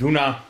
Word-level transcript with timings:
Duna. 0.00 0.44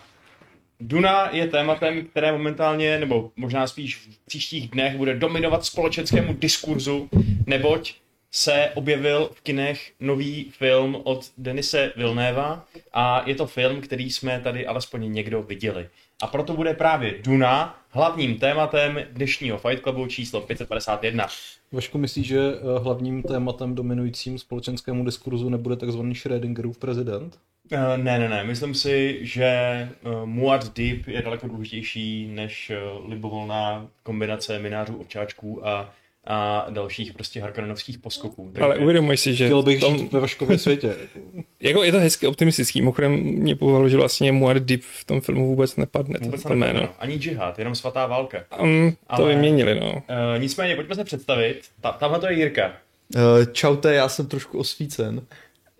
Duna 0.81 1.29
je 1.33 1.49
tématem, 1.49 2.07
které 2.07 2.33
momentálně, 2.33 2.99
nebo 2.99 3.31
možná 3.37 3.67
spíš 3.67 3.96
v 3.96 4.26
příštích 4.26 4.69
dnech, 4.69 4.96
bude 4.96 5.15
dominovat 5.15 5.65
společenskému 5.65 6.34
diskurzu, 6.34 7.08
neboť 7.46 7.94
se 8.30 8.71
objevil 8.75 9.30
v 9.34 9.41
kinech 9.41 9.93
nový 10.00 10.50
film 10.50 11.00
od 11.05 11.31
Denise 11.39 11.93
Vilnéva 11.96 12.67
a 12.93 13.23
je 13.27 13.35
to 13.35 13.46
film, 13.46 13.81
který 13.81 14.11
jsme 14.11 14.41
tady 14.41 14.67
alespoň 14.67 15.13
někdo 15.13 15.43
viděli. 15.43 15.89
A 16.23 16.27
proto 16.27 16.53
bude 16.53 16.75
právě 16.75 17.14
Duna 17.23 17.82
hlavním 17.91 18.39
tématem 18.39 19.01
dnešního 19.11 19.59
Fight 19.59 19.82
Clubu 19.82 20.07
číslo 20.07 20.41
551. 20.41 21.27
Vašku 21.73 21.98
myslíš, 21.98 22.27
že 22.27 22.39
eh, 22.39 22.79
hlavním 22.79 23.23
tématem 23.23 23.75
dominujícím 23.75 24.39
společenskému 24.39 25.05
diskurzu 25.05 25.48
nebude 25.48 25.77
takzvaný 25.77 26.14
Schrödingerův 26.14 26.79
prezident? 26.79 27.39
Uh, 27.72 27.79
ne, 27.96 28.18
ne, 28.18 28.29
ne. 28.29 28.45
Myslím 28.45 28.75
si, 28.75 29.18
že 29.22 29.89
uh, 30.04 30.26
Muad 30.26 30.76
Deep 30.76 31.09
je 31.09 31.22
daleko 31.22 31.48
důležitější 31.48 32.26
než 32.26 32.72
uh, 33.00 33.10
libovolná 33.10 33.86
kombinace 34.02 34.59
minářů, 34.59 34.96
ovčáčků 34.96 35.68
a 35.68 35.92
a 36.24 36.66
dalších 36.70 37.12
prostě 37.12 37.41
harkonenovských 37.41 37.98
poskoků. 37.98 38.51
Takže... 38.52 38.65
Ale 38.65 38.77
uvědomuj 38.77 39.16
si, 39.16 39.34
že... 39.34 39.45
Chtěl 39.45 39.62
bych 39.62 39.80
tom... 39.80 39.98
žít 39.98 40.12
ve 40.12 40.20
Vaškově 40.20 40.59
světě. 40.59 40.96
jako 41.60 41.83
je 41.83 41.93
to 41.93 41.98
hezky 41.98 42.27
optimistický. 42.27 42.80
Mimochodem 42.80 43.12
mě 43.12 43.56
povedalo, 43.56 43.88
že 43.88 43.96
vlastně 43.96 44.33
Muad 44.33 44.56
Deep 44.56 44.80
v 44.83 45.05
tom 45.05 45.20
filmu 45.20 45.46
vůbec 45.46 45.77
nepadne. 45.77 46.19
Vůbec 46.23 46.43
to 46.43 46.55
jméno. 46.55 46.88
Ani 46.98 47.19
džihad, 47.19 47.59
jenom 47.59 47.74
svatá 47.74 48.06
válka. 48.06 48.38
Um, 48.60 48.93
to 48.93 48.96
Ale, 49.09 49.29
vyměnili, 49.29 49.80
no. 49.80 49.93
Uh, 49.93 50.02
nicméně, 50.38 50.77
pojďme 50.77 50.95
se 50.95 51.05
představit. 51.05 51.60
Ta, 51.80 51.93
tamhle 51.93 52.21
to 52.21 52.27
je 52.27 52.32
Jirka. 52.32 52.73
Uh, 53.16 53.52
čaute, 53.52 53.95
já 53.95 54.09
jsem 54.09 54.27
trošku 54.27 54.59
osvícen. 54.59 55.23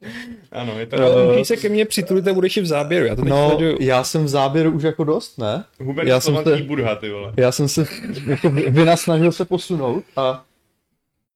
Ano, 0.53 0.79
je 0.79 0.87
to... 0.87 0.97
Uh, 0.97 1.35
Když 1.35 1.49
se 1.49 1.57
ke 1.57 1.69
mně 1.69 1.85
přitulit 1.85 2.29
budeš 2.29 2.57
i 2.57 2.61
v 2.61 2.67
záběru, 2.67 3.07
já 3.07 3.17
to 3.17 3.23
teď 3.23 3.31
No, 3.31 3.49
sleduju. 3.49 3.77
já 3.81 4.05
jsem 4.05 4.25
v 4.25 4.29
záběru 4.29 4.71
už 4.71 4.83
jako 4.83 5.05
dost, 5.05 5.39
ne? 5.39 5.65
Hubert 5.81 6.09
já 6.09 6.21
jsem 6.21 6.37
se, 6.45 6.57
Budha, 6.57 6.95
ty 6.95 7.11
vole. 7.11 7.33
Já 7.37 7.53
jsem 7.53 7.69
se 7.69 7.87
jako 8.27 8.51
vynasnažil 8.51 9.33
se 9.33 9.45
posunout 9.45 10.05
a... 10.17 10.45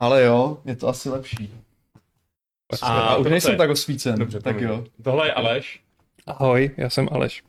Ale 0.01 0.23
jo, 0.25 0.59
je 0.65 0.77
to 0.77 0.89
asi 0.89 1.09
lepší. 1.09 1.51
A, 2.83 2.87
a 3.01 3.17
už 3.17 3.27
nejsem 3.31 3.57
tak 3.57 3.71
osvícen. 3.71 4.19
Dobře, 4.19 4.41
tak 4.41 4.61
jo. 4.61 4.85
Tohle 5.03 5.27
je 5.29 5.33
Aleš. 5.33 5.81
Ahoj, 6.27 6.71
já 6.77 6.91
jsem 6.91 7.09
Aleš. 7.13 7.43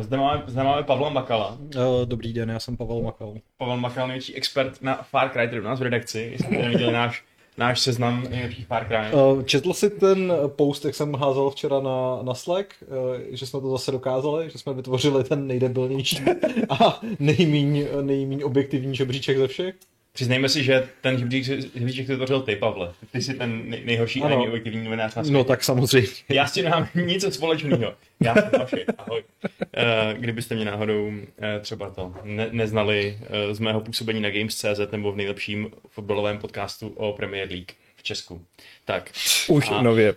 Zde 0.00 0.16
máme, 0.16 0.42
zde 0.46 0.62
máme 0.62 0.82
Pavla 0.82 1.10
Makala. 1.10 1.58
Dobrý 2.04 2.32
den, 2.32 2.50
já 2.50 2.60
jsem 2.60 2.76
Pavel 2.76 3.00
Makal. 3.02 3.34
Pavel 3.58 3.76
Makal, 3.76 4.08
největší 4.08 4.34
expert 4.36 4.82
na 4.82 4.94
Far 5.02 5.28
Cry, 5.30 5.46
který 5.46 5.60
u 5.60 5.64
nás 5.64 5.78
v 5.80 5.82
redakci. 5.82 6.18
Jestli 6.32 6.46
jste 6.46 6.62
neviděli 6.62 6.92
náš 6.92 7.24
náš 7.60 7.80
seznam 7.80 8.24
nejlepších 8.30 8.66
pár 8.66 8.84
krajin. 8.84 9.14
Uh, 9.14 9.42
četl 9.42 9.72
jsi 9.72 9.90
ten 9.90 10.32
post, 10.46 10.84
jak 10.84 10.94
jsem 10.94 11.14
házel 11.14 11.50
včera 11.50 11.80
na, 11.80 12.22
na 12.22 12.34
Slack, 12.34 12.74
uh, 12.82 12.96
že 13.30 13.46
jsme 13.46 13.60
to 13.60 13.70
zase 13.70 13.92
dokázali, 13.92 14.50
že 14.50 14.58
jsme 14.58 14.74
vytvořili 14.74 15.24
ten 15.24 15.46
nejdebilnější 15.46 16.20
a 16.68 17.00
nejmíň, 17.18 17.86
nejmíň 18.00 18.42
objektivní 18.44 18.96
žebříček 18.96 19.38
ze 19.38 19.48
všech? 19.48 19.74
Přiznejme 20.12 20.48
si, 20.48 20.64
že 20.64 20.88
ten 21.00 21.18
žebříček 21.18 22.08
vytvořil 22.08 22.40
ty, 22.40 22.56
Pavle. 22.56 22.92
Ty 23.12 23.22
jsi 23.22 23.34
ten 23.34 23.74
nejhorší 23.84 24.22
ano. 24.22 24.36
a 24.36 24.38
nejobjektivní 24.38 24.84
novinář 24.84 25.14
na 25.14 25.22
světě. 25.22 25.34
No 25.34 25.44
tak 25.44 25.64
samozřejmě. 25.64 26.08
Já 26.28 26.46
s 26.46 26.52
tím 26.52 26.64
nemám 26.64 26.88
nic 26.94 27.34
společného. 27.34 27.94
Já 28.20 28.34
jsem 28.34 28.50
Vaši, 28.58 28.84
ahoj. 28.98 29.22
Uh, 29.44 30.18
kdybyste 30.18 30.54
mě 30.54 30.64
náhodou 30.64 31.06
uh, 31.06 31.14
třeba 31.60 31.90
to 31.90 32.14
ne- 32.24 32.48
neznali 32.50 33.18
uh, 33.20 33.54
z 33.54 33.58
mého 33.58 33.80
působení 33.80 34.20
na 34.20 34.30
Games.cz 34.30 34.92
nebo 34.92 35.12
v 35.12 35.16
nejlepším 35.16 35.70
fotbalovém 35.88 36.38
podcastu 36.38 36.88
o 36.88 37.12
Premier 37.12 37.48
League 37.48 37.70
v 37.96 38.02
Česku. 38.02 38.44
Tak. 38.84 39.10
Už 39.48 39.70
a, 39.70 39.82
nově. 39.82 40.14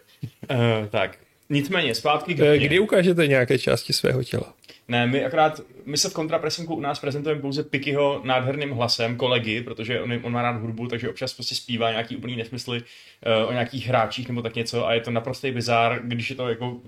Uh, 0.52 0.58
tak. 0.90 1.18
Nicméně, 1.50 1.96
zpátky 1.96 2.34
k 2.34 2.58
Kdy 2.58 2.80
ukážete 2.80 3.28
nějaké 3.28 3.60
části 3.60 3.94
svého 3.94 4.24
těla? 4.24 4.54
Ne, 4.88 5.08
my 5.08 5.26
akorát, 5.26 5.62
my 5.86 5.98
se 5.98 6.10
v 6.10 6.14
kontrapresinku 6.14 6.76
u 6.76 6.80
nás 6.80 7.00
prezentujeme 7.00 7.42
pouze 7.42 7.64
Pikyho 7.64 8.22
nádherným 8.24 8.72
hlasem 8.72 9.18
kolegy, 9.18 9.62
protože 9.62 10.02
on, 10.02 10.14
on 10.24 10.32
má 10.32 10.42
rád 10.42 10.62
hudbu, 10.62 10.88
takže 10.88 11.10
občas 11.10 11.34
prostě 11.34 11.56
zpívá 11.56 11.92
nějaký 11.92 12.18
úplný 12.18 12.36
nesmysly 12.36 12.82
uh, 12.82 13.50
o 13.50 13.52
nějakých 13.52 13.88
hráčích 13.88 14.28
nebo 14.28 14.42
tak 14.42 14.56
něco 14.56 14.88
a 14.88 14.94
je 14.94 15.02
to 15.02 15.12
naprostý 15.12 15.52
bizár, 15.52 16.02
když 16.04 16.30
je 16.30 16.36
to 16.36 16.50
jako 16.50 16.72
uh, 16.72 16.80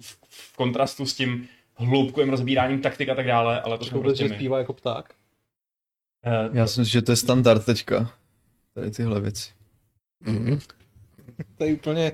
v, 0.00 0.18
v, 0.28 0.56
kontrastu 0.56 1.06
s 1.06 1.14
tím 1.14 1.48
hloubkovým 1.74 2.30
rozbíráním 2.30 2.80
taktik 2.80 3.08
a 3.08 3.14
tak 3.14 3.26
dále, 3.26 3.60
ale 3.60 3.78
to 3.78 3.84
jsou 3.84 4.00
prostě 4.00 4.28
že 4.28 4.34
zpívá 4.34 4.58
jako 4.58 4.72
pták? 4.72 5.14
Uh, 6.26 6.56
Já 6.56 6.66
si 6.66 6.80
myslím, 6.80 6.92
že 6.92 7.02
to 7.02 7.12
je 7.12 7.16
standard 7.16 7.64
teďka, 7.64 8.12
tady 8.74 8.90
tyhle 8.90 9.20
věci. 9.20 9.50
Mm-hmm. 10.24 10.60
to 11.58 11.64
je 11.64 11.72
úplně 11.72 12.12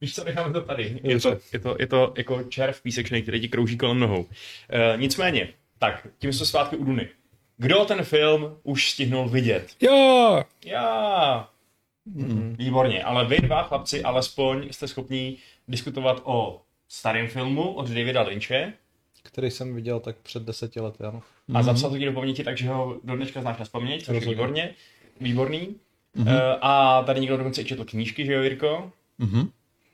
Víš 0.00 0.14
co, 0.14 0.24
necháme 0.24 0.52
to 0.52 0.60
tady. 0.60 1.00
Je 1.02 1.20
to, 1.20 1.36
je 1.52 1.58
to, 1.58 1.76
je 1.78 1.86
to 1.86 2.14
jako 2.16 2.42
červ 2.42 2.82
písečný, 2.82 3.22
který 3.22 3.40
ti 3.40 3.48
krouží 3.48 3.76
kolem 3.76 3.98
nohou. 3.98 4.26
E, 4.70 4.96
nicméně, 4.96 5.48
tak, 5.78 6.06
tím 6.18 6.32
jsou 6.32 6.44
zpátky 6.44 6.76
u 6.76 6.84
Duny. 6.84 7.08
Kdo 7.56 7.84
ten 7.84 8.04
film 8.04 8.56
už 8.62 8.90
stihnul 8.90 9.28
vidět? 9.28 9.76
Jo! 9.80 10.42
Já! 10.64 11.48
Mm. 12.04 12.56
Výborně, 12.58 13.02
ale 13.02 13.26
vy 13.26 13.38
dva 13.38 13.62
chlapci 13.62 14.02
alespoň 14.02 14.68
jste 14.70 14.88
schopní 14.88 15.38
diskutovat 15.68 16.20
o 16.24 16.62
starém 16.88 17.28
filmu 17.28 17.72
od 17.72 17.88
Davida 17.88 18.22
Lynche. 18.22 18.72
Který 19.22 19.50
jsem 19.50 19.74
viděl 19.74 20.00
tak 20.00 20.16
před 20.16 20.42
deseti 20.42 20.80
lety, 20.80 21.04
ano. 21.04 21.22
A 21.54 21.58
mm. 21.58 21.62
zapsal 21.62 21.90
to 21.90 21.98
ti 21.98 22.04
do 22.04 22.12
paměti, 22.12 22.44
takže 22.44 22.68
ho 22.68 23.00
do 23.04 23.16
dneška 23.16 23.40
znáš 23.40 23.58
na 23.58 23.64
vzpomněť, 23.64 24.04
což 24.04 24.14
je 24.14 24.30
výborně. 24.30 24.74
Výborný. 25.20 25.76
Mm-hmm. 26.16 26.34
Uh, 26.34 26.58
a 26.60 27.02
tady 27.02 27.20
někdo 27.20 27.36
dokonce 27.36 27.62
i 27.62 27.64
četl 27.64 27.84
knížky, 27.84 28.26
že 28.26 28.32
jo, 28.32 28.42
Jirko? 28.42 28.92
Mm-hmm. 29.20 29.48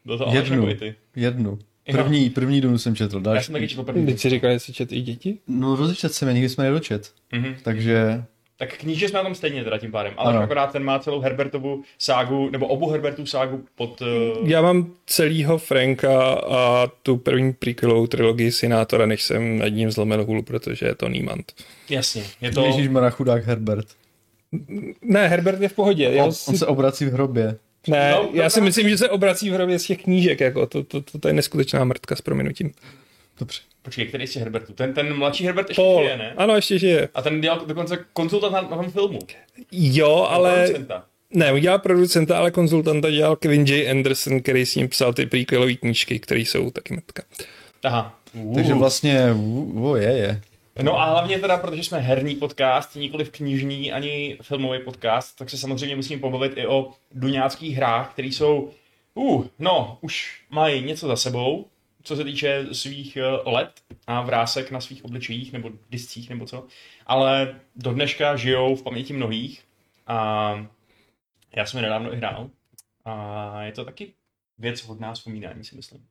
Byl 0.07 0.19
to 0.19 0.31
jednu, 0.33 0.75
ty. 0.75 0.95
jednu. 1.17 1.59
První, 1.93 2.31
první 2.31 2.61
dům 2.61 2.79
jsem 2.79 2.97
četl. 2.97 3.21
Další. 3.21 3.37
Já 3.37 3.43
jsem 3.43 3.53
taky 3.53 3.69
četl 3.69 3.83
první. 3.83 4.07
Teď 4.07 4.19
si 4.19 4.31
říkal, 4.31 4.53
že 4.53 4.61
jsi 4.61 4.73
četl 4.73 4.95
i 4.95 5.01
děti? 5.01 5.39
No 5.49 5.77
rozečet 5.77 6.15
jsem 6.15 6.29
je, 6.29 6.35
nikdy 6.35 6.49
jsme 6.49 6.65
nedočet. 6.65 7.13
Mm-hmm. 7.33 7.55
Takže... 7.63 8.25
Tak 8.59 8.77
kníže 8.77 9.09
jsme 9.09 9.17
na 9.17 9.23
tom 9.23 9.35
stejně 9.35 9.65
teda 9.65 9.79
tím 9.79 9.93
pádem, 9.93 10.15
ale 10.17 10.31
ano. 10.31 10.43
akorát 10.43 10.73
ten 10.73 10.85
má 10.85 10.99
celou 10.99 11.21
Herbertovu 11.21 11.83
ságu, 11.99 12.51
nebo 12.51 12.67
obu 12.67 12.91
Herbertů 12.91 13.27
ságu 13.27 13.65
pod... 13.75 14.01
Uh... 14.01 14.49
Já 14.49 14.63
mám 14.63 14.93
celýho 15.07 15.59
Franka 15.59 16.33
a 16.33 16.87
tu 17.03 17.17
první 17.17 17.53
prequelovou 17.53 18.07
trilogii 18.07 18.53
Sinátora, 18.53 19.07
než 19.07 19.23
jsem 19.23 19.59
nad 19.59 19.69
ním 19.69 19.91
zlomil 19.91 20.25
hůl, 20.25 20.43
protože 20.43 20.87
je 20.87 20.95
to 20.95 21.09
Niemand. 21.09 21.53
Jasně, 21.91 22.23
je 22.41 22.53
to... 22.53 22.65
Ježíš 22.65 22.89
chudák 23.11 23.45
Herbert. 23.45 23.87
Ne, 25.03 25.29
Herbert 25.29 25.61
je 25.61 25.69
v 25.69 25.75
pohodě. 25.75 26.23
On, 26.25 26.33
si... 26.33 26.51
on 26.51 26.57
se 26.57 26.67
obrací 26.67 27.05
v 27.05 27.13
hrobě. 27.13 27.57
Ne, 27.89 28.11
no, 28.11 28.29
já 28.33 28.51
si 28.51 28.61
myslím, 28.61 28.89
že 28.89 28.99
se 28.99 29.09
obrací 29.09 29.51
v 29.51 29.53
hrobě 29.53 29.79
z 29.79 29.85
těch 29.85 30.03
knížek, 30.03 30.41
jako 30.41 30.67
to, 30.67 30.85
to, 30.85 31.03
to, 31.03 31.19
to 31.19 31.29
je 31.29 31.35
neskutečná 31.35 31.85
mrtka 31.85 32.17
s 32.17 32.21
prominutím. 32.21 32.73
Dobře. 33.39 33.61
Počkej, 33.83 34.07
který 34.07 34.27
z 34.27 34.37
Herbertu? 34.37 34.73
Ten, 34.73 34.95
ten 34.95 35.17
mladší 35.17 35.45
Herbert 35.45 35.71
ještě 35.71 35.83
Paul. 35.83 36.03
žije, 36.03 36.17
ne? 36.17 36.35
Ano, 36.37 36.57
ještě 36.57 36.79
žije. 36.79 37.09
A 37.15 37.23
ten 37.23 37.41
dělal 37.41 37.67
dokonce 37.67 38.05
konzultant 38.13 38.53
na, 38.55 38.61
na 38.61 38.69
tom 38.69 38.91
filmu. 38.91 39.19
Jo, 39.73 40.27
ale... 40.31 40.63
Producenta. 40.63 41.05
Ne, 41.31 41.53
udělal 41.53 41.79
producenta, 41.79 42.39
ale 42.39 42.51
konzultanta 42.51 43.11
dělal 43.11 43.37
Kevin 43.37 43.65
J. 43.67 43.91
Anderson, 43.91 44.41
který 44.43 44.67
s 44.67 44.75
ním 44.75 44.89
psal 44.89 45.13
ty 45.13 45.27
prequelové 45.27 45.75
knížky, 45.75 46.19
které 46.19 46.41
jsou 46.41 46.71
taky 46.71 46.95
mrtka. 46.95 47.23
Aha. 47.85 48.19
Uh. 48.35 48.55
Takže 48.55 48.75
vlastně, 48.75 49.33
uh, 49.33 49.97
je, 49.99 50.13
je. 50.13 50.41
No 50.83 51.01
a 51.01 51.11
hlavně 51.11 51.39
teda, 51.39 51.57
protože 51.57 51.85
jsme 51.85 51.99
herní 51.99 52.35
podcast, 52.35 52.97
nikoli 52.97 53.25
v 53.25 53.31
knižní 53.31 53.93
ani 53.93 54.39
filmový 54.43 54.79
podcast, 54.85 55.39
tak 55.39 55.51
se 55.51 55.59
samozřejmě 55.59 55.97
musím 55.97 56.21
pobavit 56.21 56.53
i 56.57 56.67
o 56.67 56.93
duňáckých 57.13 57.77
hrách, 57.77 58.13
které 58.13 58.29
jsou, 58.29 58.71
uh, 59.15 59.47
no, 59.59 59.99
už 60.01 60.43
mají 60.51 60.85
něco 60.85 61.07
za 61.07 61.17
sebou, 61.17 61.67
co 62.03 62.17
se 62.17 62.25
týče 62.25 62.67
svých 62.73 63.19
uh, 63.47 63.53
let 63.53 63.71
a 64.07 64.21
vrásek 64.21 64.71
na 64.71 64.81
svých 64.81 65.05
obličejích 65.05 65.53
nebo 65.53 65.71
discích 65.91 66.31
nebo 66.31 66.47
co, 66.47 66.67
ale 67.07 67.61
do 67.77 67.93
dneška 67.93 68.37
žijou 68.37 68.77
v 68.77 68.83
paměti 68.83 69.13
mnohých 69.13 69.65
a 70.07 70.67
já 71.57 71.67
jsem 71.67 71.79
je 71.79 71.83
nedávno 71.83 72.13
i 72.13 72.17
hrál 72.17 72.51
a 73.05 73.63
je 73.63 73.73
to 73.73 73.85
taky 73.85 74.13
věc 74.59 74.83
hodná 74.83 75.13
vzpomínání, 75.13 75.65
si 75.65 75.77
myslím. 75.77 76.07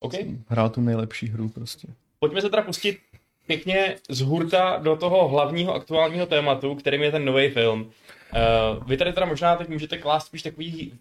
OK? 0.00 0.14
Hrál 0.48 0.70
tu 0.70 0.80
nejlepší 0.80 1.28
hru 1.28 1.48
prostě. 1.48 1.88
Pojďme 2.18 2.40
se 2.40 2.50
teda 2.50 2.62
pustit 2.62 3.00
pěkně 3.46 3.96
z 4.08 4.20
hurta 4.20 4.80
do 4.82 4.96
toho 4.96 5.28
hlavního 5.28 5.74
aktuálního 5.74 6.26
tématu, 6.26 6.74
kterým 6.74 7.02
je 7.02 7.10
ten 7.12 7.24
nový 7.24 7.48
film. 7.48 7.80
Uh, 7.80 8.88
vy 8.88 8.96
tady 8.96 9.12
teda 9.12 9.26
možná 9.26 9.56
teď 9.56 9.68
můžete 9.68 9.98
klást 9.98 10.26
spíš 10.26 10.42
takový 10.42 10.92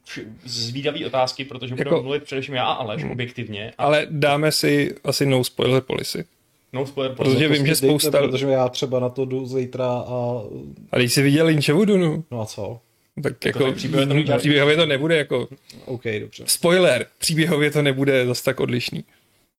zvídavý 0.46 1.06
otázky, 1.06 1.46
protože 1.46 1.76
budeme 1.76 1.90
jako, 1.90 2.04
mluvit 2.04 2.24
především 2.24 2.56
já 2.56 2.64
a 2.64 2.74
Aleš 2.74 3.02
hmm. 3.02 3.12
objektivně. 3.12 3.74
A... 3.78 3.84
Ale 3.84 4.08
dáme 4.10 4.52
si 4.52 4.96
asi 5.04 5.26
no 5.26 5.44
spoiler 5.44 5.82
policy. 5.82 6.26
No 6.74 6.86
spoiler 6.86 7.16
policy. 7.16 7.36
Protože 7.36 7.48
vím, 7.48 7.66
že 7.66 7.76
spousta... 7.76 8.10
Dejte, 8.10 8.28
protože 8.28 8.48
já 8.48 8.70
třeba 8.70 9.00
na 9.00 9.10
to 9.10 9.26
jdu 9.26 9.46
zítra 9.46 9.86
a... 9.86 10.44
A 10.92 10.98
když 10.98 11.14
jsi 11.14 11.22
viděl 11.22 11.46
Lynchovu 11.46 11.86
Dunu? 11.86 12.24
No 12.32 12.42
a 12.42 12.46
co? 12.46 12.80
Tak 13.24 13.46
jako 13.46 13.72
příběhově 13.72 14.24
to, 14.24 14.38
příběhově 14.38 14.76
to 14.76 14.86
nebude 14.86 15.18
jako... 15.18 15.48
OK, 15.86 16.04
dobře. 16.20 16.44
Spoiler, 16.48 17.06
příběhově 17.18 17.72
to 17.72 17.82
nebude 17.82 18.26
zase 18.26 18.44
tak 18.44 18.60
odlišný. 18.60 19.04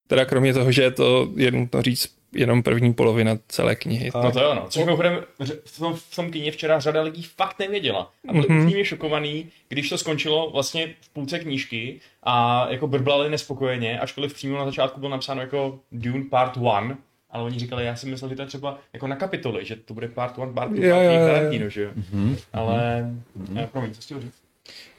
Teda 0.06 0.24
kromě 0.24 0.54
toho, 0.54 0.72
že 0.72 0.82
je 0.82 0.90
to, 0.90 1.28
je 1.36 1.50
nutno 1.50 1.82
říct, 1.82 2.14
jenom 2.34 2.62
první 2.62 2.94
polovina 2.94 3.38
celé 3.48 3.76
knihy. 3.76 4.10
No 4.14 4.32
to 4.32 4.40
jo, 4.40 4.54
no. 4.54 4.66
Což 4.68 4.84
mimochodem 4.84 5.20
v 5.64 5.78
tom, 5.78 5.94
v 5.94 6.16
tom 6.16 6.30
kyně 6.30 6.50
včera 6.50 6.80
řada 6.80 7.02
lidí 7.02 7.22
fakt 7.22 7.58
nevěděla. 7.58 8.10
A 8.28 8.32
byli 8.32 8.48
mm-hmm. 8.48 8.66
úplně 8.66 8.84
šokovaný, 8.84 9.46
když 9.68 9.88
to 9.88 9.98
skončilo 9.98 10.50
vlastně 10.50 10.94
v 11.00 11.08
půlce 11.08 11.38
knížky 11.38 12.00
a 12.22 12.66
jako 12.70 12.86
brblali 12.86 13.30
nespokojeně, 13.30 14.00
ačkoliv 14.00 14.34
přímo 14.34 14.58
na 14.58 14.64
začátku 14.64 15.00
bylo 15.00 15.10
napsáno 15.10 15.40
jako 15.40 15.78
Dune 15.92 16.24
Part 16.30 16.56
1, 16.56 16.98
ale 17.30 17.44
oni 17.44 17.58
říkali, 17.58 17.84
já 17.84 17.96
si 17.96 18.06
myslel, 18.06 18.28
že 18.28 18.36
to 18.36 18.42
je 18.42 18.48
třeba 18.48 18.78
jako 18.92 19.06
na 19.06 19.16
kapitoly, 19.16 19.64
že 19.64 19.76
to 19.76 19.94
bude 19.94 20.08
part 20.08 20.38
one, 20.38 20.52
part 20.52 20.70
two, 20.70 20.90
part 20.90 21.02
three, 21.02 21.18
Tarantino, 21.18 21.68
že 21.68 21.82
jo. 21.82 21.90
Mm-hmm. 21.96 22.36
Ale, 22.52 23.10
mm-hmm. 23.38 23.66
promiň, 23.66 23.94
co 23.94 24.02
jsi 24.02 24.20
říct? 24.20 24.42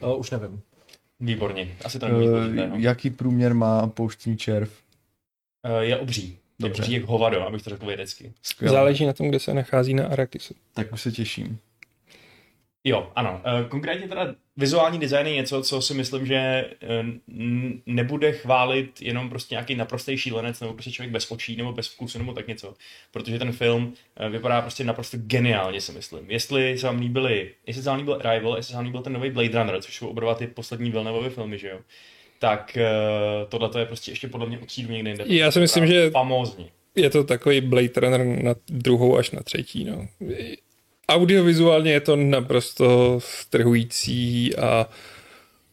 Uh, 0.02 0.20
už 0.20 0.32
nevím. 0.32 0.62
Výborně, 1.20 1.76
asi 1.86 2.00
to 2.00 2.08
nebude 2.08 2.26
uh, 2.28 2.56
no. 2.56 2.76
Jaký 2.76 3.10
průměr 3.10 3.54
má 3.54 3.88
pouštní 3.88 4.38
červ? 4.38 4.72
Uh, 5.70 5.78
je 5.78 5.98
obří. 5.98 6.38
Dobře. 6.60 6.82
Je 6.82 6.84
obří 6.84 6.94
jak 6.94 7.04
hovado, 7.04 7.48
abych 7.48 7.64
to 7.64 7.70
řekl 7.70 7.86
vědecky. 7.86 8.34
Skvěle. 8.42 8.74
Záleží 8.74 9.06
na 9.06 9.14
tom, 9.14 9.30
kde 9.30 9.40
se 9.40 9.54
nachází 9.54 9.94
na 9.94 10.08
Arakisu. 10.08 10.54
Tak 10.74 10.94
už 10.94 11.02
se 11.02 11.12
těším. 11.12 11.60
Jo, 12.88 13.12
ano. 13.16 13.42
Eh, 13.46 13.70
konkrétně 13.70 14.08
teda 14.08 14.36
vizuální 14.58 15.00
design 15.00 15.28
je 15.28 15.36
něco, 15.36 15.62
co 15.62 15.82
si 15.82 15.94
myslím, 15.94 16.26
že 16.26 16.36
eh, 16.36 16.70
nebude 17.86 18.32
chválit 18.32 19.02
jenom 19.02 19.30
prostě 19.30 19.56
nějaký 19.56 19.76
naprostý 19.76 20.18
šílenec 20.18 20.60
nebo 20.60 20.74
prostě 20.74 20.92
člověk 20.92 21.12
bez 21.12 21.32
očí 21.32 21.56
nebo 21.56 21.74
bez 21.74 21.88
vkusu 21.88 22.18
nebo 22.18 22.34
tak 22.34 22.48
něco, 22.48 22.74
protože 23.12 23.40
ten 23.40 23.52
film 23.52 23.94
eh, 24.18 24.30
vypadá 24.30 24.62
prostě 24.62 24.84
naprosto 24.84 25.18
geniálně, 25.18 25.82
si 25.82 25.92
myslím. 25.92 26.32
Jestli 26.32 26.78
se 26.78 26.88
vám 26.88 27.00
líbily, 27.00 27.52
jestli 27.68 27.84
se 27.84 27.90
vám 27.90 28.00
líbil 28.00 28.22
Arrival, 28.24 28.58
jestli 28.58 28.72
se 28.72 28.76
vám 28.76 28.86
líbil 28.86 29.02
ten 29.02 29.14
nový 29.14 29.30
Blade 29.30 29.60
Runner, 29.60 29.82
což 29.82 29.96
jsou 29.96 30.08
oba 30.08 30.36
ty 30.36 30.48
poslední 30.48 30.92
Villeneuve 30.92 31.30
filmy, 31.30 31.58
že 31.58 31.68
jo, 31.68 31.80
tak 32.46 32.78
tohle 33.50 33.70
je 33.82 33.86
prostě 33.86 34.12
ještě 34.12 34.28
podle 34.28 34.48
mě 34.48 34.60
utřídu 34.60 34.92
někde 34.92 35.10
jinde. 35.10 35.24
Já 35.28 35.52
si 35.52 35.60
myslím, 35.60 35.88
že 35.88 36.10
famózní. 36.10 36.70
je 36.96 37.10
to 37.10 37.24
takový 37.24 37.62
Blade 37.62 37.90
Runner 37.98 38.26
na 38.44 38.56
druhou 38.68 39.18
až 39.18 39.32
na 39.32 39.44
třetí, 39.44 39.86
no 39.86 40.08
audiovizuálně 41.10 41.92
je 41.92 42.00
to 42.00 42.16
naprosto 42.16 43.20
strhující 43.20 44.56
a 44.56 44.90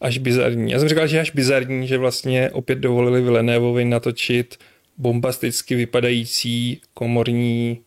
až 0.01 0.17
bizarní. 0.17 0.71
Já 0.71 0.79
jsem 0.79 0.89
říkal, 0.89 1.07
že 1.07 1.19
až 1.19 1.31
bizarní, 1.31 1.87
že 1.87 1.97
vlastně 1.97 2.49
opět 2.51 2.79
dovolili 2.79 3.21
Villeneuvovi 3.21 3.85
natočit 3.85 4.57
bombasticky 4.97 5.75
vypadající 5.75 6.81
komorní 6.93 7.81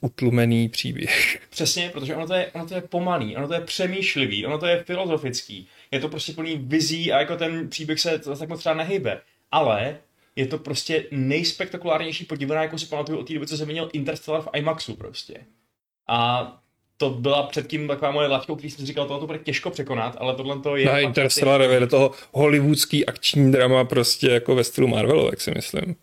utlumený 0.00 0.68
příběh. 0.68 1.38
Přesně, 1.50 1.90
protože 1.92 2.16
ono 2.16 2.26
to, 2.26 2.34
je, 2.34 2.46
ono 2.46 2.66
to 2.66 2.74
je 2.74 2.80
pomalý, 2.80 3.36
ono 3.36 3.48
to 3.48 3.54
je 3.54 3.60
přemýšlivý, 3.60 4.46
ono 4.46 4.58
to 4.58 4.66
je 4.66 4.84
filozofický. 4.86 5.68
Je 5.92 6.00
to 6.00 6.08
prostě 6.08 6.32
plný 6.32 6.56
vizí 6.56 7.12
a 7.12 7.20
jako 7.20 7.36
ten 7.36 7.68
příběh 7.68 8.00
se 8.00 8.18
tak 8.38 8.48
moc 8.48 8.60
třeba 8.60 8.74
nehybe. 8.74 9.20
Ale 9.50 9.98
je 10.36 10.46
to 10.46 10.58
prostě 10.58 11.04
nejspektakulárnější 11.10 12.24
podívaná, 12.24 12.62
jako 12.62 12.78
si 12.78 12.86
pamatuju 12.86 13.18
od 13.18 13.26
té 13.26 13.34
doby, 13.34 13.46
co 13.46 13.56
jsem 13.56 13.68
měl 13.68 13.90
Interstellar 13.92 14.42
v 14.42 14.48
IMAXu 14.52 14.96
prostě. 14.96 15.34
A 16.08 16.52
to 16.96 17.10
byla 17.10 17.42
předtím 17.42 17.88
taková 17.88 18.10
moje 18.10 18.28
laťka, 18.28 18.54
který 18.54 18.70
jsem 18.70 18.86
říkal, 18.86 19.06
tohle 19.06 19.20
to 19.20 19.26
bude 19.26 19.38
těžko 19.38 19.70
překonat, 19.70 20.16
ale 20.18 20.34
tohle 20.34 20.58
to 20.58 20.76
je... 20.76 20.86
Na 20.86 20.98
Interstellar 20.98 21.60
je 21.60 21.86
toho 21.86 22.10
hollywoodský 22.32 23.06
akční 23.06 23.52
drama 23.52 23.84
prostě 23.84 24.26
jako 24.26 24.54
ve 24.54 24.64
stylu 24.64 24.88
Marvelu, 24.88 25.26
jak 25.26 25.40
si 25.40 25.50
myslím. 25.50 25.96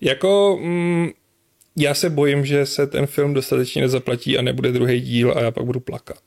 Jako, 0.00 0.58
mm, 0.62 1.10
já 1.76 1.94
se 1.94 2.10
bojím, 2.10 2.46
že 2.46 2.66
se 2.66 2.86
ten 2.86 3.06
film 3.06 3.34
dostatečně 3.34 3.82
nezaplatí 3.82 4.38
a 4.38 4.42
nebude 4.42 4.72
druhý 4.72 5.00
díl 5.00 5.34
a 5.36 5.40
já 5.40 5.50
pak 5.50 5.64
budu 5.64 5.80
plakat. 5.80 6.22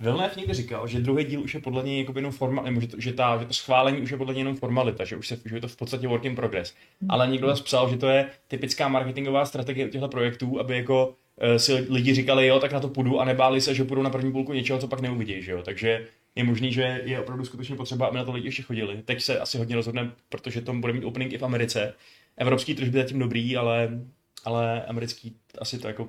Villeneuve 0.00 0.34
někdy 0.36 0.54
říkal, 0.54 0.86
že 0.86 1.00
druhý 1.00 1.24
díl 1.24 1.40
už 1.40 1.54
je 1.54 1.60
podle 1.60 1.82
něj 1.82 1.98
jako 1.98 2.12
jenom 2.16 2.32
forma, 2.32 2.62
nebo 2.62 2.80
že 2.80 2.88
to, 2.88 3.00
že, 3.00 3.12
ta, 3.12 3.38
že 3.38 3.46
to 3.46 3.54
schválení 3.54 4.00
už 4.00 4.10
je 4.10 4.16
podle 4.16 4.34
něj 4.34 4.40
jenom 4.40 4.56
formalita, 4.56 5.04
že 5.04 5.16
už 5.16 5.28
se, 5.28 5.40
že 5.44 5.56
je 5.56 5.60
to 5.60 5.68
v 5.68 5.76
podstatě 5.76 6.08
work 6.08 6.24
in 6.24 6.36
progress. 6.36 6.74
Ale 7.08 7.26
někdo 7.26 7.46
zase 7.46 7.62
psal, 7.62 7.90
že 7.90 7.96
to 7.96 8.08
je 8.08 8.30
typická 8.48 8.88
marketingová 8.88 9.44
strategie 9.44 9.88
těchto 9.88 10.08
projektů, 10.08 10.60
aby 10.60 10.76
jako 10.76 11.14
Eh, 11.42 11.58
si 11.58 11.72
lidi 11.72 12.14
říkali, 12.14 12.46
jo, 12.46 12.60
tak 12.60 12.72
na 12.72 12.80
to 12.80 12.88
půjdu 12.88 13.20
a 13.20 13.24
nebáli 13.24 13.60
se, 13.60 13.74
že 13.74 13.84
půjdu 13.84 14.02
na 14.02 14.10
první 14.10 14.32
půlku 14.32 14.52
něčeho, 14.52 14.78
co 14.78 14.88
pak 14.88 15.00
neuvidí, 15.00 15.42
že 15.42 15.52
jo. 15.52 15.62
Takže 15.62 16.06
je 16.34 16.44
možný, 16.44 16.72
že 16.72 17.02
je 17.04 17.20
opravdu 17.20 17.44
skutečně 17.44 17.76
potřeba, 17.76 18.06
aby 18.06 18.16
na 18.16 18.24
to 18.24 18.32
lidi 18.32 18.48
ještě 18.48 18.62
chodili. 18.62 19.02
Teď 19.02 19.22
se 19.22 19.38
asi 19.38 19.58
hodně 19.58 19.76
rozhodne, 19.76 20.12
protože 20.28 20.60
to 20.60 20.72
bude 20.72 20.92
mít 20.92 21.04
opening 21.04 21.32
i 21.32 21.38
v 21.38 21.42
Americe. 21.42 21.94
Evropský 22.36 22.74
tržby 22.74 22.98
zatím 22.98 23.18
dobrý, 23.18 23.56
ale, 23.56 24.00
ale 24.44 24.84
americký 24.84 25.36
asi 25.58 25.78
to 25.78 25.88
jako 25.88 26.08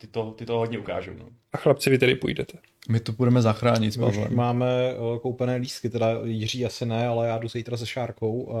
ty 0.00 0.06
to, 0.06 0.30
ty 0.30 0.46
to 0.46 0.58
hodně 0.58 0.78
ukážou. 0.78 1.12
No. 1.18 1.24
A 1.52 1.58
chlapci, 1.58 1.90
vy 1.90 1.98
tedy 1.98 2.14
půjdete? 2.14 2.58
My 2.88 3.00
to 3.00 3.12
budeme 3.12 3.42
zachránit 3.42 3.96
My 3.96 4.06
máme 4.30 4.94
uh, 4.94 5.18
koupené 5.18 5.56
lístky, 5.56 5.90
teda 5.90 6.06
Jiří 6.24 6.66
asi 6.66 6.86
ne, 6.86 7.06
ale 7.06 7.28
já 7.28 7.38
jdu 7.38 7.48
zítra 7.48 7.76
se 7.76 7.86
Šárkou. 7.86 8.32
Uh, 8.32 8.56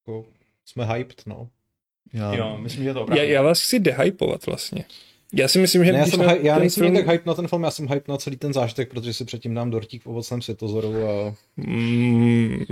jako 0.00 0.26
jsme 0.64 0.84
hyped, 0.86 1.22
no. 1.26 1.48
Já... 2.12 2.34
Jo, 2.34 2.58
myslím, 2.60 2.84
že 2.84 2.94
to 2.94 3.02
opravdu. 3.02 3.24
Já, 3.24 3.30
já 3.30 3.42
vás 3.42 3.60
chci 3.60 3.80
dehypovat 3.80 4.46
vlastně. 4.46 4.84
Já 5.32 5.48
si 5.48 5.58
myslím, 5.58 5.84
že... 5.84 5.92
Ne, 5.92 5.98
já, 5.98 6.06
jsem 6.06 6.20
hy- 6.20 6.40
já 6.42 6.58
nejsem 6.58 6.82
film... 6.82 6.94
tak 6.96 7.08
hype 7.08 7.22
na 7.26 7.34
ten 7.34 7.48
film, 7.48 7.62
já 7.62 7.70
jsem 7.70 7.88
hype 7.88 8.12
na 8.12 8.18
celý 8.18 8.36
ten 8.36 8.52
zážitek, 8.52 8.90
protože 8.90 9.12
si 9.12 9.24
předtím 9.24 9.54
dám 9.54 9.70
dortík 9.70 10.02
v 10.02 10.06
ovocném 10.06 10.42
světozoru 10.42 11.08
a... 11.08 11.34
Mm. 11.56 12.64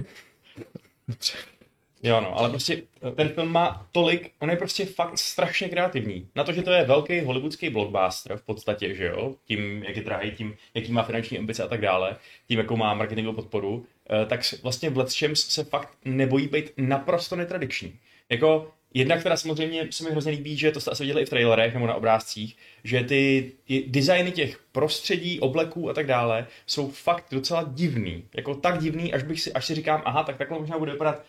Jo, 2.03 2.21
no, 2.21 2.39
ale 2.39 2.49
prostě 2.49 2.83
ten 3.15 3.29
film 3.29 3.53
má 3.53 3.89
tolik, 3.93 4.33
on 4.39 4.51
je 4.51 4.57
prostě 4.57 4.87
fakt 4.87 5.19
strašně 5.19 5.69
kreativní. 5.69 6.29
Na 6.37 6.45
to, 6.45 6.53
že 6.53 6.63
to 6.63 6.73
je 6.73 6.85
velký 6.85 7.21
hollywoodský 7.21 7.71
blockbuster 7.71 8.37
v 8.37 8.43
podstatě, 8.43 8.95
že 8.95 9.05
jo, 9.05 9.35
tím, 9.45 9.83
jak 9.83 9.97
je 9.97 10.03
drahý, 10.03 10.31
tím, 10.31 10.57
jaký 10.75 10.93
má 10.93 11.03
finanční 11.03 11.39
ambice 11.39 11.63
a 11.63 11.69
tak 11.69 11.81
dále, 11.81 12.17
tím, 12.49 12.59
jakou 12.59 12.77
má 12.77 12.95
marketingovou 12.95 13.37
podporu, 13.37 13.87
eh, 14.11 14.27
tak 14.27 14.41
vlastně 14.63 14.91
v 14.91 14.99
Let's 14.99 15.19
se 15.35 15.65
fakt 15.65 15.89
nebojí 16.05 16.49
být 16.49 16.73
naprosto 16.77 17.37
netradiční. 17.37 17.99
Jako 18.29 18.73
Jedna, 18.95 19.17
která 19.17 19.37
samozřejmě 19.37 19.87
se 19.91 20.05
mi 20.05 20.11
hrozně 20.11 20.33
líbí, 20.33 20.57
že 20.57 20.71
to 20.71 20.81
jste 20.81 20.91
asi 20.91 21.03
viděli 21.03 21.23
i 21.23 21.25
v 21.25 21.31
trailerech 21.31 21.75
nebo 21.75 21.87
na 21.87 21.95
obrázcích, 21.95 22.57
že 22.85 23.05
ty 23.05 23.53
designy 23.87 24.33
těch 24.33 24.59
prostředí, 24.73 25.41
obleků 25.41 25.91
a 25.91 25.95
tak 25.95 26.07
dále 26.07 26.47
jsou 26.67 26.91
fakt 26.91 27.25
docela 27.31 27.71
divný. 27.73 28.25
Jako 28.35 28.55
tak 28.55 28.79
divný, 28.79 29.13
až 29.13 29.23
bych 29.23 29.41
si, 29.41 29.53
až 29.53 29.67
si 29.67 29.75
říkám, 29.75 30.03
aha, 30.05 30.23
tak 30.23 30.37
takhle 30.37 30.59
možná 30.59 30.79
bude 30.79 30.93
vypadat 30.93 31.23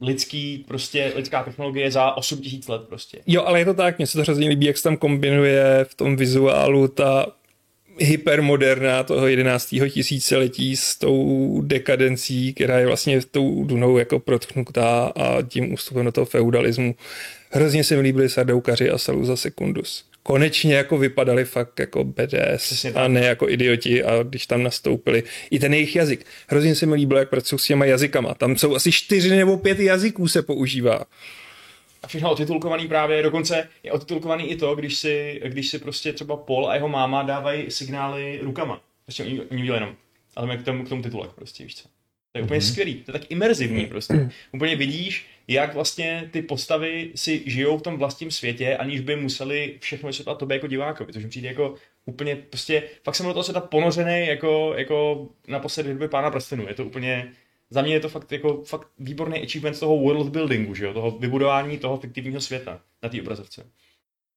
lidský, 0.00 0.64
prostě 0.68 1.12
lidská 1.16 1.42
technologie 1.42 1.90
za 1.90 2.16
8 2.16 2.38
tisíc 2.38 2.68
let 2.68 2.82
prostě. 2.88 3.18
Jo, 3.26 3.42
ale 3.44 3.58
je 3.58 3.64
to 3.64 3.74
tak, 3.74 3.98
mně 3.98 4.06
se 4.06 4.18
to 4.18 4.22
hrozně 4.22 4.48
líbí, 4.48 4.66
jak 4.66 4.76
se 4.76 4.82
tam 4.82 4.96
kombinuje 4.96 5.64
v 5.84 5.94
tom 5.94 6.16
vizuálu 6.16 6.88
ta 6.88 7.26
hypermoderná 7.98 9.02
toho 9.02 9.26
11. 9.26 9.74
tisíciletí 9.90 10.76
s 10.76 10.96
tou 10.96 11.60
dekadencí, 11.64 12.54
která 12.54 12.78
je 12.78 12.86
vlastně 12.86 13.20
tou 13.30 13.64
Dunou 13.64 13.98
jako 13.98 14.18
protchnutá 14.18 15.12
a 15.16 15.42
tím 15.42 15.72
ústupem 15.72 16.04
do 16.04 16.12
toho 16.12 16.24
feudalismu. 16.24 16.94
Hrozně 17.50 17.84
se 17.84 17.96
mi 17.96 18.02
líbili 18.02 18.28
Sardoukaři 18.28 18.90
a 18.90 18.98
Saluza 18.98 19.36
Secundus. 19.36 20.04
Konečně 20.26 20.74
jako 20.74 20.98
vypadali 20.98 21.44
fakt 21.44 21.80
jako 21.80 22.04
BDS 22.04 22.86
a 22.94 23.08
ne 23.08 23.20
jako 23.20 23.48
idioti 23.48 24.04
a 24.04 24.22
když 24.22 24.46
tam 24.46 24.62
nastoupili. 24.62 25.22
I 25.50 25.58
ten 25.58 25.74
jejich 25.74 25.96
jazyk. 25.96 26.26
Hrozně 26.48 26.74
se 26.74 26.86
mi 26.86 26.94
líbilo, 26.94 27.18
jak 27.18 27.30
pracují 27.30 27.58
s 27.58 27.66
těma 27.66 27.84
jazykama. 27.84 28.34
Tam 28.34 28.56
jsou 28.56 28.74
asi 28.74 28.92
čtyři 28.92 29.30
nebo 29.30 29.56
pět 29.56 29.78
jazyků 29.78 30.28
se 30.28 30.42
používá 30.42 31.04
a 32.04 32.06
všechno 32.06 32.32
otitulkovaný 32.32 32.88
právě, 32.88 33.22
dokonce 33.22 33.68
je 33.82 33.92
otitulkovaný 33.92 34.50
i 34.50 34.56
to, 34.56 34.74
když 34.74 34.96
si, 34.96 35.40
když 35.46 35.68
si 35.68 35.78
prostě 35.78 36.12
třeba 36.12 36.36
Paul 36.36 36.68
a 36.68 36.74
jeho 36.74 36.88
máma 36.88 37.22
dávají 37.22 37.70
signály 37.70 38.38
rukama. 38.42 38.80
Prostě 39.04 39.24
oni, 39.24 39.40
oni 39.40 39.62
dělají 39.62 39.82
jenom. 39.82 39.96
A 40.36 40.40
tam 40.40 40.50
je 40.50 40.56
k 40.56 40.62
tomu, 40.62 40.84
k 40.84 40.88
tomu 40.88 41.02
titulek 41.02 41.30
prostě, 41.30 41.64
víš 41.64 41.76
co. 41.76 41.88
To 42.32 42.38
je 42.38 42.42
úplně 42.42 42.60
mm-hmm. 42.60 42.70
skvělý, 42.70 42.94
to 42.94 43.10
je 43.10 43.18
tak 43.18 43.30
imerzivní 43.30 43.86
prostě. 43.94 44.30
Úplně 44.52 44.76
vidíš, 44.76 45.26
jak 45.48 45.74
vlastně 45.74 46.28
ty 46.32 46.42
postavy 46.42 47.12
si 47.14 47.42
žijou 47.46 47.78
v 47.78 47.82
tom 47.82 47.96
vlastním 47.96 48.30
světě, 48.30 48.76
aniž 48.76 49.00
by 49.00 49.16
museli 49.16 49.76
všechno 49.80 50.06
vysvětlat 50.06 50.38
tobě 50.38 50.54
jako 50.54 50.66
divákovi, 50.66 51.12
což 51.12 51.22
mi 51.22 51.30
přijde 51.30 51.48
jako 51.48 51.74
úplně 52.06 52.36
prostě, 52.36 52.82
fakt 53.04 53.14
jsem 53.14 53.26
do 53.26 53.32
toho 53.32 53.44
světa 53.44 53.60
ponořený 53.60 54.26
jako, 54.26 54.74
jako 54.76 55.28
naposledy 55.48 55.88
v 55.88 55.92
době 55.92 56.08
pána 56.08 56.30
prstenů. 56.30 56.68
Je 56.68 56.74
to 56.74 56.84
úplně, 56.84 57.32
za 57.70 57.82
mě 57.82 57.94
je 57.94 58.00
to 58.00 58.08
fakt, 58.08 58.32
jako, 58.32 58.62
fakt 58.62 58.88
výborný 58.98 59.42
achievement 59.42 59.80
toho 59.80 59.98
world 59.98 60.28
buildingu, 60.28 60.74
že 60.74 60.84
jo? 60.84 60.92
toho 60.92 61.10
vybudování 61.10 61.78
toho 61.78 61.96
fiktivního 61.96 62.40
světa 62.40 62.80
na 63.02 63.08
té 63.08 63.20
obrazovce. 63.20 63.66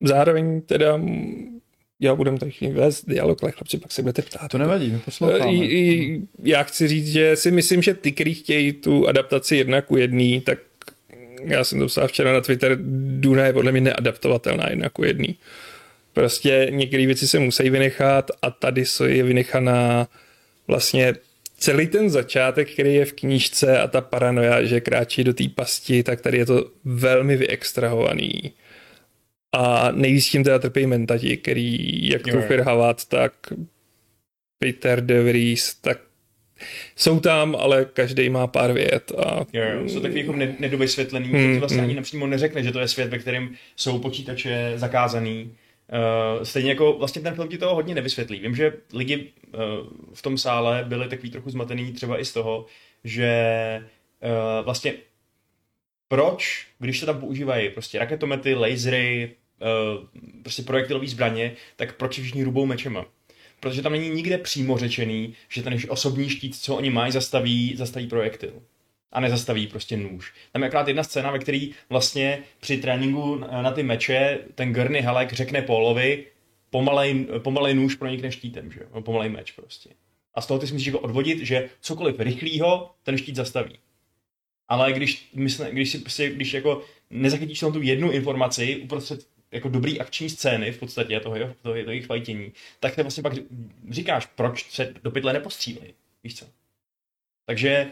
Zároveň 0.02 0.62
teda 0.62 1.00
já 2.00 2.16
budem 2.16 2.38
tady 2.38 2.52
vést 2.72 3.10
dialog, 3.10 3.44
ale 3.44 3.52
chlapci, 3.52 3.78
pak 3.78 3.92
se 3.92 4.02
budete 4.02 4.22
ptát. 4.22 4.52
To 4.52 4.58
nevadí, 4.58 4.92
my 4.92 5.00
posloucháme. 5.00 5.54
I, 5.54 6.22
já 6.44 6.64
chci 6.64 6.88
říct, 6.88 7.08
že 7.08 7.36
si 7.36 7.52
myslím, 7.52 7.82
že 7.82 7.94
ty, 7.94 8.12
kteří 8.12 8.34
chtějí 8.34 8.74
tu 8.74 9.08
adaptaci 9.08 9.56
jedna 9.56 9.82
ku 9.82 9.98
jedný, 9.98 10.42
tak 10.42 10.60
já 11.48 11.64
jsem 11.64 11.80
to 11.80 11.86
psal 11.86 12.08
včera 12.08 12.34
na 12.34 12.42
Twitter, 12.42 12.78
Duna 13.20 13.46
je 13.46 13.54
podle 13.54 13.72
mě 13.72 13.82
neadaptovatelná 13.82 14.70
jedna 14.70 14.90
ku 14.90 15.04
jedný. 15.04 15.38
Prostě 16.14 16.68
některé 16.70 17.06
věci 17.06 17.28
se 17.28 17.40
musí 17.40 17.70
vynechat 17.70 18.32
a 18.42 18.52
tady 18.52 18.84
je 19.06 19.24
vynechaná 19.24 20.08
vlastně 20.68 21.14
celý 21.58 21.88
ten 21.88 22.10
začátek, 22.10 22.72
který 22.74 22.96
je 22.96 23.06
v 23.06 23.14
knížce 23.14 23.80
a 23.80 23.88
ta 23.88 24.02
paranoja, 24.02 24.64
že 24.64 24.82
kráčí 24.82 25.24
do 25.24 25.34
té 25.34 25.44
pasti, 25.56 26.04
tak 26.04 26.22
tady 26.22 26.38
je 26.38 26.46
to 26.46 26.72
velmi 26.86 27.38
vyextrahovaný. 27.38 28.54
A 29.54 29.92
nejvíc 29.92 30.30
tím 30.30 30.44
teda 30.44 30.60
trpí 30.60 30.86
mentati, 30.86 31.38
který 31.38 32.10
jak 32.10 32.22
tu 32.22 32.42
Firhavat, 32.42 33.06
tak 33.06 33.34
Peter 34.60 35.02
De 35.02 35.24
Vries, 35.24 35.76
tak 35.76 36.00
jsou 36.96 37.20
tam, 37.20 37.56
ale 37.56 37.86
každý 37.94 38.30
má 38.30 38.48
pár 38.48 38.74
vět. 38.74 39.12
A... 39.18 39.46
Jo, 39.54 39.64
jo, 39.64 39.90
jsou 39.90 40.00
takový 40.00 40.20
jako 40.20 40.34
nedovysvětlený, 40.60 41.30
hmm, 41.30 41.54
že 41.54 41.60
vlastně 41.60 41.78
hmm. 41.78 41.86
ani 41.86 41.96
napřímo 41.96 42.28
neřekne, 42.28 42.64
že 42.64 42.72
to 42.72 42.80
je 42.80 42.88
svět, 42.88 43.10
ve 43.10 43.20
kterém 43.20 43.56
jsou 43.76 44.00
počítače 44.00 44.74
zakázaný. 44.76 45.52
Uh, 46.38 46.44
stejně 46.44 46.70
jako 46.70 46.94
vlastně 46.94 47.22
ten 47.22 47.36
film 47.36 47.48
ti 47.48 47.58
toho 47.58 47.76
hodně 47.76 47.96
nevysvětlí. 47.96 48.40
Vím, 48.40 48.56
že 48.56 48.74
lidi 48.94 49.18
uh, 49.18 49.62
v 50.14 50.22
tom 50.22 50.38
sále 50.38 50.86
byli 50.88 51.10
takový 51.10 51.32
trochu 51.32 51.50
zmatený 51.50 51.94
třeba 51.94 52.20
i 52.20 52.26
z 52.26 52.34
toho, 52.34 52.66
že 53.04 53.32
uh, 54.24 54.66
vlastně 54.66 54.94
proč, 56.08 56.68
když 56.80 57.00
se 57.00 57.06
tam 57.06 57.20
používají 57.20 57.70
prostě 57.70 58.00
raketomety, 58.00 58.56
lasery, 58.56 59.32
uh, 59.62 60.06
prostě 60.44 60.62
projektilové 60.62 61.08
zbraně, 61.08 61.52
tak 61.76 61.96
proč 61.96 62.20
všichni 62.20 62.44
rubou 62.44 62.66
mečema? 62.66 63.06
Protože 63.60 63.82
tam 63.82 63.92
není 63.92 64.10
nikde 64.10 64.38
přímo 64.38 64.78
řečený, 64.78 65.34
že 65.50 65.64
ten 65.64 65.78
osobní 65.90 66.30
štít, 66.30 66.56
co 66.56 66.76
oni 66.76 66.90
mají, 66.90 67.12
zastaví, 67.12 67.76
zastaví 67.78 68.08
projektil 68.08 68.62
a 69.12 69.20
nezastaví 69.20 69.68
prostě 69.68 69.98
nůž. 69.98 70.34
Tam 70.52 70.62
je 70.62 70.68
akorát 70.68 70.88
jedna 70.88 71.04
scéna, 71.04 71.32
ve 71.32 71.40
který 71.40 71.72
vlastně 71.90 72.40
při 72.60 72.78
tréninku 72.78 73.36
na 73.36 73.72
ty 73.72 73.84
meče 73.84 74.40
ten 74.56 74.74
Gurney 74.74 75.02
Halleck 75.02 75.34
řekne 75.34 75.62
Paulovi, 75.62 76.26
pomalej, 76.70 77.26
pomalej 77.40 77.74
nůž 77.74 77.96
pronikne 77.96 78.32
štítem, 78.32 78.72
že 78.72 78.80
jo? 78.80 79.02
pomalej 79.02 79.30
meč 79.30 79.52
prostě. 79.52 79.90
A 80.34 80.42
z 80.42 80.48
toho 80.48 80.60
ty 80.60 80.68
si 80.68 80.74
musíš 80.74 80.88
jako 80.88 81.00
odvodit, 81.00 81.40
že 81.40 81.70
cokoliv 81.82 82.20
rychlýho 82.20 82.92
ten 83.04 83.18
štít 83.18 83.36
zastaví. 83.36 83.80
Ale 84.68 84.94
když, 84.94 85.30
mysle, 85.34 85.72
když, 85.72 85.92
si, 85.92 86.00
prostě, 86.00 86.30
když 86.30 86.54
jako 86.54 86.82
nezachytíš 87.10 87.60
tam 87.60 87.74
tu 87.74 87.82
jednu 87.82 88.12
informaci 88.12 88.78
uprostřed 88.78 89.28
jako 89.52 89.70
dobrý 89.70 90.00
akční 90.00 90.30
scény 90.30 90.72
v 90.72 90.80
podstatě 90.80 91.20
toho, 91.20 91.36
toho, 91.36 91.54
toho 91.62 91.76
jejich 91.76 92.06
fajtění, 92.06 92.52
tak 92.80 92.96
ty 92.96 93.02
vlastně 93.02 93.24
pak 93.24 93.34
říkáš, 93.90 94.26
proč 94.26 94.72
se 94.72 94.94
do 95.04 95.12
pytle 95.12 95.34
nepostřílej. 95.34 95.94
Víš 96.24 96.40
co? 96.40 96.46
Takže 97.46 97.92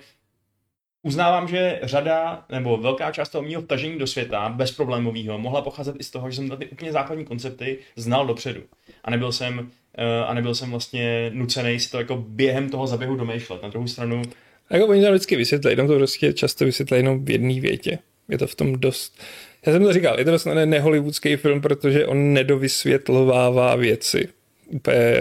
Uznávám, 1.06 1.48
že 1.48 1.80
řada 1.84 2.46
nebo 2.52 2.78
velká 2.78 3.12
část 3.12 3.30
toho 3.30 3.42
mého 3.42 3.62
vtažení 3.62 4.00
do 4.00 4.08
světa 4.08 4.50
bezproblémového 4.50 5.38
mohla 5.38 5.62
pocházet 5.62 5.96
i 6.00 6.04
z 6.04 6.12
toho, 6.12 6.32
že 6.32 6.36
jsem 6.36 6.50
ty 6.50 6.66
úplně 6.66 6.92
základní 6.92 7.26
koncepty 7.26 7.78
znal 7.96 8.28
dopředu. 8.28 8.62
A 9.04 9.12
nebyl 9.12 9.32
jsem, 9.32 9.72
eh, 9.98 10.26
a 10.26 10.34
nebyl 10.34 10.56
jsem 10.56 10.70
vlastně 10.70 11.32
nucený 11.34 11.80
si 11.80 11.92
to 11.92 11.98
jako 11.98 12.16
během 12.28 12.70
toho 12.70 12.88
zaběhu 12.88 13.16
domýšlet. 13.16 13.64
Na 13.64 13.70
druhou 13.70 13.88
stranu... 13.88 14.22
Jako 14.70 14.88
oni 14.88 15.02
to 15.02 15.12
vždycky 15.12 15.36
vysvětlí, 15.36 15.72
jenom 15.72 15.88
to 15.88 15.96
prostě 15.96 16.34
často 16.34 16.66
vysvětlí 16.66 16.98
jenom 16.98 17.26
v 17.26 17.30
jedné 17.30 17.62
větě. 17.62 18.00
Je 18.30 18.38
to 18.38 18.48
v 18.48 18.56
tom 18.56 18.80
dost... 18.80 19.22
Já 19.66 19.74
jsem 19.74 19.84
to 19.84 19.94
říkal, 19.94 20.20
je 20.20 20.26
to 20.26 20.32
vlastně 20.32 20.66
nehollywoodský 20.66 21.36
film, 21.36 21.62
protože 21.62 22.06
on 22.06 22.34
nedovysvětlovává 22.34 23.76
věci 23.76 24.28
úplně 24.68 25.18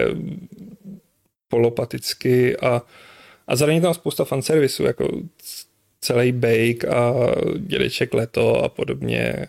polopaticky 1.47 2.57
a, 2.57 2.81
a 3.47 3.55
zároveň 3.55 3.81
tam 3.81 3.93
spousta 3.93 4.25
fanservisu, 4.25 4.83
jako 4.83 5.21
celý 6.01 6.31
Bake 6.31 6.85
a 6.87 7.13
Dědeček 7.57 8.13
Leto 8.13 8.63
a 8.63 8.69
podobně. 8.69 9.47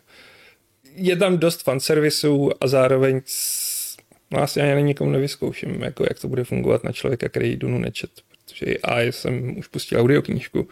Je 0.95 1.17
tam 1.17 1.39
dost 1.39 1.63
fanservisů 1.63 2.51
a 2.61 2.67
zároveň 2.67 3.21
no 4.31 4.43
asi 4.43 4.61
ani 4.61 4.83
nikomu 4.83 5.11
nevyzkouším, 5.11 5.83
jako 5.83 6.05
jak 6.05 6.21
to 6.21 6.29
bude 6.29 6.45
fungovat 6.45 6.85
na 6.85 6.93
člověka, 6.93 7.29
který 7.29 7.57
Dunu 7.57 7.79
nečet, 7.79 8.11
protože 8.29 8.77
a 8.83 9.01
jsem 9.01 9.59
už 9.59 9.67
pustil 9.67 10.01
audioknížku. 10.01 10.69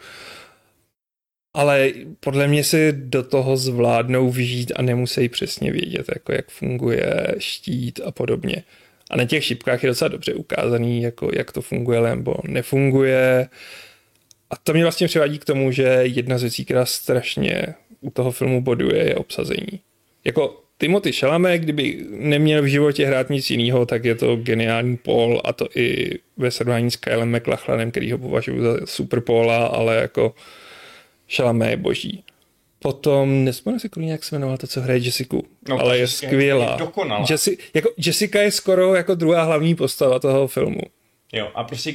Ale 1.55 1.91
podle 2.19 2.47
mě 2.47 2.63
si 2.63 2.93
do 2.95 3.23
toho 3.23 3.57
zvládnou 3.57 4.29
vyžít 4.29 4.71
a 4.75 4.81
nemusí 4.81 5.29
přesně 5.29 5.71
vědět, 5.71 6.05
jako 6.15 6.31
jak 6.31 6.49
funguje 6.49 7.35
štít 7.37 7.99
a 8.05 8.11
podobně. 8.11 8.63
A 9.11 9.17
na 9.17 9.25
těch 9.25 9.45
šipkách 9.45 9.83
je 9.83 9.89
docela 9.89 10.09
dobře 10.09 10.33
ukázaný, 10.33 11.01
jako 11.01 11.29
jak 11.33 11.51
to 11.51 11.61
funguje 11.61 12.01
nebo 12.01 12.35
nefunguje. 12.43 13.47
A 14.49 14.55
to 14.63 14.73
mě 14.73 14.83
vlastně 14.83 15.07
přivádí 15.07 15.39
k 15.39 15.45
tomu, 15.45 15.71
že 15.71 15.83
jedna 16.03 16.37
z 16.37 16.41
věcí, 16.41 16.65
která 16.65 16.85
strašně 16.85 17.65
u 18.01 18.09
toho 18.09 18.31
filmu 18.31 18.61
boduje, 18.61 19.05
je 19.05 19.15
obsazení. 19.15 19.79
Jako 20.25 20.61
Timothy 20.77 21.11
Chalamet, 21.11 21.61
kdyby 21.61 22.05
neměl 22.09 22.61
v 22.61 22.65
životě 22.65 23.05
hrát 23.05 23.29
nic 23.29 23.49
jiného, 23.49 23.85
tak 23.85 24.05
je 24.05 24.15
to 24.15 24.35
geniální 24.35 24.97
Paul 24.97 25.41
a 25.43 25.53
to 25.53 25.67
i 25.75 26.11
ve 26.37 26.51
srovnání 26.51 26.91
s 26.91 26.95
Kylem 26.95 27.35
McLachlanem, 27.35 27.91
který 27.91 28.11
ho 28.11 28.17
považuji 28.17 28.61
za 28.61 28.77
super 28.85 29.21
Paula, 29.21 29.65
ale 29.65 29.95
jako 29.95 30.35
Chalamet 31.29 31.69
je 31.69 31.77
boží. 31.77 32.23
Potom, 32.79 33.43
nespomínám 33.43 33.79
si 33.79 33.89
kurně, 33.89 34.11
jak 34.11 34.23
se 34.23 34.35
jmenovala 34.35 34.57
to, 34.57 34.67
co 34.67 34.81
hraje 34.81 34.99
Jessica, 34.99 35.37
no, 35.69 35.79
ale 35.79 35.97
je 35.97 36.07
skvělá. 36.07 36.77
Je 36.79 37.25
Jessi, 37.29 37.57
jako, 37.73 37.89
Jessica 37.97 38.41
je 38.41 38.51
skoro 38.51 38.95
jako 38.95 39.15
druhá 39.15 39.43
hlavní 39.43 39.75
postava 39.75 40.19
toho 40.19 40.47
filmu. 40.47 40.81
Jo, 41.33 41.51
a 41.55 41.63
prostě 41.63 41.93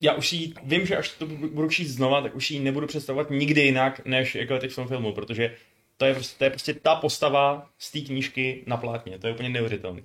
já 0.00 0.14
už 0.14 0.32
ji, 0.32 0.52
vím, 0.62 0.86
že 0.86 0.96
až 0.96 1.10
to 1.10 1.26
budu 1.26 1.68
číst 1.68 1.88
znova, 1.88 2.22
tak 2.22 2.34
už 2.36 2.50
ji 2.50 2.60
nebudu 2.60 2.86
představovat 2.86 3.30
nikdy 3.30 3.60
jinak, 3.60 4.00
než 4.04 4.34
jako 4.34 4.58
teď 4.58 4.70
v 4.70 4.74
tom 4.74 4.88
filmu, 4.88 5.12
protože 5.12 5.54
to 5.96 6.04
je, 6.04 6.14
prostě, 6.14 6.38
to 6.38 6.44
je 6.44 6.50
prostě 6.50 6.74
ta 6.74 6.94
postava 6.94 7.66
z 7.78 7.92
té 7.92 8.00
knížky 8.00 8.62
na 8.66 8.76
plátně, 8.76 9.18
to 9.18 9.26
je 9.26 9.32
úplně 9.32 9.48
neuvěřitelné. 9.48 10.02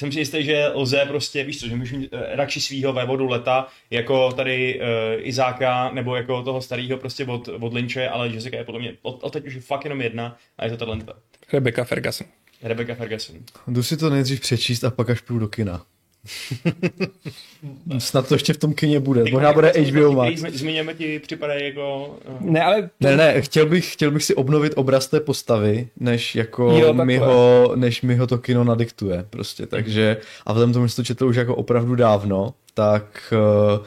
Jsem 0.00 0.12
si 0.12 0.18
jistý, 0.18 0.44
že 0.44 0.68
lze 0.74 1.04
prostě, 1.08 1.44
víš 1.44 1.60
co, 1.60 1.68
že 1.68 1.76
můžu 1.76 1.98
mít 1.98 2.12
eh, 2.12 2.36
radši 2.36 2.60
svýho 2.60 2.92
vévodu 2.92 3.26
leta, 3.26 3.66
jako 3.90 4.32
tady 4.32 4.80
uh, 4.80 4.86
Izáka, 5.28 5.90
nebo 5.90 6.16
jako 6.16 6.42
toho 6.42 6.62
starého 6.62 6.98
prostě 6.98 7.24
od, 7.24 7.48
od 7.48 7.72
Lynče, 7.74 8.08
ale 8.08 8.28
Jessica 8.28 8.56
je 8.56 8.64
podle 8.64 8.80
mě, 8.80 8.92
od, 9.02 9.24
od 9.24 9.32
teď 9.32 9.46
už 9.46 9.54
je 9.54 9.60
fakt 9.60 9.84
jenom 9.84 10.00
jedna 10.00 10.36
a 10.58 10.64
je 10.64 10.70
to 10.70 10.76
talenta. 10.76 11.12
Rebecca 11.52 11.84
Ferguson. 11.84 12.26
Rebecca 12.62 12.94
Ferguson. 12.94 13.36
Jdu 13.66 13.82
si 13.82 13.96
to 13.96 14.10
nejdřív 14.10 14.40
přečíst 14.40 14.84
a 14.84 14.90
pak 14.90 15.10
až 15.10 15.20
půjdu 15.20 15.40
do 15.40 15.48
kina. 15.48 15.86
Snad 17.98 18.28
to 18.28 18.34
ještě 18.34 18.52
v 18.52 18.58
tom 18.58 18.74
kině 18.74 19.00
bude. 19.00 19.24
Možná 19.32 19.52
bude 19.52 19.72
HBO 19.90 20.12
Max. 20.12 20.40
Zmíněme 20.40 20.94
ti 20.94 21.18
připadají 21.18 21.64
jako... 21.64 22.16
Uh... 22.40 22.50
Ne, 22.50 22.62
ale... 22.62 22.90
Ne, 23.00 23.16
ne, 23.16 23.42
chtěl 23.42 23.66
bych, 23.66 23.92
chtěl 23.92 24.10
bych 24.10 24.24
si 24.24 24.34
obnovit 24.34 24.72
obraz 24.76 25.06
té 25.06 25.20
postavy, 25.20 25.88
než 26.00 26.34
jako 26.34 26.70
jo, 26.70 26.94
mi 26.94 27.18
ho, 27.18 27.72
než 27.76 28.02
mi 28.02 28.16
ho 28.16 28.26
to 28.26 28.38
kino 28.38 28.64
nadiktuje 28.64 29.24
prostě, 29.30 29.66
takže 29.66 30.16
a 30.46 30.52
vzhledem 30.52 30.72
tomu, 30.72 30.86
že 30.86 30.96
to 30.96 31.04
četl 31.04 31.26
už 31.26 31.36
jako 31.36 31.54
opravdu 31.54 31.94
dávno, 31.94 32.54
tak 32.74 33.34
uh, 33.78 33.86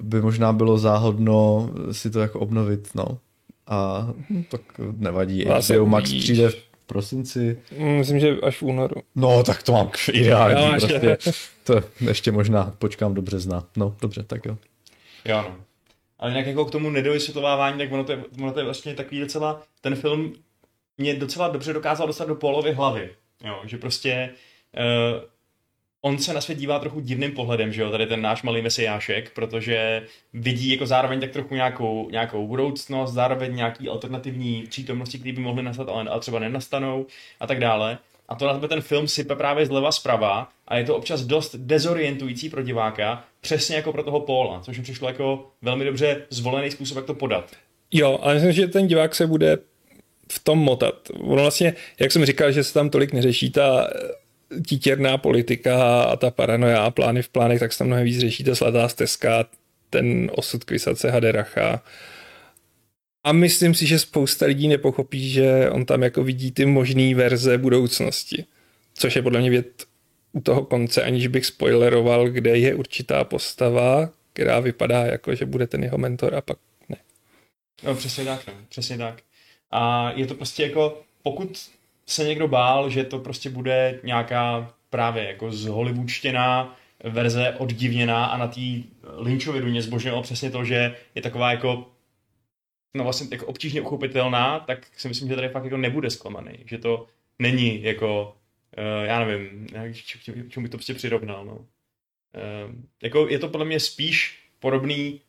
by 0.00 0.20
možná 0.20 0.52
bylo 0.52 0.78
záhodno 0.78 1.70
si 1.92 2.10
to 2.10 2.20
jako 2.20 2.40
obnovit, 2.40 2.88
no. 2.94 3.18
A 3.66 4.08
tak 4.50 4.60
nevadí, 4.96 5.44
HBO 5.44 5.86
Max 5.86 6.12
přijde 6.12 6.48
v 6.48 6.73
prosinci. 6.86 7.58
Myslím, 7.78 8.20
že 8.20 8.36
až 8.42 8.56
v 8.56 8.62
únoru. 8.62 9.02
No, 9.14 9.42
tak 9.42 9.62
to 9.62 9.72
mám 9.72 9.90
ideální. 10.12 10.54
No, 10.54 10.70
prostě. 10.70 11.18
To 11.64 11.82
ještě 12.00 12.32
možná 12.32 12.74
počkám 12.78 13.14
do 13.14 13.22
března. 13.22 13.66
No, 13.76 13.96
dobře, 14.00 14.22
tak 14.22 14.46
jo. 14.46 14.56
Jo, 15.24 15.42
no. 15.42 15.56
Ale 16.18 16.30
jinak 16.30 16.46
jako 16.46 16.64
k 16.64 16.70
tomu 16.70 16.90
nedovysvětlovávání, 16.90 17.78
tak 17.78 17.92
ono 17.92 18.04
to, 18.04 18.12
je, 18.12 18.24
ono 18.42 18.52
to 18.52 18.58
je 18.58 18.64
vlastně 18.64 18.94
takový 18.94 19.20
docela, 19.20 19.62
ten 19.80 19.96
film 19.96 20.32
mě 20.98 21.14
docela 21.14 21.48
dobře 21.48 21.72
dokázal 21.72 22.06
dostat 22.06 22.28
do 22.28 22.34
polovy 22.34 22.72
hlavy. 22.72 23.10
Jo, 23.44 23.60
že 23.64 23.78
prostě 23.78 24.30
uh, 24.76 25.22
on 26.04 26.18
se 26.18 26.34
na 26.34 26.40
svět 26.40 26.58
dívá 26.58 26.78
trochu 26.78 27.00
divným 27.00 27.32
pohledem, 27.32 27.72
že 27.72 27.82
jo, 27.82 27.90
tady 27.90 28.06
ten 28.06 28.22
náš 28.22 28.42
malý 28.42 28.62
mesiášek, 28.62 29.30
protože 29.34 30.02
vidí 30.32 30.70
jako 30.70 30.86
zároveň 30.86 31.20
tak 31.20 31.30
trochu 31.30 31.54
nějakou, 31.54 32.08
nějakou 32.10 32.46
budoucnost, 32.46 33.12
zároveň 33.12 33.56
nějaký 33.56 33.88
alternativní 33.88 34.64
přítomnosti, 34.68 35.18
které 35.18 35.32
by 35.32 35.40
mohly 35.40 35.62
nastat, 35.62 35.88
ale, 35.88 36.04
ale 36.08 36.20
třeba 36.20 36.38
nenastanou 36.38 37.06
a 37.40 37.46
tak 37.46 37.60
dále. 37.60 37.98
A 38.28 38.34
to 38.34 38.46
na 38.46 38.68
ten 38.68 38.80
film 38.80 39.08
sype 39.08 39.36
právě 39.36 39.66
zleva 39.66 39.92
zprava 39.92 40.48
a 40.68 40.76
je 40.76 40.84
to 40.84 40.96
občas 40.96 41.22
dost 41.22 41.54
dezorientující 41.56 42.50
pro 42.50 42.62
diváka, 42.62 43.24
přesně 43.40 43.76
jako 43.76 43.92
pro 43.92 44.02
toho 44.02 44.20
Paula, 44.20 44.60
což 44.60 44.78
mi 44.78 44.82
přišlo 44.82 45.08
jako 45.08 45.50
velmi 45.62 45.84
dobře 45.84 46.22
zvolený 46.30 46.70
způsob, 46.70 46.96
jak 46.96 47.06
to 47.06 47.14
podat. 47.14 47.50
Jo, 47.92 48.18
ale 48.22 48.34
myslím, 48.34 48.52
že 48.52 48.66
ten 48.66 48.86
divák 48.86 49.14
se 49.14 49.26
bude 49.26 49.58
v 50.32 50.44
tom 50.44 50.58
motat. 50.58 50.94
Ono 51.20 51.42
vlastně, 51.42 51.74
jak 52.00 52.12
jsem 52.12 52.24
říkal, 52.24 52.52
že 52.52 52.64
se 52.64 52.74
tam 52.74 52.90
tolik 52.90 53.12
neřeší 53.12 53.50
ta 53.50 53.88
títěrná 54.66 55.18
politika 55.18 56.02
a 56.02 56.16
ta 56.16 56.30
paranoja 56.30 56.84
a 56.84 56.90
plány 56.90 57.22
v 57.22 57.28
plánech, 57.28 57.60
tak 57.60 57.72
se 57.72 57.78
tam 57.78 57.86
mnohem 57.86 58.04
víc 58.04 58.18
řeší 58.18 58.44
ta 58.44 58.54
slatá 58.54 58.88
stezka, 58.88 59.44
ten 59.90 60.30
osud 60.34 60.64
kvisace 60.64 61.10
Haderacha. 61.10 61.82
A 63.24 63.32
myslím 63.32 63.74
si, 63.74 63.86
že 63.86 63.98
spousta 63.98 64.46
lidí 64.46 64.68
nepochopí, 64.68 65.30
že 65.30 65.70
on 65.70 65.84
tam 65.84 66.02
jako 66.02 66.24
vidí 66.24 66.52
ty 66.52 66.66
možné 66.66 67.14
verze 67.14 67.58
budoucnosti. 67.58 68.44
Což 68.94 69.16
je 69.16 69.22
podle 69.22 69.40
mě 69.40 69.50
věd 69.50 69.84
u 70.32 70.40
toho 70.40 70.64
konce, 70.64 71.02
aniž 71.02 71.26
bych 71.26 71.46
spoileroval, 71.46 72.28
kde 72.28 72.58
je 72.58 72.74
určitá 72.74 73.24
postava, 73.24 74.10
která 74.32 74.60
vypadá 74.60 75.06
jako, 75.06 75.34
že 75.34 75.46
bude 75.46 75.66
ten 75.66 75.84
jeho 75.84 75.98
mentor 75.98 76.34
a 76.34 76.40
pak 76.40 76.58
ne. 76.88 76.96
No 77.82 77.94
přesně 77.94 78.24
tak, 78.24 78.46
no. 78.46 78.52
přesně 78.68 78.98
tak. 78.98 79.22
A 79.70 80.12
je 80.12 80.26
to 80.26 80.34
prostě 80.34 80.62
jako, 80.62 81.02
pokud 81.22 81.70
se 82.06 82.24
někdo 82.24 82.48
bál, 82.48 82.90
že 82.90 83.04
to 83.04 83.18
prostě 83.18 83.50
bude 83.50 84.00
nějaká 84.02 84.74
právě 84.90 85.24
jako 85.24 85.52
zhollywoodštěná 85.52 86.76
verze 87.04 87.54
oddivněná 87.58 88.24
a 88.24 88.38
na 88.38 88.46
té 88.46 88.60
Lynchově 89.02 89.60
duně 89.60 89.82
zbožňoval 89.82 90.22
přesně 90.22 90.50
to, 90.50 90.64
že 90.64 90.96
je 91.14 91.22
taková 91.22 91.50
jako 91.50 91.90
no 92.94 93.04
vlastně 93.04 93.28
jako 93.30 93.46
obtížně 93.46 93.80
uchopitelná, 93.80 94.60
tak 94.60 94.86
si 94.96 95.08
myslím, 95.08 95.28
že 95.28 95.34
tady 95.34 95.48
fakt 95.48 95.64
jako 95.64 95.76
nebude 95.76 96.10
zklamaný, 96.10 96.52
že 96.64 96.78
to 96.78 97.06
není 97.38 97.82
jako, 97.82 98.36
uh, 98.78 99.04
já 99.04 99.24
nevím, 99.24 99.66
čemu 100.48 100.64
bych 100.64 100.70
to 100.70 100.76
prostě 100.76 100.94
přirovnal, 100.94 101.44
no. 101.44 101.54
Uh, 101.56 101.66
jako 103.02 103.28
je 103.28 103.38
to 103.38 103.48
podle 103.48 103.66
mě 103.66 103.80
spíš 103.80 104.44
podobný 104.58 105.20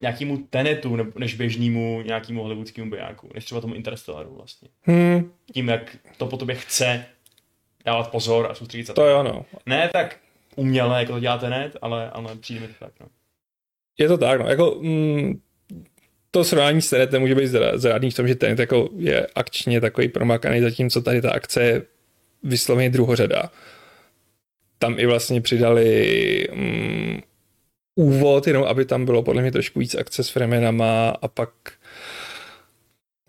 nějakému 0.00 0.36
Tenetu, 0.50 0.96
než 1.18 1.34
běžnému 1.34 2.02
nějakému 2.02 2.42
hollywoodskému 2.42 2.90
bijáku, 2.90 3.30
než 3.34 3.44
třeba 3.44 3.60
tomu 3.60 3.74
Interstellaru 3.74 4.34
vlastně. 4.34 4.68
Hmm. 4.82 5.32
Tím, 5.52 5.68
jak 5.68 5.96
to 6.16 6.26
po 6.26 6.36
tobě 6.36 6.54
chce 6.54 7.04
dávat 7.84 8.10
pozor 8.10 8.48
a 8.50 8.54
soustředit 8.54 8.86
se. 8.86 8.92
To 8.92 9.06
jo, 9.06 9.22
no. 9.22 9.44
Ne 9.66 9.90
tak 9.92 10.16
uměle, 10.56 11.00
jako 11.00 11.12
to 11.12 11.20
dělá 11.20 11.38
Tenet, 11.38 11.76
ale, 11.82 12.10
ale 12.10 12.36
přijde 12.36 12.60
mi 12.60 12.68
to 12.68 12.74
tak, 12.78 12.92
no. 13.00 13.06
Je 13.98 14.08
to 14.08 14.18
tak, 14.18 14.40
no. 14.40 14.48
Jako, 14.48 14.78
mm, 14.80 15.40
to 16.30 16.44
srovnání 16.44 16.82
s 16.82 16.90
Tenetem 16.90 17.20
může 17.20 17.34
být 17.34 17.50
zrádný 17.74 18.10
v 18.10 18.14
tom, 18.14 18.28
že 18.28 18.34
Tenet 18.34 18.58
jako 18.58 18.88
je 18.96 19.26
akčně 19.34 19.80
takový 19.80 20.08
promakaný, 20.08 20.60
zatímco 20.60 21.02
tady 21.02 21.22
ta 21.22 21.30
akce 21.30 21.62
je 21.62 21.82
vysloveně 22.42 22.90
druhořada. 22.90 23.50
Tam 24.78 24.98
i 24.98 25.06
vlastně 25.06 25.40
přidali 25.40 26.48
mm, 26.52 27.20
úvod, 27.98 28.46
jenom 28.46 28.64
aby 28.64 28.84
tam 28.84 29.04
bylo 29.04 29.22
podle 29.22 29.42
mě 29.42 29.52
trošku 29.52 29.80
víc 29.80 29.94
akce 29.94 30.24
s 30.24 30.28
fremenama 30.28 31.08
a 31.08 31.28
pak 31.28 31.50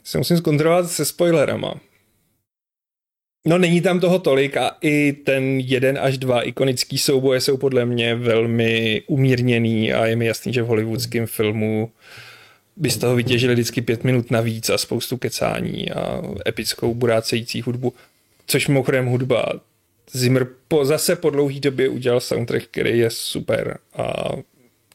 se 0.04 0.18
musím 0.18 0.38
zkontrolovat 0.38 0.92
se 0.92 1.06
spoilerama. 1.06 1.74
No 3.48 3.58
není 3.58 3.82
tam 3.82 4.00
toho 4.00 4.20
tolik 4.20 4.58
a 4.58 4.78
i 4.82 5.14
ten 5.14 5.60
jeden 5.60 6.00
až 6.02 6.18
dva 6.18 6.42
ikonický 6.42 6.98
souboje 6.98 7.42
jsou 7.42 7.58
podle 7.58 7.86
mě 7.86 8.16
velmi 8.16 9.02
umírněný 9.08 9.94
a 9.94 10.06
je 10.06 10.16
mi 10.16 10.26
jasný, 10.26 10.54
že 10.54 10.62
v 10.62 10.68
hollywoodském 10.68 11.28
filmu 11.28 11.92
by 12.76 12.90
z 12.90 12.98
toho 12.98 13.16
vytěžili 13.16 13.54
vždycky 13.54 13.82
pět 13.82 14.04
minut 14.04 14.32
navíc 14.32 14.70
a 14.70 14.78
spoustu 14.78 15.18
kecání 15.18 15.92
a 15.92 16.22
epickou 16.48 16.94
burácející 16.94 17.62
hudbu. 17.62 17.94
Což 18.48 18.68
mimochodem 18.68 19.06
hudba 19.06 19.54
Zimmer 20.12 20.48
po, 20.68 20.86
zase 20.86 21.16
po 21.16 21.30
dlouhý 21.30 21.60
době 21.60 21.90
udělal 21.90 22.20
soundtrack, 22.20 22.64
který 22.72 23.00
je 23.00 23.10
super 23.10 23.78
a 23.94 24.30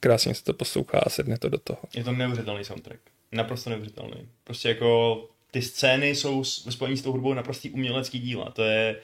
krásně 0.05 0.35
se 0.35 0.45
to 0.45 0.53
poslouchá 0.53 0.99
a 0.99 1.11
sedne 1.11 1.39
to 1.39 1.49
do 1.49 1.59
toho. 1.59 1.79
Je 1.97 2.05
to 2.05 2.13
neuvěřitelný 2.13 2.65
soundtrack. 2.65 3.01
Naprosto 3.33 3.71
neuvěřitelný. 3.71 4.29
Prostě 4.45 4.69
jako 4.69 5.23
ty 5.51 5.63
scény 5.63 6.09
jsou 6.09 6.45
ve 6.67 6.73
spojení 6.73 6.97
s 6.97 7.03
tou 7.03 7.13
hudbou 7.13 7.35
naprostý 7.35 7.71
umělecký 7.71 8.19
díla. 8.19 8.51
To 8.51 8.63
je 8.65 8.97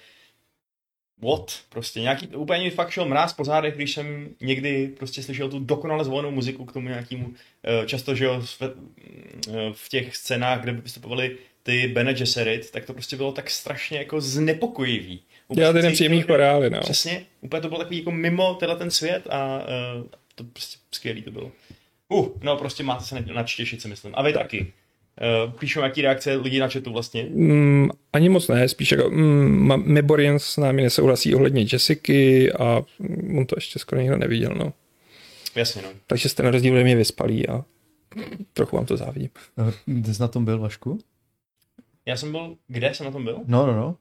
what? 1.22 1.60
Prostě 1.68 2.00
nějaký, 2.00 2.26
úplně 2.26 2.64
mi 2.64 2.70
fakt 2.70 2.90
šel 2.90 3.04
mráz 3.04 3.32
po 3.32 3.44
zádech, 3.44 3.74
když 3.74 3.94
jsem 3.94 4.28
někdy 4.40 4.88
prostě 4.88 5.22
slyšel 5.22 5.48
tu 5.48 5.58
dokonale 5.58 6.04
zvolenou 6.04 6.30
muziku 6.30 6.64
k 6.64 6.72
tomu 6.72 6.88
nějakému, 6.88 7.32
eh, 7.64 7.86
často, 7.86 8.14
že 8.14 8.24
jo, 8.24 8.40
v, 8.40 8.62
eh, 8.62 8.70
v 9.72 9.88
těch 9.88 10.16
scénách, 10.16 10.60
kde 10.60 10.72
vystupovali 10.72 11.36
ty 11.62 11.88
Bene 11.88 12.14
Gesserit, 12.14 12.70
tak 12.70 12.84
to 12.84 12.92
prostě 12.92 13.16
bylo 13.16 13.32
tak 13.32 13.50
strašně 13.50 13.98
jako 13.98 14.20
znepokojivý. 14.20 15.22
Já 15.56 15.72
ty 15.72 15.82
nepříjemný 15.82 16.22
chorály, 16.22 16.70
no. 16.70 16.80
Přesně, 16.80 17.26
úplně 17.40 17.60
to 17.60 17.68
bylo 17.68 17.78
takový 17.78 17.98
jako 17.98 18.10
mimo 18.10 18.54
tenhle 18.54 18.76
ten 18.76 18.90
svět 18.90 19.26
a 19.30 19.58
uh, 19.58 20.06
to 20.44 20.50
prostě 20.52 20.78
skvělý 20.92 21.22
to 21.22 21.30
bylo. 21.30 21.52
Uh, 22.08 22.28
no 22.42 22.56
prostě 22.56 22.82
máte 22.82 23.04
se 23.04 23.20
načtěšit, 23.20 23.82
si 23.82 23.88
myslím. 23.88 24.12
A 24.16 24.22
vy 24.22 24.32
taky. 24.32 24.72
Uh, 25.46 25.52
píšou 25.52 25.80
nějaký 25.80 26.02
reakce 26.02 26.36
lidí 26.36 26.58
na 26.58 26.68
chatu 26.68 26.92
vlastně? 26.92 27.26
Mm, 27.30 27.90
ani 28.12 28.28
moc 28.28 28.48
ne, 28.48 28.68
spíš 28.68 28.92
jako 28.92 29.10
mm, 29.10 29.82
Meborian 29.84 30.38
s 30.38 30.56
námi 30.56 30.82
nesouhlasí 30.82 31.34
ohledně 31.34 31.66
Jessiky 31.72 32.52
a 32.52 32.82
on 33.38 33.46
to 33.46 33.56
ještě 33.56 33.78
skoro 33.78 34.00
nikdo 34.00 34.16
neviděl, 34.16 34.54
no. 34.54 34.72
Jasně, 35.54 35.82
no. 35.82 35.88
Takže 36.06 36.28
jste 36.28 36.42
na 36.42 36.50
rozdíl 36.50 36.82
mě 36.82 36.96
vyspalí 36.96 37.48
a 37.48 37.64
trochu 38.52 38.76
vám 38.76 38.86
to 38.86 38.96
závidím. 38.96 39.30
Kde 39.86 40.14
jsi 40.14 40.22
na 40.22 40.28
tom 40.28 40.44
byl, 40.44 40.58
Vašku? 40.58 40.98
Já 42.06 42.16
jsem 42.16 42.32
byl, 42.32 42.56
kde 42.68 42.94
jsem 42.94 43.06
na 43.06 43.12
tom 43.12 43.24
byl? 43.24 43.40
No, 43.46 43.66
no, 43.66 43.76
no. 43.76 43.96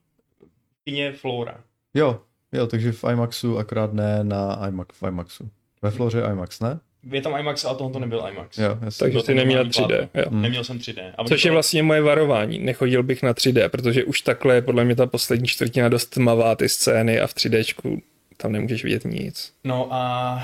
Kyně 0.84 1.12
Flora. 1.12 1.64
Jo, 1.94 2.22
jo, 2.52 2.68
takže 2.68 2.92
v 2.92 3.04
IMAXu, 3.12 3.58
akorát 3.58 3.94
ne 3.94 4.24
na 4.24 4.68
IMAX, 4.68 5.02
v 5.02 5.08
IMAXu. 5.08 5.50
Ve 5.82 5.92
Floře 5.92 6.24
IMAX, 6.32 6.60
ne? 6.60 6.80
Je 7.12 7.22
tam 7.22 7.40
IMAX, 7.40 7.66
ale 7.66 7.78
tohle 7.78 7.94
to 7.94 8.00
nebyl 8.00 8.28
IMAX. 8.32 8.58
Jo, 8.58 8.78
jasný. 8.82 9.06
Takže 9.06 9.24
ty 9.24 9.34
neměl 9.34 9.66
3D. 9.66 10.10
Jo. 10.14 10.26
Hmm. 10.30 10.42
Neměl 10.42 10.64
jsem 10.64 10.78
3D. 10.78 11.14
A 11.18 11.24
Což 11.24 11.42
to... 11.42 11.48
je 11.48 11.52
vlastně 11.52 11.84
moje 11.84 12.02
varování. 12.02 12.60
Nechodil 12.60 13.04
bych 13.04 13.24
na 13.24 13.34
3D, 13.34 13.70
protože 13.70 14.04
už 14.04 14.22
takhle 14.22 14.56
je 14.56 14.62
podle 14.62 14.86
mě 14.86 14.96
ta 14.96 15.06
poslední 15.06 15.48
čtvrtina 15.48 15.90
dost 15.90 16.06
tmavá 16.06 16.56
ty 16.56 16.70
scény 16.70 17.20
a 17.20 17.28
v 17.28 17.34
3D 17.34 18.02
tam 18.38 18.52
nemůžeš 18.52 18.84
vidět 18.84 19.06
nic. 19.06 19.54
No 19.64 19.88
a 19.92 20.36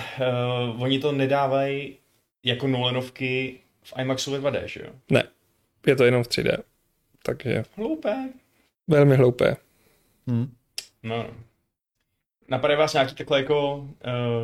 uh, 0.73 0.83
oni 0.83 0.99
to 0.99 1.11
nedávají 1.11 1.97
jako 2.43 2.67
Nolanovky 2.67 3.59
v 3.83 3.93
IMAXu 4.01 4.31
ve 4.31 4.39
2D, 4.39 4.63
že 4.65 4.79
jo? 4.79 4.89
Ne, 5.09 5.23
je 5.87 5.95
to 5.95 6.03
jenom 6.03 6.23
v 6.23 6.27
3D. 6.27 6.57
Takže... 7.23 7.63
Hloupé. 7.75 8.29
Velmi 8.87 9.15
hloupé. 9.15 9.57
Hmm. 10.27 10.51
No. 11.03 11.27
Napadají 12.49 12.79
vás 12.79 12.93
nějaký 12.93 13.15
takhle 13.15 13.39
jako 13.39 13.75
uh, 13.75 13.87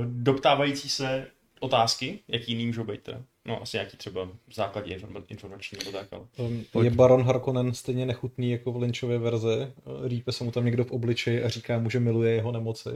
doptávající 0.06 0.90
se 0.90 1.26
otázky, 1.60 2.20
jaký 2.28 2.52
jiný 2.52 2.66
můžou 2.66 2.84
být? 2.84 3.10
No, 3.46 3.62
asi 3.62 3.78
nějaký 3.78 3.98
třeba 3.98 4.26
v 4.48 4.54
základě 4.56 5.00
informační 5.28 5.78
nebo 5.78 5.98
tak, 5.98 6.08
ale... 6.12 6.22
Um, 6.38 6.66
je 6.84 6.90
Baron 6.90 7.24
Harkonnen 7.24 7.74
stejně 7.74 8.06
nechutný 8.06 8.52
jako 8.52 8.72
v 8.72 8.82
Lynchově 8.82 9.18
verzi? 9.18 9.68
Rýpe 10.04 10.32
se 10.32 10.44
mu 10.44 10.52
tam 10.52 10.66
někdo 10.66 10.84
v 10.84 10.92
obličeji 10.92 11.44
a 11.44 11.50
říká 11.50 11.80
mu, 11.80 11.90
že 11.90 12.00
miluje 12.00 12.34
jeho 12.34 12.52
nemoci? 12.52 12.90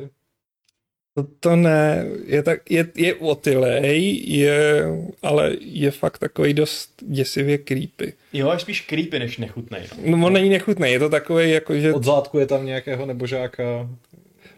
To, 1.18 1.24
to 1.40 1.56
ne, 1.56 2.06
je, 2.26 2.44
tak, 2.44 2.72
je, 2.72 2.88
je 2.96 3.16
otylej, 3.16 4.24
je, 4.28 4.86
ale 5.24 5.56
je 5.60 5.92
fakt 5.92 6.18
takový 6.18 6.54
dost 6.54 7.04
děsivě 7.08 7.58
creepy. 7.58 8.14
Jo, 8.34 8.52
je 8.52 8.60
spíš 8.60 8.82
creepy 8.82 9.20
než 9.20 9.38
nechutnej. 9.38 9.84
No, 10.06 10.18
no 10.18 10.26
on 10.26 10.34
není 10.34 10.50
nechutný, 10.50 10.92
je 10.92 11.00
to 11.00 11.10
takový 11.10 11.52
jako, 11.52 11.76
že... 11.76 11.94
Od 11.94 12.04
zátku 12.04 12.40
je 12.40 12.46
tam 12.46 12.66
nějakého 12.66 13.06
nebožáka 13.06 13.90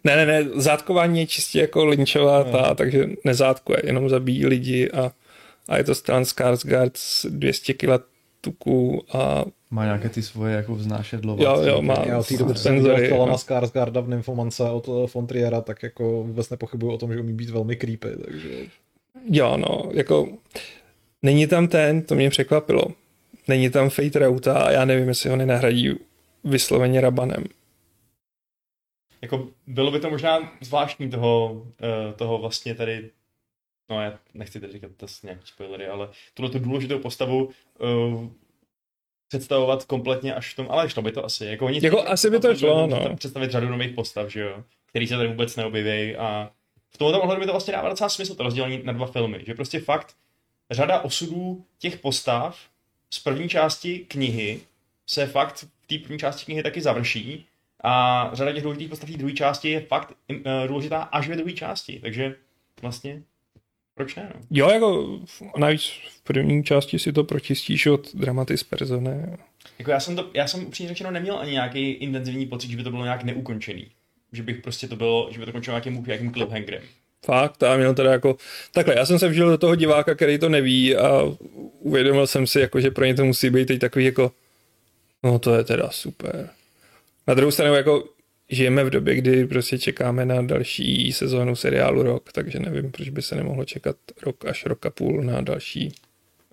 ne, 0.04 0.16
ne, 0.16 0.26
ne, 0.26 0.50
zátkování 0.56 1.20
je 1.20 1.28
čistě 1.28 1.60
jako 1.60 1.86
linčová 1.86 2.44
no. 2.44 2.52
ta, 2.52 2.76
takže 2.76 3.10
nezátkuje, 3.24 3.82
jenom 3.84 4.10
zabíjí 4.10 4.46
lidi 4.46 4.92
a, 4.92 5.12
a 5.68 5.78
je 5.78 5.84
to 5.84 5.96
stran 5.96 6.24
Skarsgård 6.24 6.92
s 6.94 7.26
200 7.26 7.74
kg 7.74 8.04
tuku 8.42 9.04
a 9.14 9.46
má 9.72 9.86
nějaké 9.86 10.10
ty 10.10 10.22
svoje 10.24 10.56
jako 10.56 10.76
vznášedlovací. 10.76 11.44
Jo, 11.44 11.74
jo, 11.74 11.82
má 11.82 11.96
Já 12.06 12.20
od 12.20 12.28
té 12.28 12.38
doby, 12.38 12.56
jsem 12.56 12.84
dělal 12.84 13.28
na 13.28 13.38
Skarsgarda 13.38 14.02
v 14.02 14.10
Nymphomance 14.10 14.64
od 14.64 14.90
eh, 14.90 15.08
Fontriera, 15.08 15.62
tak 15.62 15.84
jako 15.84 16.24
vůbec 16.24 16.50
nepochybuju 16.50 16.94
o 16.94 16.98
tom, 16.98 17.14
že 17.14 17.20
umí 17.20 17.34
být 17.34 17.50
velmi 17.50 17.76
creepy, 17.76 18.10
takže... 18.26 18.50
Jo, 19.30 19.58
no, 19.58 19.90
jako 19.94 20.28
není 21.24 21.48
tam 21.48 21.68
ten, 21.68 22.02
to 22.02 22.16
mě 22.16 22.30
překvapilo. 22.30 22.84
Není 23.48 23.70
tam 23.70 23.90
Fate 23.90 24.20
Rauta 24.20 24.54
a 24.54 24.72
já 24.72 24.86
nevím, 24.86 25.08
jestli 25.08 25.30
ho 25.30 25.36
nenahradí 25.36 25.96
vysloveně 26.44 27.02
Rabanem 27.02 27.44
jako 29.22 29.48
bylo 29.68 29.92
by 29.92 30.00
to 30.00 30.10
možná 30.10 30.54
zvláštní 30.62 31.10
toho, 31.10 31.52
uh, 31.52 31.68
toho 32.16 32.38
vlastně 32.38 32.76
tady, 32.76 33.10
no 33.90 34.02
já 34.02 34.20
nechci 34.34 34.60
tady 34.60 34.74
říkat 34.74 34.92
to 34.98 35.06
nějaký 35.24 35.42
spoilery, 35.46 35.88
ale 35.88 36.10
tuhle 36.34 36.52
tu 36.52 36.60
důležitou 36.60 37.00
postavu 37.00 37.50
uh, 37.80 38.30
představovat 39.28 39.86
kompletně 39.86 40.36
až 40.36 40.54
v 40.54 40.56
tom, 40.56 40.68
ale 40.70 40.90
šlo 40.90 41.02
by 41.02 41.12
to 41.12 41.26
asi. 41.26 41.46
Jako, 41.46 41.66
oni 41.66 41.80
jako 41.84 42.08
asi 42.08 42.30
by 42.30 42.40
to 42.40 42.56
šlo, 42.56 42.88
no. 42.88 43.16
Představit 43.16 43.52
řadu 43.52 43.70
nových 43.70 43.96
postav, 43.96 44.30
že 44.30 44.42
jo, 44.42 44.64
který 44.86 45.08
se 45.08 45.16
tady 45.16 45.28
vůbec 45.28 45.56
neobjeví 45.56 46.16
a 46.16 46.52
v 46.90 46.98
tomhle 46.98 47.20
ohledu 47.20 47.40
by 47.40 47.46
to 47.46 47.52
vlastně 47.52 47.74
dává 47.74 47.90
docela 47.90 48.10
smysl, 48.10 48.36
to 48.36 48.44
rozdělení 48.44 48.82
na 48.84 48.94
dva 48.94 49.08
filmy, 49.08 49.44
že 49.48 49.54
prostě 49.54 49.80
fakt 49.80 50.16
řada 50.72 51.02
osudů 51.02 51.66
těch 51.80 52.00
postav 52.00 52.60
z 53.10 53.20
první 53.20 53.50
části 53.50 54.00
knihy 54.00 54.62
se 55.08 55.28
fakt 55.28 55.56
v 55.56 55.88
té 55.88 55.98
první 55.98 56.20
části 56.20 56.46
knihy 56.46 56.64
taky 56.64 56.82
završí 56.82 57.48
a 57.84 58.30
řada 58.34 58.52
těch 58.52 58.64
důležitých 58.64 58.90
postav 58.90 59.10
druhé 59.10 59.34
části 59.34 59.70
je 59.70 59.80
fakt 59.80 60.14
uh, 60.30 60.38
důležitá 60.68 61.02
až 61.02 61.28
ve 61.28 61.36
druhé 61.36 61.54
části, 61.54 62.00
takže 62.02 62.36
vlastně 62.82 63.24
proč 63.96 64.16
ne? 64.16 64.32
No? 64.36 64.42
Jo, 64.52 64.70
jako 64.70 65.20
navíc 65.58 65.82
v 66.10 66.22
první 66.24 66.64
části 66.64 67.00
si 67.00 67.14
to 67.14 67.24
pročistíš 67.24 67.86
od 67.86 68.16
dramatis 68.16 68.64
personae. 68.64 69.38
Jako 69.80 69.92
já 69.92 70.00
jsem, 70.00 70.16
to, 70.16 70.30
já 70.34 70.48
jsem 70.48 70.66
upřímně 70.66 70.90
řečeno 70.90 71.12
neměl 71.12 71.40
ani 71.40 71.52
nějaký 71.52 71.92
intenzivní 71.92 72.46
pocit, 72.46 72.72
že 72.72 72.78
by 72.78 72.84
to 72.84 72.92
bylo 72.92 73.04
nějak 73.04 73.24
neukončený. 73.24 73.88
Že 74.32 74.44
bych 74.44 74.62
prostě 74.62 74.88
to 74.88 74.96
bylo, 74.96 75.30
že 75.32 75.40
by 75.40 75.46
to 75.46 75.52
končilo 75.52 75.74
nějakým, 75.74 76.04
nějakým 76.08 76.34
cliffhangerem. 76.34 76.84
Fakt, 77.26 77.64
a 77.64 77.78
měl 77.78 77.94
teda 77.94 78.12
jako, 78.12 78.38
takhle, 78.74 78.96
já 78.98 79.06
jsem 79.06 79.20
se 79.20 79.30
vžil 79.30 79.50
do 79.50 79.58
toho 79.58 79.76
diváka, 79.76 80.16
který 80.16 80.38
to 80.38 80.50
neví 80.50 80.96
a 80.96 81.22
uvědomil 81.80 82.28
jsem 82.28 82.48
si, 82.48 82.60
jako, 82.60 82.82
že 82.82 82.92
pro 82.92 83.06
ně 83.06 83.16
to 83.16 83.26
musí 83.26 83.50
být 83.50 83.66
teď 83.66 83.80
takový 83.80 84.06
jako, 84.06 84.32
no 85.24 85.40
to 85.40 85.56
je 85.56 85.64
teda 85.64 85.90
super. 85.92 86.50
Na 87.28 87.34
druhou 87.34 87.52
stranu 87.52 87.76
jako 87.76 88.04
žijeme 88.50 88.84
v 88.84 88.90
době, 88.90 89.16
kdy 89.16 89.48
prostě 89.48 89.80
čekáme 89.80 90.26
na 90.26 90.42
další 90.42 91.14
sezónu 91.14 91.56
seriálu 91.56 92.04
rok, 92.04 92.32
takže 92.32 92.60
nevím, 92.60 92.92
proč 92.92 93.10
by 93.10 93.22
se 93.22 93.36
nemohlo 93.36 93.66
čekat 93.66 93.96
rok 94.24 94.46
až 94.46 94.66
rok 94.66 94.86
a 94.86 94.90
půl 94.90 95.24
na 95.24 95.42
další 95.42 95.94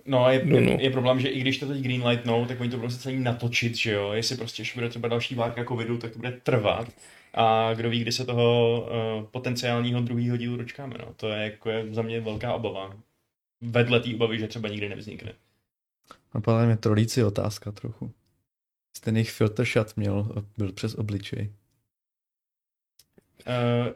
No 0.05 0.29
je, 0.29 0.45
je, 0.47 0.83
je, 0.83 0.89
problém, 0.89 1.19
že 1.19 1.27
i 1.27 1.39
když 1.39 1.57
to 1.57 1.67
teď 1.67 1.81
greenlightnou, 1.81 2.45
tak 2.45 2.61
oni 2.61 2.69
to 2.69 2.77
prostě 2.77 3.01
celý 3.01 3.19
natočit, 3.19 3.77
že 3.77 3.91
jo. 3.91 4.11
Jestli 4.13 4.37
prostě 4.37 4.61
ještě 4.61 4.79
bude 4.79 4.89
třeba 4.89 5.07
další 5.07 5.35
várka 5.35 5.65
covidu, 5.65 5.97
tak 5.97 6.11
to 6.11 6.19
bude 6.19 6.31
trvat. 6.31 6.87
A 7.33 7.73
kdo 7.73 7.89
ví, 7.89 7.99
kdy 7.99 8.11
se 8.11 8.25
toho 8.25 8.81
uh, 8.81 9.25
potenciálního 9.25 10.01
druhého 10.01 10.37
dílu 10.37 10.57
dočkáme, 10.57 10.95
no. 10.99 11.13
To 11.15 11.29
je 11.29 11.43
jako 11.43 11.69
je 11.69 11.93
za 11.93 12.01
mě 12.01 12.21
velká 12.21 12.53
obava. 12.53 12.95
Vedle 13.61 13.99
té 13.99 14.15
obavy, 14.15 14.39
že 14.39 14.47
třeba 14.47 14.69
nikdy 14.69 14.89
nevznikne. 14.89 15.33
A 16.31 16.41
podle 16.41 16.65
mě 16.65 16.77
trolící 16.77 17.23
otázka 17.23 17.71
trochu. 17.71 18.11
Ten 18.99 19.15
jejich 19.15 19.31
filter 19.31 19.65
shot 19.65 19.97
měl, 19.97 20.45
byl 20.57 20.71
přes 20.71 20.95
obličej. 20.95 21.53
Uh, 23.47 23.93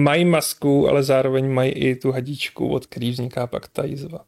mají 0.00 0.24
masku, 0.24 0.88
ale 0.88 1.02
zároveň 1.02 1.50
mají 1.52 1.72
i 1.72 1.96
tu 1.96 2.12
hadičku, 2.12 2.68
od 2.68 2.86
který 2.86 3.10
vzniká 3.10 3.46
pak 3.46 3.68
ta 3.68 3.84
jizva. 3.84 4.24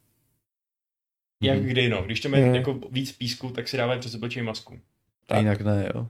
Jak 1.43 1.63
kdy, 1.63 1.89
no. 1.89 2.03
Když 2.03 2.19
to 2.19 2.29
mají 2.29 2.43
hmm. 2.43 2.55
jako 2.55 2.79
víc 2.91 3.11
písku, 3.11 3.49
tak 3.49 3.67
si 3.67 3.77
dávají 3.77 3.99
přes 3.99 4.15
obličej 4.15 4.43
masku. 4.43 4.79
Tak. 5.25 5.37
Jinak 5.37 5.61
ne, 5.61 5.91
jo. 5.95 6.07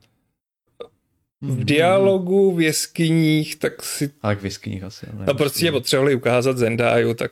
V 1.42 1.66
dialogu, 1.66 2.56
v 2.56 2.62
jeskyních, 2.62 3.56
tak 3.56 3.84
si... 3.84 4.12
Ale 4.22 4.36
v 4.36 4.46
jeskyních 4.46 4.84
asi. 4.84 5.06
No 5.28 5.34
prostě 5.34 5.72
potřebovali 5.72 6.16
ukázat 6.16 6.58
Zendáju, 6.58 7.14
tak 7.14 7.32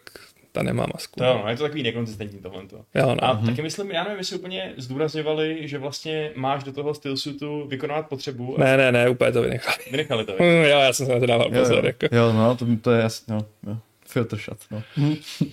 ta 0.57 0.63
nemá 0.63 0.85
masku. 0.93 1.19
To 1.19 1.23
jo, 1.23 1.41
no, 1.43 1.49
je 1.49 1.57
to 1.57 1.63
takový 1.63 1.83
nekonzistentní 1.83 2.39
tohle. 2.39 2.63
Jo, 2.95 3.15
no. 3.15 3.23
A 3.23 3.35
mm-hmm. 3.35 3.45
taky 3.45 3.61
myslím, 3.61 3.91
já 3.91 4.03
nevím, 4.03 4.17
jestli 4.17 4.35
úplně 4.35 4.73
zdůrazňovali, 4.77 5.67
že 5.67 5.77
vlastně 5.77 6.31
máš 6.35 6.63
do 6.63 6.71
toho 6.71 6.93
stillsuitu 6.93 7.67
vykonávat 7.67 8.09
potřebu. 8.09 8.55
Ne, 8.57 8.77
ne, 8.77 8.91
ne, 8.91 9.09
úplně 9.09 9.31
to 9.31 9.41
vynechali. 9.41 9.77
Vynechali 9.91 10.25
to. 10.25 10.31
jo, 10.43 10.79
já 10.79 10.93
jsem 10.93 11.05
se 11.05 11.13
na 11.13 11.19
to 11.19 11.25
dával 11.25 11.53
jo, 11.53 11.59
pozor. 11.59 11.77
Jo, 11.77 11.85
jako. 11.85 12.15
jo 12.15 12.33
no, 12.33 12.55
to, 12.55 12.65
to 12.81 12.91
je 12.91 13.01
jasný, 13.01 13.33
no, 13.33 13.45
jo. 13.67 13.77
Filter 14.07 14.39
shot, 14.39 14.57
no. 14.71 14.83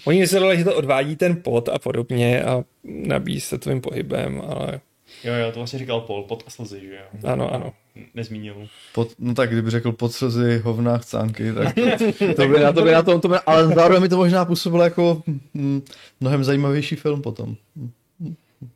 Oni 0.04 0.20
mysleli, 0.20 0.58
že 0.58 0.64
to 0.64 0.76
odvádí 0.76 1.16
ten 1.16 1.42
pot 1.42 1.68
a 1.68 1.78
podobně 1.78 2.44
a 2.44 2.64
nabíjí 2.84 3.40
se 3.40 3.58
tvým 3.58 3.80
pohybem, 3.80 4.42
ale 4.46 4.80
Jo, 5.24 5.34
jo, 5.34 5.52
to 5.52 5.60
vlastně 5.60 5.78
říkal 5.78 6.00
Paul, 6.00 6.22
pod 6.22 6.44
a 6.46 6.50
slzy, 6.50 6.80
že 6.80 6.94
jo? 6.94 7.30
Ano, 7.32 7.54
ano. 7.54 7.72
Nezmínil. 8.14 8.68
Pod, 8.92 9.08
no 9.18 9.34
tak, 9.34 9.50
kdyby 9.50 9.70
řekl 9.70 9.92
pod 9.92 10.12
slzy, 10.12 10.58
hovna, 10.58 10.98
chcánky, 10.98 11.52
tak 11.52 11.74
to, 12.18 12.34
to 12.34 12.48
by, 12.48 12.60
na 12.60 12.72
to 12.72 12.82
by 12.82 12.92
na 12.92 13.02
tom, 13.02 13.20
to 13.20 13.28
by, 13.28 13.36
ale 13.46 13.68
zároveň 13.68 14.02
mi 14.02 14.08
to 14.08 14.16
možná 14.16 14.44
působilo 14.44 14.84
jako 14.84 15.22
hm, 15.54 15.82
mnohem 16.20 16.44
zajímavější 16.44 16.96
film 16.96 17.22
potom. 17.22 17.56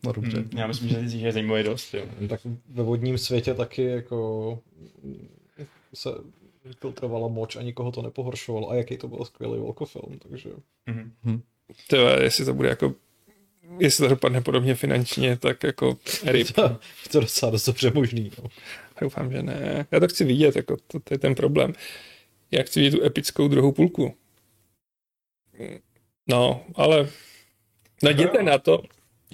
No 0.03 0.11
dobře. 0.11 0.37
Hmm, 0.37 0.49
já 0.57 0.67
myslím, 0.67 0.89
že, 0.89 1.07
že 1.07 1.17
je 1.17 1.31
zajímavý 1.31 1.63
dost, 1.63 1.93
jo. 1.93 2.01
Tak 2.29 2.39
ve 2.69 2.83
vodním 2.83 3.17
světě 3.17 3.53
taky 3.53 3.83
jako 3.83 4.59
se 5.93 6.09
filtrovala 6.79 7.27
moč 7.27 7.55
a 7.55 7.61
nikoho 7.61 7.91
to 7.91 8.01
nepohoršovalo 8.01 8.69
a 8.69 8.75
jaký 8.75 8.97
to 8.97 9.07
byl 9.07 9.25
skvělý 9.25 9.59
velkofilm, 9.59 10.19
takže... 10.29 10.49
Mm-hmm. 10.87 11.41
To 11.87 11.95
je, 11.95 12.23
jestli 12.23 12.45
to 12.45 12.53
bude 12.53 12.69
jako 12.69 12.93
jestli 13.79 14.03
to 14.03 14.09
dopadne 14.09 14.41
podobně 14.41 14.75
finančně, 14.75 15.37
tak 15.37 15.63
jako 15.63 15.97
ryb. 16.25 16.47
To, 16.55 16.79
to 17.11 17.19
docela 17.19 17.51
dost 17.51 17.65
dobře 17.65 17.91
možný. 17.93 18.31
No. 18.43 18.49
Doufám, 19.01 19.31
že 19.31 19.43
ne. 19.43 19.85
Já 19.91 19.99
to 19.99 20.07
chci 20.07 20.23
vidět, 20.23 20.55
jako 20.55 20.77
to, 20.87 20.99
to 20.99 21.13
je 21.13 21.17
ten 21.17 21.35
problém. 21.35 21.73
Já 22.51 22.63
chci 22.63 22.79
vidět 22.79 22.97
tu 22.97 23.05
epickou 23.05 23.47
druhou 23.47 23.71
půlku. 23.71 24.15
No, 26.27 26.63
ale 26.75 27.09
najděte 28.03 28.43
na 28.43 28.57
to. 28.57 28.83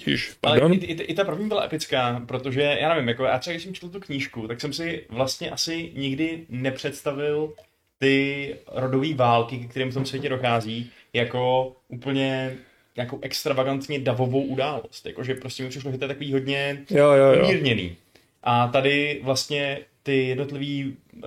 Ježiš, 0.06 0.36
ale 0.42 0.60
i, 0.74 0.76
i, 0.76 0.92
i, 0.92 1.14
ta 1.14 1.24
první 1.24 1.48
byla 1.48 1.64
epická, 1.64 2.22
protože 2.26 2.60
já 2.60 2.94
nevím, 2.94 3.08
jako 3.08 3.24
já 3.24 3.38
třeba 3.38 3.52
když 3.52 3.64
jsem 3.64 3.74
četl 3.74 3.88
tu 3.88 4.00
knížku, 4.00 4.48
tak 4.48 4.60
jsem 4.60 4.72
si 4.72 5.06
vlastně 5.08 5.50
asi 5.50 5.92
nikdy 5.94 6.46
nepředstavil 6.48 7.52
ty 7.98 8.56
rodové 8.72 9.14
války, 9.14 9.58
k 9.58 9.70
kterým 9.70 9.90
v 9.90 9.94
tom 9.94 10.06
světě 10.06 10.28
dochází, 10.28 10.90
jako 11.12 11.72
úplně 11.88 12.56
nějakou 12.96 13.18
extravagantně 13.22 13.98
davovou 13.98 14.42
událost. 14.42 15.06
Jakože 15.06 15.34
prostě 15.34 15.62
mi 15.62 15.68
přišlo, 15.68 15.92
že 15.92 15.98
to 15.98 16.04
je 16.04 16.08
takový 16.08 16.32
hodně 16.32 16.84
jo, 16.90 17.10
jo, 17.10 17.32
jo. 17.32 17.44
umírněný. 17.44 17.96
A 18.42 18.68
tady 18.68 19.20
vlastně 19.22 19.78
ty 20.06 20.28
jednotlivý 20.28 20.96
uh, 21.14 21.22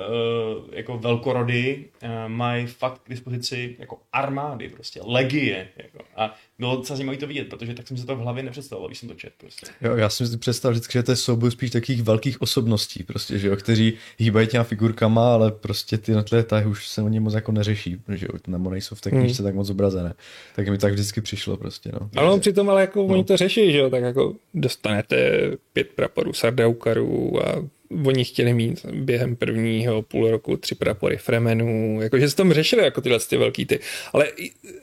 jako 0.72 0.98
velkorody 0.98 1.86
uh, 2.04 2.10
mají 2.28 2.68
fakt 2.68 3.02
k 3.04 3.10
dispozici 3.10 3.76
jako 3.80 3.98
armády, 4.13 4.70
prostě 4.70 5.00
legie. 5.04 5.68
Jako. 5.78 6.00
A 6.15 6.36
bylo 6.60 6.76
docela 6.76 6.98
zajímavé 6.98 7.18
to 7.18 7.28
vidět, 7.28 7.50
protože 7.50 7.74
tak 7.74 7.88
jsem 7.88 7.98
se 7.98 8.06
to 8.06 8.15
v 8.15 8.20
hlavě 8.20 8.44
nepředstavoval, 8.44 8.88
když 8.89 9.00
jsem 9.00 9.10
to 9.10 9.15
četl. 9.15 9.34
Prostě. 9.38 9.68
Jo, 9.82 9.96
já 9.96 10.10
jsem 10.10 10.28
si 10.28 10.38
představil 10.38 10.74
vždycky, 10.74 10.94
že 10.94 11.04
to 11.04 11.12
je 11.12 11.15
souboj 11.15 11.52
spíš 11.52 11.72
takových 11.72 12.04
velkých 12.04 12.42
osobností, 12.42 13.04
prostě, 13.04 13.39
že 13.39 13.48
jo, 13.48 13.56
kteří 13.56 13.94
hýbají 14.18 14.48
těma 14.48 14.63
figurkama, 14.63 15.34
ale 15.34 15.52
prostě 15.52 15.98
ty 15.98 16.12
jednotlivé 16.12 16.44
tahy 16.44 16.65
už 16.65 16.88
se 16.88 17.02
o 17.02 17.08
ně 17.08 17.20
moc 17.20 17.34
jako 17.34 17.52
neřeší, 17.52 18.02
že 18.13 18.26
jo, 18.26 18.39
nebo 18.48 18.70
nejsou 18.70 18.96
v 18.96 19.02
té 19.02 19.10
knížce 19.10 19.42
hmm. 19.42 19.48
tak 19.48 19.56
moc 19.56 19.68
zobrazené. 19.68 20.13
Tak 20.56 20.68
mi 20.68 20.78
tak 20.78 20.94
vždycky 20.94 21.22
přišlo 21.22 21.58
prostě, 21.58 21.92
no. 21.94 22.10
Ale 22.15 22.39
přitom 22.39 22.70
ale 22.70 22.82
jako 22.82 23.00
no. 23.00 23.06
oni 23.06 23.24
to 23.24 23.38
řeší, 23.38 23.72
že 23.72 23.78
jo, 23.78 23.89
tak 23.89 24.04
jako 24.04 24.36
dostanete 24.54 25.42
pět 25.74 25.88
praporů 25.88 26.34
Sardaukarů 26.34 27.48
a 27.48 27.79
oni 28.06 28.25
chtěli 28.25 28.54
mít 28.54 28.86
během 28.86 29.36
prvního 29.36 30.02
půl 30.02 30.32
roku 30.32 30.58
tři 30.58 30.75
prapory 30.75 31.17
Fremenů, 31.17 32.02
jakože 32.02 32.30
se 32.30 32.36
tam 32.36 32.54
řešili 32.54 32.84
jako 32.84 33.02
tyhle 33.02 33.19
ty 33.19 33.38
velký 33.38 33.65
ty, 33.65 33.80
ale 34.13 34.28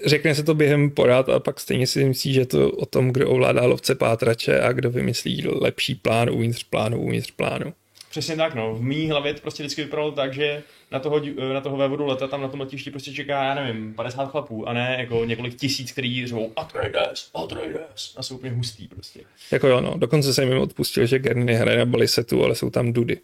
řekne 0.07 0.35
se 0.35 0.43
to 0.43 0.55
během 0.55 0.91
porád 0.91 1.29
a 1.29 1.41
pak 1.41 1.61
stejně 1.61 1.87
si 1.87 2.05
myslí, 2.05 2.33
že 2.33 2.47
to 2.47 2.71
o 2.71 2.87
tom, 2.87 3.13
kdo 3.13 3.31
ovládá 3.31 3.67
lovce 3.67 3.95
pátrače 3.95 4.61
a 4.61 4.73
kdo 4.73 4.91
vymyslí 4.91 5.43
lepší 5.47 5.95
plán 5.95 6.31
uvnitř 6.31 6.65
plánu, 6.65 7.01
uvnitř 7.01 7.31
plánu. 7.31 7.73
Přesně 8.17 8.37
tak, 8.37 8.55
no. 8.55 8.75
V 8.75 8.83
mý 8.83 9.11
hlavě 9.11 9.35
to 9.35 9.41
prostě 9.41 9.63
vždycky 9.63 9.85
vypadalo 9.85 10.13
tak, 10.13 10.35
že 10.35 10.63
na 10.91 10.99
toho, 10.99 11.21
na 11.53 11.61
toho 11.61 11.77
vévodu 11.77 12.07
leta 12.07 12.29
tam 12.29 12.43
na 12.43 12.49
tom 12.49 12.61
letišti 12.61 12.91
prostě 12.91 13.13
čeká, 13.13 13.45
já 13.45 13.55
nevím, 13.55 13.95
50 13.95 14.27
chlapů 14.27 14.69
a 14.69 14.73
ne 14.73 14.97
jako 14.99 15.25
několik 15.25 15.55
tisíc, 15.55 15.93
který 15.93 16.27
řvou 16.27 16.53
Atreides, 16.57 17.31
Atreides 17.35 18.15
a 18.17 18.23
jsou 18.23 18.37
úplně 18.37 18.53
hustý 18.53 18.89
prostě. 18.89 19.21
Jako 19.53 19.69
jo, 19.69 19.81
no. 19.81 19.95
Dokonce 19.99 20.35
jsem 20.35 20.49
jim 20.49 20.59
odpustil, 20.59 21.07
že 21.07 21.19
Gerny 21.19 21.55
hraje 21.55 21.79
na 21.79 21.85
balisetu, 21.85 22.45
ale 22.45 22.55
jsou 22.55 22.71
tam 22.71 22.93
dudy. 22.93 23.21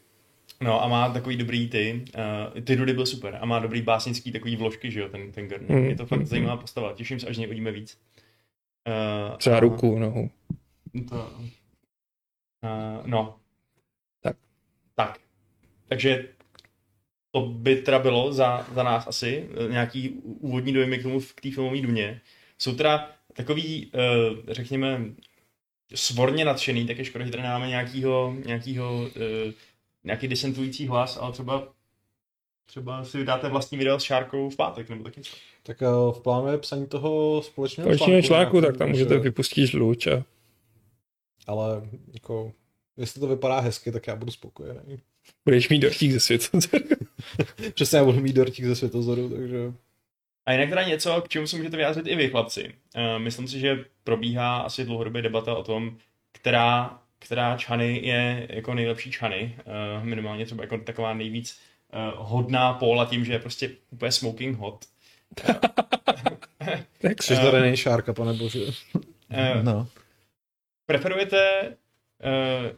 No 0.60 0.84
a 0.84 0.88
má 0.88 1.12
takový 1.12 1.36
dobrý 1.36 1.68
ty, 1.68 2.04
uh, 2.54 2.60
ty 2.60 2.76
dudy 2.76 2.92
byl 2.92 3.06
super 3.06 3.38
a 3.40 3.46
má 3.46 3.58
dobrý 3.58 3.82
básnický 3.82 4.32
takový 4.32 4.56
vložky, 4.56 4.90
že 4.90 5.00
jo, 5.00 5.08
ten, 5.08 5.32
ten 5.32 5.48
Gerny. 5.48 5.80
Mm. 5.80 5.84
Je 5.84 5.96
to 5.96 6.06
fakt 6.06 6.26
zajímavá 6.26 6.56
postava, 6.56 6.92
těším 6.92 7.20
se, 7.20 7.26
až 7.26 7.36
něj 7.36 7.46
uvidíme 7.46 7.72
víc. 7.72 7.98
Uh, 9.30 9.36
Třeba 9.36 9.56
a... 9.56 9.60
ruku, 9.60 9.98
no. 9.98 10.28
To, 11.08 11.30
uh, 12.64 13.06
no. 13.06 13.34
Takže 15.92 16.28
to 17.30 17.40
by 17.40 17.76
teda 17.76 17.98
bylo 17.98 18.32
za, 18.32 18.66
za 18.74 18.82
nás 18.82 19.06
asi 19.06 19.48
eh, 19.66 19.72
nějaký 19.72 20.10
úvodní 20.24 20.72
dojmy 20.72 20.98
k 20.98 21.02
tomu 21.02 21.20
k 21.20 21.40
té 21.40 21.50
filmové 21.50 21.80
duně. 21.80 22.20
Jsou 22.58 22.74
teda 22.74 23.10
takový, 23.32 23.90
eh, 23.94 24.54
řekněme, 24.54 25.04
svorně 25.94 26.44
nadšený, 26.44 26.86
tak 26.86 26.98
je 26.98 27.04
škoda, 27.04 27.24
že 27.24 27.30
tady 27.30 27.42
máme 27.42 27.68
nějakýho, 27.68 28.36
nějakýho 28.46 29.08
eh, 29.16 29.52
nějaký 30.04 30.28
disentující 30.28 30.86
hlas, 30.86 31.18
ale 31.20 31.32
třeba 31.32 31.68
třeba 32.66 33.04
si 33.04 33.18
vydáte 33.18 33.48
vlastní 33.48 33.78
video 33.78 34.00
s 34.00 34.02
Šárkou 34.02 34.50
v 34.50 34.56
pátek, 34.56 34.88
nebo 34.88 35.04
tak 35.04 35.16
něco. 35.16 35.36
Tak 35.62 35.80
v 36.12 36.20
plánu 36.22 36.48
je 36.48 36.58
psaní 36.58 36.86
toho 36.86 37.42
společného 37.42 37.86
článku. 37.86 38.04
Společného 38.04 38.22
článku, 38.22 38.60
tak 38.60 38.76
tam 38.76 38.88
můžete 38.88 39.18
vypustit 39.18 39.66
žluč 39.66 40.06
a... 40.06 40.24
Ale 41.46 41.88
jako 42.12 42.52
Jestli 42.96 43.20
to 43.20 43.26
vypadá 43.26 43.60
hezky, 43.60 43.92
tak 43.92 44.06
já 44.06 44.16
budu 44.16 44.30
spokojený. 44.30 44.98
Budeš 45.44 45.68
mít 45.68 45.78
dortík 45.78 46.12
ze 46.12 46.20
světozoru. 46.20 46.84
Přesně, 47.74 47.98
já 47.98 48.04
budu 48.04 48.20
mít 48.20 48.36
dortík 48.36 48.64
ze 48.64 48.76
světozoru, 48.76 49.28
takže... 49.28 49.72
A 50.46 50.52
jinak 50.52 50.68
teda 50.68 50.82
něco, 50.82 51.22
k 51.22 51.28
čemu 51.28 51.46
se 51.46 51.56
můžete 51.56 51.76
vyjádřit 51.76 52.06
i 52.06 52.16
vy, 52.16 52.30
chlapci. 52.30 52.74
Uh, 52.96 53.22
myslím 53.22 53.48
si, 53.48 53.60
že 53.60 53.84
probíhá 54.04 54.56
asi 54.56 54.84
dlouhodobě 54.84 55.22
debata 55.22 55.54
o 55.54 55.62
tom, 55.62 55.96
která, 56.32 57.00
která 57.18 57.56
čany 57.56 58.00
je 58.06 58.46
jako 58.50 58.74
nejlepší 58.74 59.10
čany. 59.10 59.56
Uh, 59.98 60.04
minimálně 60.04 60.46
třeba 60.46 60.64
jako 60.64 60.78
taková 60.78 61.14
nejvíc 61.14 61.58
uh, 61.92 62.26
hodná 62.28 62.72
póla 62.72 63.04
tím, 63.06 63.24
že 63.24 63.32
je 63.32 63.38
prostě 63.38 63.70
úplně 63.90 64.12
smoking 64.12 64.58
hot. 64.58 64.84
tady 67.50 67.60
není 67.60 67.76
šárka, 67.76 68.12
pane 68.12 68.32
bože. 68.32 68.60
Uh, 68.64 69.62
no. 69.62 69.88
Preferujete 70.86 71.72
Uh, 72.22 72.70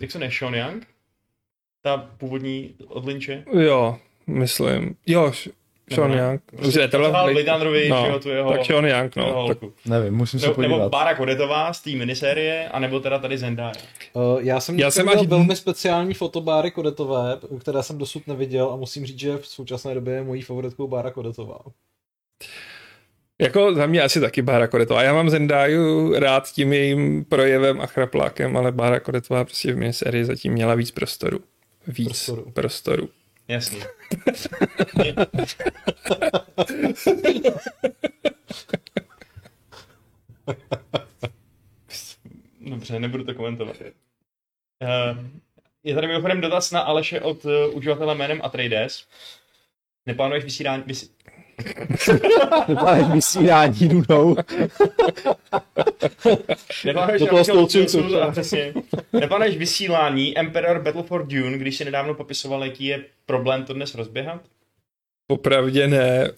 jak 0.00 0.10
se 0.10 0.18
ne, 0.18 0.30
Sean 0.30 0.54
Young? 0.54 0.86
Ta 1.86 1.96
původní 2.18 2.74
od 2.88 3.04
Lynche? 3.04 3.44
Jo, 3.52 3.96
myslím. 4.26 4.96
Jo, 5.06 5.32
Sean 5.92 6.10
ne, 6.10 6.16
Young. 6.16 6.42
Prostě 6.56 6.88
to 6.88 6.98
byla 6.98 7.10
Blade 7.10 7.88
no, 7.88 8.20
tu 8.20 8.28
jeho, 8.28 8.52
tak 8.52 8.64
Sean 8.64 8.84
Young, 8.86 9.16
no. 9.16 9.48
Tak, 9.48 9.58
nevím, 9.86 10.14
musím 10.14 10.40
se 10.40 10.50
podívat. 10.50 10.76
Nebo 10.76 10.88
Bára 10.88 11.14
Kodetová 11.14 11.72
z 11.72 11.82
té 11.82 11.90
minisérie, 11.90 12.68
anebo 12.68 13.00
teda 13.00 13.18
tady 13.18 13.38
Zendaya. 13.38 13.72
Uh, 14.12 14.38
já 14.42 14.60
jsem, 14.60 14.78
já 14.78 14.90
jsem 14.90 15.06
viděl 15.06 15.24
velmi 15.24 15.56
speciální 15.56 16.14
foto 16.14 16.40
Báry 16.40 16.70
Kodetové, 16.70 17.38
které 17.60 17.82
jsem 17.82 17.98
dosud 17.98 18.26
neviděl 18.26 18.70
a 18.72 18.76
musím 18.76 19.06
říct, 19.06 19.20
že 19.20 19.36
v 19.36 19.46
současné 19.46 19.94
době 19.94 20.14
je 20.14 20.22
mojí 20.22 20.42
favoritkou 20.42 20.88
Bára 20.88 21.10
Kodetová. 21.10 21.58
Jako 23.40 23.74
za 23.74 23.86
mě 23.86 24.02
asi 24.02 24.20
taky 24.20 24.42
Bára 24.42 24.66
Kodetová. 24.66 25.02
Já 25.02 25.12
mám 25.12 25.30
Zendáju 25.30 26.14
rád 26.18 26.52
tím 26.52 26.72
jejím 26.72 27.24
projevem 27.24 27.80
a 27.80 27.86
chraplákem, 27.86 28.56
ale 28.56 28.72
Bára 28.72 29.00
Kodetová 29.00 29.44
prostě 29.44 29.72
v 29.72 29.76
minisérii 29.76 30.24
zatím 30.24 30.52
měla 30.52 30.74
víc 30.74 30.90
prostoru. 30.90 31.38
Víc 31.86 32.08
prostoru. 32.08 32.50
prostoru. 32.50 33.08
Jasný. 33.48 33.80
Dobře, 42.60 43.00
nebudu 43.00 43.24
to 43.24 43.34
komentovat. 43.34 43.76
Uh, 43.80 43.88
je 45.82 45.94
tady 45.94 46.06
mimochodem 46.06 46.40
dotaz 46.40 46.70
na 46.70 46.80
Aleše 46.80 47.20
od 47.20 47.44
uh, 47.44 47.52
uživatele 47.76 48.14
jménem 48.14 48.40
Atreides. 48.42 49.06
Neplánuješ 50.06 50.44
vysílání, 50.44 50.82
vys, 50.86 51.14
Neplánuješ 52.68 53.12
vysílání 53.12 53.88
runou. 53.88 54.36
Neplánuješ 56.84 57.22
Do 57.22 57.26
toho. 57.26 58.30
Přesně. 58.32 58.74
Neplánuješ 59.12 59.56
vysílání 59.56 60.38
Emperor 60.38 60.82
Battle 60.82 61.02
for 61.02 61.26
Dune, 61.26 61.58
když 61.58 61.76
si 61.76 61.84
nedávno 61.84 62.14
popisoval, 62.14 62.64
jaký 62.64 62.84
je 62.84 63.04
problém 63.26 63.64
to 63.64 63.72
dnes 63.72 63.94
rozběhat? 63.94 64.40
Popravdě 65.26 65.88
ne. 65.88 66.30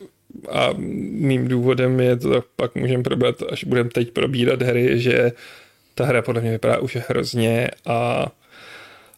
a 0.51 0.69
mým 0.77 1.49
důvodem 1.49 2.01
je 2.01 2.17
to, 2.17 2.45
pak 2.57 2.75
můžeme 2.75 3.03
probrat, 3.03 3.43
až 3.53 3.65
budeme 3.65 3.91
teď 3.91 4.11
probírat 4.11 4.63
hry, 4.63 5.01
že 5.01 5.33
ta 5.95 6.05
hra 6.05 6.23
podle 6.23 6.41
mě 6.41 6.51
vypadá 6.51 6.79
už 6.79 6.97
hrozně 6.97 7.69
a 7.87 8.27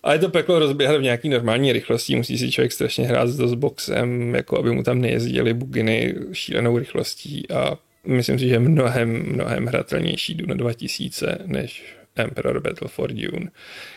a 0.03 0.13
je 0.13 0.19
to 0.19 0.29
peklo 0.29 0.59
rozběhat 0.59 0.97
v 0.97 1.03
nějaký 1.03 1.29
normální 1.29 1.73
rychlosti, 1.73 2.17
musí 2.17 2.39
si 2.39 2.51
člověk 2.51 2.73
strašně 2.73 3.07
hrát 3.07 3.29
s 3.29 3.55
boxem, 3.55 4.35
jako 4.35 4.59
aby 4.59 4.71
mu 4.73 4.83
tam 4.83 5.01
nejezdily 5.01 5.55
buginy 5.55 6.15
šílenou 6.33 6.79
rychlostí 6.79 7.51
a 7.51 7.79
myslím 8.07 8.39
si, 8.39 8.49
že 8.49 8.55
je 8.55 8.59
mnohem, 8.59 9.33
mnohem 9.33 9.67
hratelnější 9.67 10.35
Dune 10.35 10.55
2000 10.55 11.39
než 11.47 11.85
Emperor 12.17 12.61
Battle 12.61 12.89
for 12.89 13.13
Dune, 13.13 13.51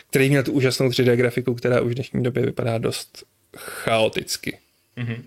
který 0.10 0.30
měl 0.30 0.44
tu 0.44 0.52
úžasnou 0.52 0.88
3D 0.88 1.16
grafiku, 1.16 1.54
která 1.54 1.82
už 1.82 1.92
v 1.92 1.96
dnešní 1.96 2.24
době 2.24 2.46
vypadá 2.46 2.78
dost 2.78 3.24
chaoticky. 3.58 4.60
Mm-hmm. 4.98 5.24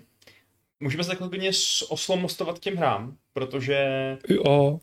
Můžeme 0.79 1.03
se 1.03 1.09
takhle 1.09 1.29
klidně 1.29 1.51
oslomostovat 1.89 2.59
těm 2.59 2.75
hrám, 2.75 3.17
protože... 3.33 3.77
Jo. 4.29 4.79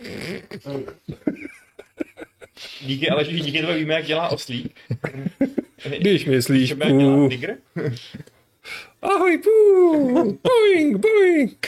Díky, 2.80 3.08
ale 3.08 3.24
že 3.24 3.32
díky 3.32 3.60
tebe 3.60 3.76
víme, 3.76 3.94
jak 3.94 4.06
dělá 4.06 4.28
oslík. 4.28 4.80
Když 5.98 6.24
myslíš 6.24 6.72
pů. 6.72 7.28
Ahoj, 9.02 9.38
pů, 9.38 10.38
boing, 10.42 10.96
boing. 10.96 11.66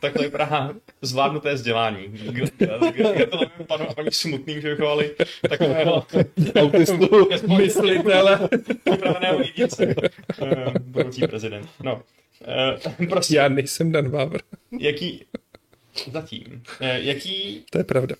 Takhle 0.00 0.24
vypadá 0.24 0.74
zvládnuté 1.02 1.54
vzdělání. 1.54 2.04
Gratulujeme 2.08 3.64
panu 3.66 3.90
a 3.90 3.94
paní 3.94 4.12
smutným, 4.12 4.60
že 4.60 4.68
vychovali 4.68 5.14
takového 5.48 6.06
autistu, 6.54 7.28
myslitele. 7.56 8.48
Připraveného 8.84 9.40
jedince. 9.40 9.94
Eh, 10.42 10.72
budoucí 10.80 11.26
prezident. 11.26 11.68
No. 11.82 12.02
Uh, 13.00 13.06
prostě. 13.06 13.36
Já 13.36 13.48
nejsem 13.48 13.92
Dan 13.92 14.08
Vávr. 14.08 14.40
Jaký, 14.80 15.24
zatím, 16.12 16.62
uh, 16.80 16.86
jaký... 16.88 17.64
To 17.70 17.78
je 17.78 17.84
pravda. 17.84 18.16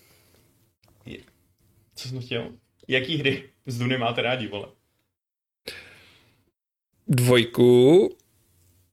Co 1.95 2.09
jsem 2.09 2.21
chtěl? 2.21 2.51
Jaký 2.87 3.17
hry 3.17 3.43
z 3.65 3.77
Duny 3.77 3.97
máte 3.97 4.21
rádi, 4.21 4.47
vole? 4.47 4.67
Dvojku, 7.07 8.09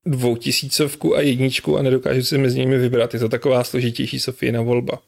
dvoutisícovku 0.07 1.17
a 1.17 1.21
jedničku 1.21 1.79
a 1.79 1.83
nedokážu 1.83 2.23
si 2.23 2.39
mezi 2.39 2.59
nimi 2.59 2.79
vybrat. 2.79 3.15
Je 3.15 3.21
to 3.21 3.29
taková 3.29 3.65
složitější 3.65 4.21
Sofie 4.21 4.59
volba. 4.59 5.03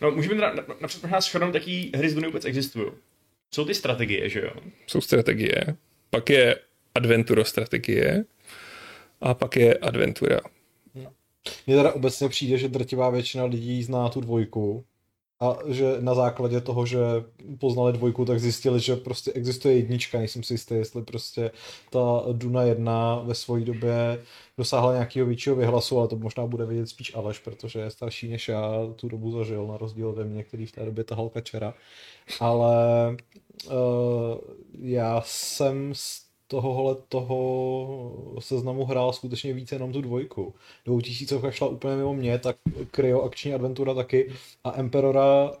No, 0.00 0.10
můžeme 0.10 0.34
například 0.80 1.00
pro 1.00 1.10
nás 1.10 1.30
shrnout, 1.30 1.54
jaký 1.54 1.92
hry 1.94 2.10
z 2.10 2.14
Duny 2.14 2.26
vůbec 2.26 2.44
existují. 2.44 2.86
Jsou 3.50 3.64
ty 3.64 3.74
strategie, 3.74 4.28
že 4.28 4.40
jo? 4.40 4.50
Jsou 4.86 5.00
strategie. 5.00 5.76
Pak 6.10 6.30
je 6.30 6.56
adventuro 6.94 7.44
strategie 7.44 8.24
a 9.20 9.34
pak 9.34 9.56
je 9.56 9.74
adventura. 9.74 10.40
Mně 11.66 11.76
teda 11.76 11.92
obecně 11.92 12.28
přijde, 12.28 12.58
že 12.58 12.68
drtivá 12.68 13.10
většina 13.10 13.44
lidí 13.44 13.82
zná 13.82 14.08
tu 14.08 14.20
dvojku, 14.20 14.84
a 15.42 15.58
že 15.66 15.96
na 16.00 16.14
základě 16.14 16.60
toho, 16.60 16.86
že 16.86 16.98
poznali 17.58 17.92
dvojku, 17.92 18.24
tak 18.24 18.40
zjistili, 18.40 18.80
že 18.80 18.96
prostě 18.96 19.32
existuje 19.32 19.76
jednička, 19.76 20.18
nejsem 20.18 20.42
si 20.42 20.54
jistý, 20.54 20.74
jestli 20.74 21.02
prostě 21.02 21.50
ta 21.90 22.22
Duna 22.32 22.62
1 22.62 23.22
ve 23.24 23.34
své 23.34 23.60
době 23.60 24.22
dosáhla 24.58 24.92
nějakého 24.92 25.26
většího 25.26 25.56
vyhlasu, 25.56 25.98
ale 25.98 26.08
to 26.08 26.16
možná 26.16 26.46
bude 26.46 26.66
vědět 26.66 26.86
spíš 26.86 27.14
Aleš, 27.14 27.38
protože 27.38 27.80
je 27.80 27.90
starší 27.90 28.28
než 28.28 28.48
já, 28.48 28.72
tu 28.96 29.08
dobu 29.08 29.30
zažil, 29.30 29.66
na 29.66 29.76
rozdíl 29.76 30.08
ode 30.08 30.24
mě, 30.24 30.44
který 30.44 30.66
v 30.66 30.72
té 30.72 30.84
době 30.84 31.04
tahal 31.04 31.28
kačera. 31.28 31.74
Ale 32.40 32.76
uh, 33.66 33.72
já 34.80 35.22
jsem 35.24 35.92
tohohle 36.52 36.96
toho 37.08 38.36
seznamu 38.38 38.84
hrál 38.84 39.12
skutečně 39.12 39.52
více 39.52 39.74
jenom 39.74 39.92
tu 39.92 40.00
dvojku. 40.00 40.54
tisícovka 41.02 41.50
šla 41.50 41.68
úplně 41.68 41.96
mimo 41.96 42.14
mě, 42.14 42.38
tak 42.38 42.56
Cryo 42.90 43.22
akční 43.22 43.54
adventura 43.54 43.94
taky 43.94 44.32
a 44.64 44.78
Emperora 44.78 45.52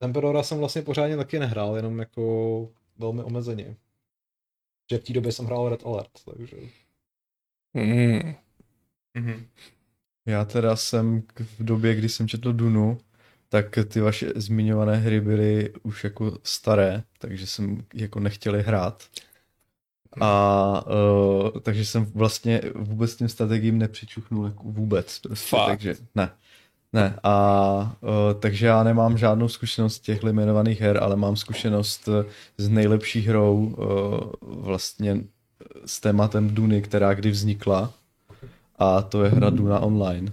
Emperora 0.00 0.42
jsem 0.42 0.58
vlastně 0.58 0.82
pořádně 0.82 1.16
taky 1.16 1.38
nehrál, 1.38 1.76
jenom 1.76 1.98
jako 1.98 2.68
velmi 2.98 3.22
omezeně. 3.22 3.76
Že 4.90 4.98
v 4.98 5.04
té 5.04 5.12
době 5.12 5.32
jsem 5.32 5.46
hrál 5.46 5.68
Red 5.68 5.86
Alert, 5.86 6.10
takže... 6.24 6.56
Mm. 7.74 8.34
Mm-hmm. 9.16 9.44
Já 10.26 10.44
teda 10.44 10.76
jsem 10.76 11.22
v 11.58 11.64
době, 11.64 11.94
kdy 11.94 12.08
jsem 12.08 12.28
četl 12.28 12.52
Dunu, 12.52 12.98
tak 13.48 13.78
ty 13.88 14.00
vaše 14.00 14.32
zmiňované 14.36 14.96
hry 14.96 15.20
byly 15.20 15.72
už 15.82 16.04
jako 16.04 16.38
staré, 16.42 17.02
takže 17.18 17.46
jsem 17.46 17.84
jako 17.94 18.20
nechtěli 18.20 18.62
hrát. 18.62 19.08
A 20.20 20.84
uh, 20.86 21.60
takže 21.60 21.84
jsem 21.84 22.04
vlastně 22.04 22.60
vůbec 22.74 23.16
tím 23.16 23.28
strategiím 23.28 23.78
nepřičuchnul 23.78 24.46
jako 24.46 24.62
vůbec. 24.64 25.18
Prostě, 25.18 25.56
Fakt? 25.56 25.68
Takže 25.68 25.96
ne. 26.14 26.30
Ne, 26.92 27.18
a 27.22 27.96
uh, 28.00 28.40
takže 28.40 28.66
já 28.66 28.82
nemám 28.82 29.18
žádnou 29.18 29.48
zkušenost 29.48 29.94
z 29.94 30.00
těch 30.00 30.22
jmenovaných 30.22 30.80
her, 30.80 31.02
ale 31.02 31.16
mám 31.16 31.36
zkušenost 31.36 32.08
s 32.58 32.68
nejlepší 32.68 33.20
hrou 33.20 33.56
uh, 33.56 34.64
vlastně 34.64 35.20
s 35.86 36.00
tématem 36.00 36.54
Duny, 36.54 36.82
která 36.82 37.14
kdy 37.14 37.30
vznikla 37.30 37.92
a 38.78 39.02
to 39.02 39.24
je 39.24 39.30
hra 39.30 39.50
Duna 39.50 39.80
Online. 39.80 40.32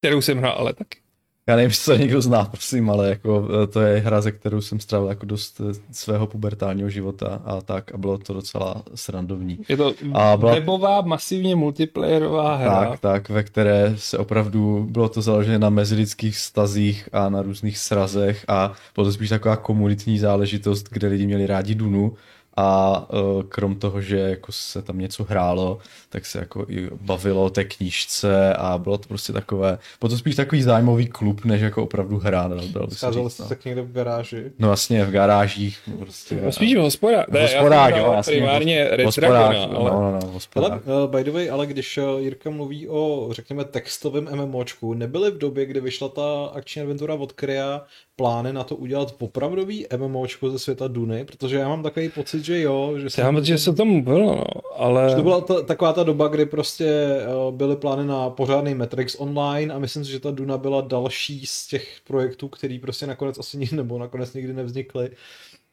Kterou 0.00 0.20
jsem 0.20 0.38
hrál 0.38 0.56
ale 0.58 0.74
taky. 0.74 1.05
Já 1.48 1.56
nevím, 1.56 1.70
jestli 1.70 1.96
to 1.96 2.02
někdo 2.02 2.20
zná, 2.20 2.44
prosím, 2.44 2.90
ale 2.90 3.08
jako 3.08 3.48
e, 3.62 3.66
to 3.66 3.80
je 3.80 4.00
hra, 4.00 4.20
ze 4.20 4.32
kterou 4.32 4.60
jsem 4.60 4.80
strávil 4.80 5.08
jako 5.08 5.26
dost 5.26 5.60
e, 5.60 5.64
svého 5.92 6.26
pubertálního 6.26 6.90
života 6.90 7.42
a 7.44 7.60
tak 7.60 7.94
a 7.94 7.98
bylo 7.98 8.18
to 8.18 8.32
docela 8.32 8.82
srandovní. 8.94 9.58
Je 9.68 9.76
to 9.76 9.94
a 10.14 10.36
byla... 10.36 10.54
webová, 10.54 11.00
masivně 11.00 11.56
multiplayerová 11.56 12.56
hra. 12.56 12.88
Tak, 12.90 13.00
tak, 13.00 13.28
ve 13.28 13.42
které 13.42 13.94
se 13.96 14.18
opravdu, 14.18 14.86
bylo 14.90 15.08
to 15.08 15.22
založené 15.22 15.58
na 15.58 15.70
mezilidských 15.70 16.38
stazích 16.38 17.08
a 17.12 17.28
na 17.28 17.42
různých 17.42 17.78
srazech 17.78 18.44
a 18.48 18.72
bylo 18.94 19.04
to 19.04 19.12
spíš 19.12 19.28
taková 19.28 19.56
komunitní 19.56 20.18
záležitost, 20.18 20.88
kde 20.90 21.08
lidi 21.08 21.26
měli 21.26 21.46
rádi 21.46 21.74
Dunu 21.74 22.14
a 22.56 23.06
uh, 23.12 23.42
krom 23.42 23.76
toho, 23.76 24.00
že 24.00 24.18
jako 24.18 24.52
se 24.52 24.82
tam 24.82 24.98
něco 24.98 25.24
hrálo, 25.24 25.78
tak 26.08 26.26
se 26.26 26.38
jako 26.38 26.66
i 26.68 26.90
bavilo 27.00 27.44
o 27.44 27.50
té 27.50 27.64
knížce 27.64 28.54
a 28.54 28.78
bylo 28.78 28.98
to 28.98 29.08
prostě 29.08 29.32
takové, 29.32 29.78
bylo 30.00 30.10
to 30.10 30.18
spíš 30.18 30.36
takový 30.36 30.62
zájmový 30.62 31.06
klub, 31.06 31.44
než 31.44 31.60
jako 31.60 31.82
opravdu 31.82 32.18
hra. 32.18 32.50
Scházeli 32.92 33.30
jste 33.30 33.42
no. 33.42 33.48
tak 33.48 33.64
někde 33.64 33.82
v 33.82 33.92
garáži? 33.92 34.52
No 34.58 34.68
vlastně 34.68 35.04
v 35.04 35.10
garážích. 35.10 35.78
Prostě, 35.98 36.40
no, 36.44 36.52
spíš 36.52 36.74
v 36.74 36.78
hospodách. 36.78 37.26
V 37.28 37.40
hospodách, 37.40 37.96
jo, 37.96 38.12
jasně. 38.16 38.36
Primárně 38.36 38.90
hospodách, 39.04 39.54
ale... 39.54 39.68
No, 39.72 39.84
no, 39.84 40.18
no, 40.22 40.28
hospodách. 40.32 40.88
Ale, 40.88 41.04
uh, 41.04 41.10
by 41.10 41.24
the 41.24 41.30
way, 41.30 41.50
ale 41.50 41.66
když 41.66 41.98
uh, 41.98 42.20
Jirka 42.20 42.50
mluví 42.50 42.88
o, 42.88 43.28
řekněme, 43.30 43.64
textovém 43.64 44.28
MMOčku, 44.34 44.94
nebyly 44.94 45.30
v 45.30 45.38
době, 45.38 45.66
kdy 45.66 45.80
vyšla 45.80 46.08
ta 46.08 46.46
akční 46.54 46.82
adventura 46.82 47.14
od 47.14 47.32
Krya, 47.32 47.84
plány 48.16 48.52
na 48.52 48.64
to 48.64 48.76
udělat 48.76 49.12
popravdový 49.12 49.86
MMOčko 49.96 50.50
ze 50.50 50.58
světa 50.58 50.88
Duny, 50.88 51.24
protože 51.24 51.56
já 51.56 51.68
mám 51.68 51.82
takový 51.82 52.08
pocit, 52.08 52.44
že 52.44 52.60
jo. 52.60 52.94
Že 52.98 53.08
já 53.22 53.30
mám 53.30 53.44
že 53.44 53.58
se 53.58 53.72
tomu 53.72 54.04
bylo, 54.04 54.36
no, 54.36 54.44
ale... 54.74 55.10
Že 55.10 55.16
to 55.16 55.22
byla 55.22 55.40
ta, 55.40 55.62
taková 55.62 55.92
ta 55.92 56.02
doba, 56.02 56.28
kdy 56.28 56.46
prostě 56.46 57.16
uh, 57.48 57.54
byly 57.54 57.76
plány 57.76 58.04
na 58.04 58.30
pořádný 58.30 58.74
Matrix 58.74 59.16
Online 59.18 59.74
a 59.74 59.78
myslím 59.78 60.04
si, 60.04 60.10
že 60.10 60.20
ta 60.20 60.30
Duna 60.30 60.58
byla 60.58 60.80
další 60.80 61.46
z 61.46 61.66
těch 61.66 62.00
projektů, 62.06 62.48
který 62.48 62.78
prostě 62.78 63.06
nakonec 63.06 63.38
asi 63.38 63.58
nikdy, 63.58 63.76
nebo 63.76 63.98
nakonec 63.98 64.34
nikdy 64.34 64.52
nevznikly. 64.52 65.10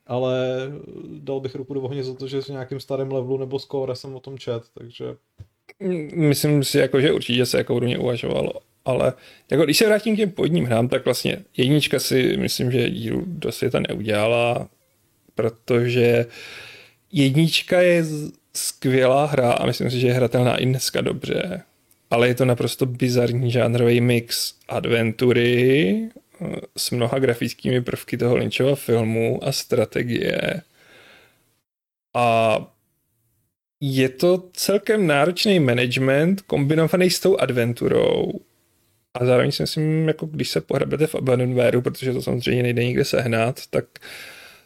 Ale 0.07 0.37
dal 1.07 1.39
bych 1.39 1.55
ruku 1.55 1.73
do 1.73 1.81
ohně 1.81 2.03
za 2.03 2.13
to, 2.13 2.27
že 2.27 2.41
v 2.41 2.49
nějakým 2.49 2.79
starém 2.79 3.11
levelu 3.11 3.37
nebo 3.37 3.59
score 3.59 3.95
jsem 3.95 4.15
o 4.15 4.19
tom 4.19 4.37
čet, 4.37 4.63
takže... 4.73 5.05
Myslím 6.15 6.63
si, 6.63 6.77
jako, 6.77 7.01
že 7.01 7.11
určitě 7.11 7.45
se 7.45 7.57
jako 7.57 7.79
Duně 7.79 7.97
uvažovalo 7.97 8.51
ale 8.85 9.13
jako 9.51 9.63
když 9.63 9.77
se 9.77 9.85
vrátím 9.85 10.15
k 10.15 10.17
těm 10.17 10.31
původním 10.31 10.65
hrám, 10.65 10.87
tak 10.87 11.05
vlastně 11.05 11.37
jednička 11.57 11.99
si 11.99 12.37
myslím, 12.37 12.71
že 12.71 12.89
dílu 12.89 13.23
do 13.27 13.51
světa 13.51 13.79
neudělala, 13.89 14.69
protože 15.35 16.25
jednička 17.11 17.81
je 17.81 18.05
skvělá 18.53 19.25
hra 19.25 19.51
a 19.51 19.65
myslím 19.65 19.91
si, 19.91 19.99
že 19.99 20.07
je 20.07 20.13
hratelná 20.13 20.57
i 20.57 20.65
dneska 20.65 21.01
dobře, 21.01 21.61
ale 22.11 22.27
je 22.27 22.35
to 22.35 22.45
naprosto 22.45 22.85
bizarní 22.85 23.51
žánrový 23.51 24.01
mix 24.01 24.53
adventury 24.67 26.09
eh, 26.41 26.55
s 26.77 26.91
mnoha 26.91 27.19
grafickými 27.19 27.81
prvky 27.81 28.17
toho 28.17 28.35
Lynchova 28.35 28.75
filmu 28.75 29.43
a 29.43 29.51
strategie. 29.51 30.61
A 32.15 32.57
je 33.81 34.09
to 34.09 34.49
celkem 34.53 35.07
náročný 35.07 35.59
management 35.59 36.41
kombinovaný 36.41 37.09
s 37.09 37.19
tou 37.19 37.37
adventurou 37.37 38.31
a 39.13 39.25
zároveň 39.25 39.51
si 39.51 39.63
myslím, 39.63 40.07
jako 40.07 40.25
když 40.25 40.49
se 40.49 40.61
pohrabete 40.61 41.07
v 41.07 41.15
Abandonwareu, 41.15 41.81
protože 41.81 42.13
to 42.13 42.21
samozřejmě 42.21 42.63
nejde 42.63 42.83
nikde 42.83 43.05
sehnat, 43.05 43.67
tak 43.69 43.85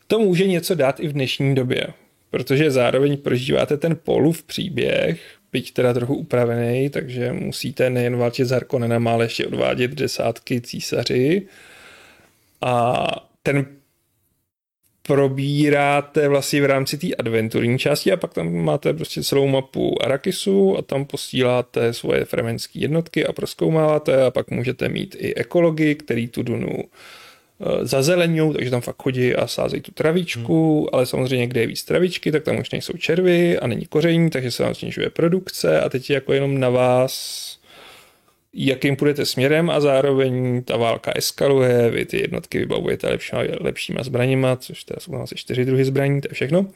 to 0.08 0.20
může 0.20 0.48
něco 0.48 0.76
dát 0.76 1.00
i 1.00 1.08
v 1.08 1.14
dnešní 1.14 1.56
době, 1.56 1.88
protože 2.30 2.72
zároveň 2.72 3.18
prožíváte 3.18 3.78
ten 3.78 3.98
polův 4.04 4.44
příběh, 4.44 5.22
byť 5.52 5.74
teda 5.74 5.94
trochu 5.94 6.16
upravený, 6.16 6.90
takže 6.90 7.34
musíte 7.34 7.90
nejen 7.90 8.18
válčit 8.18 8.48
s 8.48 8.52
Harkonnenama, 8.52 9.12
ale 9.12 9.26
ještě 9.26 9.48
odvádět 9.48 9.92
desátky 9.92 10.62
císaři. 10.62 11.48
A 12.62 13.06
ten 13.44 13.66
probíráte 15.08 16.28
vlastně 16.28 16.62
v 16.62 16.66
rámci 16.66 16.98
té 16.98 17.08
adventurní 17.16 17.80
části 17.80 18.12
a 18.12 18.18
pak 18.18 18.34
tam 18.34 18.54
máte 18.54 18.94
prostě 18.94 19.24
celou 19.24 19.48
mapu 19.48 20.04
Arakisu 20.04 20.78
a 20.78 20.82
tam 20.82 21.06
posíláte 21.06 21.94
svoje 21.94 22.26
fremenské 22.26 22.80
jednotky 22.80 23.26
a 23.26 23.34
proskoumáváte 23.34 24.26
a 24.26 24.32
pak 24.32 24.52
můžete 24.52 24.90
mít 24.90 25.16
i 25.20 25.36
ekology, 25.36 25.96
který 25.96 26.28
tu 26.28 26.44
Dunu 26.44 26.84
Eh, 27.60 27.86
zazeleňují, 27.86 28.54
takže 28.54 28.72
tam 28.72 28.82
fakt 28.82 29.02
chodí 29.02 29.36
a 29.36 29.48
sázejí 29.48 29.82
tu 29.82 29.92
travičku, 29.92 30.80
hmm. 30.80 30.90
ale 30.94 31.06
samozřejmě, 31.06 31.48
kde 31.48 31.62
je 31.62 31.68
víc 31.68 31.84
travičky, 31.84 32.32
tak 32.32 32.44
tam 32.44 32.58
už 32.58 32.72
nejsou 32.72 32.94
červy 32.94 33.60
a 33.60 33.68
není 33.68 33.86
koření, 33.86 34.30
takže 34.30 34.52
se 34.52 34.64
vám 34.64 34.76
snižuje 34.76 35.10
produkce 35.10 35.82
a 35.82 35.90
teď 35.90 36.10
je 36.10 36.14
jako 36.14 36.34
jenom 36.34 36.60
na 36.60 36.70
vás, 36.70 37.57
jakým 38.54 38.96
půjdete 38.96 39.26
směrem 39.26 39.70
a 39.70 39.80
zároveň 39.80 40.64
ta 40.64 40.78
válka 40.78 41.12
eskaluje, 41.16 41.90
vy 41.90 42.06
ty 42.06 42.22
jednotky 42.22 42.60
vybavujete 42.60 43.10
lepšíma, 43.10 43.42
lepšíma 43.60 44.04
zbraněma, 44.04 44.56
což 44.56 44.84
teda 44.84 45.00
jsou 45.00 45.16
asi 45.16 45.36
čtyři 45.36 45.66
druhy 45.66 45.86
zbraní, 45.86 46.22
to 46.22 46.28
je 46.32 46.34
všechno. 46.34 46.68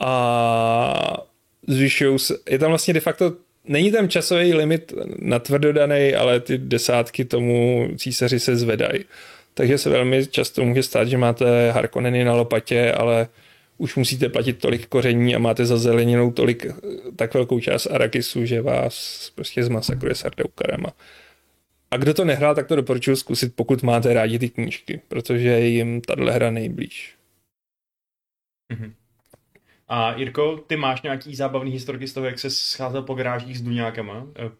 A 0.00 1.26
zvyšují 1.66 2.18
se, 2.18 2.34
je 2.50 2.58
tam 2.58 2.68
vlastně 2.68 2.94
de 2.94 3.00
facto 3.00 3.32
Není 3.70 3.92
tam 3.92 4.08
časový 4.08 4.54
limit 4.54 4.92
natvrdo 5.18 5.72
daný, 5.72 6.14
ale 6.14 6.40
ty 6.40 6.58
desátky 6.58 7.24
tomu 7.24 7.88
císaři 7.96 8.40
se 8.40 8.56
zvedají 8.56 9.04
takže 9.58 9.78
se 9.78 9.90
velmi 9.90 10.26
často 10.26 10.64
může 10.64 10.82
stát, 10.82 11.08
že 11.08 11.18
máte 11.18 11.70
Harkonneny 11.70 12.24
na 12.24 12.34
lopatě, 12.34 12.92
ale 12.92 13.28
už 13.78 13.96
musíte 13.96 14.28
platit 14.28 14.58
tolik 14.58 14.86
koření 14.86 15.34
a 15.34 15.38
máte 15.38 15.66
za 15.66 15.78
zeleninou 15.78 16.32
tolik, 16.32 16.66
tak 17.16 17.34
velkou 17.34 17.60
část 17.60 17.86
Arakisu, 17.86 18.44
že 18.44 18.62
vás 18.62 19.30
prostě 19.34 19.64
zmasakruje 19.64 20.14
sardeukarema. 20.14 20.92
A 21.90 21.96
kdo 21.96 22.14
to 22.14 22.24
nehrál, 22.24 22.54
tak 22.54 22.66
to 22.66 22.76
doporučuji 22.76 23.16
zkusit, 23.16 23.56
pokud 23.56 23.82
máte 23.82 24.14
rádi 24.14 24.38
ty 24.38 24.48
knížky, 24.48 25.00
protože 25.08 25.48
je 25.48 25.66
jim 25.66 26.00
tahle 26.00 26.32
hra 26.32 26.50
nejblíž. 26.50 27.14
Mm-hmm. 28.72 28.92
A 29.90 30.14
Jirko, 30.16 30.60
ty 30.66 30.76
máš 30.76 31.02
nějaký 31.02 31.34
zábavný 31.34 31.70
historky 31.70 32.08
z 32.08 32.12
toho, 32.12 32.26
jak 32.26 32.38
se 32.38 32.50
scházel 32.50 33.02
po 33.02 33.14
garážích 33.14 33.58
s 33.58 33.62
duňákama? 33.62 34.26
Eh, 34.36 34.50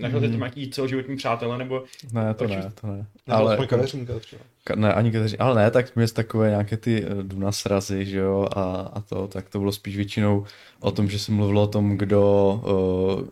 našel 0.00 0.20
jsi 0.20 0.28
nějaký 0.28 0.70
celoživotní 0.70 1.16
přátelé, 1.16 1.58
nebo... 1.58 1.84
Ne, 2.12 2.34
to 2.34 2.46
ne, 2.46 2.72
to 2.80 2.86
ne. 2.86 3.06
Ale, 3.26 3.66
kadeřinka 3.66 4.18
třeba. 4.18 4.42
Ne, 4.76 4.92
ani 4.92 5.12
kadeřinka, 5.12 5.44
ale 5.44 5.62
ne, 5.62 5.70
tak 5.70 5.96
měl 5.96 6.08
takové 6.08 6.48
nějaké 6.50 6.76
ty 6.76 7.04
eh, 7.04 7.22
Duna 7.22 7.52
srazy, 7.52 8.04
že 8.04 8.18
jo, 8.18 8.48
a, 8.56 8.90
a 8.92 9.00
to, 9.00 9.28
tak 9.28 9.48
to 9.48 9.58
bylo 9.58 9.72
spíš 9.72 9.96
většinou 9.96 10.44
o 10.80 10.90
tom, 10.90 11.08
že 11.08 11.18
se 11.18 11.32
mluvilo 11.32 11.62
o 11.62 11.66
tom, 11.66 11.96
kdo, 11.98 12.60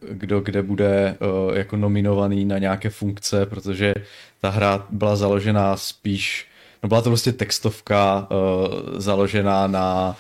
eh, 0.03 0.15
kdo 0.15 0.41
kde 0.41 0.63
bude 0.63 1.17
jako 1.55 1.77
nominovaný 1.77 2.45
na 2.45 2.59
nějaké 2.59 2.91
funkce, 2.91 3.47
protože 3.47 3.95
ta 4.41 4.51
hra 4.51 4.87
byla 4.91 5.17
založená 5.17 5.77
spíš, 5.77 6.49
no 6.83 6.89
byla 6.89 7.03
to 7.03 7.11
prostě 7.11 7.33
textovka 7.33 8.29
založená 8.97 9.67
na 9.67 10.17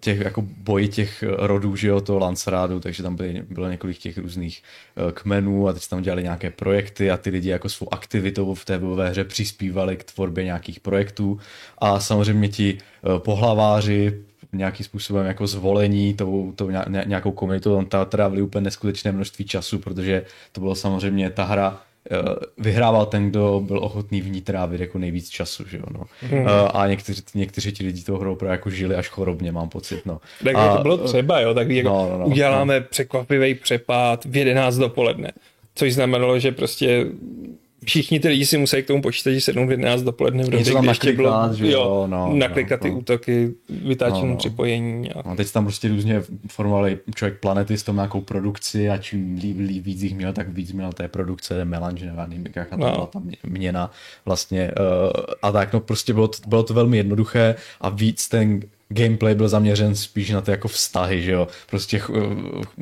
těch 0.00 0.20
jako 0.20 0.42
boji 0.42 0.88
těch 0.88 1.24
rodů, 1.28 1.76
že 1.76 1.88
jo, 1.88 2.00
toho 2.00 2.18
Lancerádu, 2.18 2.80
takže 2.80 3.02
tam 3.02 3.16
byly, 3.16 3.42
bylo 3.50 3.70
několik 3.70 3.98
těch 3.98 4.18
různých 4.18 4.62
eh, 4.96 5.12
kmenů 5.12 5.68
a 5.68 5.72
teď 5.72 5.88
tam 5.88 6.02
dělali 6.02 6.22
nějaké 6.22 6.50
projekty 6.50 7.10
a 7.10 7.16
ty 7.16 7.30
lidi 7.30 7.48
jako 7.48 7.68
svou 7.68 7.94
aktivitou 7.94 8.54
v 8.54 8.64
té 8.64 8.78
bojové 8.78 9.10
hře 9.10 9.24
přispívali 9.24 9.96
k 9.96 10.04
tvorbě 10.04 10.44
nějakých 10.44 10.80
projektů. 10.80 11.38
A 11.78 12.00
samozřejmě 12.00 12.48
ti 12.48 12.78
eh, 12.78 13.18
pohlaváři 13.18 14.22
nějakým 14.52 14.86
způsobem 14.86 15.26
jako 15.26 15.46
zvolení 15.46 16.14
tou, 16.14 16.52
tou 16.56 16.70
nějakou 17.04 17.32
komunitou, 17.32 17.84
tam 17.84 18.06
trávili 18.06 18.42
úplně 18.42 18.64
neskutečné 18.64 19.12
množství 19.12 19.44
času, 19.44 19.78
protože 19.78 20.24
to 20.52 20.60
bylo 20.60 20.74
samozřejmě 20.74 21.30
ta 21.30 21.44
hra, 21.44 21.80
vyhrával 22.58 23.06
ten, 23.06 23.30
kdo 23.30 23.62
byl 23.64 23.78
ochotný 23.78 24.20
v 24.20 24.30
ní 24.30 24.40
trávit 24.40 24.80
jako 24.80 24.98
nejvíc 24.98 25.28
času, 25.28 25.68
že 25.68 25.76
jo, 25.76 25.84
no. 25.90 26.04
Hmm. 26.20 26.46
A 26.74 26.86
někteří, 26.86 27.22
někteří 27.34 27.72
ti 27.72 27.84
lidi 27.84 28.02
toho 28.02 28.18
hrou 28.18 28.38
jako 28.46 28.70
žili 28.70 28.94
až 28.94 29.08
chorobně, 29.08 29.52
mám 29.52 29.68
pocit, 29.68 30.06
no. 30.06 30.20
Tak 30.44 30.54
a, 30.56 30.76
to 30.76 30.82
bylo 30.82 30.98
třeba, 30.98 31.40
jo, 31.40 31.54
tak 31.54 31.70
jako 31.70 31.88
no, 31.88 32.08
no, 32.10 32.18
no, 32.18 32.26
uděláme 32.26 32.80
no. 32.80 32.86
překvapivý 32.90 33.54
přepad 33.54 34.24
v 34.24 34.36
11 34.36 34.76
dopoledne, 34.76 35.32
což 35.74 35.94
znamenalo, 35.94 36.38
že 36.38 36.52
prostě 36.52 37.06
všichni 37.84 38.20
ty 38.20 38.28
lidi 38.28 38.46
si 38.46 38.58
museli 38.58 38.82
k 38.82 38.86
tomu 38.86 39.02
počítat, 39.02 39.30
že 39.30 39.40
7 39.40 39.66
v 39.66 39.70
11 39.70 40.02
dopoledne 40.02 40.44
v 40.44 40.50
době, 40.50 40.74
kdy 40.74 40.88
ještě 40.88 41.12
bylo 41.12 41.54
že 41.54 41.70
jo, 41.70 42.06
no, 42.10 42.34
naklikat 42.34 42.80
no, 42.80 42.82
ty 42.82 42.90
no. 42.90 42.98
útoky, 42.98 43.54
vytáčení 43.68 44.26
no, 44.26 44.30
no. 44.30 44.36
připojení. 44.36 45.12
A... 45.12 45.28
No, 45.28 45.36
teď 45.36 45.52
tam 45.52 45.64
prostě 45.64 45.88
různě 45.88 46.22
formovali 46.50 46.98
člověk 47.14 47.40
planety 47.40 47.78
s 47.78 47.82
tom 47.82 47.96
nějakou 47.96 48.20
produkci 48.20 48.90
a 48.90 48.98
čím 48.98 49.38
líp, 49.42 49.56
líp 49.58 49.84
víc 49.84 50.02
jich 50.02 50.14
měl, 50.14 50.32
tak 50.32 50.48
víc 50.48 50.72
měl 50.72 50.92
té 50.92 51.08
produkce, 51.08 51.64
melange, 51.64 52.12
nevím, 52.12 52.46
jaká 52.56 52.76
no. 52.76 52.90
byla 52.92 53.06
tam 53.06 53.30
měna 53.46 53.90
vlastně. 54.24 54.70
Uh, 54.80 55.10
a 55.42 55.52
tak, 55.52 55.72
no 55.72 55.80
prostě 55.80 56.12
bylo 56.12 56.28
to, 56.28 56.38
bylo 56.46 56.62
to 56.62 56.74
velmi 56.74 56.96
jednoduché 56.96 57.54
a 57.80 57.88
víc 57.88 58.28
ten 58.28 58.60
gameplay 58.94 59.34
byl 59.34 59.48
zaměřen 59.48 59.94
spíš 59.94 60.30
na 60.30 60.40
ty 60.40 60.50
jako 60.50 60.68
vztahy, 60.68 61.22
že 61.22 61.32
jo, 61.32 61.48
prostě 61.70 62.00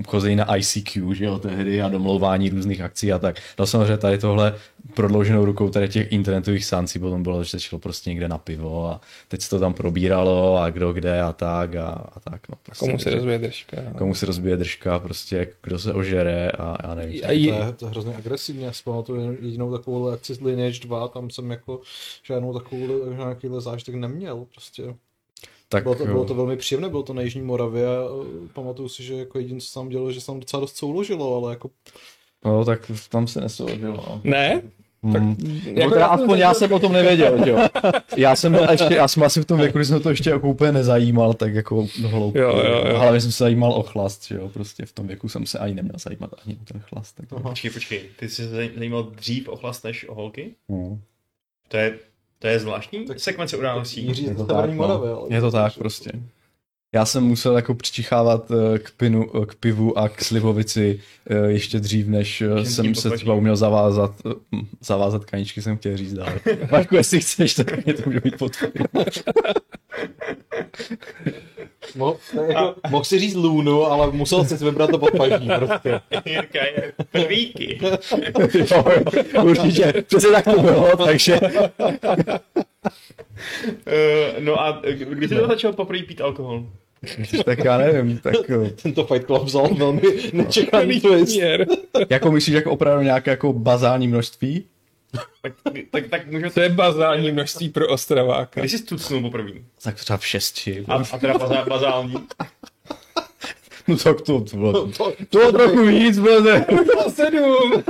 chození 0.07 0.37
na 0.37 0.57
ICQ, 0.57 1.15
že 1.15 1.25
jo, 1.25 1.39
tehdy 1.39 1.83
a 1.83 1.89
domlouvání 1.89 2.51
různých 2.51 2.81
akcí 2.81 3.13
a 3.13 3.19
tak. 3.19 3.37
No 3.59 3.67
samozřejmě 3.67 3.97
tady 3.97 4.19
tohle 4.19 4.55
prodlouženou 4.95 5.45
rukou 5.45 5.69
tady 5.69 5.89
těch 5.89 6.13
internetových 6.13 6.65
sáncí 6.65 6.99
potom 6.99 7.23
bylo, 7.23 7.45
že 7.45 7.51
se 7.51 7.61
šlo 7.61 7.79
prostě 7.79 8.11
někde 8.11 8.29
na 8.29 8.39
pivo 8.39 8.87
a 8.87 9.01
teď 9.29 9.43
se 9.43 9.51
to 9.51 9.59
tam 9.59 9.75
probíralo 9.75 10.57
a 10.57 10.71
kdo 10.71 10.93
kde 10.93 11.23
a 11.23 11.33
tak 11.33 11.75
a, 11.75 11.89
a 11.89 12.21
tak. 12.21 12.49
No, 12.49 12.57
prostě, 12.63 12.87
komu 12.87 12.99
se 12.99 13.11
rozbije 13.11 13.39
držka. 13.39 13.77
No. 13.89 13.99
Komu 13.99 14.15
se 14.15 14.27
rozbije 14.27 14.57
držka, 14.57 14.99
prostě 14.99 15.49
kdo 15.63 15.79
se 15.79 15.93
ožere 15.93 16.51
a 16.51 16.77
já 16.89 16.95
nevím. 16.95 17.21
A 17.25 17.33
je... 17.33 17.53
to, 17.53 17.65
je, 17.65 17.73
to 17.73 17.85
je 17.85 17.91
hrozně 17.91 18.17
agresivní, 18.17 18.63
já 18.63 18.73
si 18.73 18.83
pamatuju 18.83 19.37
jedinou 19.41 19.73
takovou 19.73 20.09
akci 20.09 20.35
z 20.35 20.41
Lineage 20.41 20.81
2, 20.81 21.09
tam 21.09 21.31
jsem 21.31 21.51
jako 21.51 21.81
žádnou 22.23 22.59
takovou 22.59 23.15
žádný 23.17 23.61
zážitek 23.61 23.95
neměl, 23.95 24.47
prostě. 24.53 24.95
Tak, 25.73 25.83
bylo, 25.83 25.95
to, 25.95 26.05
bylo 26.05 26.25
to 26.25 26.35
velmi 26.35 26.57
příjemné, 26.57 26.89
bylo 26.89 27.03
to 27.03 27.15
na 27.15 27.23
Jižní 27.23 27.43
Moravě 27.43 27.87
a 27.87 27.91
e, 27.91 28.49
pamatuju 28.53 28.89
si, 28.89 29.03
že 29.03 29.15
jako 29.15 29.39
jediné, 29.39 29.61
co 29.61 29.67
jsem 29.67 29.89
dělal, 29.89 30.13
že 30.13 30.21
jsem 30.21 30.41
docela 30.41 30.61
dost 30.61 30.77
souložilo, 30.77 31.37
ale 31.37 31.53
jako... 31.53 31.71
No, 32.45 32.65
tak 32.65 32.91
tam 33.09 33.27
se 33.27 33.41
nesouložilo. 33.41 33.95
No. 33.97 34.21
Ne? 34.25 34.63
Tak, 35.13 35.23
mm. 35.23 35.61
jako 35.65 35.91
teda 35.91 36.07
aspoň 36.07 36.39
já 36.39 36.55
jsem 36.55 36.73
o 36.73 36.79
tom 36.79 36.93
nevěděl, 36.93 37.49
jo. 37.49 37.59
Já 38.17 38.37
jsem 38.37 38.53
byl 38.53 38.67
ještě, 38.71 38.95
já 38.95 39.09
jsem 39.09 39.23
asi 39.23 39.41
v 39.41 39.45
tom 39.45 39.59
věku, 39.59 39.79
když 39.79 39.89
jsem 39.89 40.03
to 40.03 40.11
ještě 40.11 40.31
jako 40.31 40.49
úplně 40.49 40.73
nezajímal, 40.73 41.35
tak 41.35 41.55
jako 41.55 41.87
hloupý. 42.07 42.39
Jo, 42.39 42.63
jo, 42.65 42.85
jo. 42.89 42.99
Hlavně 42.99 43.21
jsem 43.21 43.33
se 43.33 43.45
zajímal 43.45 43.73
o 43.73 43.83
chlast, 43.83 44.31
jo. 44.31 44.49
Prostě 44.49 44.87
v 44.87 44.93
tom 44.93 45.07
věku 45.07 45.29
jsem 45.29 45.47
se 45.47 45.59
ani 45.59 45.75
neměl 45.75 45.99
zajímat 45.99 46.31
ani 46.47 46.57
o 46.57 46.65
ten 46.73 46.81
chlast. 46.81 47.17
Tak... 47.17 47.43
Počkej, 47.43 47.71
počkej, 47.71 48.01
ty 48.19 48.29
jsi 48.29 48.35
se 48.35 48.49
zajímal 48.49 49.03
dřív 49.03 49.49
o 49.49 49.57
chlast 49.57 49.85
než 49.85 50.09
o 50.09 50.15
holky? 50.15 50.55
Mm. 50.69 51.01
To 51.69 51.77
je 51.77 51.99
to 52.43 52.49
je 52.49 52.59
zvláštní 52.59 53.07
tak 53.07 53.21
sekvence 53.21 53.57
událostí. 53.57 54.25
Je 54.25 54.35
to, 54.35 54.45
tak, 54.45 54.71
no. 54.71 55.27
je 55.31 55.41
to 55.41 55.51
tak 55.51 55.79
prostě. 55.79 56.13
Já 56.95 57.05
jsem 57.05 57.25
musel 57.25 57.57
jako 57.57 57.75
přičichávat 57.75 58.51
eh, 58.51 58.79
k, 58.79 58.91
pinu, 58.91 59.43
eh, 59.43 59.47
k 59.47 59.55
pivu 59.55 59.99
a 59.99 60.09
k 60.09 60.23
slivovici 60.23 61.01
eh, 61.31 61.37
ještě 61.51 61.81
dřív, 61.81 62.07
než 62.07 62.43
jsem 62.63 62.95
se 62.95 63.11
třeba 63.11 63.35
uměl 63.35 63.57
zavázat, 63.57 64.15
zavázat 64.81 65.25
kaničky, 65.25 65.63
jsem 65.63 65.77
chtěl 65.77 65.97
říct 65.97 66.13
dál. 66.13 66.33
Marku, 66.71 66.97
jestli 66.97 67.21
chceš, 67.21 67.55
tak 67.55 67.85
mě 67.85 67.95
to 67.95 68.03
může 68.07 68.21
být 68.21 68.39
podporu. 68.39 68.73
Mo, 71.97 72.17
jako, 72.49 72.75
mohl 72.91 73.05
si 73.05 73.19
říct 73.19 73.35
Lunu, 73.35 73.85
ale 73.85 74.13
musel 74.13 74.45
si 74.45 74.65
vybrat 74.65 74.91
to 74.91 74.99
podpaží 74.99 75.49
prostě. 75.59 76.01
Jirka 76.25 76.65
je 76.65 76.93
prvíky. 77.11 77.81
jo, 78.71 78.85
určitě, 79.43 80.05
přesně 80.07 80.31
tak 80.31 80.45
to 80.45 80.63
bylo, 80.63 80.97
takže... 80.97 81.41
Uh, 83.87 84.39
no 84.39 84.61
a 84.61 84.83
kdy 85.09 85.29
jsi 85.29 85.35
to 85.35 85.47
začal 85.47 85.73
poprvé 85.73 86.03
pít 86.03 86.21
alkohol? 86.21 86.65
tak 87.45 87.65
já 87.65 87.79
nevím, 87.79 88.19
tak... 88.19 88.35
Tento 88.83 89.05
Fight 89.05 89.27
Club 89.27 89.43
vzal 89.43 89.75
velmi 89.75 90.03
nečekaný 90.33 91.01
twist. 91.01 91.41
jako 92.11 92.31
myslíš 92.31 92.55
jako 92.55 92.71
opravdu 92.71 93.05
nějaké 93.05 93.31
jako 93.31 93.53
bazální 93.53 94.09
množství? 94.09 94.65
Tak, 95.43 95.53
tak, 95.91 96.09
tak 96.09 96.27
můžeme... 96.27 96.51
To 96.51 96.61
je 96.61 96.69
bazální 96.69 97.33
množství 97.33 97.69
pro 97.69 97.89
Ostraváka. 97.89 98.61
Když 98.61 98.73
jsi 98.73 98.83
tucnul 98.83 99.21
poprvé? 99.21 99.51
Tak 99.83 99.97
třeba 99.97 100.17
v 100.17 100.27
šesti. 100.27 100.85
A, 100.89 101.03
a 101.13 101.19
teda 101.19 101.39
bazá, 101.39 101.65
bazální? 101.65 102.15
No 103.89 103.97
tak 103.97 104.21
to, 104.21 104.41
to 104.41 104.57
bylo, 104.57 104.73
to, 104.73 104.89
to, 104.93 105.13
to 105.31 105.53
trochu 105.53 105.87
víc, 105.87 106.19
bude. 106.19 106.67
sedm. 107.09 107.83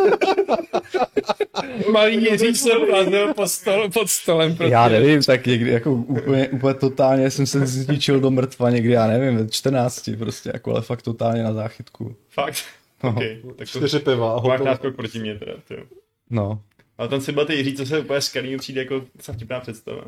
Malý 1.92 2.24
Jiří 2.24 2.54
se 2.54 2.70
plazil 2.90 3.34
pod, 3.34 3.48
stol, 3.48 3.90
pod 3.90 4.08
stolem. 4.08 4.56
Prostě. 4.56 4.72
Já 4.72 4.88
nevím, 4.88 5.22
tak 5.22 5.46
někdy 5.46 5.70
jako 5.70 5.92
úplně, 5.92 6.48
úplně 6.48 6.74
totálně 6.74 7.30
jsem 7.30 7.46
se 7.46 7.66
zničil 7.66 8.20
do 8.20 8.30
mrtva 8.30 8.70
někdy, 8.70 8.92
já 8.92 9.06
nevím, 9.06 9.36
ve 9.36 9.48
14 9.48 10.10
prostě, 10.18 10.50
jako, 10.54 10.70
ale 10.70 10.82
fakt 10.82 11.02
totálně 11.02 11.42
na 11.42 11.52
záchytku. 11.52 12.16
Fakt? 12.30 12.64
No. 13.02 13.10
Okay, 13.10 13.40
tak 13.56 13.68
to, 13.72 13.78
Čtyři 13.78 13.98
piva. 13.98 14.40
Máš 14.40 14.60
náskok 14.60 14.96
proti 14.96 15.18
mě 15.18 15.38
teda, 15.38 15.52
tyjo. 15.68 15.82
No. 16.30 16.60
Ale 17.02 17.08
ten 17.08 17.20
si 17.20 17.32
byl 17.32 17.46
ty 17.46 17.54
Jiří, 17.54 17.74
co 17.74 17.86
se 17.86 18.00
úplně 18.00 18.20
skalí, 18.20 18.56
přijde 18.56 18.80
jako 18.80 19.04
vtipná 19.32 19.60
představa. 19.60 20.04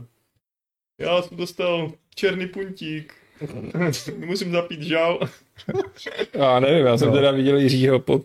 Já 0.99 1.23
jsem 1.23 1.37
dostal 1.37 1.93
černý 2.15 2.47
puntík. 2.47 3.15
Musím 4.27 4.53
zapít 4.53 4.83
žal. 4.83 5.21
Já 6.35 6.61
nevím, 6.61 6.87
já 6.87 6.99
jsem 6.99 7.09
no. 7.09 7.15
teda 7.15 7.31
viděl 7.31 7.57
Jiřího 7.57 7.99
po 7.99 8.21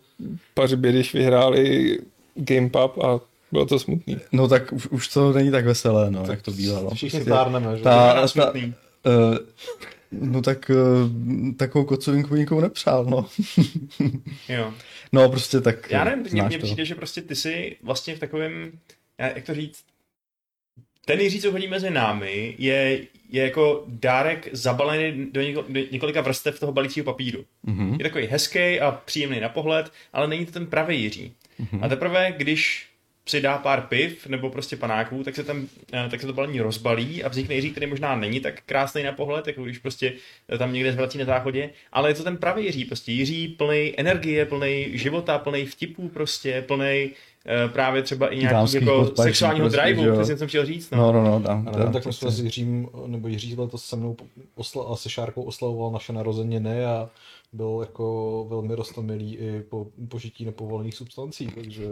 pařbě, 0.53 0.91
když 0.91 1.13
vyhráli 1.13 1.97
Game 2.35 2.69
Pub 2.69 3.03
a 3.03 3.19
bylo 3.51 3.65
to 3.65 3.79
smutný. 3.79 4.17
No 4.31 4.47
tak 4.47 4.73
už, 4.73 4.87
už 4.87 5.07
to 5.07 5.33
není 5.33 5.51
tak 5.51 5.65
veselé, 5.65 6.11
no, 6.11 6.25
jak 6.29 6.41
to 6.41 6.51
bývalo. 6.51 6.89
Všichni 6.89 7.21
stárneme, 7.21 7.77
že? 7.77 7.83
Ta, 7.83 8.27
ta, 8.27 8.53
Uh, 9.05 9.37
no 10.11 10.41
tak 10.41 10.69
uh, 10.69 11.55
takovou 11.55 11.85
kocovinku 11.85 12.35
nikomu 12.35 12.61
nepřál, 12.61 13.05
no. 13.05 13.29
jo. 14.49 14.73
No 15.11 15.29
prostě 15.29 15.61
tak 15.61 15.91
Já 15.91 16.03
nevím, 16.03 16.25
mně, 16.31 16.59
přijde, 16.59 16.85
že 16.85 16.95
prostě 16.95 17.21
ty 17.21 17.35
si 17.35 17.77
vlastně 17.83 18.15
v 18.15 18.19
takovém, 18.19 18.71
jak 19.17 19.43
to 19.43 19.53
říct, 19.53 19.83
ten 21.05 21.19
Jiří, 21.19 21.41
co 21.41 21.51
chodí 21.51 21.67
mezi 21.67 21.89
námi, 21.89 22.55
je, 22.57 22.99
je 23.29 23.43
jako 23.43 23.83
dárek 23.87 24.49
zabalený 24.51 25.27
do, 25.31 25.41
něko, 25.41 25.65
do 25.69 25.79
několika 25.91 26.21
vrstev 26.21 26.59
toho 26.59 26.71
balícího 26.71 27.03
papíru. 27.03 27.45
Mm-hmm. 27.65 27.91
Je 27.91 28.03
takový 28.03 28.25
hezký 28.25 28.79
a 28.79 28.91
příjemný 28.91 29.39
na 29.39 29.49
pohled, 29.49 29.91
ale 30.13 30.27
není 30.27 30.45
to 30.45 30.51
ten 30.51 30.67
pravý 30.67 31.01
Jiří. 31.01 31.33
Mm-hmm. 31.59 31.79
A 31.85 31.87
teprve, 31.87 32.33
když 32.37 32.88
přidá 33.29 33.57
pár 33.57 33.81
piv 33.81 34.27
nebo 34.27 34.49
prostě 34.49 34.75
panáků, 34.75 35.23
tak 35.23 35.35
se, 35.35 35.43
tam, 35.43 35.67
eh, 35.93 36.09
tak 36.09 36.21
se 36.21 36.27
to 36.27 36.33
balení 36.33 36.61
rozbalí 36.61 37.23
a 37.23 37.29
vznikne 37.29 37.55
Jiří, 37.55 37.71
který 37.71 37.87
možná 37.87 38.15
není 38.15 38.39
tak 38.39 38.61
krásný 38.65 39.03
na 39.03 39.11
pohled, 39.11 39.47
jako 39.47 39.63
když 39.63 39.77
prostě 39.77 40.13
tam 40.57 40.73
někde 40.73 40.93
zvrací 40.93 41.17
na 41.17 41.25
záchodě, 41.25 41.69
ale 41.91 42.09
je 42.09 42.13
to 42.13 42.23
ten 42.23 42.37
pravý 42.37 42.65
Jiří, 42.65 42.85
prostě 42.85 43.11
Jiří 43.11 43.47
plný 43.47 43.93
energie, 43.97 44.45
plný 44.45 44.97
života, 44.97 45.37
plný 45.37 45.65
vtipů 45.65 46.09
prostě, 46.09 46.61
plný 46.67 47.09
uh, 47.09 47.71
právě 47.71 48.01
třeba 48.01 48.27
i 48.27 48.37
nějaký 48.37 48.73
jako 48.75 49.11
sexuálního 49.15 49.69
prostě, 49.69 49.81
driveu, 49.81 50.15
to 50.15 50.25
jsem 50.25 50.47
chtěl 50.47 50.65
říct. 50.65 50.91
No, 50.91 51.11
no, 51.11 51.23
no, 51.23 51.29
no 51.29 51.39
dám, 51.39 51.65
dám, 51.65 51.75
dám, 51.75 51.93
tak 51.93 52.03
prostě 52.03 52.31
s 52.31 52.39
Jiřím, 52.39 52.89
nebo 53.07 53.27
Jiří 53.27 53.55
to 53.55 53.77
se 53.77 53.95
mnou 53.95 54.17
osla, 54.55 54.85
a 54.93 54.95
se 54.95 55.09
Šárkou 55.09 55.43
oslavoval 55.43 55.91
naše 55.91 56.13
narozeniny 56.13 56.85
a 56.85 57.09
byl 57.53 57.77
jako 57.79 58.45
velmi 58.49 58.75
rostomilý 58.75 59.35
i 59.35 59.61
po 59.69 59.87
požití 60.07 60.45
nepovolených 60.45 60.95
substancí, 60.95 61.47
takže 61.47 61.85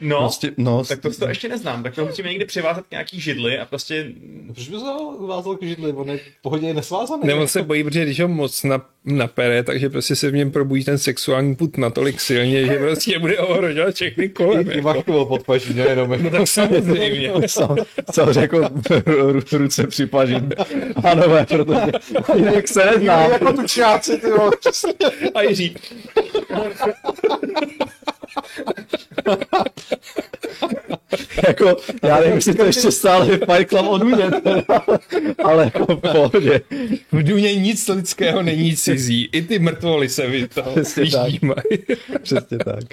No, 0.00 0.18
prostě, 0.18 0.50
no, 0.56 0.84
tak 0.84 1.00
to, 1.00 1.14
to 1.14 1.28
ještě 1.28 1.48
neznám, 1.48 1.82
tak 1.82 1.94
to 1.94 2.04
musíme 2.06 2.28
někdy 2.28 2.44
přivázat 2.44 2.86
k 2.86 2.90
nějaký 2.90 3.20
židli 3.20 3.58
a 3.58 3.64
prostě... 3.64 4.12
No, 4.46 4.54
proč 4.54 4.68
by 4.68 4.78
se 4.78 4.84
vázal 5.26 5.56
k 5.56 5.62
židli, 5.62 5.92
on 5.92 6.10
je 6.10 6.18
v 6.18 6.42
pohodě 6.42 6.66
je 6.66 6.74
nesvázaný. 6.74 7.22
Nebo 7.24 7.48
se 7.48 7.62
bojí, 7.62 7.84
protože 7.84 8.04
když 8.04 8.20
ho 8.20 8.28
moc 8.28 8.62
na, 8.64 8.86
napere, 9.04 9.62
takže 9.62 9.90
prostě 9.90 10.16
se 10.16 10.30
v 10.30 10.34
něm 10.34 10.50
probudí 10.50 10.84
ten 10.84 10.98
sexuální 10.98 11.56
put 11.56 11.78
natolik 11.78 12.20
silně, 12.20 12.66
že 12.66 12.78
prostě 12.78 13.18
bude 13.18 13.38
ohrožovat 13.38 13.94
všechny 13.94 14.28
kolem. 14.28 14.70
I 14.70 14.82
jako. 14.86 15.26
pod 15.26 15.42
paží, 15.42 15.76
jenom. 15.76 16.22
No 16.22 16.30
tak 16.30 16.48
samozřejmě. 16.48 17.32
Co 18.12 18.40
jako 18.40 18.70
ruce 19.52 19.86
při 19.86 20.06
paži. 20.06 20.36
Pánové, 21.02 21.46
protože 21.46 21.92
jinak 22.34 22.68
se 22.68 22.84
nezná. 22.84 23.26
Jako 23.26 23.52
tučňáci, 23.52 24.18
ty 24.18 24.28
jo. 24.28 24.50
A 25.34 25.42
Jiří. 25.42 25.76
jako, 31.48 31.76
já 32.02 32.20
nevím, 32.20 32.34
jestli 32.34 32.54
to 32.54 32.64
ještě 32.64 32.90
stále 32.92 33.30
je 33.30 33.38
Fight 33.38 33.68
Club 33.68 33.86
od 33.88 33.98
Duně, 33.98 34.24
ale 35.44 35.64
jako 35.64 35.96
v 35.96 36.00
pohodě. 36.00 36.60
V 37.12 37.22
Duně 37.22 37.54
nic 37.54 37.88
lidského 37.88 38.42
není 38.42 38.76
cizí. 38.76 39.28
I 39.32 39.42
ty 39.42 39.58
mrtvoly 39.58 40.08
se 40.08 40.26
vy 40.26 40.48
to 40.48 40.62
Přesně 40.62 41.10
tak. 41.10 41.32
Přesně 42.22 42.58
tak. 42.58 42.84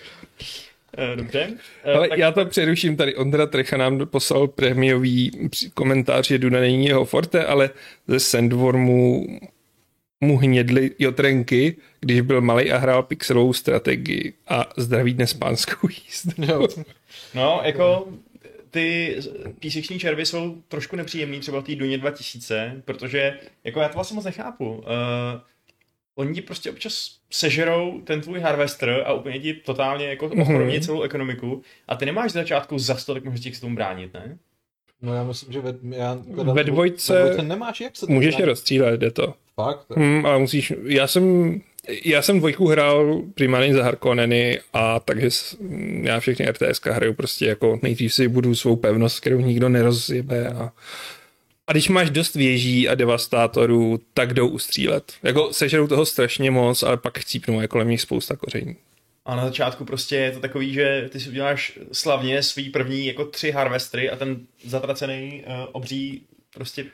Eh, 0.97 1.15
dobře. 1.15 1.49
Eh, 1.83 1.93
Ale 1.93 2.09
tak... 2.09 2.19
já 2.19 2.31
to 2.31 2.45
přeruším 2.45 2.97
tady. 2.97 3.15
Ondra 3.15 3.45
Trecha 3.45 3.77
nám 3.77 4.07
poslal 4.07 4.47
prémiový 4.47 5.49
komentář, 5.73 6.27
že 6.27 6.37
Duna 6.37 6.59
není 6.59 6.85
jeho 6.85 7.05
forte, 7.05 7.45
ale 7.45 7.69
ze 8.07 8.19
Sandwormu 8.19 9.25
mu 10.21 10.37
hnědly 10.37 10.91
jotrenky, 10.99 11.75
když 11.99 12.21
byl 12.21 12.41
malý 12.41 12.71
a 12.71 12.77
hrál 12.77 13.03
pixelovou 13.03 13.53
strategii 13.53 14.33
a 14.47 14.69
zdraví 14.77 15.13
dnes 15.13 15.33
pánskou 15.33 15.87
jízdu. 15.87 16.67
No, 17.33 17.61
jako 17.63 18.07
ty 18.71 19.17
píseční 19.59 19.99
červy 19.99 20.25
jsou 20.25 20.57
trošku 20.67 20.95
nepříjemný 20.95 21.39
třeba 21.39 21.59
v 21.59 21.63
té 21.63 21.75
Duně 21.75 21.97
2000, 21.97 22.81
protože 22.85 23.39
jako 23.63 23.79
já 23.79 23.87
to 23.87 23.93
vlastně 23.93 24.15
moc 24.15 24.25
nechápu. 24.25 24.71
Uh, 24.71 24.83
oni 26.15 26.33
ti 26.33 26.41
prostě 26.41 26.71
občas 26.71 27.17
sežerou 27.31 28.01
ten 28.01 28.21
tvůj 28.21 28.39
harvester 28.39 29.03
a 29.05 29.13
úplně 29.13 29.39
ti 29.39 29.53
totálně 29.53 30.05
jako 30.05 30.27
mm-hmm. 30.27 30.85
celou 30.85 31.01
ekonomiku 31.01 31.61
a 31.87 31.95
ty 31.95 32.05
nemáš 32.05 32.31
z 32.31 32.33
začátku 32.33 32.79
za 32.79 32.95
stolik 32.95 33.23
možností 33.23 33.51
k 33.51 33.59
tomu 33.59 33.75
bránit, 33.75 34.13
ne? 34.13 34.37
No 35.01 35.15
já 35.15 35.23
myslím, 35.23 35.53
že 35.53 35.59
ve, 35.59 35.75
já, 35.89 36.17
ve 36.53 36.63
dvojce, 36.63 37.13
ve 37.13 37.23
dvojce 37.23 37.41
nemáš 37.41 37.81
jak 37.81 37.95
se 37.95 38.05
Můžeš 38.09 38.39
je 38.39 38.45
rozstřílet, 38.45 38.99
jde 38.99 39.11
to. 39.11 39.33
Fakt? 39.55 39.85
Hmm, 39.89 40.25
ale 40.25 40.39
musíš, 40.39 40.73
já 40.83 41.07
jsem, 41.07 41.61
já 42.05 42.21
jsem 42.21 42.39
dvojku 42.39 42.67
hrál 42.67 43.21
primárně 43.35 43.73
za 43.73 43.83
Harkonneny 43.83 44.59
a 44.73 44.99
takže 44.99 45.29
já 46.01 46.19
všechny 46.19 46.45
RTS 46.45 46.81
hraju 46.85 47.13
prostě 47.13 47.45
jako 47.45 47.79
nejdřív 47.81 48.13
si 48.13 48.27
budu 48.27 48.55
svou 48.55 48.75
pevnost, 48.75 49.19
kterou 49.19 49.39
nikdo 49.39 49.69
nerozjebe 49.69 50.47
a 50.47 50.71
a 51.67 51.71
když 51.71 51.89
máš 51.89 52.09
dost 52.09 52.35
věží 52.35 52.89
a 52.89 52.95
devastátorů, 52.95 53.99
tak 54.13 54.33
jdou 54.33 54.47
ustřílet. 54.47 55.13
Jako 55.23 55.53
sežerou 55.53 55.87
toho 55.87 56.05
strašně 56.05 56.51
moc, 56.51 56.83
ale 56.83 56.97
pak 56.97 57.19
chcípnou, 57.19 57.61
jako 57.61 57.71
kolem 57.71 57.89
nich 57.89 58.01
spousta 58.01 58.35
koření. 58.35 58.75
A 59.25 59.35
na 59.35 59.45
začátku 59.45 59.85
prostě 59.85 60.15
je 60.15 60.31
to 60.31 60.39
takový, 60.39 60.73
že 60.73 61.09
ty 61.11 61.19
si 61.19 61.29
uděláš 61.29 61.79
slavně 61.91 62.43
svý 62.43 62.69
první 62.69 63.05
jako 63.05 63.25
tři 63.25 63.51
harvestry 63.51 64.09
a 64.09 64.15
ten 64.15 64.39
zatracený 64.65 65.43
uh, 65.47 65.53
obří 65.71 66.21
prostě 66.53 66.85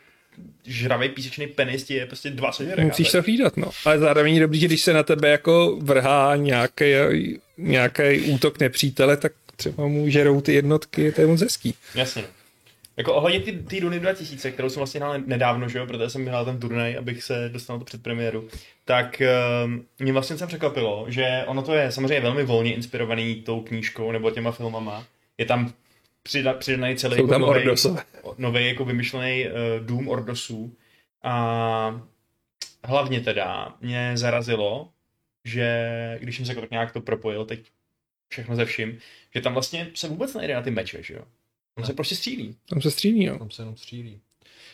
žravý 0.65 1.09
písečný 1.09 1.47
penis 1.47 1.89
je 1.89 2.05
prostě 2.05 2.29
dva 2.29 2.51
sežere. 2.51 2.85
Musíš 2.85 3.11
to 3.11 3.21
hlídat, 3.21 3.57
no. 3.57 3.71
Ale 3.85 3.99
zároveň 3.99 4.35
je 4.35 4.41
dobrý, 4.41 4.59
že 4.59 4.67
když 4.67 4.81
se 4.81 4.93
na 4.93 5.03
tebe 5.03 5.29
jako 5.29 5.77
vrhá 5.81 6.35
nějaký, 6.35 6.85
nějaký 7.57 8.21
útok 8.21 8.59
nepřítele, 8.59 9.17
tak 9.17 9.31
třeba 9.55 9.87
mu 9.87 10.09
žerou 10.09 10.41
ty 10.41 10.53
jednotky, 10.53 11.11
to 11.11 11.21
je 11.21 11.27
moc 11.27 11.41
hezký. 11.41 11.75
Jasně. 11.95 12.23
Jako 12.97 13.13
ohledně 13.13 13.39
ty, 13.39 13.51
ty 13.51 13.81
Duny 13.81 13.99
2000, 13.99 14.51
kterou 14.51 14.69
jsem 14.69 14.79
vlastně 14.79 14.99
hrál 14.99 15.15
nedávno, 15.25 15.69
že 15.69 15.77
jo, 15.77 15.85
protože 15.85 16.09
jsem 16.09 16.25
hrál 16.25 16.45
ten 16.45 16.59
turnaj, 16.59 16.97
abych 16.97 17.23
se 17.23 17.49
dostal 17.49 17.75
na 17.75 17.79
to 17.79 17.85
předpremiéru, 17.85 18.47
tak 18.85 19.21
uh, 19.65 19.71
mě 19.99 20.13
vlastně 20.13 20.37
se 20.37 20.47
překvapilo, 20.47 21.05
že 21.07 21.43
ono 21.47 21.61
to 21.61 21.73
je 21.73 21.91
samozřejmě 21.91 22.19
velmi 22.19 22.43
volně 22.43 22.73
inspirovaný 22.73 23.35
tou 23.35 23.61
knížkou 23.61 24.11
nebo 24.11 24.31
těma 24.31 24.51
filmama. 24.51 25.05
Je 25.37 25.45
tam 25.45 25.73
přidaný 26.59 26.95
celý 26.95 27.17
Jsou 27.17 27.27
tam 27.27 27.41
nový, 27.41 27.65
nový 28.37 28.67
jako 28.67 28.85
vymyšlený 28.85 29.45
uh, 29.45 29.85
dům 29.85 30.07
Ordosů. 30.07 30.75
A 31.23 32.01
hlavně 32.83 33.21
teda 33.21 33.77
mě 33.81 34.11
zarazilo, 34.15 34.89
že 35.45 36.17
když 36.21 36.37
jsem 36.37 36.45
se 36.45 36.55
tak 36.55 36.71
nějak 36.71 36.91
to 36.91 37.01
propojil, 37.01 37.45
teď 37.45 37.71
všechno 38.27 38.55
ze 38.55 38.65
vším, 38.65 38.99
že 39.35 39.41
tam 39.41 39.53
vlastně 39.53 39.91
se 39.93 40.07
vůbec 40.07 40.33
nejde 40.33 40.53
na 40.53 40.61
ty 40.61 40.71
meče, 40.71 41.03
že 41.03 41.13
jo? 41.13 41.23
Tam 41.75 41.85
se 41.85 41.93
prostě 41.93 42.15
střílí. 42.15 42.55
Tam 42.69 42.81
se 42.81 42.91
střílí, 42.91 43.23
jo. 43.23 43.39
Tam 43.39 43.51
se 43.51 43.61
jenom 43.61 43.75
střílí. 43.75 44.21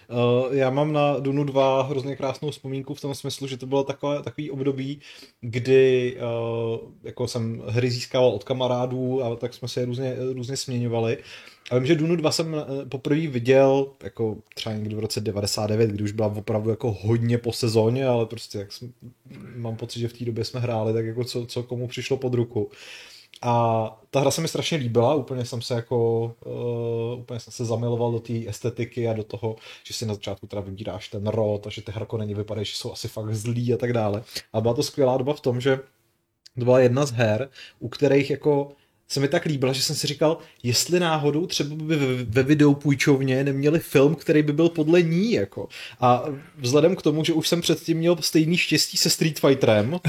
Uh, 0.09 0.55
já 0.55 0.69
mám 0.69 0.93
na 0.93 1.19
Dunu 1.19 1.43
2 1.43 1.81
hrozně 1.81 2.15
krásnou 2.15 2.51
vzpomínku 2.51 2.93
v 2.93 3.01
tom 3.01 3.15
smyslu, 3.15 3.47
že 3.47 3.57
to 3.57 3.65
bylo 3.65 3.83
takové, 3.83 4.23
takový 4.23 4.51
období, 4.51 4.99
kdy 5.41 6.17
uh, 6.17 6.79
jako 7.03 7.27
jsem 7.27 7.63
hry 7.67 7.91
získával 7.91 8.29
od 8.29 8.43
kamarádů 8.43 9.23
a 9.23 9.35
tak 9.35 9.53
jsme 9.53 9.67
se 9.67 9.85
různě, 9.85 10.15
různě 10.33 10.57
směňovali. 10.57 11.17
A 11.71 11.75
vím, 11.75 11.85
že 11.85 11.95
Dunu 11.95 12.15
2 12.15 12.31
jsem 12.31 12.55
eh, 12.55 12.85
poprvé 12.85 13.27
viděl 13.27 13.87
jako 14.03 14.37
třeba 14.55 14.75
někdy 14.75 14.95
v 14.95 14.99
roce 14.99 15.21
99, 15.21 15.89
kdy 15.89 16.03
už 16.03 16.11
byla 16.11 16.27
opravdu 16.27 16.69
jako 16.69 16.91
hodně 16.91 17.37
po 17.37 17.53
sezóně, 17.53 18.07
ale 18.07 18.25
prostě 18.25 18.57
jak 18.57 18.71
jsem, 18.71 18.93
mám 19.55 19.75
pocit, 19.75 19.99
že 19.99 20.07
v 20.07 20.13
té 20.13 20.25
době 20.25 20.43
jsme 20.45 20.59
hráli 20.59 20.93
tak 20.93 21.05
jako 21.05 21.23
co, 21.23 21.45
co 21.45 21.63
komu 21.63 21.87
přišlo 21.87 22.17
pod 22.17 22.33
ruku. 22.33 22.71
A 23.41 23.85
ta 24.09 24.19
hra 24.19 24.31
se 24.31 24.41
mi 24.41 24.47
strašně 24.47 24.77
líbila, 24.77 25.15
úplně 25.15 25.45
jsem 25.45 25.61
se 25.61 25.73
jako, 25.73 26.23
uh, 26.45 27.19
úplně 27.19 27.39
jsem 27.39 27.53
se 27.53 27.65
zamiloval 27.65 28.11
do 28.11 28.19
té 28.19 28.33
estetiky 28.47 29.07
a 29.07 29.13
do 29.13 29.23
toho, 29.23 29.55
že 29.83 29.93
si 29.93 30.05
na 30.05 30.13
začátku 30.13 30.47
teda 30.47 30.61
vybíráš 30.61 31.07
ten 31.09 31.27
rod 31.27 31.67
a 31.67 31.69
že 31.69 31.81
ty 31.81 31.91
není 32.17 32.33
vypadají, 32.33 32.65
že 32.65 32.75
jsou 32.75 32.91
asi 32.91 33.07
fakt 33.07 33.35
zlí 33.35 33.73
a 33.73 33.77
tak 33.77 33.93
dále. 33.93 34.23
A 34.53 34.61
byla 34.61 34.73
to 34.73 34.83
skvělá 34.83 35.17
doba 35.17 35.33
v 35.33 35.41
tom, 35.41 35.61
že 35.61 35.79
to 36.59 36.65
byla 36.65 36.79
jedna 36.79 37.05
z 37.05 37.11
her, 37.11 37.49
u 37.79 37.89
kterých 37.89 38.29
jako 38.29 38.71
se 39.07 39.19
mi 39.19 39.27
tak 39.27 39.45
líbila, 39.45 39.73
že 39.73 39.81
jsem 39.81 39.95
si 39.95 40.07
říkal, 40.07 40.37
jestli 40.63 40.99
náhodou 40.99 41.45
třeba 41.45 41.75
by 41.75 41.95
ve 42.23 42.43
videu 42.43 42.73
půjčovně 42.73 43.43
neměli 43.43 43.79
film, 43.79 44.15
který 44.15 44.43
by 44.43 44.53
byl 44.53 44.69
podle 44.69 45.01
ní, 45.01 45.31
jako. 45.31 45.67
A 46.01 46.23
vzhledem 46.57 46.95
k 46.95 47.01
tomu, 47.01 47.23
že 47.23 47.33
už 47.33 47.47
jsem 47.47 47.61
předtím 47.61 47.97
měl 47.97 48.17
stejný 48.19 48.57
štěstí 48.57 48.97
se 48.97 49.09
Street 49.09 49.39
Fighterem 49.39 49.99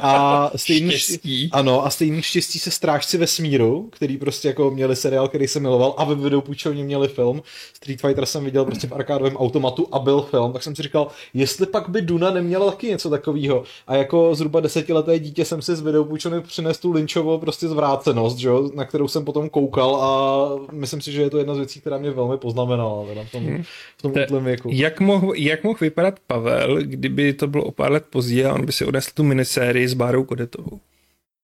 a 0.00 0.50
stejný 0.56 0.90
štěstí. 0.90 1.48
Ano, 1.52 1.86
a 1.86 1.90
stejný 1.90 2.22
štěstí 2.22 2.58
se 2.58 2.70
Strážci 2.70 3.18
vesmíru, 3.18 3.88
který 3.92 4.16
prostě 4.16 4.48
jako 4.48 4.70
měli 4.70 4.96
seriál, 4.96 5.28
který 5.28 5.48
jsem 5.48 5.62
miloval 5.62 5.94
a 5.98 6.04
ve 6.04 6.14
videu 6.14 6.40
půjčovně 6.40 6.84
měli 6.84 7.08
film. 7.08 7.42
Street 7.74 8.00
Fighter 8.00 8.26
jsem 8.26 8.44
viděl 8.44 8.64
prostě 8.64 8.86
v 8.86 8.92
arkádovém 8.92 9.36
automatu 9.36 9.88
a 9.92 9.98
byl 9.98 10.22
film, 10.22 10.52
tak 10.52 10.62
jsem 10.62 10.76
si 10.76 10.82
říkal, 10.82 11.08
jestli 11.34 11.66
pak 11.66 11.88
by 11.88 12.02
Duna 12.02 12.30
neměla 12.30 12.70
taky 12.70 12.86
něco 12.86 13.10
takového. 13.10 13.64
A 13.86 13.96
jako 13.96 14.34
zhruba 14.34 14.60
desetileté 14.60 15.18
dítě 15.18 15.44
jsem 15.44 15.62
si 15.62 15.76
z 15.76 15.80
videu 15.80 16.04
půjčovny 16.04 16.40
přinesl 16.40 16.80
tu 16.80 16.92
Lynchovo 16.92 17.38
prostě 17.38 17.68
zvráceno 17.68 18.25
činnost, 18.26 18.36
že 18.36 18.48
jo, 18.48 18.70
na 18.74 18.84
kterou 18.84 19.08
jsem 19.08 19.24
potom 19.24 19.48
koukal 19.48 19.96
a 19.96 20.72
myslím 20.72 21.00
si, 21.00 21.12
že 21.12 21.22
je 21.22 21.30
to 21.30 21.38
jedna 21.38 21.54
z 21.54 21.58
věcí, 21.58 21.80
která 21.80 21.98
mě 21.98 22.10
velmi 22.10 22.38
poznamenala 22.38 23.06
teda 23.06 23.24
v 23.24 23.32
tom, 23.32 23.44
hmm. 23.44 23.62
v 23.98 24.02
tom 24.02 24.12
útlém 24.12 24.44
věku. 24.44 24.70
Jak 24.72 25.00
mohl, 25.00 25.34
jak 25.34 25.64
mohl 25.64 25.78
vypadat 25.80 26.20
Pavel, 26.26 26.82
kdyby 26.82 27.32
to 27.32 27.46
bylo 27.46 27.64
o 27.64 27.72
pár 27.72 27.92
let 27.92 28.04
později 28.10 28.44
a 28.44 28.54
on 28.54 28.66
by 28.66 28.72
si 28.72 28.84
odnesl 28.84 29.10
tu 29.14 29.22
minisérii 29.22 29.88
s 29.88 29.94
Bárou 29.94 30.24
Kodetovou? 30.24 30.80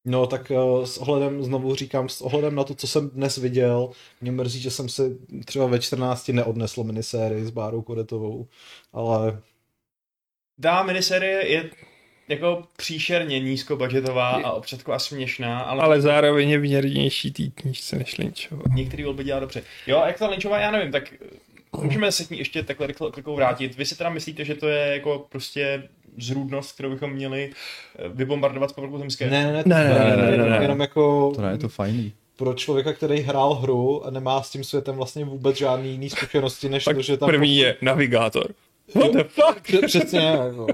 No 0.04 0.26
tak 0.26 0.50
uh, 0.50 0.84
s 0.84 0.98
ohledem, 0.98 1.42
znovu 1.42 1.74
říkám, 1.74 2.08
s 2.08 2.20
ohledem 2.20 2.54
na 2.54 2.64
to, 2.64 2.74
co 2.74 2.86
jsem 2.86 3.10
dnes 3.10 3.36
viděl, 3.36 3.90
mě 4.20 4.32
mrzí, 4.32 4.60
že 4.60 4.70
jsem 4.70 4.88
si 4.88 5.16
třeba 5.44 5.66
ve 5.66 5.78
14 5.78 6.28
neodnesl 6.28 6.84
minisérii 6.84 7.44
s 7.44 7.50
Bárou 7.50 7.82
Kodetovou, 7.82 8.46
ale... 8.92 9.40
Dá, 10.58 10.82
minisérie 10.82 11.46
je 11.46 11.70
jako 12.32 12.62
příšerně 12.76 13.40
nízkobudgetová 13.40 14.28
a 14.28 14.52
občas 14.52 14.78
taková 14.78 14.98
směšná, 14.98 15.60
ale... 15.60 15.82
Ale 15.82 16.00
zároveň 16.00 16.50
je 16.50 16.58
věrnější 16.58 17.32
tý 17.32 17.50
knížce 17.50 17.96
než 17.96 18.18
Lynchová. 18.18 18.62
Některý 18.74 19.04
volby 19.04 19.24
dělá 19.24 19.40
dobře. 19.40 19.62
Jo, 19.86 19.98
a 19.98 20.06
jak 20.06 20.18
ta 20.18 20.28
Lynchová, 20.28 20.58
já 20.58 20.70
nevím, 20.70 20.92
tak 20.92 21.14
můžeme 21.82 22.12
se 22.12 22.24
k 22.24 22.30
ní 22.30 22.38
ještě 22.38 22.62
takhle 22.62 22.86
rychle 22.86 23.10
vrátit. 23.34 23.76
Vy 23.76 23.86
si 23.86 23.98
teda 23.98 24.10
myslíte, 24.10 24.44
že 24.44 24.54
to 24.54 24.68
je 24.68 24.92
jako 24.92 25.26
prostě 25.28 25.88
zrůdnost, 26.18 26.72
kterou 26.72 26.90
bychom 26.90 27.12
měli 27.12 27.50
eh, 27.98 28.08
vybombardovat 28.08 28.70
z 28.70 28.72
povrchu 28.72 28.98
zemské? 28.98 29.30
Ne, 29.30 29.52
ne, 29.52 29.62
ne, 29.66 29.84
ne, 29.84 30.16
ne, 30.16 30.16
ne, 30.16 30.36
ne, 30.36 30.50
ne. 30.50 30.58
jenom 30.62 30.80
jako... 30.80 31.32
To 31.34 31.42
ne, 31.42 31.52
je 31.52 31.58
to 31.58 31.68
fajný. 31.68 32.12
Pro 32.36 32.54
člověka, 32.54 32.92
který 32.92 33.20
hrál 33.20 33.54
hru 33.54 34.06
a 34.06 34.10
nemá 34.10 34.42
s 34.42 34.50
tím 34.50 34.64
světem 34.64 34.96
vlastně 34.96 35.24
vůbec 35.24 35.56
žádný 35.56 35.90
jiný 35.90 36.10
zkušenosti, 36.10 36.68
než 36.68 36.84
tak 36.84 36.96
to, 36.96 37.02
že 37.02 37.16
tam... 37.16 37.28
první 37.28 37.56
je 37.56 37.76
navigátor. 37.82 38.54
What 38.94 39.12
the 39.12 39.22
fuck? 39.22 39.86
Přesně, 39.86 40.20
jako. 40.20 40.66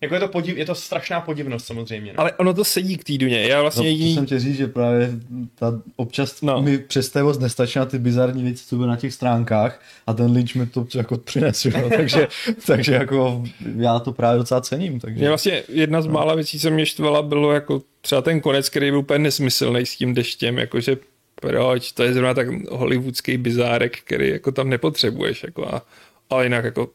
Jako 0.00 0.14
je 0.14 0.20
to, 0.20 0.28
podiv, 0.28 0.56
je 0.56 0.66
to 0.66 0.74
strašná 0.74 1.20
podivnost 1.20 1.66
samozřejmě. 1.66 2.12
No. 2.12 2.20
Ale 2.20 2.32
ono 2.32 2.54
to 2.54 2.64
sedí 2.64 2.96
k 2.96 3.04
týdně. 3.04 3.42
Já 3.42 3.62
vlastně 3.62 3.92
no, 3.92 3.98
to 3.98 4.14
jsem 4.14 4.26
tě 4.26 4.38
říct, 4.38 4.56
že 4.56 4.66
právě 4.66 5.10
ta 5.54 5.80
občas 5.96 6.42
no. 6.42 6.62
mi 6.62 6.78
představost 6.78 7.40
nestačí 7.40 7.78
na 7.78 7.86
ty 7.86 7.98
bizarní 7.98 8.42
věci, 8.42 8.64
co 8.66 8.76
byly 8.76 8.88
na 8.88 8.96
těch 8.96 9.14
stránkách 9.14 9.82
a 10.06 10.12
ten 10.12 10.32
Lynch 10.32 10.54
mi 10.54 10.66
to 10.66 10.86
jako 10.94 11.18
přinesl, 11.18 11.70
no. 11.70 11.90
takže, 11.96 12.28
takže 12.66 12.92
jako 12.92 13.44
já 13.76 13.98
to 13.98 14.12
právě 14.12 14.38
docela 14.38 14.60
cením. 14.60 15.00
Takže... 15.00 15.18
Mě 15.18 15.28
vlastně 15.28 15.62
jedna 15.68 16.02
z 16.02 16.06
no. 16.06 16.12
mála 16.12 16.34
věcí, 16.34 16.58
co 16.58 16.70
mě 16.70 16.86
štvala, 16.86 17.22
bylo 17.22 17.52
jako 17.52 17.82
třeba 18.00 18.22
ten 18.22 18.40
konec, 18.40 18.68
který 18.68 18.90
byl 18.90 18.98
úplně 18.98 19.18
nesmyslný 19.18 19.86
s 19.86 19.96
tím 19.96 20.14
deštěm, 20.14 20.58
jakože 20.58 20.96
proč, 21.42 21.92
to 21.92 22.02
je 22.02 22.12
zrovna 22.12 22.34
tak 22.34 22.48
hollywoodský 22.70 23.36
bizárek, 23.36 23.98
který 23.98 24.28
jako 24.28 24.52
tam 24.52 24.70
nepotřebuješ, 24.70 25.42
jako 25.42 25.74
a 25.74 25.82
ale 26.30 26.44
jinak 26.44 26.64
jako 26.64 26.88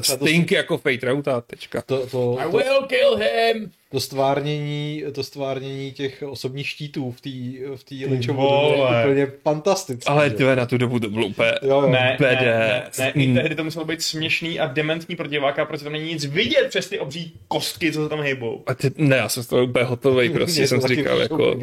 stinky 0.00 0.54
jako 0.54 0.78
Fate 0.78 1.06
Rauta, 1.06 1.40
tečka. 1.40 1.82
To, 1.82 2.06
to, 2.06 2.38
I 2.40 2.46
will 2.46 2.82
kill 2.86 3.16
him! 3.16 3.72
To 3.90 4.00
stvárnění, 4.00 5.04
to 5.12 5.24
stvárnění 5.24 5.92
těch 5.92 6.24
osobních 6.28 6.68
štítů 6.68 7.12
v 7.12 7.20
té 7.20 7.30
v 7.76 7.84
tý 7.84 8.06
Lynchovu 8.06 8.42
je 8.42 9.00
úplně 9.00 9.26
fantastické. 9.42 10.12
Ale 10.12 10.30
ty 10.30 10.44
na 10.44 10.66
tu 10.66 10.78
dobu 10.78 11.00
to 11.00 11.10
bylo 11.10 11.26
úplně 11.26 11.52
jo, 11.62 11.68
jo. 11.82 11.90
Ne, 11.90 12.16
ne, 12.20 12.34
ne, 12.42 12.82
ne, 12.98 13.10
i 13.10 13.34
tehdy 13.34 13.54
to 13.54 13.64
muselo 13.64 13.84
být 13.84 14.02
směšný 14.02 14.60
a 14.60 14.66
dementní 14.66 15.16
pro 15.16 15.26
diváka, 15.26 15.64
protože 15.64 15.84
tam 15.84 15.92
není 15.92 16.12
nic 16.12 16.24
vidět 16.24 16.66
přes 16.68 16.88
ty 16.88 16.98
obří 16.98 17.32
kostky, 17.48 17.92
co 17.92 18.02
se 18.02 18.08
tam 18.08 18.20
hejbou. 18.20 18.62
A 18.66 18.74
ty, 18.74 18.90
ne, 18.96 19.16
já 19.16 19.28
jsem 19.28 19.42
z 19.42 19.46
toho 19.46 19.64
úplně 19.64 19.84
hotový, 19.84 20.30
prostě 20.32 20.66
jsem 20.66 20.80
si 20.80 20.88
říkal, 20.88 21.20
jako, 21.20 21.60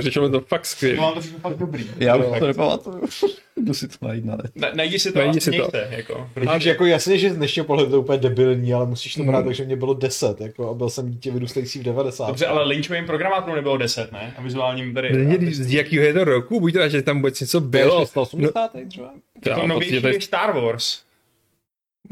přišlo 0.00 0.28
to 0.28 0.40
fakt 0.40 0.66
skvělé. 0.66 0.96
No, 0.96 1.14
to 1.14 1.20
fakt 1.20 1.56
dobrý. 1.56 1.86
Já 1.98 2.18
bych 2.18 2.38
to 2.38 2.46
nepamatuju. 2.46 3.00
Jdu 3.56 3.74
si 3.74 3.88
to 3.88 4.06
najít 4.06 4.24
na. 4.24 4.36
Na, 4.54 4.68
najdi 4.74 4.98
si 4.98 5.12
to 5.12 5.18
najdi 5.18 5.38
a 5.38 5.40
si 5.40 5.50
to. 5.50 5.70
jako. 5.90 6.30
Protože... 6.34 6.68
jako 6.68 6.86
jasně, 6.86 7.18
že 7.18 7.30
z 7.30 7.36
dnešního 7.36 7.66
pohledu 7.66 7.90
to 7.90 7.96
je 7.96 8.00
úplně 8.00 8.18
debilní, 8.18 8.74
ale 8.74 8.86
musíš 8.86 9.14
to 9.14 9.24
brát, 9.24 9.38
mm. 9.38 9.44
takže 9.44 9.64
mě 9.64 9.76
bylo 9.76 9.94
10, 9.94 10.40
jako, 10.40 10.70
a 10.70 10.74
byl 10.74 10.90
jsem 10.90 11.10
dítě 11.10 11.30
vyrůstající 11.44 11.78
v 11.78 11.82
90. 11.82 12.26
Dobře, 12.26 12.46
ale 12.46 12.64
Lynchovým 12.64 13.06
programátorům 13.06 13.56
nebylo 13.56 13.76
10, 13.76 14.12
ne? 14.12 14.34
A 14.38 14.42
vizuálním 14.42 14.94
tady... 14.94 15.24
Ne, 15.24 15.54
z 15.54 15.74
jakého 15.74 16.04
je 16.04 16.14
to 16.14 16.24
roku? 16.24 16.60
Buď 16.60 16.72
to, 16.72 16.88
že 16.88 17.02
tam 17.02 17.16
vůbec 17.16 17.40
něco 17.40 17.60
bylo. 17.60 18.00
680 18.00 18.74
no, 18.74 18.80
třeba? 18.88 19.10
To 19.42 19.50
je 19.50 19.68
novější 19.68 20.00
než 20.00 20.24
Star 20.24 20.60
Wars. 20.60 21.00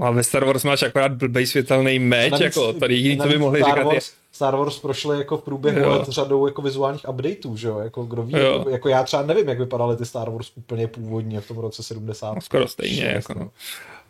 A 0.01 0.11
ve 0.11 0.25
Star 0.25 0.45
Wars 0.45 0.65
máš 0.65 0.83
akorát 0.83 1.13
blbej 1.13 1.47
světelný 1.47 1.99
meč, 1.99 2.41
jako 2.41 2.73
tady 2.73 2.95
jediný, 2.95 3.19
co 3.19 3.29
by 3.29 3.39
mohli 3.39 3.61
Star 3.61 3.71
říkat 3.71 3.85
Wars, 3.85 4.09
je... 4.09 4.15
Star 4.33 4.57
Wars 4.57 4.79
prošly 4.79 5.19
jako 5.19 5.37
v 5.37 5.45
průběhu 5.45 5.79
jo. 5.79 5.89
let 5.91 6.09
řadou 6.09 6.47
jako 6.47 6.63
vizuálních 6.63 7.09
updateů, 7.09 7.57
že 7.57 7.69
jo, 7.69 7.79
jako 7.79 8.05
kdo 8.05 8.23
ví, 8.23 8.35
jo. 8.37 8.65
jako 8.71 8.89
já 8.89 9.03
třeba 9.03 9.23
nevím, 9.23 9.49
jak 9.49 9.59
vypadaly 9.59 9.97
ty 9.97 10.07
Star 10.07 10.31
Wars 10.31 10.53
úplně 10.55 10.87
původně 10.87 11.41
v 11.41 11.49
tom 11.49 11.59
roce 11.59 11.83
70. 11.83 12.35
No, 12.35 12.41
skoro 12.41 12.69
stejně, 12.69 13.05
jako 13.05 13.35
no. 13.35 13.51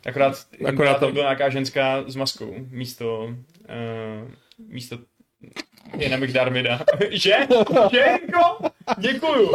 Akorát, 0.05 0.45
akorát 0.65 0.99
tam 0.99 1.11
byla 1.11 1.25
nějaká 1.25 1.49
ženská 1.49 2.03
s 2.07 2.15
maskou, 2.15 2.53
místo, 2.69 3.23
uh, 3.23 4.31
místo 4.67 4.97
je 5.97 6.09
na 6.09 6.17
Darmida. 6.33 6.79
že? 7.09 7.33
Že, 7.91 7.97
jako? 7.97 8.69
Děkuju. 8.97 9.51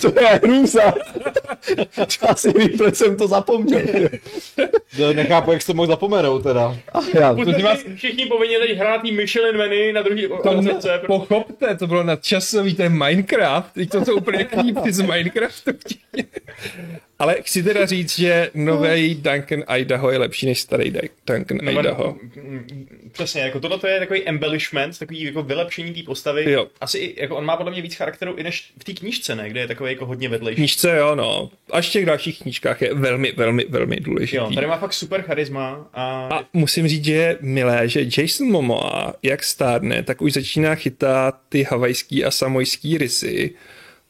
to 0.00 0.20
je 0.20 0.26
hrůza. 0.26 0.94
Asi 2.28 2.52
ví, 2.58 2.68
proč 2.68 2.94
jsem 2.94 3.16
to 3.16 3.28
zapomněl. 3.28 3.80
To 4.96 5.12
nechápu, 5.12 5.52
jak 5.52 5.62
jsi 5.62 5.66
to 5.66 5.74
mohl 5.74 5.88
zapomenout 5.88 6.42
teda. 6.42 6.76
já, 7.20 7.34
to 7.34 7.62
vás 7.62 7.84
všichni 7.94 8.26
povinni 8.26 8.58
teď 8.58 8.78
hrát 8.78 9.02
Michelin 9.02 9.56
menu 9.56 9.92
na 9.92 10.02
druhý 10.02 10.26
obrazovce. 10.26 10.88
Protože... 10.88 11.06
Pochopte, 11.06 11.76
to 11.76 11.86
bylo 11.86 12.02
nadčasový, 12.02 12.74
ten 12.74 12.92
Minecraft. 12.92 13.72
Teď 13.72 13.90
to 13.90 14.04
jsou 14.04 14.16
úplně 14.16 14.44
klípky 14.44 14.92
z 14.92 15.00
Minecraftu. 15.00 15.70
Ale 17.20 17.36
chci 17.42 17.62
teda 17.62 17.86
říct, 17.86 18.18
že 18.18 18.50
nový 18.54 19.14
Duncan 19.14 19.62
Idaho 19.76 20.10
je 20.10 20.18
lepší 20.18 20.46
než 20.46 20.60
starý 20.60 20.92
Duncan 21.26 21.58
no, 21.62 21.80
Idaho. 21.80 22.16
Přesně, 23.12 23.40
jako 23.40 23.60
tohle 23.60 23.90
je 23.90 23.98
takový 23.98 24.28
embellishment, 24.28 24.98
takový 24.98 25.22
jako 25.22 25.42
vylepšení 25.42 25.94
té 25.94 26.02
postavy. 26.02 26.52
Jo. 26.52 26.66
Asi 26.80 27.14
jako 27.16 27.36
on 27.36 27.44
má 27.44 27.56
podle 27.56 27.72
mě 27.72 27.82
víc 27.82 27.94
charakteru 27.94 28.34
i 28.34 28.42
než 28.42 28.72
v 28.78 28.84
té 28.84 28.92
knížce, 28.92 29.36
ne? 29.36 29.50
Kde 29.50 29.60
je 29.60 29.66
takový 29.66 29.92
jako 29.92 30.06
hodně 30.06 30.28
vedlejší. 30.28 30.56
Knížce, 30.56 30.96
jo, 30.96 31.14
no. 31.14 31.50
Až 31.70 31.88
v 31.88 31.92
těch 31.92 32.06
dalších 32.06 32.42
knížkách 32.42 32.82
je 32.82 32.94
velmi, 32.94 33.32
velmi, 33.32 33.64
velmi 33.68 33.96
důležitý. 33.96 34.36
Jo, 34.36 34.50
tady 34.54 34.66
má 34.66 34.78
fakt 34.78 34.92
super 34.92 35.22
charisma. 35.22 35.90
A... 35.94 36.28
a 36.32 36.44
musím 36.52 36.88
říct, 36.88 37.04
že 37.04 37.12
je 37.12 37.38
milé, 37.40 37.88
že 37.88 38.00
Jason 38.18 38.50
Momoa, 38.50 39.14
jak 39.22 39.44
stárne, 39.44 40.02
tak 40.02 40.22
už 40.22 40.32
začíná 40.32 40.74
chytat 40.74 41.40
ty 41.48 41.62
havajský 41.62 42.24
a 42.24 42.30
samojský 42.30 42.98
rysy 42.98 43.54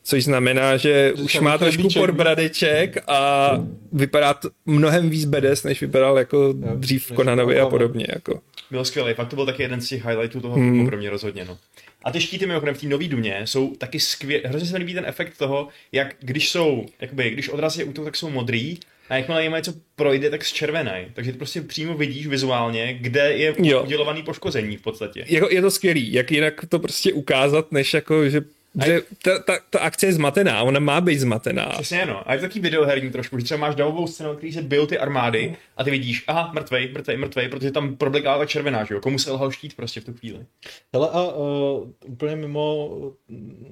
což 0.02 0.24
znamená, 0.24 0.76
že 0.76 1.12
už 1.12 1.40
má 1.40 1.58
trošku 1.58 1.88
podbradeček 1.94 2.96
a 3.06 3.50
vypadá 3.92 4.34
to 4.34 4.50
mnohem 4.66 5.10
víc 5.10 5.24
bedes, 5.24 5.64
než 5.64 5.80
vypadal 5.80 6.18
jako 6.18 6.54
dřív 6.74 7.06
v 7.06 7.12
Konanovi 7.12 7.60
a 7.60 7.66
podobně. 7.66 8.06
Jako. 8.14 8.40
Byl 8.70 8.84
skvělý, 8.84 9.14
fakt 9.14 9.28
to 9.28 9.36
byl 9.36 9.46
taky 9.46 9.62
jeden 9.62 9.80
z 9.80 9.88
těch 9.88 10.04
highlightů 10.04 10.40
toho 10.40 10.56
hmm. 10.56 10.86
pro 10.86 10.96
mě 10.96 11.10
rozhodně. 11.10 11.44
No. 11.44 11.58
A 12.04 12.12
ty 12.12 12.20
štíty 12.20 12.46
mimochodem 12.46 12.74
v 12.74 12.80
té 12.80 12.86
nový 12.86 13.08
duně 13.08 13.40
jsou 13.44 13.76
taky 13.76 14.00
skvělé. 14.00 14.48
Hrozně 14.48 14.68
se 14.68 14.72
mi 14.72 14.78
líbí 14.78 14.94
ten 14.94 15.04
efekt 15.06 15.38
toho, 15.38 15.68
jak 15.92 16.14
když 16.20 16.50
jsou, 16.50 16.86
jakoby, 17.00 17.30
když 17.30 17.48
odraz 17.48 17.76
je 17.76 17.84
útok, 17.84 18.04
tak 18.04 18.16
jsou 18.16 18.30
modrý, 18.30 18.78
a 19.10 19.16
jakmile 19.16 19.42
jim 19.42 19.52
něco 19.52 19.72
projde, 19.96 20.30
tak 20.30 20.44
zčervenají. 20.44 21.06
Takže 21.12 21.32
ty 21.32 21.38
prostě 21.38 21.60
přímo 21.60 21.94
vidíš 21.94 22.26
vizuálně, 22.26 22.98
kde 23.00 23.32
je 23.32 23.54
jo. 23.58 23.82
udělovaný 23.82 24.22
poškození 24.22 24.76
v 24.76 24.82
podstatě. 24.82 25.24
Jako, 25.28 25.48
je 25.50 25.62
to 25.62 25.70
skvělý, 25.70 26.12
jak 26.12 26.32
jinak 26.32 26.64
to 26.68 26.78
prostě 26.78 27.12
ukázat, 27.12 27.72
než 27.72 27.94
jako, 27.94 28.28
že 28.28 28.40
že 28.84 29.02
ta, 29.22 29.38
ta, 29.38 29.58
ta, 29.70 29.78
akce 29.78 30.06
je 30.06 30.12
zmatená, 30.12 30.62
ona 30.62 30.80
má 30.80 31.00
být 31.00 31.18
zmatená. 31.18 31.66
Přesně 31.66 32.06
no. 32.06 32.30
A 32.30 32.34
je 32.34 32.40
to 32.40 32.46
taky 32.46 32.60
videoherní 32.60 33.10
trošku, 33.10 33.38
že 33.38 33.44
třeba 33.44 33.60
máš 33.60 33.74
davovou 33.74 34.06
scénu, 34.06 34.36
který 34.36 34.52
se 34.52 34.62
byl 34.62 34.86
ty 34.86 34.98
armády 34.98 35.56
a 35.76 35.84
ty 35.84 35.90
vidíš, 35.90 36.24
aha, 36.26 36.50
mrtvej, 36.54 36.92
mrtvej, 36.92 37.16
mrtvej, 37.16 37.48
protože 37.48 37.70
tam 37.70 37.96
problikala 37.96 38.38
ta 38.38 38.46
červená, 38.46 38.84
že 38.84 38.94
jo? 38.94 39.00
Komu 39.00 39.18
se 39.18 39.32
lhal 39.32 39.50
štít 39.50 39.76
prostě 39.76 40.00
v 40.00 40.04
tu 40.04 40.14
chvíli. 40.14 40.46
Hele 40.92 41.08
a 41.12 41.22
uh, 41.22 41.88
úplně 42.06 42.36
mimo 42.36 42.90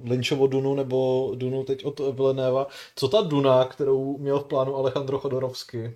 Lynchovo 0.05 0.46
Dunu 0.46 0.74
nebo 0.74 1.32
Dunu 1.34 1.64
teď 1.64 1.84
od 1.84 2.01
Villeneuva, 2.01 2.66
co 2.96 3.09
ta 3.09 3.20
Duna, 3.20 3.64
kterou 3.64 4.18
měl 4.18 4.40
v 4.40 4.44
plánu 4.44 4.76
Alejandro 4.76 5.18
Chodorovsky? 5.18 5.94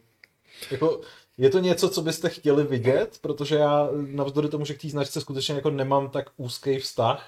Jako, 0.70 1.00
je 1.38 1.50
to 1.50 1.58
něco, 1.58 1.88
co 1.88 2.02
byste 2.02 2.28
chtěli 2.28 2.64
vidět? 2.64 3.18
Protože 3.20 3.54
já 3.54 3.88
navzdory 4.06 4.48
tomu, 4.48 4.64
že 4.64 4.74
k 4.74 4.80
té 4.80 4.88
značce 4.88 5.20
skutečně 5.20 5.54
jako 5.54 5.70
nemám 5.70 6.10
tak 6.10 6.30
úzký 6.36 6.78
vztah, 6.78 7.26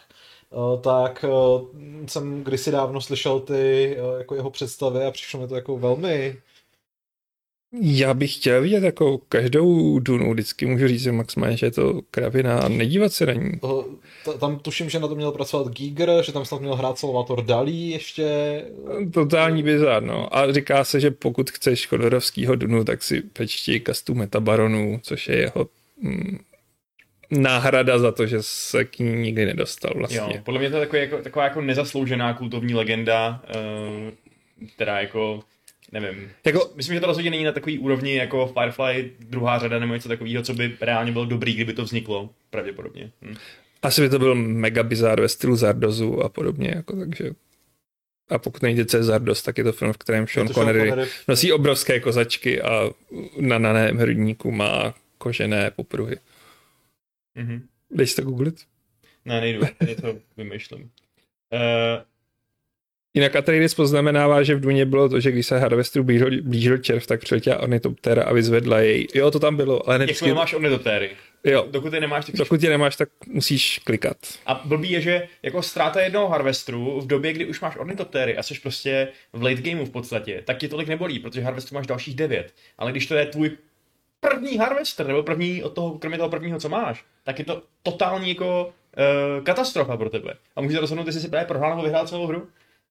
tak 0.81 1.25
eh, 1.25 2.09
jsem 2.09 2.45
kdysi 2.45 2.71
dávno 2.71 3.01
slyšel 3.01 3.41
ty 3.41 3.97
eh, 3.99 4.19
jako 4.19 4.35
jeho 4.35 4.51
představy 4.51 5.05
a 5.05 5.11
přišlo 5.11 5.41
mi 5.41 5.49
to 5.49 5.55
jako 5.55 5.79
velmi 5.79 6.37
já 7.81 8.15
bych 8.15 8.35
chtěl 8.35 8.63
vidět 8.63 8.83
jako 8.83 9.19
každou 9.19 9.99
Dunu, 9.99 10.33
vždycky 10.33 10.67
můžu 10.67 10.89
říct, 10.89 11.03
že 11.03 11.13
maximálně, 11.13 11.57
že 11.57 11.67
je 11.67 11.71
to 11.71 12.01
kravina 12.11 12.59
a 12.59 12.69
nedívat 12.69 13.13
se 13.13 13.27
na 13.27 13.33
ní. 13.33 13.51
Tam 14.41 14.59
tuším, 14.59 14.91
že 14.91 14.99
na 14.99 15.09
to 15.09 15.15
měl 15.15 15.33
pracovat 15.33 15.73
Giger, 15.73 16.23
že 16.25 16.33
tam 16.33 16.45
snad 16.45 16.61
měl 16.61 16.75
hrát 16.75 16.99
Salvator 16.99 17.45
Dalí 17.45 17.91
ještě. 17.91 18.63
Totální 19.13 19.63
bizar, 19.63 20.03
no. 20.03 20.37
A 20.37 20.53
říká 20.53 20.85
se, 20.85 21.01
že 21.01 21.11
pokud 21.11 21.51
chceš 21.51 21.87
Chodorovskýho 21.87 22.55
Dunu, 22.55 22.85
tak 22.85 23.03
si 23.03 23.21
pečti 23.21 23.81
kastu 23.81 24.15
Metabaronu, 24.15 25.01
což 25.03 25.29
je 25.29 25.37
jeho 25.37 25.67
mm, 26.01 26.39
náhrada 27.31 27.99
za 27.99 28.13
to, 28.13 28.27
že 28.27 28.39
se 28.41 28.85
k 28.85 28.99
ní 28.99 29.15
nikdy 29.17 29.47
nedostal 29.47 29.93
vlastně. 29.97 30.19
Jo, 30.19 30.33
podle 30.45 30.61
mě 30.61 30.71
to 30.71 30.77
je 30.77 30.81
takový, 30.81 31.03
jako, 31.03 31.19
taková 31.19 31.45
jako 31.45 31.61
nezasloužená 31.61 32.35
kultovní 32.35 32.75
legenda, 32.75 33.43
uh, 33.49 34.69
která 34.75 35.01
jako 35.01 35.43
nevím. 35.93 36.31
Jako, 36.45 36.71
Myslím, 36.75 36.95
že 36.95 37.01
to 37.01 37.07
rozhodně 37.07 37.31
není 37.31 37.45
na 37.45 37.53
takový 37.53 37.79
úrovni 37.79 38.15
jako 38.15 38.47
Firefly 38.47 39.11
druhá 39.21 39.59
řada 39.59 39.79
nebo 39.79 39.95
něco 39.95 40.09
takového, 40.09 40.43
co 40.43 40.55
by 40.55 40.77
reálně 40.81 41.13
bylo 41.13 41.25
dobrý, 41.25 41.55
kdyby 41.55 41.73
to 41.73 41.85
vzniklo, 41.85 42.31
pravděpodobně. 42.51 43.11
Hm. 43.23 43.35
Asi 43.83 44.01
by 44.01 44.09
to 44.09 44.19
byl 44.19 44.35
mega 44.35 44.83
bizár 44.83 45.21
ve 45.21 45.29
stylu 45.29 45.57
Zardozu 45.57 46.23
a 46.23 46.29
podobně, 46.29 46.73
jako, 46.77 46.97
takže 46.97 47.31
A 48.31 48.39
pokud 48.39 48.63
nejde 48.63 48.85
Cezar 48.85 49.23
dost, 49.23 49.43
tak 49.43 49.59
je 49.59 49.65
to 49.65 49.73
film, 49.73 49.93
v 49.93 49.99
kterém 49.99 50.27
Sean 50.27 50.49
Connery, 50.49 50.89
Connery 50.89 51.11
nosí 51.29 51.53
obrovské 51.53 52.01
kozačky 52.01 52.63
a 52.63 52.91
na 53.41 53.59
naném 53.59 53.97
hrudníku 53.97 54.51
má 54.51 54.95
kožené 55.19 55.71
popruhy. 55.71 56.17
Mm-hmm. 57.37 57.61
Dej 57.91 58.07
si 58.07 58.17
to 58.17 58.23
googlit? 58.23 58.55
Ne, 59.25 59.41
nejdu, 59.41 59.67
to 60.01 60.15
vymýšlím. 60.37 60.91
Uh, 61.53 62.03
Jinak 63.15 63.37
Atreides 63.37 63.75
poznamenává, 63.75 64.43
že 64.43 64.55
v 64.55 64.61
Duně 64.61 64.87
bylo 64.87 65.09
to, 65.09 65.21
že 65.21 65.31
když 65.31 65.47
se 65.47 65.59
Harvestru 65.59 66.05
blížil, 66.05 66.43
blížil 66.43 66.79
červ, 66.79 67.07
tak 67.07 67.21
přiletěla 67.21 67.59
ornitoptéra 67.59 68.23
a 68.25 68.33
vyzvedla 68.33 68.81
jej. 68.81 69.07
Jo, 69.15 69.31
to 69.31 69.39
tam 69.39 69.57
bylo, 69.57 69.89
ale 69.89 69.99
ne 69.99 70.05
vždycky... 70.05 70.33
máš 70.33 70.55
ornitoptéry. 70.55 71.11
Jo. 71.45 71.67
Dokud 71.71 71.93
je 71.93 72.01
nemáš, 72.01 72.27
tak... 72.27 72.35
Dokud 72.35 72.63
je 72.63 72.71
nemáš, 72.71 72.97
tak 72.97 73.09
musíš 73.27 73.79
klikat. 73.79 74.17
A 74.47 74.63
blbý 74.65 74.91
je, 74.91 75.01
že 75.01 75.29
jako 75.43 75.63
ztráta 75.63 76.01
jednoho 76.01 76.29
Harvestru 76.29 77.01
v 77.01 77.07
době, 77.07 77.33
kdy 77.33 77.47
už 77.47 77.61
máš 77.61 77.77
ornitoptéry 77.77 78.37
a 78.37 78.43
jsi 78.43 78.55
prostě 78.55 79.09
v 79.33 79.43
late 79.43 79.63
gameu 79.63 79.85
v 79.85 79.91
podstatě, 79.91 80.43
tak 80.47 80.59
ti 80.59 80.69
tolik 80.69 80.89
nebolí, 80.89 81.19
protože 81.19 81.41
Harvestru 81.41 81.75
máš 81.75 81.87
dalších 81.87 82.15
devět. 82.15 82.55
Ale 82.79 82.91
když 82.91 83.07
to 83.07 83.15
je 83.15 83.27
tvůj 83.27 83.51
první 84.31 84.59
Harvester, 84.59 85.07
nebo 85.07 85.23
první 85.23 85.63
od 85.63 85.75
toho, 85.75 85.99
kromě 85.99 86.19
toho 86.19 86.31
prvního, 86.31 86.61
co 86.61 86.69
máš, 86.69 87.05
tak 87.25 87.39
je 87.39 87.45
to 87.45 87.63
totální 87.83 88.29
jako 88.29 88.67
uh, 88.67 89.45
katastrofa 89.45 89.97
pro 89.97 90.11
tebe. 90.11 90.35
A 90.57 90.61
můžeš 90.61 90.81
rozhodnout, 90.81 91.07
jestli 91.07 91.21
si 91.21 91.29
právě 91.29 91.47
prohrál 91.47 91.71
nebo 91.71 91.83
vyhrál 91.83 92.07
celou 92.07 92.27
hru. 92.27 92.49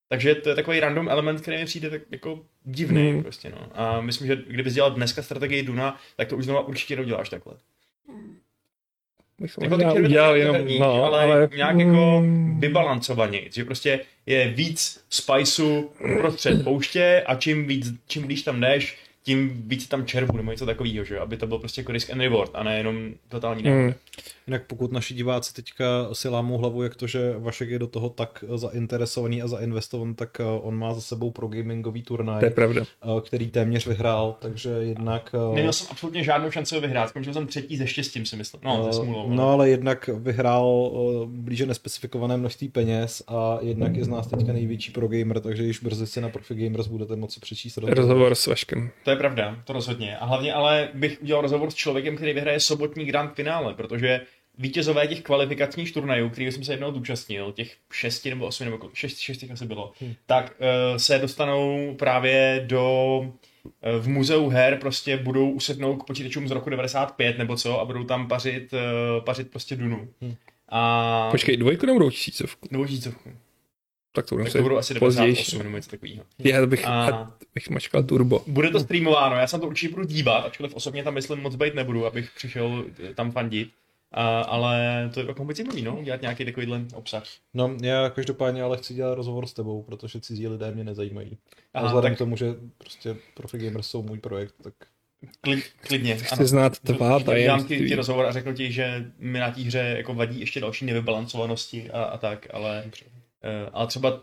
Takže 0.10 0.36
to 0.36 0.50
je 0.50 0.56
takový 0.56 0.80
random 0.80 1.10
element, 1.10 1.42
který 1.42 1.58
mi 1.58 1.66
přijde 1.66 1.90
tak 1.90 2.02
jako 2.12 2.40
divný 2.64 3.12
hmm. 3.12 3.24
prostě, 3.24 3.50
no. 3.50 3.68
A 3.74 4.02
myslím, 4.02 4.28
že 4.28 4.36
kdyby 4.48 4.72
dělal 4.72 4.92
dneska 4.92 5.22
strategii 5.22 5.64
Duna, 5.64 5.98
tak 6.16 6.28
to 6.28 6.38
už 6.38 6.46
znovu 6.46 6.62
určitě 6.62 6.96
neuděláš 6.96 7.30
takhle. 7.30 7.54
Bych 9.40 9.58
jako 9.62 9.76
možná 9.76 9.94
udělal 9.94 10.36
jenom, 10.36 10.56
herní, 10.56 10.80
no, 10.80 11.04
ale, 11.04 11.22
ale 11.22 11.50
nějak 11.56 11.78
jako 11.78 12.18
hmm. 12.20 12.60
vybalancovaně, 12.60 13.42
že 13.52 13.66
prostě 13.66 14.00
je 14.26 14.48
víc 14.48 15.06
spiceu 15.10 15.92
prostřed 16.22 16.64
pouště 16.64 17.24
a 17.26 17.36
čím 17.36 17.68
víc, 17.68 17.88
čím 18.08 18.26
blíž 18.26 18.42
tam 18.42 18.60
jdeš, 18.60 18.98
tím 19.24 19.64
víc 19.66 19.88
tam 19.88 20.06
červu 20.06 20.38
nebo 20.38 20.52
něco 20.52 20.66
takového, 20.66 21.06
že 21.06 21.20
aby 21.20 21.38
to 21.38 21.48
byl 21.48 21.58
prostě 21.58 21.82
jako 21.82 21.92
risk 21.92 22.10
and 22.10 22.20
reward 22.20 22.52
a 22.54 22.64
ne 22.64 22.78
jenom 22.78 23.10
totální 23.30 23.64
mm. 23.64 23.94
Jinak 24.48 24.64
pokud 24.68 24.92
naši 24.92 25.14
diváci 25.14 25.54
teďka 25.54 26.10
si 26.14 26.30
lámou 26.30 26.58
hlavu, 26.58 26.84
jak 26.84 26.96
to, 26.96 27.08
že 27.08 27.34
Vašek 27.38 27.70
je 27.70 27.80
do 27.80 27.88
toho 27.88 28.10
tak 28.10 28.44
zainteresovaný 28.56 29.42
a 29.42 29.48
zainvestovaný, 29.48 30.16
tak 30.16 30.40
eh, 30.40 30.44
on 30.62 30.76
má 30.76 30.94
za 30.94 31.02
sebou 31.02 31.32
pro 31.32 31.48
gamingový 31.48 32.04
turnaj, 32.04 32.40
to 32.40 32.46
je 32.46 32.52
pravda. 32.52 32.82
Eh, 33.04 33.22
který 33.22 33.48
téměř 33.48 33.88
vyhrál, 33.88 34.36
takže 34.40 34.70
jednak... 34.70 35.36
Eh, 35.52 35.56
Neměl 35.56 35.74
jsem 35.74 35.88
absolutně 35.92 36.24
žádnou 36.24 36.52
šanci 36.52 36.76
ho 36.76 36.82
vyhrát, 36.82 37.10
skončil 37.10 37.34
jsem 37.34 37.48
třetí 37.48 37.78
ze 37.78 37.88
štěstím 37.88 38.26
si 38.26 38.36
myslím, 38.36 38.62
no, 38.66 38.84
ze 38.84 38.94
smůlou. 38.94 39.30
No 39.30 39.50
ale 39.50 39.70
jednak 39.70 40.10
vyhrál 40.14 40.92
blíže 41.26 41.66
nespecifikované 41.66 42.38
množství 42.38 42.70
peněz 42.70 43.24
a 43.28 43.58
jednak 43.62 43.96
je 43.96 44.04
z 44.04 44.08
nás 44.08 44.28
teďka 44.28 44.54
největší 44.54 44.92
pro 44.92 45.08
gamer, 45.08 45.40
takže 45.40 45.64
již 45.64 45.80
brzy 45.80 46.08
si 46.08 46.22
na 46.22 46.30
Profi 46.30 46.56
Gamers 46.56 46.88
budete 46.88 47.16
moci 47.16 47.40
přečíst 47.40 47.78
rozhovor 47.78 48.36
s 48.36 48.48
Vaškem. 48.48 48.90
To 49.04 49.10
je 49.14 49.18
pravda, 49.18 49.58
to 49.64 49.74
rozhodně. 49.74 50.18
A 50.18 50.26
hlavně 50.26 50.54
ale 50.54 50.90
bych 50.94 51.22
udělal 51.22 51.42
rozhovor 51.42 51.72
s 51.72 51.76
člověkem, 51.76 52.16
který 52.16 52.34
vyhraje 52.34 52.60
sobotní 52.60 53.06
grand 53.06 53.36
finále, 53.36 53.74
protože 53.74 54.22
vítězové 54.58 55.08
těch 55.08 55.22
kvalifikačních 55.22 55.94
turnajů, 55.94 56.30
který 56.30 56.52
jsem 56.52 56.64
se 56.64 56.74
jednou 56.74 56.94
zúčastnil, 56.94 57.52
těch 57.52 57.76
šesti 57.92 58.30
nebo 58.30 58.46
osmi 58.46 58.66
nebo 58.66 58.90
šest, 58.94 59.18
šest 59.18 59.38
těch 59.38 59.52
asi 59.52 59.66
bylo, 59.66 59.92
hmm. 60.02 60.14
tak 60.26 60.56
uh, 60.60 60.98
se 60.98 61.20
dostanou 61.20 61.96
právě 62.00 62.64
do 62.68 63.18
uh, 63.20 63.72
v 64.00 64.08
muzeu 64.08 64.50
her 64.50 64.78
prostě 64.78 65.18
budou 65.18 65.52
usednout 65.52 66.04
k 66.04 66.06
počítačům 66.06 66.48
z 66.48 66.52
roku 66.52 66.70
95 66.70 67.38
nebo 67.38 67.56
co 67.56 67.80
a 67.80 67.86
budou 67.86 68.04
tam 68.04 68.28
pařit, 68.28 68.74
uh, 68.74 69.24
pařit 69.26 69.52
prostě 69.52 69.76
Dunu. 69.76 70.08
Hmm. 70.22 70.36
A... 70.70 71.28
Počkej, 71.32 71.58
dvojku 71.58 71.86
nebo 71.86 72.12
tisícovku? 72.12 72.86
tisícovku. 72.88 73.30
Tak 74.16 74.26
to, 74.26 74.38
tak 74.38 74.52
to 74.52 74.62
budou 74.62 74.78
asi 74.78 74.94
98 74.94 75.64
nebo 75.64 75.76
něco 75.76 75.90
takového. 75.90 76.24
Já 76.44 76.66
bych, 76.66 76.88
a... 76.88 77.32
bych 77.56 77.70
mačkal 77.70 78.04
turbo. 78.04 78.44
Bude 78.48 78.70
to 78.70 78.80
streamováno, 78.80 79.36
já 79.36 79.48
se 79.48 79.60
to 79.60 79.68
určitě 79.68 79.96
budu 79.96 80.08
dívat, 80.08 80.46
ačkoliv 80.46 80.74
osobně 80.74 81.04
tam 81.04 81.14
myslím 81.14 81.40
moc 81.40 81.56
být 81.56 81.76
nebudu, 81.76 82.06
abych 82.06 82.32
přišel 82.36 82.86
tam 83.16 83.32
fandit. 83.32 83.70
A, 84.12 84.42
ale 84.42 85.10
to 85.14 85.20
je 85.20 85.26
jako 85.26 85.44
moc 85.44 85.60
no, 85.84 86.00
dělat 86.04 86.22
nějaký 86.22 86.46
takovýhle 86.46 86.82
obsah. 86.94 87.24
No, 87.54 87.78
já 87.82 88.10
každopádně 88.10 88.64
ale 88.64 88.78
chci 88.78 88.94
dělat 88.94 89.16
rozhovor 89.16 89.46
s 89.48 89.54
tebou, 89.54 89.84
protože 89.84 90.20
cizí 90.20 90.48
lidé 90.48 90.72
mě 90.72 90.84
nezajímají. 90.84 91.38
Aha, 91.74 91.84
a 91.84 91.88
vzhledem 91.88 92.12
tak... 92.12 92.16
k 92.16 92.20
tomu, 92.20 92.38
že 92.38 92.56
prostě 92.78 93.16
Profi 93.34 93.58
Gamers 93.58 93.88
jsou 93.88 94.04
můj 94.04 94.20
projekt, 94.20 94.56
tak 94.64 94.74
Klid, 95.42 95.64
klidně. 95.82 96.16
Chci 96.16 96.36
ano. 96.36 96.48
znát 96.48 96.80
tvá 96.80 97.20
tajemství. 97.20 97.76
Dám 97.76 97.82
ti, 97.84 97.90
ti 97.90 97.96
rozhovor 97.96 98.26
a 98.26 98.32
řeknu 98.32 98.54
ti, 98.54 98.72
že 98.72 99.12
mi 99.18 99.40
na 99.40 99.52
té 99.52 99.62
hře 99.62 99.94
jako 99.98 100.14
vadí 100.14 100.40
ještě 100.40 100.60
další 100.60 100.86
nevybalancovanosti 100.86 101.92
a, 101.92 102.04
a 102.04 102.18
tak, 102.18 102.48
ale, 102.54 102.84
uh, 102.86 103.13
ale 103.74 103.88
třeba 103.88 104.22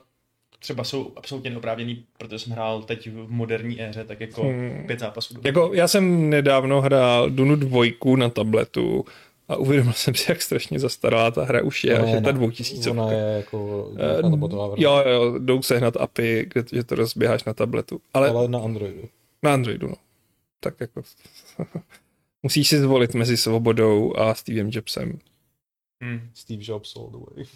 třeba 0.61 0.85
jsou 0.85 1.12
absolutně 1.16 1.51
neoprávněný, 1.51 2.05
protože 2.18 2.39
jsem 2.39 2.53
hrál 2.53 2.83
teď 2.83 3.11
v 3.11 3.31
moderní 3.31 3.83
éře, 3.83 4.05
tak 4.05 4.21
jako 4.21 4.43
hmm. 4.43 4.85
pět 4.87 5.01
zápasů. 5.01 5.35
Jako 5.45 5.71
já 5.75 5.89
jsem 5.89 6.31
nedávno 6.31 6.81
hrál 6.81 7.31
Dunu 7.31 7.57
dvojku 7.57 8.16
na 8.16 8.29
tabletu 8.29 9.05
a 9.49 9.57
uvědomil 9.57 9.93
jsem 9.93 10.14
si, 10.14 10.31
jak 10.31 10.43
strašně 10.43 10.79
zastaralá 10.79 11.31
ta 11.31 11.45
hra 11.45 11.62
už 11.62 11.85
je, 11.85 12.03
že 12.07 12.12
je 12.14 12.21
ta 12.21 12.33
dvoutisícovka. 12.33 13.03
Ona 13.03 13.12
je 13.12 13.37
jako 13.37 13.89
uh, 14.23 14.75
Jo, 14.77 15.05
jo, 15.07 15.39
jdou 15.39 15.62
sehnat 15.62 15.97
API, 15.97 16.47
kde, 16.53 16.64
že 16.73 16.85
to 16.85 16.95
rozběháš 16.95 17.45
na 17.45 17.55
tabletu. 17.55 18.01
Ale, 18.14 18.31
Ale 18.31 18.49
na 18.49 18.59
Androidu. 18.59 19.09
Na 19.43 19.53
Androidu, 19.55 19.89
no. 19.89 19.95
Tak 20.61 20.81
jako... 20.81 21.03
Musíš 22.43 22.68
si 22.68 22.79
zvolit 22.79 23.14
mezi 23.14 23.37
svobodou 23.37 24.16
a 24.16 24.35
Stevem 24.35 24.71
Jobsem. 24.73 25.18
Hmm. 26.03 26.21
Steve 26.35 26.62
Jobs 26.64 26.97
all 26.97 27.11
the 27.11 27.16
way. 27.16 27.47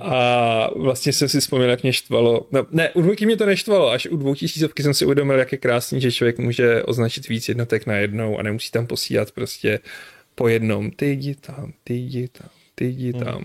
A 0.00 0.70
vlastně 0.76 1.12
jsem 1.12 1.28
si 1.28 1.40
vzpomněl, 1.40 1.70
jak 1.70 1.82
mě 1.82 1.92
štvalo. 1.92 2.46
No, 2.52 2.66
ne, 2.70 2.90
u 2.90 3.02
dvojky 3.02 3.26
mě 3.26 3.36
to 3.36 3.46
neštvalo, 3.46 3.90
až 3.90 4.06
u 4.06 4.16
dvou 4.16 4.34
tisícovky 4.34 4.82
jsem 4.82 4.94
si 4.94 5.04
uvědomil, 5.04 5.38
jak 5.38 5.52
je 5.52 5.58
krásný, 5.58 6.00
že 6.00 6.12
člověk 6.12 6.38
může 6.38 6.82
označit 6.82 7.28
víc 7.28 7.48
jednotek 7.48 7.86
na 7.86 7.96
jednou 7.96 8.38
a 8.38 8.42
nemusí 8.42 8.70
tam 8.70 8.86
posílat 8.86 9.30
prostě 9.30 9.80
po 10.34 10.48
jednom, 10.48 10.90
ty 10.90 11.10
jdi 11.10 11.34
tam, 11.34 11.72
ty 11.84 11.94
jdi 11.94 12.28
tam, 12.28 12.48
ty 12.74 12.84
jdi 12.84 13.12
hmm. 13.12 13.24
tam. 13.24 13.44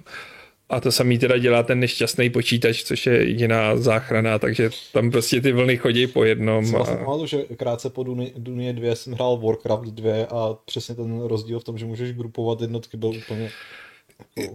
A 0.70 0.80
to 0.80 0.92
samý 0.92 1.20
teda 1.20 1.38
dělá 1.38 1.64
ten 1.64 1.80
nešťastný 1.80 2.30
počítač, 2.30 2.84
což 2.84 3.06
je 3.06 3.14
jediná 3.14 3.78
záchrana, 3.78 4.40
takže 4.40 4.70
tam 4.94 5.12
prostě 5.12 5.42
ty 5.42 5.52
vlny 5.52 5.78
chodí 5.78 6.08
po 6.08 6.24
jednom. 6.24 6.66
Jsem 6.66 6.76
a... 6.76 7.16
vlastně 7.16 7.28
že 7.28 7.56
krátce 7.56 7.90
po 7.90 8.04
Dunie 8.38 8.74
2 8.74 8.96
jsem 8.96 9.14
hrál 9.14 9.38
Warcraft 9.38 9.84
2 9.84 10.26
a 10.30 10.54
přesně 10.66 10.96
ten 10.96 11.22
rozdíl 11.22 11.60
v 11.60 11.64
tom, 11.64 11.78
že 11.78 11.86
můžeš 11.86 12.12
grupovat 12.12 12.62
jednotky 12.62 12.98
byl 12.98 13.10
úplně 13.10 13.52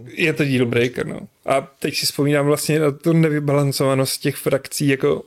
je 0.06 0.32
to 0.32 0.44
deal 0.44 0.66
breaker, 0.66 1.06
no. 1.06 1.20
A 1.46 1.60
teď 1.60 1.96
si 1.96 2.06
vzpomínám 2.06 2.46
vlastně 2.46 2.80
na 2.80 2.90
tu 2.90 3.12
nevybalancovanost 3.12 4.20
těch 4.20 4.36
frakcí, 4.36 4.88
jako 4.88 5.22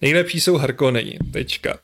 nejlepší 0.00 0.40
jsou 0.40 0.56
Harkonneni, 0.56 1.18
tečka 1.32 1.78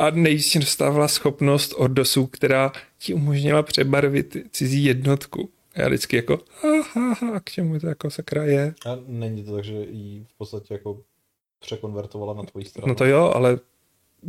a 0.00 0.10
nejvíc 0.10 0.56
dostávala 0.56 1.08
schopnost 1.08 1.74
Ordosu, 1.76 2.26
která 2.26 2.72
ti 2.98 3.14
umožnila 3.14 3.62
přebarvit 3.62 4.36
cizí 4.50 4.84
jednotku. 4.84 5.50
Já 5.76 5.88
vždycky 5.88 6.16
jako, 6.16 6.38
ha, 6.94 7.14
ha, 7.14 7.40
k 7.40 7.50
čemu 7.50 7.80
to 7.80 7.86
jako 7.86 8.10
sakra 8.10 8.44
je. 8.44 8.74
A 8.86 8.98
není 9.06 9.44
to 9.44 9.54
tak, 9.54 9.64
že 9.64 9.72
jí 9.72 10.26
v 10.34 10.38
podstatě 10.38 10.74
jako 10.74 11.00
překonvertovala 11.60 12.34
na 12.34 12.42
tvoji 12.42 12.64
stranu? 12.64 12.88
No 12.88 12.94
to 12.94 13.04
jo, 13.04 13.32
ale 13.34 13.58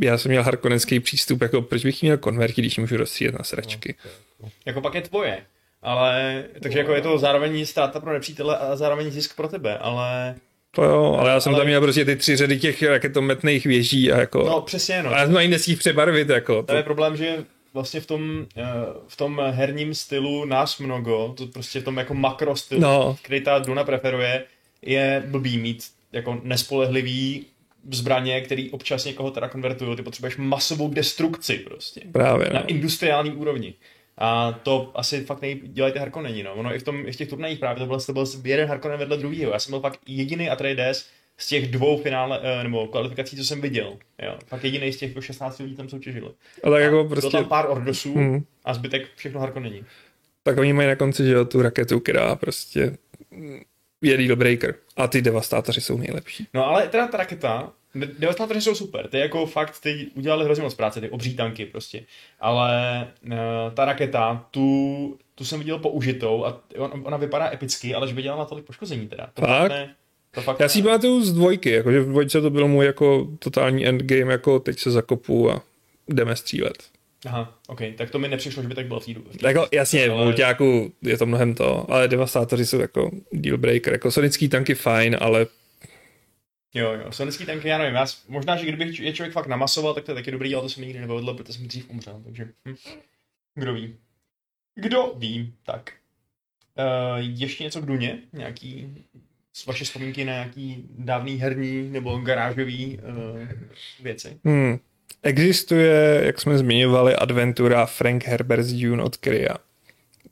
já 0.00 0.18
jsem 0.18 0.30
měl 0.30 0.42
harkonenský 0.42 1.00
přístup, 1.00 1.42
jako 1.42 1.62
proč 1.62 1.84
bych 1.84 2.02
měl 2.02 2.18
konverti, 2.18 2.60
když 2.60 2.78
můžu 2.78 2.96
rozsíjet 2.96 3.38
na 3.38 3.44
sračky. 3.44 3.94
No, 4.04 4.10
okay. 4.38 4.50
Jako 4.66 4.80
pak 4.80 4.94
je 4.94 5.02
tvoje, 5.02 5.46
ale, 5.82 6.44
takže 6.62 6.78
jako 6.78 6.94
je 6.94 7.00
to 7.00 7.18
zároveň 7.18 7.66
ztráta 7.66 8.00
pro 8.00 8.12
nepřítele 8.12 8.58
a 8.58 8.76
zároveň 8.76 9.10
zisk 9.10 9.36
pro 9.36 9.48
tebe, 9.48 9.78
ale 9.78 10.34
to 10.74 10.84
jo, 10.84 11.16
ale 11.20 11.30
já 11.30 11.40
jsem 11.40 11.54
ale... 11.54 11.60
tam 11.60 11.66
měl 11.66 11.80
prostě 11.80 12.04
ty 12.04 12.16
tři 12.16 12.36
řady 12.36 12.58
těch 12.58 12.82
raketometných 12.82 13.66
věží 13.66 14.12
a 14.12 14.20
jako... 14.20 14.42
No 14.42 14.60
přesně, 14.60 15.02
no. 15.02 15.14
A 15.14 15.18
já 15.18 15.26
jsem 15.26 15.36
ani 15.36 15.48
nesmích 15.48 15.78
přebarvit, 15.78 16.28
jako. 16.28 16.62
To 16.62 16.74
je 16.74 16.82
problém, 16.82 17.16
že 17.16 17.44
vlastně 17.74 18.00
v 18.00 18.06
tom, 18.06 18.46
eh, 18.56 18.62
v 19.08 19.16
tom 19.16 19.42
herním 19.50 19.94
stylu 19.94 20.44
nás 20.44 20.78
mnogo, 20.78 21.34
to 21.36 21.46
prostě 21.46 21.80
v 21.80 21.84
tom 21.84 21.96
jako 21.96 22.14
makro 22.14 22.56
stylu, 22.56 22.80
no. 22.80 23.16
který 23.22 23.40
ta 23.40 23.58
Duna 23.58 23.84
preferuje, 23.84 24.44
je 24.82 25.22
blbý 25.26 25.58
mít 25.58 25.84
jako 26.12 26.40
nespolehlivý 26.42 27.46
zbraně, 27.90 28.40
který 28.40 28.70
občas 28.70 29.04
někoho 29.04 29.30
teda 29.30 29.48
konvertují. 29.48 29.96
Ty 29.96 30.02
potřebuješ 30.02 30.36
masovou 30.36 30.88
destrukci 30.88 31.58
prostě. 31.58 32.00
Právě, 32.12 32.50
Na 32.52 32.60
no. 32.60 32.66
industriální 32.66 33.32
úrovni. 33.32 33.74
A 34.18 34.52
to 34.52 34.90
asi 34.94 35.24
fakt 35.24 35.42
nejdělejte 35.42 35.98
Harkonneni, 35.98 36.42
no. 36.42 36.54
Ono 36.54 36.74
i 36.74 36.78
v, 36.78 36.82
tom, 36.82 37.06
i 37.06 37.12
v 37.12 37.16
těch 37.16 37.28
turnajích 37.28 37.58
právě 37.58 37.80
to 37.80 37.86
byl, 37.86 38.00
to 38.00 38.12
byl 38.12 38.26
jeden 38.44 38.68
Harkonnen 38.68 38.98
vedle 38.98 39.16
druhého. 39.16 39.52
Já 39.52 39.58
jsem 39.58 39.70
byl 39.70 39.80
fakt 39.80 40.00
jediný 40.06 40.50
Atreides 40.50 41.08
z 41.36 41.46
těch 41.46 41.70
dvou 41.70 42.02
finále, 42.02 42.40
eh, 42.42 42.62
nebo 42.62 42.86
kvalifikací, 42.86 43.36
co 43.36 43.44
jsem 43.44 43.60
viděl. 43.60 43.96
Jo. 44.22 44.38
Fakt 44.46 44.64
jediný 44.64 44.92
z 44.92 44.96
těch 44.96 45.12
16 45.20 45.58
lidí 45.58 45.76
tam 45.76 45.88
soutěžili. 45.88 46.30
A 46.64 46.70
tak 46.70 46.82
jako 46.82 47.04
prostě... 47.04 47.30
Bylo 47.30 47.42
tam 47.42 47.48
pár 47.48 47.70
Ordosů 47.70 48.14
hmm. 48.14 48.44
a 48.64 48.74
zbytek 48.74 49.08
všechno 49.16 49.40
Harkonneni. 49.40 49.84
Tak 50.42 50.58
oni 50.58 50.72
mají 50.72 50.88
na 50.88 50.96
konci, 50.96 51.24
že 51.24 51.32
jo, 51.32 51.44
tu 51.44 51.62
raketu, 51.62 52.00
která 52.00 52.36
prostě 52.36 52.96
je 54.02 54.16
deal 54.16 54.36
breaker. 54.36 54.74
A 54.96 55.08
ty 55.08 55.22
devastátoři 55.22 55.80
jsou 55.80 55.98
nejlepší. 55.98 56.46
No 56.54 56.66
ale 56.66 56.88
teda 56.88 57.06
ta 57.06 57.18
raketa, 57.18 57.72
Devastátoři 58.18 58.60
jsou 58.60 58.74
super, 58.74 59.08
ty 59.08 59.18
jako 59.18 59.46
fakt, 59.46 59.80
ty 59.80 60.06
udělali 60.14 60.44
hrozně 60.44 60.64
moc 60.64 60.74
práce, 60.74 61.00
ty 61.00 61.10
obří 61.10 61.36
tanky 61.36 61.66
prostě. 61.66 62.04
Ale 62.40 63.06
uh, 63.26 63.32
ta 63.74 63.84
raketa, 63.84 64.46
tu, 64.50 65.18
tu 65.34 65.44
jsem 65.44 65.58
viděl 65.58 65.78
použitou 65.78 66.44
a 66.44 66.60
on, 66.78 67.02
ona 67.04 67.16
vypadá 67.16 67.50
epicky, 67.52 67.94
ale 67.94 68.08
že 68.08 68.14
by 68.14 68.22
dělala 68.22 68.42
natolik 68.42 68.64
poškození 68.64 69.08
teda. 69.08 69.28
To 69.34 69.42
fakt? 69.42 69.70
Ne, 69.70 69.94
To 70.30 70.40
fakt 70.42 70.60
Já 70.60 70.68
si 70.68 70.78
ji 70.78 70.82
pamatuju 70.82 71.22
z 71.24 71.32
dvojky, 71.32 71.70
jakože 71.70 72.00
v 72.00 72.08
dvojce 72.08 72.40
to 72.40 72.50
bylo 72.50 72.68
můj 72.68 72.86
jako 72.86 73.28
totální 73.38 73.86
endgame, 73.86 74.32
jako 74.32 74.60
teď 74.60 74.78
se 74.78 74.90
zakopu 74.90 75.50
a 75.50 75.62
jdeme 76.08 76.36
střílet. 76.36 76.82
Aha, 77.26 77.58
ok, 77.68 77.80
tak 77.96 78.10
to 78.10 78.18
mi 78.18 78.28
nepřišlo, 78.28 78.62
že 78.62 78.68
by 78.68 78.74
tak 78.74 78.86
bylo 78.86 79.00
v 79.00 79.06
době. 79.06 79.32
Jako, 79.42 79.66
jasně, 79.72 80.08
v 80.08 80.12
Ale- 80.12 80.24
multiáku 80.24 80.92
je 81.02 81.18
to 81.18 81.26
mnohem 81.26 81.54
to, 81.54 81.86
ale 81.92 82.08
devastátoři 82.08 82.66
jsou 82.66 82.80
jako 82.80 83.10
deal 83.32 83.58
breaker, 83.58 83.92
jako 83.92 84.10
sonický 84.10 84.48
tanky 84.48 84.74
fajn, 84.74 85.16
ale 85.20 85.46
Jo, 86.74 86.92
jo, 86.92 87.12
sonický 87.12 87.46
tanky, 87.46 87.68
já 87.68 87.78
nevím, 87.78 87.94
já, 87.94 88.06
možná, 88.28 88.56
že 88.56 88.66
kdyby 88.66 88.94
je 89.00 89.12
člověk 89.12 89.32
fakt 89.32 89.46
namasoval, 89.46 89.94
tak 89.94 90.04
to 90.04 90.10
je 90.10 90.14
taky 90.14 90.30
dobrý, 90.30 90.54
ale 90.54 90.62
to 90.62 90.68
se 90.68 90.80
mi 90.80 90.86
nikdy 90.86 91.00
nepovedlo, 91.00 91.34
protože 91.34 91.52
jsem 91.52 91.68
dřív 91.68 91.90
umřel, 91.90 92.20
takže 92.24 92.48
hm. 92.68 92.74
kdo 93.54 93.74
ví. 93.74 93.96
Kdo 94.74 95.14
ví, 95.16 95.54
tak. 95.66 95.92
Uh, 96.78 97.18
ještě 97.18 97.64
něco 97.64 97.80
k 97.80 97.86
Duně? 97.86 98.18
Nějaký 98.32 98.96
z 99.52 99.66
vaše 99.66 99.84
vzpomínky 99.84 100.24
na 100.24 100.32
nějaký 100.32 100.84
dávný 100.98 101.36
herní 101.36 101.90
nebo 101.90 102.18
garážový 102.18 102.98
uh, 102.98 103.48
věci? 104.00 104.40
hmm. 104.44 104.78
existuje, 105.22 106.20
jak 106.24 106.40
jsme 106.40 106.58
zmiňovali, 106.58 107.16
adventura 107.16 107.86
Frank 107.86 108.24
Herbert's 108.24 108.72
Dune 108.72 109.02
od 109.02 109.16
Krya. 109.16 109.56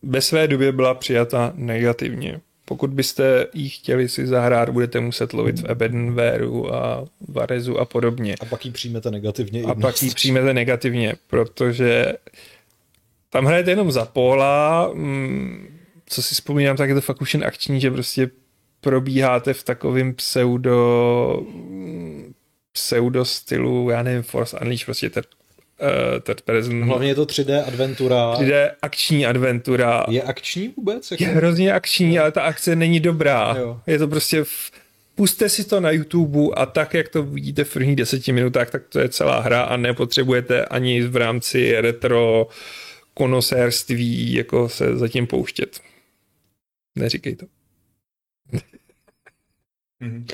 Ve 0.02 0.20
své 0.20 0.48
době 0.48 0.72
byla 0.72 0.94
přijata 0.94 1.52
negativně. 1.54 2.40
Pokud 2.70 2.90
byste 2.90 3.46
ji 3.54 3.68
chtěli 3.68 4.08
si 4.08 4.26
zahrát, 4.26 4.68
budete 4.68 5.00
muset 5.00 5.32
lovit 5.32 5.60
v 5.60 5.70
Ebenvéru 5.70 6.74
a 6.74 7.04
Varezu 7.28 7.78
a 7.78 7.84
podobně. 7.84 8.34
A 8.40 8.44
pak 8.44 8.64
ji 8.64 8.70
přijmete 8.70 9.10
negativně. 9.10 9.62
A 9.62 9.74
pak 9.74 10.02
ji 10.02 10.10
přijmete 10.10 10.54
negativně, 10.54 11.14
protože 11.26 12.12
tam 13.30 13.44
hrajete 13.44 13.70
jenom 13.70 13.92
za 13.92 14.04
póla, 14.04 14.90
mm, 14.94 15.78
co 16.06 16.22
si 16.22 16.34
vzpomínám, 16.34 16.76
tak 16.76 16.88
je 16.88 16.94
to 16.94 17.00
fakt 17.00 17.22
už 17.22 17.34
jen 17.34 17.44
akční, 17.44 17.80
že 17.80 17.90
prostě 17.90 18.30
probíháte 18.80 19.54
v 19.54 19.62
takovém 19.62 20.14
pseudo 20.14 21.46
mm, 21.54 22.32
pseudo 22.72 23.24
stylu, 23.24 23.90
já 23.90 24.02
nevím, 24.02 24.22
Force 24.22 24.58
Unleashed, 24.58 24.86
prostě 24.86 25.10
third, 25.10 25.28
uh, 25.80 26.20
third 26.20 26.42
person. 26.42 26.84
Hlavně 26.84 27.08
je 27.08 27.14
to 27.14 27.24
3D 27.24 27.64
adventura. 27.66 28.36
Jde 28.40 28.74
akční 28.82 29.26
adventura. 29.26 30.04
Je 30.08 30.22
akční 30.22 30.68
vůbec? 30.76 31.10
Jako? 31.10 31.22
Je 31.22 31.28
hrozně 31.28 31.72
akční, 31.72 32.18
ale 32.18 32.32
ta 32.32 32.42
akce 32.42 32.76
není 32.76 33.00
dobrá. 33.00 33.54
Jo. 33.58 33.80
Je 33.86 33.98
to 33.98 34.08
prostě 34.08 34.44
v... 34.44 34.70
Puste 35.14 35.48
si 35.48 35.64
to 35.64 35.80
na 35.80 35.90
YouTube 35.90 36.54
a 36.56 36.66
tak, 36.66 36.94
jak 36.94 37.08
to 37.08 37.22
vidíte 37.22 37.64
v 37.64 37.72
prvních 37.72 37.96
deseti 37.96 38.32
minutách, 38.32 38.70
tak 38.70 38.82
to 38.88 39.00
je 39.00 39.08
celá 39.08 39.40
hra 39.40 39.62
a 39.62 39.76
nepotřebujete 39.76 40.64
ani 40.64 41.02
v 41.02 41.16
rámci 41.16 41.80
retro 41.80 42.48
konosérství 43.14 44.32
jako 44.32 44.68
se 44.68 44.98
zatím 44.98 45.26
pouštět. 45.26 45.80
Neříkej 46.98 47.36
to. 47.36 47.46
Mhm. 50.00 50.26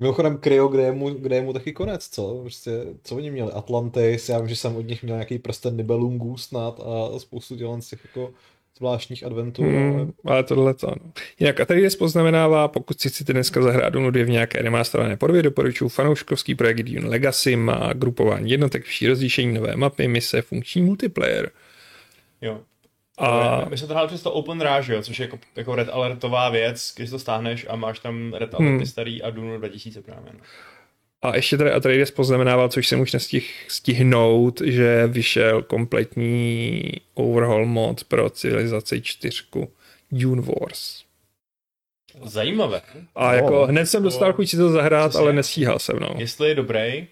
Mimochodem 0.00 0.38
Cryo, 0.38 0.68
kde 0.68 0.82
je, 0.82 0.92
mu, 0.92 1.10
kde 1.10 1.36
je 1.36 1.42
mu 1.42 1.52
taky 1.52 1.72
konec, 1.72 2.08
co? 2.08 2.38
Prostě, 2.40 2.70
co 3.04 3.16
oni 3.16 3.30
měli? 3.30 3.52
Atlantis, 3.52 4.28
já 4.28 4.38
vím, 4.38 4.48
že 4.48 4.56
jsem 4.56 4.76
od 4.76 4.86
nich 4.86 5.02
měl 5.02 5.16
nějaký 5.16 5.38
prsten 5.38 5.76
Nibelungu 5.76 6.36
snad 6.36 6.80
a 6.80 7.18
spoustu 7.18 7.54
dělan 7.56 7.82
z 7.82 7.88
těch 7.88 8.00
jako 8.04 8.32
zvláštních 8.76 9.24
adventur. 9.26 9.64
ale- 9.66 9.74
Hmm, 9.74 10.12
ale 10.24 10.44
tohle 10.44 10.74
to 10.74 10.86
ano. 10.88 11.12
Jinak 11.40 11.60
Atreides 11.60 11.96
poznamenává, 11.96 12.68
pokud 12.68 13.00
si 13.00 13.08
chcete 13.08 13.32
dneska 13.32 13.62
zahrát 13.62 13.92
Dunu 13.92 14.10
2 14.10 14.24
v 14.24 14.28
nějaké 14.28 14.62
remasterované 14.62 15.16
podobě, 15.16 15.42
doporučuji 15.42 15.88
fanouškovský 15.88 16.54
projekt 16.54 16.82
Dune 16.82 17.08
Legacy, 17.08 17.56
má 17.56 17.92
grupování 17.92 18.50
jednotek, 18.50 18.84
vší 18.84 19.06
rozlišení, 19.08 19.54
nové 19.54 19.76
mapy, 19.76 20.08
mise, 20.08 20.42
funkční 20.42 20.82
multiplayer. 20.82 21.50
Jo. 22.42 22.60
A. 23.20 23.64
My 23.70 23.78
jsme 23.78 23.86
to 23.88 23.92
hráli 23.94 24.08
přes 24.08 24.22
to 24.22 24.32
Open 24.32 24.60
Rage, 24.60 24.94
jo, 24.94 25.02
což 25.02 25.18
je 25.18 25.24
jako, 25.24 25.38
jako 25.56 25.74
Red 25.74 25.88
Alertová 25.92 26.48
věc, 26.48 26.92
když 26.96 27.10
to 27.10 27.18
stáhneš 27.18 27.66
a 27.68 27.76
máš 27.76 27.98
tam 27.98 28.32
Red 28.34 28.54
Alerty 28.54 28.76
Hmm. 28.76 28.86
starý 28.86 29.22
a 29.22 29.30
Dunu 29.30 29.58
2000 29.58 30.02
právě. 30.02 30.30
No. 30.32 30.40
A 31.22 31.36
ještě 31.36 31.56
tady 31.56 31.72
Atreides 31.72 32.10
poznamenával, 32.10 32.68
což 32.68 32.88
jsem 32.88 33.00
už 33.00 33.12
nestihl 33.12 33.46
stihnout, 33.68 34.60
že 34.64 35.06
vyšel 35.06 35.62
kompletní 35.62 36.82
overhaul 37.14 37.66
mod 37.66 38.04
pro 38.04 38.30
civilizaci 38.30 39.02
4 39.02 39.42
Dune 40.12 40.42
Wars. 40.42 41.02
Zajímavé. 42.24 42.80
A 43.14 43.34
jako 43.34 43.66
hned 43.66 43.86
jsem 43.86 44.02
dostal 44.02 44.32
chuť 44.32 44.48
si 44.48 44.56
to 44.56 44.70
zahrát, 44.70 45.16
ale 45.16 45.32
nestíhal 45.32 45.78
jsem, 45.78 45.96
no. 46.00 46.08
Jestli 46.18 46.48
je 46.48 46.54
dobrý, 46.54 47.06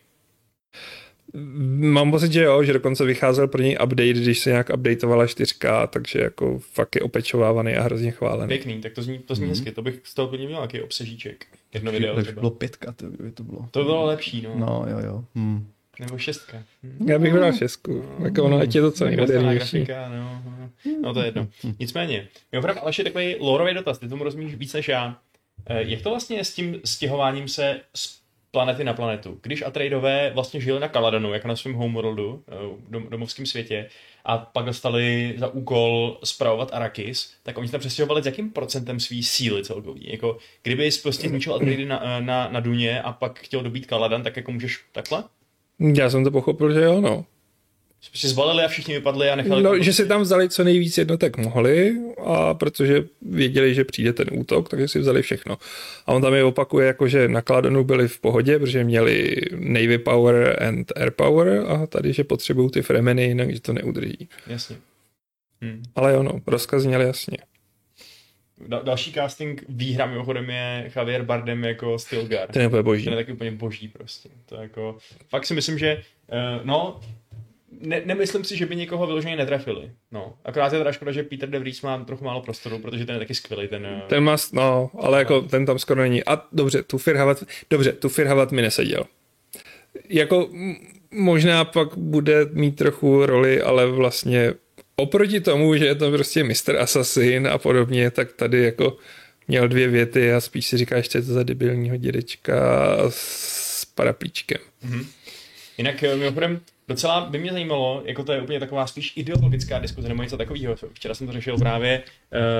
Mám 1.80 2.10
pocit, 2.10 2.32
že 2.32 2.42
jo, 2.42 2.64
že 2.64 2.72
dokonce 2.72 3.04
vycházel 3.04 3.48
pro 3.48 3.62
něj 3.62 3.74
update, 3.84 4.12
když 4.12 4.38
se 4.38 4.50
nějak 4.50 4.70
updateovala 4.74 5.24
4K, 5.26 5.86
takže 5.88 6.18
jako 6.20 6.58
fakt 6.58 6.94
je 6.96 7.00
opečovávaný 7.02 7.74
a 7.74 7.82
hrozně 7.82 8.10
chválený. 8.10 8.48
pěkný, 8.48 8.80
tak 8.80 8.92
to 8.92 9.02
zní, 9.02 9.18
to 9.18 9.34
zní 9.34 9.44
Mhm. 9.46 9.54
hezky, 9.54 9.72
to 9.72 9.82
bych 9.82 10.00
z 10.04 10.14
toho 10.14 10.28
klidně 10.28 10.46
měl 10.46 10.58
nějaký 10.58 10.80
obsežíček. 10.80 11.46
Jedno 11.74 11.92
video 11.92 12.22
třeba. 12.22 12.40
bylo 12.40 12.50
pětka, 12.50 12.92
to 12.92 13.06
by 13.06 13.32
to 13.32 13.42
bylo. 13.44 13.68
To 13.70 13.84
bylo 13.84 14.04
lepší, 14.06 14.42
no. 14.42 14.52
No, 14.56 14.84
jo, 14.90 14.98
jo. 15.06 15.24
Hmm. 15.34 15.66
Nebo 16.00 16.18
šestka. 16.18 16.62
Já 17.06 17.18
bych 17.18 17.32
vybral 17.32 17.52
šestku, 17.52 18.04
jako 18.24 18.44
ono, 18.44 18.58
ať 18.58 18.74
je 18.74 18.80
to 18.80 18.90
co 18.90 19.04
nejmodernější. 19.04 19.76
grafika, 19.84 20.08
no, 20.08 20.42
no. 20.44 20.68
no 21.02 21.14
to 21.14 21.20
je 21.20 21.26
jedno. 21.26 21.48
Nicméně, 21.78 22.28
mimochodem, 22.52 22.76
ale 22.80 22.88
ještě 22.88 23.04
takový 23.04 23.36
lorový 23.40 23.74
dotaz, 23.74 23.98
ty 23.98 24.08
tomu 24.08 24.24
rozumíš 24.24 24.54
víc 24.54 24.72
než 24.72 24.88
já. 24.88 25.18
Eh, 25.66 25.82
Jak 25.86 26.02
to 26.02 26.10
vlastně 26.10 26.36
je 26.36 26.44
s 26.44 26.54
tím 26.54 26.80
stěhováním 26.84 27.48
se 27.48 27.80
z 27.94 28.18
planety 28.50 28.84
na 28.84 28.94
planetu? 28.94 29.38
Když 29.42 29.62
Atreidové 29.62 30.30
vlastně 30.34 30.60
žili 30.60 30.80
na 30.80 30.88
Kaladanu, 30.88 31.32
jako 31.32 31.48
na 31.48 31.56
svém 31.56 31.74
homeworldu, 31.74 32.42
eh, 32.48 32.76
dom, 32.88 33.06
domovském 33.10 33.46
světě, 33.46 33.88
a 34.24 34.38
pak 34.38 34.64
dostali 34.64 35.34
za 35.36 35.48
úkol 35.48 36.18
spravovat 36.24 36.70
Arrakis, 36.72 37.34
tak 37.42 37.58
oni 37.58 37.68
se 37.68 37.72
tam 37.72 37.80
přestěhovali 37.80 38.22
s 38.22 38.26
jakým 38.26 38.50
procentem 38.50 39.00
svý 39.00 39.22
síly 39.22 39.64
celkový? 39.64 40.10
Jako, 40.10 40.38
kdyby 40.62 40.92
jsi 40.92 41.02
prostě 41.02 41.28
zničil 41.28 41.54
Atreidy 41.54 41.86
na, 41.86 42.02
eh, 42.04 42.20
na, 42.20 42.48
na 42.48 42.60
Duně 42.60 43.02
a 43.02 43.12
pak 43.12 43.38
chtěl 43.38 43.62
dobít 43.62 43.86
Kaladan, 43.86 44.22
tak 44.22 44.36
jako 44.36 44.52
můžeš 44.52 44.84
takhle? 44.92 45.24
Já 45.94 46.10
jsem 46.10 46.24
to 46.24 46.30
pochopil, 46.30 46.72
že 46.72 46.80
jo, 46.80 47.00
no. 47.00 47.24
Prostě 48.06 48.28
zbalili 48.28 48.64
a 48.64 48.68
všichni 48.68 48.94
vypadli 48.94 49.30
a 49.30 49.36
nechali... 49.36 49.62
No, 49.62 49.82
že 49.82 49.92
si 49.92 50.06
tam 50.06 50.22
vzali 50.22 50.48
co 50.48 50.64
nejvíc 50.64 50.98
jednotek 50.98 51.36
mohli, 51.36 51.96
a 52.24 52.54
protože 52.54 53.04
věděli, 53.22 53.74
že 53.74 53.84
přijde 53.84 54.12
ten 54.12 54.26
útok, 54.32 54.68
takže 54.68 54.88
si 54.88 54.98
vzali 54.98 55.22
všechno. 55.22 55.58
A 56.06 56.12
on 56.12 56.22
tam 56.22 56.34
je 56.34 56.44
opakuje, 56.44 56.86
jako 56.86 57.08
že 57.08 57.28
na 57.28 57.42
Kladonu 57.42 57.84
byli 57.84 58.08
v 58.08 58.20
pohodě, 58.20 58.58
protože 58.58 58.84
měli 58.84 59.36
Navy 59.56 59.98
Power 59.98 60.62
and 60.62 60.92
Air 60.96 61.10
Power 61.10 61.64
a 61.68 61.86
tady, 61.86 62.12
že 62.12 62.24
potřebují 62.24 62.70
ty 62.70 62.82
fremeny, 62.82 63.24
jinak 63.24 63.54
že 63.54 63.60
to 63.60 63.72
neudrží. 63.72 64.28
Jasně. 64.46 64.76
Hm. 65.64 65.82
Ale 65.94 66.12
jo, 66.12 66.22
no, 66.22 66.40
rozkaz 66.46 66.82
zněl 66.82 67.00
jasně. 67.00 67.38
Da- 68.68 68.82
další 68.82 69.12
casting 69.12 69.64
výhra 69.68 70.06
mimochodem 70.06 70.50
je 70.50 70.90
Javier 70.96 71.22
Bardem 71.22 71.64
jako 71.64 71.98
Stilgar. 71.98 72.48
Ten 72.52 72.62
je 72.62 72.68
úplně 72.68 72.82
boží. 72.82 73.04
Ten 73.04 73.12
je 73.12 73.16
taky 73.16 73.32
úplně 73.32 73.50
boží 73.50 73.88
prostě. 73.88 74.28
To 74.46 74.54
jako, 74.56 74.98
fakt 75.28 75.46
si 75.46 75.54
myslím, 75.54 75.78
že 75.78 76.02
uh, 76.32 76.66
no, 76.66 77.00
ne, 77.80 78.02
nemyslím 78.04 78.44
si, 78.44 78.56
že 78.56 78.66
by 78.66 78.76
někoho 78.76 79.06
vyloženě 79.06 79.36
netrafili. 79.36 79.90
No, 80.12 80.34
akorát 80.44 80.72
je 80.72 80.78
teda 80.78 80.92
škoda, 80.92 81.12
že 81.12 81.22
Peter 81.22 81.50
De 81.50 81.58
Vries 81.58 81.82
má 81.82 82.04
trochu 82.04 82.24
málo 82.24 82.42
prostoru, 82.42 82.78
protože 82.78 83.06
ten 83.06 83.14
je 83.14 83.18
taky 83.18 83.34
skvělý. 83.34 83.68
Ten, 83.68 83.86
eh, 83.86 84.02
Ten 84.08 84.24
má, 84.24 84.36
no, 84.52 84.90
ale 84.98 85.18
jako 85.18 85.40
ten 85.40 85.66
tam 85.66 85.78
skoro 85.78 86.00
není. 86.00 86.24
A 86.24 86.42
dobře, 86.52 86.82
tu 86.82 86.98
Firhavat, 86.98 87.44
dobře, 87.70 87.92
tu 87.92 88.08
Firhavat 88.08 88.52
mi 88.52 88.62
neseděl. 88.62 89.04
Jako 90.08 90.50
možná 91.10 91.64
pak 91.64 91.96
bude 91.96 92.46
mít 92.52 92.76
trochu 92.76 93.26
roli, 93.26 93.62
ale 93.62 93.86
vlastně 93.86 94.54
oproti 94.96 95.40
tomu, 95.40 95.76
že 95.76 95.86
je 95.86 95.94
to 95.94 96.10
prostě 96.10 96.44
Mr. 96.44 96.76
Assassin 96.78 97.48
a 97.48 97.58
podobně, 97.58 98.10
tak 98.10 98.32
tady 98.32 98.62
jako 98.62 98.96
měl 99.48 99.68
dvě 99.68 99.88
věty 99.88 100.32
a 100.32 100.40
spíš 100.40 100.66
si 100.66 100.76
říkáš, 100.76 101.10
že 101.10 101.18
je 101.18 101.22
to 101.22 101.32
za 101.32 101.42
debilního 101.42 101.96
dědečka 101.96 102.54
s 103.08 103.84
paraplíčkem. 103.84 104.60
Jinak 105.78 106.02
eh, 106.02 106.16
mimochodem 106.16 106.60
docela 106.88 107.20
by 107.30 107.38
mě 107.38 107.52
zajímalo, 107.52 108.02
jako 108.04 108.24
to 108.24 108.32
je 108.32 108.40
úplně 108.42 108.60
taková 108.60 108.86
spíš 108.86 109.12
ideologická 109.16 109.78
diskuze 109.78 110.08
nebo 110.08 110.22
něco 110.22 110.36
takového. 110.36 110.76
Včera 110.92 111.14
jsem 111.14 111.26
to 111.26 111.32
řešil 111.32 111.58
právě, 111.58 112.02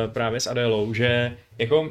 uh, 0.06 0.12
právě 0.12 0.40
s 0.40 0.46
Adélou, 0.46 0.94
že 0.94 1.36
jako 1.58 1.80
uh, 1.80 1.88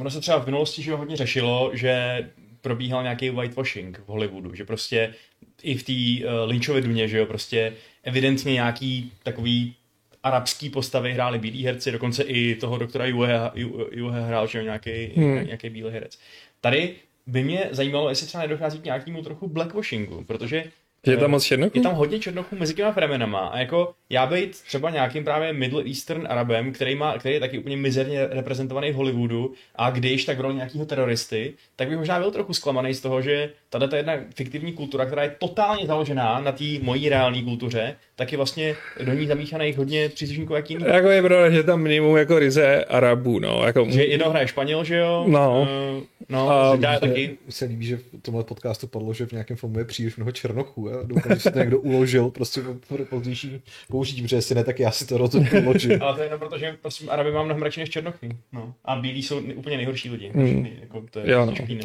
ono 0.00 0.10
se 0.10 0.20
třeba 0.20 0.38
v 0.40 0.46
minulosti 0.46 0.82
že 0.82 0.92
hodně 0.94 1.16
řešilo, 1.16 1.70
že 1.74 2.24
probíhal 2.60 3.02
nějaký 3.02 3.30
whitewashing 3.30 3.98
v 3.98 4.08
Hollywoodu, 4.08 4.54
že 4.54 4.64
prostě 4.64 5.14
i 5.62 5.74
v 5.74 5.82
té 5.82 6.26
uh, 6.26 6.48
Lynchově 6.50 6.82
duně, 6.82 7.08
že 7.08 7.18
jo, 7.18 7.26
prostě 7.26 7.72
evidentně 8.02 8.52
nějaký 8.52 9.12
takový 9.22 9.74
arabský 10.22 10.70
postavy 10.70 11.12
hráli 11.12 11.38
bílí 11.38 11.64
herci, 11.64 11.92
dokonce 11.92 12.22
i 12.22 12.54
toho 12.54 12.78
doktora 12.78 13.06
Juhe, 13.06 13.34
Ju- 13.54 13.88
Juhe 13.92 14.20
hrál, 14.22 14.46
že 14.46 14.58
jo, 14.58 14.64
nějaký, 14.64 15.06
Hmm. 15.16 15.44
nějaký 15.46 15.70
bílý 15.70 15.90
herec. 15.90 16.18
Tady 16.60 16.94
by 17.26 17.44
mě 17.44 17.68
zajímalo, 17.70 18.08
jestli 18.08 18.26
třeba 18.26 18.42
nedochází 18.42 18.78
k 18.78 18.84
nějakému 18.84 19.22
trochu 19.22 19.48
blackwashingu, 19.48 20.24
protože 20.24 20.64
Je 21.06 21.16
tam 21.16 21.30
moc 21.30 21.44
černochů? 21.44 21.78
Je 21.78 21.82
tam 21.82 21.94
hodně 21.94 22.18
černochů 22.18 22.56
mezi 22.56 22.74
těma 22.74 22.92
fremenama 22.92 23.38
a 23.38 23.58
jako 23.58 23.94
já 24.10 24.26
být 24.26 24.50
třeba 24.50 24.90
nějakým 24.90 25.24
právě 25.24 25.52
Middle 25.52 25.82
Eastern 25.86 26.26
Arabem, 26.30 26.72
který, 26.72 26.94
má, 26.94 27.18
který 27.18 27.34
je 27.34 27.40
taky 27.40 27.58
úplně 27.58 27.76
mizerně 27.76 28.26
reprezentovaný 28.26 28.92
v 28.92 28.94
Hollywoodu 28.94 29.52
a 29.76 29.90
když 29.90 30.24
tak 30.24 30.38
v 30.38 30.40
roli 30.40 30.54
nějakého 30.54 30.86
teroristy, 30.86 31.54
tak 31.76 31.88
bych 31.88 31.98
možná 31.98 32.18
byl 32.18 32.30
trochu 32.30 32.54
zklamaný 32.54 32.94
z 32.94 33.00
toho, 33.00 33.22
že 33.22 33.50
tady 33.70 33.88
ta 33.88 33.96
jedna 33.96 34.12
fiktivní 34.34 34.72
kultura, 34.72 35.06
která 35.06 35.22
je 35.22 35.34
totálně 35.38 35.86
založená 35.86 36.40
na 36.40 36.52
té 36.52 36.64
mojí 36.82 37.08
reální 37.08 37.42
kultuře, 37.42 37.96
tak 38.16 38.32
je 38.32 38.36
vlastně 38.36 38.76
do 39.04 39.12
ní 39.12 39.26
zamíchaných 39.26 39.78
hodně 39.78 40.08
příslušníků 40.08 40.54
jak 40.54 40.70
jiný. 40.70 40.84
Jako 40.86 41.08
je 41.08 41.22
pravda, 41.22 41.50
že 41.50 41.62
tam 41.62 41.80
minimum 41.80 42.16
jako 42.16 42.38
ryze 42.38 42.84
Arabů, 42.84 43.38
no. 43.38 43.62
Jako... 43.66 43.86
Že 43.90 44.04
jedno 44.04 44.30
hraje 44.30 44.48
Španěl, 44.48 44.84
že 44.84 44.96
jo? 44.96 45.24
No. 45.28 45.68
Uh, 45.96 46.02
no, 46.28 46.50
a, 46.50 46.76
dá 46.76 46.98
taky. 46.98 47.38
Se 47.48 47.64
líbí, 47.64 47.86
že 47.86 47.96
v 47.96 48.02
tomhle 48.22 48.44
podcastu 48.44 48.86
padlo, 48.86 49.14
že 49.14 49.26
v 49.26 49.32
nějakém 49.32 49.56
filmu 49.56 49.78
je 49.78 49.84
příliš 49.84 50.16
mnoho 50.16 50.32
černochů. 50.32 50.88
Já 51.00 51.02
doufám, 51.06 51.34
že 51.34 51.40
si 51.40 51.50
to 51.50 51.58
někdo 51.58 51.80
uložil 51.80 52.30
prostě 52.30 52.60
pro 52.88 53.04
pozdější 53.04 53.62
použití, 53.88 54.22
protože 54.22 54.36
jestli 54.36 54.54
ne, 54.54 54.64
tak 54.64 54.80
já 54.80 54.90
si 54.90 55.06
to 55.06 55.18
rozhodnu 55.18 55.60
uložit. 55.62 55.96
Ale 56.02 56.14
to 56.14 56.20
je 56.20 56.26
jenom 56.26 56.38
proto, 56.38 56.58
že 56.58 56.76
prosím, 56.82 57.10
Araby 57.10 57.32
mám 57.32 57.44
mnohem 57.44 57.62
radši 57.62 57.80
než 57.80 57.90
černochy. 57.90 58.28
No. 58.52 58.74
A 58.84 58.96
bílí 58.96 59.22
jsou 59.22 59.40
úplně 59.54 59.76
nejhorší 59.76 60.10
lidi. 60.10 60.30
Hmm. 60.34 60.66
Jako, 60.80 61.04
to 61.10 61.18
je 61.18 61.30
jo, 61.30 61.46
no. 61.46 61.52
čeký, 61.52 61.80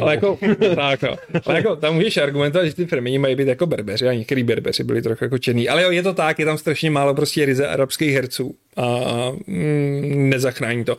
ale 0.00 0.14
jako, 0.14 0.38
tak, 0.74 1.02
no. 1.02 1.16
ale 1.44 1.56
jako, 1.56 1.76
tam 1.76 1.94
můžeš 1.94 2.16
argumentovat, 2.16 2.64
že 2.64 2.74
ty 2.74 2.86
firmy 2.86 3.18
mají 3.18 3.36
být 3.36 3.48
jako 3.48 3.66
berbeři 3.66 4.08
a 4.08 4.12
některý 4.12 4.42
berbeři 4.42 4.84
byli 4.84 5.02
trochu 5.02 5.24
jako 5.24 5.38
černý. 5.38 5.68
Ale 5.68 5.82
jo, 5.82 5.90
je 5.90 6.02
to 6.02 6.14
tak, 6.14 6.38
je 6.38 6.44
tam 6.44 6.58
strašně 6.58 6.90
málo 6.90 7.14
prostě 7.14 7.44
ryze 7.44 7.68
arabských 7.68 8.14
herců 8.14 8.54
a 8.76 9.32
mm, 9.46 10.30
nezachrání 10.30 10.84
to. 10.84 10.98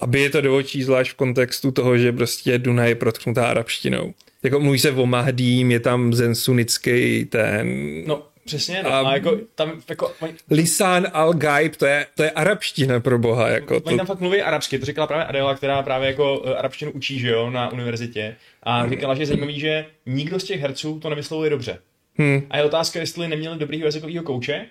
Aby 0.00 0.20
je 0.20 0.30
to 0.30 0.40
do 0.40 0.56
očí, 0.56 0.82
zvlášť 0.82 1.12
v 1.12 1.14
kontextu 1.14 1.70
toho, 1.70 1.98
že 1.98 2.12
prostě 2.12 2.58
Duna 2.58 2.84
je 2.84 2.94
protknutá 2.94 3.46
arabštinou. 3.46 4.14
Jako 4.42 4.60
mluví 4.60 4.78
se 4.78 4.90
o 4.92 5.06
Mahdím, 5.06 5.70
je 5.70 5.80
tam 5.80 6.14
zensunický 6.14 7.24
ten... 7.24 7.68
No, 8.06 8.22
Přesně, 8.44 8.82
no. 8.82 8.90
A, 8.90 9.00
a 9.00 9.14
jako 9.14 9.38
tam 9.54 9.72
jako... 9.88 10.12
Lisan 10.50 11.06
al 11.12 11.32
gaib 11.32 11.76
to 11.76 11.86
je, 11.86 12.06
to 12.14 12.22
je 12.22 12.30
arabština 12.30 13.00
pro 13.00 13.18
boha. 13.18 13.48
Jako 13.48 13.74
oni 13.74 13.82
to... 13.82 13.96
tam 13.96 14.06
fakt 14.06 14.20
mluví 14.20 14.42
arabsky, 14.42 14.78
to 14.78 14.86
říkala 14.86 15.06
právě 15.06 15.26
Adela, 15.26 15.54
která 15.54 15.82
právě 15.82 16.08
jako 16.08 16.42
eh, 16.44 16.54
arabštinu 16.54 16.90
učí, 16.92 17.18
že 17.18 17.28
jo, 17.28 17.50
na 17.50 17.72
univerzitě. 17.72 18.36
A 18.62 18.88
říkala, 18.88 19.14
že 19.14 19.22
je 19.22 19.26
zajímavý, 19.26 19.60
že 19.60 19.86
nikdo 20.06 20.40
z 20.40 20.44
těch 20.44 20.60
herců 20.60 21.00
to 21.00 21.10
nevyslovuje 21.10 21.50
dobře. 21.50 21.78
Hmm. 22.14 22.46
A 22.50 22.56
je 22.56 22.64
otázka, 22.64 23.00
jestli 23.00 23.28
neměli 23.28 23.58
dobrýho 23.58 23.84
jazykového 23.84 24.24
kouče, 24.24 24.66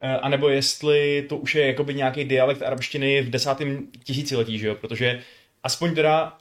eh, 0.00 0.16
anebo 0.16 0.48
jestli 0.48 1.26
to 1.28 1.36
už 1.36 1.54
je 1.54 1.66
jakoby 1.66 1.94
nějaký 1.94 2.24
dialekt 2.24 2.62
arabštiny 2.62 3.22
v 3.22 3.30
desátém 3.30 3.86
tisíciletí, 4.04 4.58
že 4.58 4.66
jo, 4.66 4.74
protože 4.74 5.20
aspoň 5.62 5.94
teda 5.94 6.32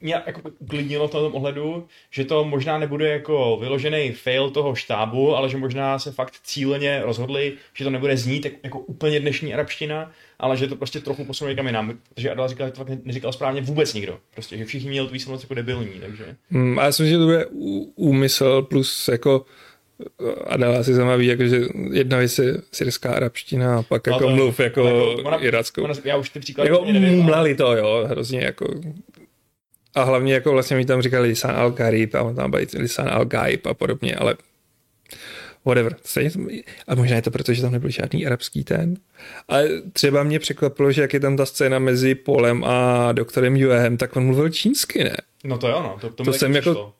mě 0.00 0.14
jako 0.26 0.40
uklidnilo 0.58 1.08
v 1.08 1.10
tom 1.10 1.34
ohledu, 1.34 1.86
že 2.10 2.24
to 2.24 2.44
možná 2.44 2.78
nebude 2.78 3.08
jako 3.08 3.58
vyložený 3.60 4.12
fail 4.12 4.50
toho 4.50 4.74
štábu, 4.74 5.36
ale 5.36 5.48
že 5.48 5.56
možná 5.56 5.98
se 5.98 6.12
fakt 6.12 6.34
cíleně 6.42 7.02
rozhodli, 7.04 7.52
že 7.74 7.84
to 7.84 7.90
nebude 7.90 8.16
znít 8.16 8.46
jako 8.62 8.78
úplně 8.78 9.20
dnešní 9.20 9.54
arabština, 9.54 10.10
ale 10.38 10.56
že 10.56 10.66
to 10.66 10.76
prostě 10.76 11.00
trochu 11.00 11.24
posunuli 11.24 11.56
kam 11.56 11.66
jinam. 11.66 11.98
Protože 12.14 12.30
Adela 12.30 12.48
říkal, 12.48 12.66
že 12.66 12.72
to 12.72 12.84
fakt 12.84 13.04
neříkal 13.04 13.32
správně 13.32 13.60
vůbec 13.60 13.94
nikdo. 13.94 14.18
Prostě, 14.34 14.56
že 14.56 14.64
všichni 14.64 14.90
měli 14.90 15.08
tu 15.08 15.12
výslovnost 15.12 15.44
jako 15.44 15.54
debilní, 15.54 16.00
takže. 16.00 16.36
Hmm, 16.50 16.78
a 16.78 16.84
já 16.84 16.92
si 16.92 17.02
myslím, 17.02 17.14
že 17.14 17.18
to 17.18 17.26
bude 17.26 17.46
úmysl 17.96 18.62
plus 18.62 19.08
jako 19.08 19.46
Adela 20.46 20.82
si 20.82 20.94
sama 20.94 21.16
ví, 21.16 21.26
jako, 21.26 21.44
že 21.44 21.60
jedna 21.92 22.18
věc 22.18 22.38
je 22.38 22.54
syrská 22.72 23.12
arabština 23.12 23.78
a 23.78 23.82
pak 23.82 24.06
no 24.06 24.12
jako 24.12 24.24
to, 24.24 24.30
mluv 24.30 24.60
jako, 24.60 24.86
jako 24.86 25.22
ona, 25.22 25.36
irackou. 25.36 25.82
Ona, 25.82 25.94
já 26.04 26.16
už 26.16 26.30
ty 26.30 26.40
příklady 26.40 26.70
jako 26.70 26.84
nevím. 26.84 27.16
Mumlali 27.16 27.54
to, 27.54 27.76
jo, 27.76 28.06
hrozně 28.08 28.40
jako 28.40 28.80
a 29.94 30.02
hlavně 30.02 30.34
jako 30.34 30.52
vlastně 30.52 30.76
mi 30.76 30.84
tam 30.84 31.02
říkali 31.02 31.28
Lisan 31.28 31.56
al 31.56 31.74
a 32.14 32.34
tam 32.34 32.50
být 32.50 32.72
Lisan 32.72 33.08
al 33.08 33.24
Gaib 33.24 33.66
a 33.66 33.74
podobně, 33.74 34.14
ale 34.14 34.36
whatever. 35.64 35.96
A 36.88 36.94
možná 36.94 37.16
je 37.16 37.22
to 37.22 37.30
proto, 37.30 37.52
že 37.52 37.62
tam 37.62 37.72
nebyl 37.72 37.90
žádný 37.90 38.26
arabský 38.26 38.64
ten. 38.64 38.96
Ale 39.48 39.68
třeba 39.92 40.22
mě 40.22 40.38
překvapilo, 40.38 40.92
že 40.92 41.02
jak 41.02 41.14
je 41.14 41.20
tam 41.20 41.36
ta 41.36 41.46
scéna 41.46 41.78
mezi 41.78 42.14
Polem 42.14 42.64
a 42.64 43.12
doktorem 43.12 43.56
Yuehem, 43.56 43.96
tak 43.96 44.16
on 44.16 44.26
mluvil 44.26 44.48
čínsky, 44.48 45.04
ne? 45.04 45.16
No 45.44 45.58
to 45.58 45.68
jo, 45.68 45.82
no. 45.82 45.98
To, 46.00 46.10
to, 46.10 46.24
to 46.24 46.32
jsem 46.32 46.54
jako, 46.54 46.92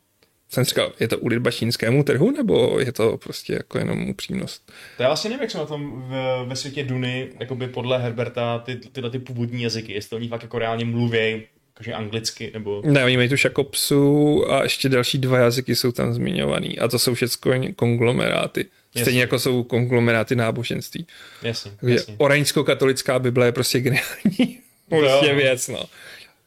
jsem 0.48 0.64
říkal, 0.64 0.92
je 1.00 1.08
to 1.08 1.18
úlitba 1.18 1.50
čínskému 1.50 2.04
trhu, 2.04 2.30
nebo 2.30 2.80
je 2.80 2.92
to 2.92 3.16
prostě 3.16 3.52
jako 3.52 3.78
jenom 3.78 4.08
upřímnost? 4.08 4.72
To 4.96 5.02
já 5.02 5.08
vlastně 5.08 5.30
nevím, 5.30 5.42
jak 5.42 5.50
jsou 5.50 5.58
na 5.58 5.66
tom 5.66 6.04
v, 6.08 6.44
ve 6.48 6.56
světě 6.56 6.84
Duny, 6.84 7.28
jakoby 7.40 7.68
podle 7.68 7.98
Herberta, 7.98 8.58
ty, 8.58 8.76
tyhle 8.76 9.10
ty 9.10 9.18
původní 9.18 9.62
jazyky, 9.62 9.92
jestli 9.92 10.16
oni 10.16 10.28
fakt 10.28 10.42
jako 10.42 10.58
reálně 10.58 10.84
mluví 10.84 11.42
jakože 11.80 11.94
anglicky, 11.94 12.50
nebo... 12.54 12.82
Ne, 12.84 13.04
oni 13.04 13.16
mají 13.16 13.28
tu 13.28 13.36
šakopsu 13.36 14.44
a 14.52 14.62
ještě 14.62 14.88
další 14.88 15.18
dva 15.18 15.38
jazyky 15.38 15.76
jsou 15.76 15.92
tam 15.92 16.14
zmiňovaný 16.14 16.78
a 16.78 16.88
to 16.88 16.98
jsou 16.98 17.14
všechno 17.14 17.60
konglomeráty. 17.76 18.66
Jasně. 18.94 19.04
Stejně 19.04 19.20
jako 19.20 19.38
jsou 19.38 19.62
konglomeráty 19.62 20.36
náboženství. 20.36 21.06
Jasně, 21.42 21.70
Takže 21.80 21.94
jasně. 21.94 22.14
Oraňsko-katolická 22.18 23.18
Bible 23.18 23.46
je 23.46 23.52
prostě 23.52 23.80
geniální 23.80 24.58
prostě 24.88 25.34
věc, 25.34 25.68
no. 25.68 25.84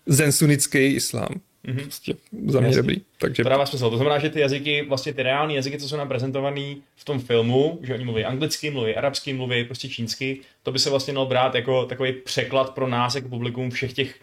Zensunický 0.06 0.80
islám. 0.80 1.42
Mm-hmm. 1.68 1.84
Prostě 1.84 2.14
za 2.48 2.60
mě 2.60 2.68
Jasně. 2.68 2.82
dobrý. 2.82 3.02
Takže... 3.18 3.44
To 3.44 3.50
dává 3.50 3.66
smysl. 3.66 3.90
To 3.90 3.98
znamená, 3.98 4.20
že 4.20 4.30
ty 4.30 4.40
jazyky, 4.40 4.86
vlastně 4.90 5.14
ty 5.14 5.24
reální 5.24 5.56
jazyky, 5.56 5.78
co 5.78 5.90
jsou 5.90 5.98
nám 5.98 6.08
prezentované 6.08 6.76
v 6.96 7.06
tom 7.06 7.20
filmu, 7.20 7.80
že 7.84 7.94
oni 7.94 8.06
mluví 8.06 8.26
anglicky, 8.26 8.72
mluví 8.72 8.96
arabsky, 8.96 9.34
mluví 9.34 9.64
prostě 9.64 9.90
čínsky, 9.90 10.40
to 10.64 10.72
by 10.72 10.80
se 10.80 10.90
vlastně 10.90 11.12
mělo 11.12 11.26
brát 11.26 11.56
jako 11.56 11.86
takový 11.86 12.14
překlad 12.14 12.74
pro 12.74 12.88
nás, 12.88 13.16
jako 13.16 13.30
publikum 13.30 13.70
všech 13.70 13.94
těch 13.94 14.16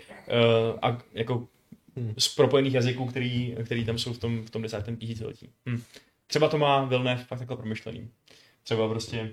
a, 0.82 0.98
jako 1.12 1.46
hmm. 1.96 2.14
z 2.18 2.28
propojených 2.28 2.74
jazyků, 2.74 3.06
který, 3.06 3.56
který 3.64 3.84
tam 3.84 3.98
jsou 3.98 4.12
v 4.12 4.18
tom, 4.18 4.44
v 4.44 4.50
tom 4.50 4.62
desátém 4.62 4.96
tisíciletí. 4.96 5.50
Hmm. 5.66 5.82
Třeba 6.26 6.48
to 6.48 6.58
má 6.58 6.84
Vilnev 6.84 7.26
fakt 7.26 7.38
takhle 7.38 7.56
promyšlený. 7.56 8.08
Třeba 8.62 8.88
prostě 8.88 9.30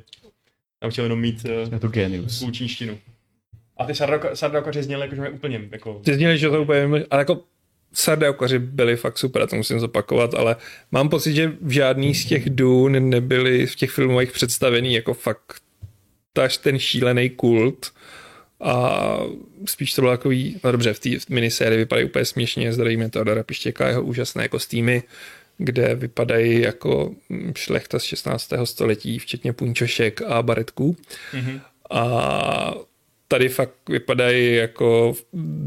tam 0.80 0.92
chtěl 0.92 1.06
jenom 1.06 1.20
mít 1.20 1.46
uh, 1.72 1.80
to 1.80 1.88
genius. 1.88 2.46
čínštinu. 2.52 2.98
A 3.78 3.86
ty 3.86 3.94
sardaukaři 4.34 4.84
zněli 4.84 5.02
jako, 5.02 5.16
že 5.16 5.30
úplně 5.30 5.68
jako... 5.72 6.02
Ty 6.06 6.14
zněli, 6.14 6.38
že 6.38 6.50
to 6.50 6.62
úplně, 6.62 7.06
ale 7.10 7.22
jako 7.22 7.44
sardaukaři 7.94 8.60
byli 8.60 8.96
fakt 8.96 9.18
super, 9.18 9.48
to 9.48 9.56
musím 9.56 9.80
zopakovat, 9.80 10.34
ale 10.34 10.56
mám 10.92 11.10
pocit, 11.10 11.34
že 11.34 11.54
v 11.62 11.72
žádný 11.72 12.16
z 12.16 12.26
těch 12.26 12.50
dun 12.50 13.10
nebyli 13.10 13.68
v 13.68 13.76
těch 13.76 13.92
filmových 13.92 14.32
představený 14.32 14.94
jako 14.94 15.14
fakt 15.14 15.62
taž 16.34 16.58
ten 16.58 16.80
šílený 16.80 17.30
kult 17.30 17.94
a 18.60 19.18
spíš 19.66 19.94
to 19.94 20.02
bylo 20.02 20.14
takový, 20.14 20.60
no 20.64 20.72
dobře, 20.72 20.94
v 20.94 21.00
té 21.00 21.10
minisérii 21.30 21.78
vypadají 21.78 22.06
úplně 22.06 22.26
směšně, 22.26 22.74
zdravíme 22.74 23.10
Teodora 23.10 23.44
Pištěka, 23.44 23.88
jeho 23.88 24.04
úžasné 24.04 24.48
kostýmy, 24.48 25.04
kde 25.58 25.96
vypadají 25.96 26.62
jako 26.62 27.16
šlechta 27.56 28.00
z 28.00 28.04
16. 28.04 28.54
století, 28.64 29.20
včetně 29.20 29.54
punčošek 29.54 30.22
a 30.22 30.42
baretků. 30.42 30.96
Mm-hmm. 31.34 31.62
A 31.90 32.74
tady 33.28 33.50
fakt 33.50 33.90
vypadají 33.90 34.56
jako 34.56 35.16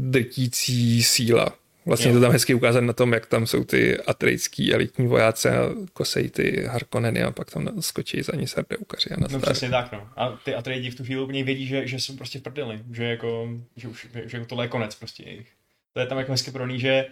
drtící 0.09 1.03
síla. 1.03 1.60
Vlastně 1.85 2.09
jo. 2.11 2.15
to 2.15 2.21
tam 2.21 2.31
hezky 2.31 2.53
ukázat 2.53 2.81
na 2.81 2.93
tom, 2.93 3.13
jak 3.13 3.25
tam 3.25 3.47
jsou 3.47 3.63
ty 3.63 3.97
atrejský 3.97 4.73
elitní 4.73 5.07
vojáci 5.07 5.49
a 5.49 5.69
kosej 5.93 6.29
ty 6.29 6.65
Harkoneny 6.65 7.23
a 7.23 7.31
pak 7.31 7.51
tam 7.51 7.81
skočí 7.81 8.21
za 8.21 8.35
ní 8.35 8.47
sardeukaři. 8.47 9.09
A 9.09 9.15
no 9.19 9.39
přesně 9.39 9.69
tak, 9.69 9.91
no. 9.91 10.09
A 10.15 10.29
ty 10.29 10.55
Atrejdi 10.55 10.89
v 10.89 10.95
tu 10.95 11.03
chvíli 11.03 11.21
úplně 11.21 11.43
vědí, 11.43 11.67
že, 11.67 11.87
že 11.87 11.99
jsou 11.99 12.15
prostě 12.15 12.39
v 12.39 12.41
prdeli, 12.41 12.79
že 12.91 13.03
jako, 13.03 13.49
že 13.75 13.87
už, 13.87 14.07
že 14.25 14.37
jako 14.37 14.45
tohle 14.45 14.65
je 14.65 14.69
konec 14.69 14.95
prostě 14.95 15.23
jejich. 15.23 15.47
To 15.93 15.99
je 15.99 16.05
tam 16.05 16.17
jako 16.17 16.31
hezky 16.31 16.51
pro 16.51 16.77
že 16.77 17.05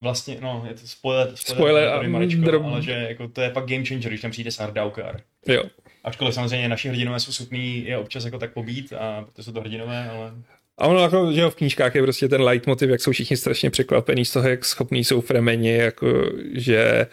vlastně, 0.00 0.38
no, 0.40 0.64
je 0.68 0.74
to 0.74 0.86
spoiler, 0.86 1.36
spoiler, 1.36 1.56
spoiler 1.56 1.88
a 1.88 2.08
maličko, 2.08 2.40
drob... 2.40 2.64
ale 2.64 2.82
že 2.82 2.92
jako 2.92 3.28
to 3.28 3.40
je 3.40 3.50
pak 3.50 3.66
game 3.66 3.84
changer, 3.84 4.08
když 4.08 4.20
tam 4.20 4.30
přijde 4.30 4.50
Sardaukar. 4.50 5.20
Jo. 5.46 5.62
Ačkoliv 6.04 6.34
samozřejmě 6.34 6.68
naši 6.68 6.88
hrdinové 6.88 7.20
jsou 7.20 7.32
schopní 7.32 7.84
je 7.84 7.98
občas 7.98 8.24
jako 8.24 8.38
tak 8.38 8.52
pobít, 8.52 8.92
a 8.92 9.22
protože 9.22 9.42
jsou 9.42 9.52
to 9.52 9.60
hrdinové, 9.60 10.10
ale 10.10 10.32
a 10.78 10.86
ono 10.86 11.00
jako, 11.00 11.32
že 11.32 11.50
v 11.50 11.54
knížkách 11.54 11.94
je 11.94 12.02
prostě 12.02 12.28
ten 12.28 12.42
leitmotiv, 12.42 12.90
jak 12.90 13.00
jsou 13.00 13.12
všichni 13.12 13.36
strašně 13.36 13.70
překvapení 13.70 14.24
z 14.24 14.32
toho, 14.32 14.48
jak 14.48 14.64
schopní 14.64 15.04
jsou 15.04 15.20
fremeni, 15.20 15.76
jako, 15.76 16.32
že 16.52 17.06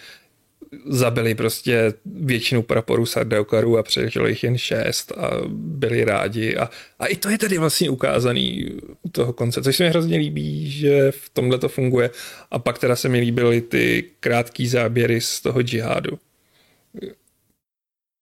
zabili 0.85 1.35
prostě 1.35 1.93
většinu 2.05 2.63
praporů 2.63 3.05
Sardaukarů 3.05 3.77
a 3.77 3.83
přežilo 3.83 4.27
jich 4.27 4.43
jen 4.43 4.57
šest 4.57 5.11
a 5.11 5.31
byli 5.47 6.03
rádi. 6.03 6.55
A, 6.57 6.69
a 6.99 7.05
i 7.05 7.15
to 7.15 7.29
je 7.29 7.37
tady 7.37 7.57
vlastně 7.57 7.89
ukázaný 7.89 8.69
u 9.01 9.09
toho 9.09 9.33
konce, 9.33 9.63
což 9.63 9.75
se 9.75 9.83
mi 9.83 9.89
hrozně 9.89 10.17
líbí, 10.17 10.71
že 10.71 11.11
v 11.11 11.29
tomhle 11.29 11.57
to 11.57 11.69
funguje. 11.69 12.09
A 12.51 12.59
pak 12.59 12.79
teda 12.79 12.95
se 12.95 13.09
mi 13.09 13.19
líbily 13.19 13.61
ty 13.61 14.03
krátký 14.19 14.67
záběry 14.67 15.21
z 15.21 15.41
toho 15.41 15.61
džihádu. 15.61 16.19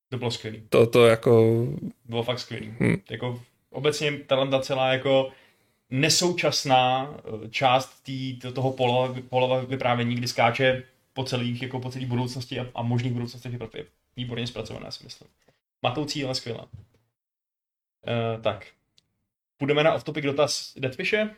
To 0.09 0.17
bylo 0.17 0.31
skvělý. 0.31 0.63
To, 0.69 0.85
to 0.85 1.05
jako... 1.05 1.65
Bylo 2.05 2.23
fakt 2.23 2.39
skvělý. 2.39 2.73
Hmm. 2.79 2.97
Jako 3.09 3.41
obecně 3.77 4.11
ta 4.11 4.61
celá 4.61 4.93
jako 4.93 5.31
nesoučasná 5.89 7.13
eh, 7.17 7.49
část 7.49 8.03
tý, 8.03 8.39
toho 8.39 8.71
polova, 8.71 9.15
polova 9.29 9.61
vyprávění, 9.61 10.15
kdy 10.15 10.27
skáče 10.27 10.83
po 11.13 11.23
celých, 11.23 11.61
jako 11.61 11.79
po 11.79 11.91
celé 11.91 12.05
budoucnosti 12.05 12.59
a, 12.59 12.67
a 12.75 12.81
možných 12.81 13.13
budoucnostech 13.13 13.53
je 13.53 13.85
výborně 14.17 14.47
zpracovaná, 14.47 14.91
si 14.91 15.03
myslím. 15.03 15.29
Matoucí, 15.83 16.23
ale 16.23 16.35
skvělá. 16.35 16.63
Uh, 16.63 18.41
tak. 18.41 18.67
Půjdeme 19.57 19.83
na 19.83 19.93
off-topic 19.93 20.25
dotaz 20.25 20.73
Deathwishe. 20.77 21.29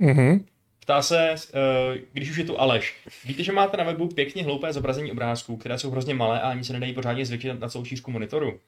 Mm-hmm. 0.00 0.44
Ptá 0.80 1.02
se, 1.02 1.34
uh, 1.34 1.96
když 2.12 2.30
už 2.30 2.36
je 2.36 2.44
tu 2.44 2.60
Aleš, 2.60 2.94
víte, 3.24 3.42
že 3.42 3.52
máte 3.52 3.76
na 3.76 3.84
webu 3.84 4.08
pěkně 4.08 4.44
hloupé 4.44 4.72
zobrazení 4.72 5.12
obrázků, 5.12 5.56
které 5.56 5.78
jsou 5.78 5.90
hrozně 5.90 6.14
malé 6.14 6.40
a 6.40 6.50
ani 6.50 6.64
se 6.64 6.72
nedají 6.72 6.92
pořádně 6.92 7.26
zvětšit 7.26 7.60
na 7.60 7.68
celou 7.68 7.84
šířku 7.84 8.10
monitoru? 8.10 8.60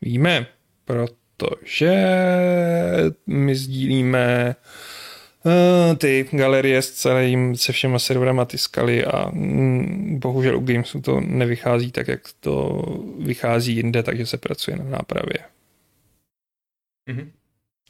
Víme, 0.00 0.46
protože 1.42 1.92
my 3.26 3.54
sdílíme 3.54 4.56
uh, 5.44 5.96
ty 5.96 6.28
galerie 6.32 6.82
s 6.82 6.90
celým, 6.90 7.56
se 7.56 7.72
všema 7.72 7.98
serverama 7.98 8.44
ty 8.44 8.58
skaly 8.58 9.04
a 9.04 9.30
mm, 9.30 10.18
bohužel 10.18 10.56
u 10.56 10.60
Gamesu 10.60 11.00
to 11.00 11.20
nevychází 11.20 11.92
tak, 11.92 12.08
jak 12.08 12.20
to 12.40 12.82
vychází 13.18 13.76
jinde, 13.76 14.02
takže 14.02 14.26
se 14.26 14.38
pracuje 14.38 14.76
na 14.76 14.84
nápravě. 14.84 15.38
Mm-hmm. 17.10 17.30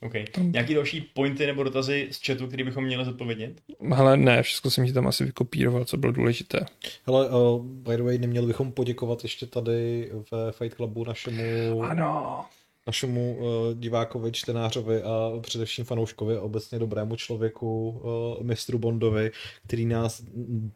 OK. 0.02 0.12
Nějaký 0.38 0.74
další 0.74 1.00
pointy 1.00 1.46
nebo 1.46 1.62
dotazy 1.62 2.08
z 2.10 2.26
chatu, 2.26 2.46
který 2.46 2.64
bychom 2.64 2.84
měli 2.84 3.04
zodpovědět? 3.04 3.60
Ale 3.96 4.16
ne, 4.16 4.42
všechno 4.42 4.70
jsem 4.70 4.86
ti 4.86 4.92
tam 4.92 5.06
asi 5.06 5.24
vykopíroval, 5.24 5.84
co 5.84 5.96
bylo 5.96 6.12
důležité. 6.12 6.60
Hele, 7.06 7.28
uh, 7.28 7.64
by 7.64 7.96
the 7.96 8.02
way, 8.02 8.18
neměli 8.18 8.46
bychom 8.46 8.72
poděkovat 8.72 9.22
ještě 9.22 9.46
tady 9.46 10.10
ve 10.32 10.52
Fight 10.52 10.76
Clubu 10.76 11.04
našemu... 11.04 11.82
Ano 11.82 12.44
našemu 12.86 13.36
uh, 13.36 13.44
divákovi, 13.74 14.32
čtenářovi 14.32 15.02
a 15.02 15.40
především 15.40 15.84
fanouškovi 15.84 16.36
a 16.36 16.40
obecně 16.40 16.78
dobrému 16.78 17.16
člověku, 17.16 17.90
uh, 17.90 18.42
mistru 18.42 18.78
Bondovi, 18.78 19.30
který 19.66 19.86
nás 19.86 20.22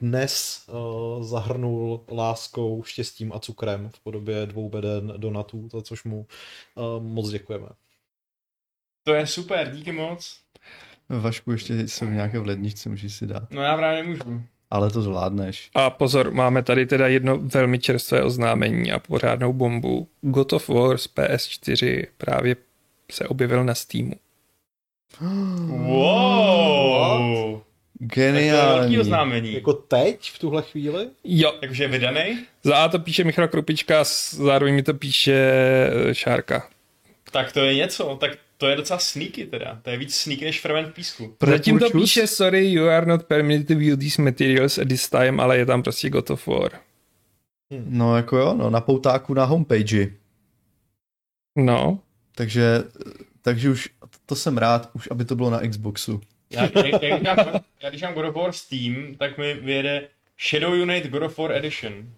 dnes 0.00 0.64
uh, 0.68 1.22
zahrnul 1.22 2.04
láskou, 2.12 2.82
štěstím 2.82 3.32
a 3.32 3.38
cukrem 3.38 3.90
v 3.90 4.00
podobě 4.00 4.46
dvou 4.46 4.68
beden 4.68 5.14
donatů, 5.16 5.68
za 5.72 5.82
což 5.82 6.04
mu 6.04 6.26
uh, 6.74 7.02
moc 7.02 7.30
děkujeme. 7.30 7.68
To 9.02 9.14
je 9.14 9.26
super, 9.26 9.70
díky 9.70 9.92
moc. 9.92 10.40
Vašku, 11.08 11.52
ještě 11.52 11.88
jsou 11.88 12.04
nějaké 12.04 12.38
v 12.38 12.46
ledničce, 12.46 12.88
můžeš 12.88 13.14
si 13.14 13.26
dát. 13.26 13.50
No 13.50 13.62
já 13.62 13.76
právě 13.76 14.02
nemůžu. 14.02 14.42
Ale 14.70 14.90
to 14.90 15.02
zvládneš. 15.02 15.70
A 15.74 15.90
pozor, 15.90 16.30
máme 16.30 16.62
tady 16.62 16.86
teda 16.86 17.08
jedno 17.08 17.38
velmi 17.38 17.78
čerstvé 17.78 18.22
oznámení 18.22 18.92
a 18.92 18.98
pořádnou 18.98 19.52
bombu. 19.52 20.08
God 20.20 20.52
of 20.52 20.68
War 20.68 20.98
z 20.98 21.06
PS4 21.06 22.06
právě 22.16 22.56
se 23.12 23.28
objevil 23.28 23.64
na 23.64 23.74
Steamu. 23.74 24.14
Wow! 25.86 27.60
Geniální. 27.98 28.94
To 28.94 29.00
oznámení. 29.00 29.52
Jako 29.54 29.72
teď, 29.72 30.30
v 30.32 30.38
tuhle 30.38 30.62
chvíli? 30.62 31.08
Jo. 31.24 31.52
Takže 31.60 31.84
je 31.84 31.88
vydaný? 31.88 32.38
Za 32.62 32.76
A 32.76 32.88
to 32.88 32.98
píše 32.98 33.24
Michal 33.24 33.48
Krupička, 33.48 34.04
zároveň 34.30 34.74
mi 34.74 34.82
to 34.82 34.94
píše 34.94 35.32
eh, 35.32 36.14
Šárka. 36.14 36.68
Tak 37.36 37.52
to 37.52 37.60
je 37.60 37.74
něco, 37.74 38.16
tak 38.20 38.38
to 38.56 38.66
je 38.66 38.76
docela 38.76 38.98
sneaky 38.98 39.46
teda. 39.46 39.80
To 39.82 39.90
je 39.90 39.96
víc 39.96 40.14
sneaky 40.14 40.44
než 40.44 40.60
ferment 40.60 40.94
písku. 40.94 41.36
Zatím 41.46 41.78
to 41.78 41.90
píše, 41.90 42.26
sorry, 42.26 42.72
you 42.72 42.86
are 42.86 43.06
not 43.06 43.24
permitted 43.24 43.68
to 43.68 43.74
view 43.74 43.98
these 43.98 44.22
materials 44.22 44.78
at 44.78 44.88
this 44.88 45.10
time, 45.10 45.40
ale 45.40 45.58
je 45.58 45.66
tam 45.66 45.82
prostě 45.82 46.10
God 46.10 46.30
of 46.30 46.46
War. 46.46 46.70
Hmm. 47.70 47.84
No 47.88 48.16
jako 48.16 48.36
jo, 48.36 48.54
no, 48.54 48.70
na 48.70 48.80
poutáku 48.80 49.34
na 49.34 49.44
homepage. 49.44 50.08
No. 51.56 51.98
Takže, 52.34 52.84
takže 53.42 53.70
už, 53.70 53.88
to 54.26 54.36
jsem 54.36 54.58
rád, 54.58 54.90
už 54.92 55.08
aby 55.10 55.24
to 55.24 55.36
bylo 55.36 55.50
na 55.50 55.60
Xboxu. 55.68 56.20
Já, 56.50 56.62
jak, 56.62 57.02
jak, 57.02 57.22
já, 57.22 57.36
já 57.82 57.90
když 57.90 58.02
mám 58.02 58.14
God 58.14 58.24
of 58.24 58.34
War 58.34 58.52
Steam, 58.52 59.14
tak 59.18 59.38
mi 59.38 59.54
vyjede 59.54 60.08
Shadow 60.48 60.72
Unit 60.72 61.06
God 61.06 61.22
of 61.22 61.38
War 61.38 61.52
Edition. 61.52 62.12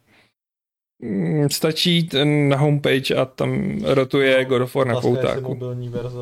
Mm, 1.02 1.50
stačí 1.50 2.02
ten 2.02 2.48
na 2.48 2.56
homepage 2.56 3.14
a 3.14 3.24
tam 3.24 3.80
rotuje 3.84 4.44
no, 4.44 4.48
God 4.48 4.62
of 4.62 4.74
War 4.74 4.86
na 4.86 4.92
vlastně 4.92 5.10
poutáku. 5.10 5.48
mobilní 5.48 5.88
verze 5.88 6.20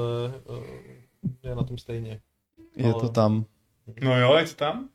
je 1.43 1.55
na 1.55 1.63
tom 1.63 1.79
stejně. 1.79 2.21
Je 2.77 2.85
Ale... 2.85 2.95
to 2.95 3.09
tam. 3.09 3.45
No 4.03 4.21
jo, 4.21 4.35
je 4.35 4.45
to 4.45 4.55
tam? 4.55 4.89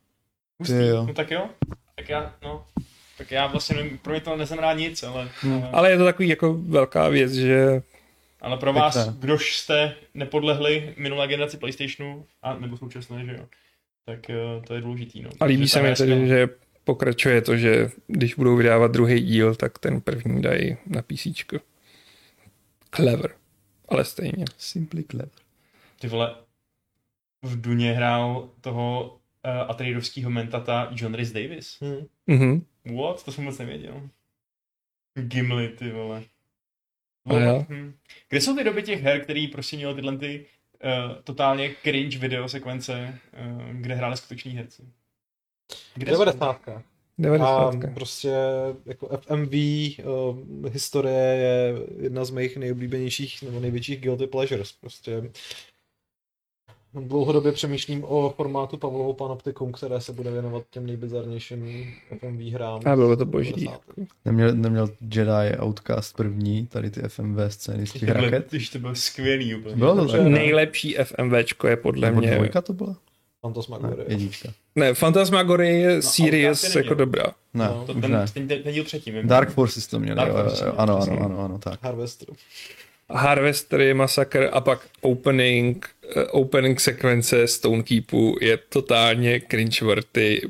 Hustý. 0.59 0.88
jo. 0.88 1.05
No 1.05 1.13
tak 1.13 1.32
jo. 1.32 1.49
Tak 1.95 2.09
já, 2.09 2.36
no. 2.43 2.65
Tak 3.17 3.32
já 3.32 3.47
vlastně 3.47 3.75
nevím, 3.75 3.97
pro 3.97 4.11
mě 4.11 4.21
to 4.21 4.36
neznamená 4.36 4.73
nic, 4.73 5.03
ale, 5.03 5.29
hmm. 5.41 5.53
ale... 5.53 5.69
Ale 5.71 5.91
je 5.91 5.97
to 5.97 6.05
takový 6.05 6.29
jako 6.29 6.53
velká 6.53 7.07
věc, 7.07 7.32
že... 7.32 7.82
Ale 8.41 8.57
pro 8.57 8.73
vás, 8.73 8.93
Pěkné. 8.93 9.13
kdož 9.19 9.57
jste 9.57 9.95
nepodlehli 10.13 10.93
minulé 10.97 11.27
generaci 11.27 11.57
PlayStationu, 11.57 12.25
a 12.41 12.55
nebo 12.55 12.77
současné, 12.77 13.25
že 13.25 13.32
jo, 13.32 13.45
tak 14.05 14.19
uh, 14.29 14.63
to 14.63 14.73
je 14.73 14.82
důležitý, 14.82 15.21
no. 15.21 15.29
A 15.39 15.45
líbí 15.45 15.67
se 15.67 15.82
mi 15.82 15.95
tedy, 15.95 16.27
že 16.27 16.47
pokračuje 16.84 17.41
to, 17.41 17.57
že 17.57 17.89
když 18.07 18.36
budou 18.36 18.55
vydávat 18.55 18.91
druhý 18.91 19.21
díl, 19.21 19.55
tak 19.55 19.79
ten 19.79 20.01
první 20.01 20.41
dají 20.41 20.77
na 20.86 21.01
PC. 21.01 21.27
Clever. 22.95 23.36
Ale 23.89 24.05
stejně. 24.05 24.45
Simply 24.57 25.03
clever. 25.03 25.32
Ty 25.99 26.07
vole, 26.07 26.36
v 27.41 27.61
Duně 27.61 27.93
hrál 27.93 28.49
toho 28.61 29.19
uh, 29.45 29.71
Atreidovského 29.71 30.29
mentata 30.29 30.89
John 30.95 31.13
Rhys 31.13 31.32
Davis. 31.32 31.77
Hmm. 31.82 32.07
Mm-hmm. 32.27 32.61
What? 33.01 33.25
To 33.25 33.32
jsem 33.32 33.43
moc 33.43 33.57
nevěděl. 33.57 34.09
Gimli, 35.19 35.69
ty 35.69 35.91
vole. 35.91 36.23
vole. 37.25 37.65
Hm. 37.69 37.93
Kde 38.29 38.41
jsou 38.41 38.55
ty 38.55 38.63
doby 38.63 38.84
těch 38.84 39.01
her, 39.01 39.23
který 39.23 39.47
prostě 39.47 39.77
měl 39.77 39.95
tyhle 39.95 40.17
ty 40.17 40.45
uh, 40.84 41.21
totálně 41.23 41.75
cringe 41.84 42.19
videosekvence, 42.19 43.19
uh, 43.45 43.69
kde 43.71 43.95
hráli 43.95 44.17
skuteční 44.17 44.51
herci? 44.51 44.84
Kde 45.95 46.11
90. 46.11 46.61
90. 47.17 47.47
A 47.47 47.72
prostě 47.93 48.34
jako 48.86 49.07
FMV 49.17 49.53
uh, 49.53 50.69
historie 50.72 51.17
je 51.17 51.76
jedna 52.03 52.26
z 52.26 52.32
mých 52.32 52.57
nejoblíbenějších 52.57 53.43
nebo 53.43 53.59
největších 53.59 54.01
guilty 54.01 54.28
pleasures. 54.28 54.72
Prostě 54.72 55.32
dlouhodobě 56.93 57.51
přemýšlím 57.51 58.03
o 58.03 58.30
formátu 58.30 58.78
Pavlovo 58.78 59.13
Panoptikum, 59.13 59.72
které 59.72 60.01
se 60.01 60.13
bude 60.13 60.32
věnovat 60.32 60.63
těm 60.69 60.86
nejbizarnějším 60.86 61.93
FMV 62.19 62.41
hrám. 62.41 62.82
A 62.86 62.95
bylo 62.95 63.15
to 63.15 63.26
boží. 63.26 63.69
Neměl, 64.26 64.55
neměl 64.55 64.89
Jedi 65.01 65.57
Outcast 65.63 66.15
první, 66.15 66.67
tady 66.67 66.91
ty 66.91 67.01
FMV 67.01 67.38
scény 67.47 67.88
z 67.88 67.93
těch 67.93 68.09
raket? 68.09 68.49
Když 68.49 68.69
to 68.69 68.80
bylo 68.80 68.95
skvělý 68.95 69.55
úplně. 69.55 69.76
Bylo 69.76 69.95
to 69.95 70.11
tak, 70.11 70.22
Nejlepší 70.22 70.95
FMVčko 71.03 71.67
je 71.67 71.78
podle 71.78 72.07
Nebo 72.07 72.22
mě... 72.22 72.36
dvojka 72.36 72.61
to 72.61 72.74
byla? 72.74 72.95
Fantasmagorie. 73.41 73.97
Ne, 73.97 74.13
jednička. 74.13 74.49
Ne, 74.75 74.93
Fantasmagorie 74.93 75.73
je 75.79 75.95
no, 75.95 76.01
Sirius 76.01 76.75
jako 76.75 76.93
dobrá. 76.93 77.23
Ne, 77.53 77.65
no, 77.65 77.83
to 77.85 77.93
už 77.93 78.01
ten, 78.01 78.11
ne. 78.11 78.25
Ten, 78.33 78.47
ten, 78.47 78.63
ten 78.63 78.73
díl 78.73 78.83
předtím. 78.83 79.27
Dark 79.27 79.49
Forces 79.49 79.87
to 79.87 79.99
měli, 79.99 80.15
Dark 80.15 80.29
jo, 80.29 80.43
Forces, 80.43 80.61
jo, 80.61 80.73
ano, 80.77 80.97
ano, 81.01 81.25
ano, 81.25 81.39
ano, 81.39 81.59
tak. 81.59 81.79
Harvester. 81.83 82.27
Harvester 83.09 83.81
je 83.81 83.93
masakr 83.93 84.49
a 84.51 84.61
pak 84.61 84.87
opening, 85.01 85.89
uh, 86.15 86.23
opening 86.31 86.79
sekvence 86.79 87.47
Stonekeepu 87.47 88.37
je 88.41 88.57
totálně 88.57 89.41
cringe 89.51 89.85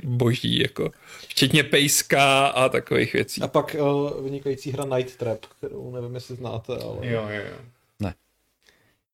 boží, 0.04 0.60
jako 0.60 0.92
včetně 1.28 1.64
pejska 1.64 2.48
a 2.48 2.70
takových 2.70 3.14
věcí. 3.14 3.42
A 3.42 3.48
pak 3.48 3.76
uh, 3.80 4.24
vynikající 4.24 4.72
hra 4.72 4.98
Night 4.98 5.16
Trap, 5.18 5.46
kterou 5.58 5.92
nevím, 5.92 6.16
jestli 6.16 6.36
znáte, 6.36 6.74
ale... 6.74 7.08
Jo, 7.08 7.28
jo, 7.30 7.42
jo. 7.52 7.58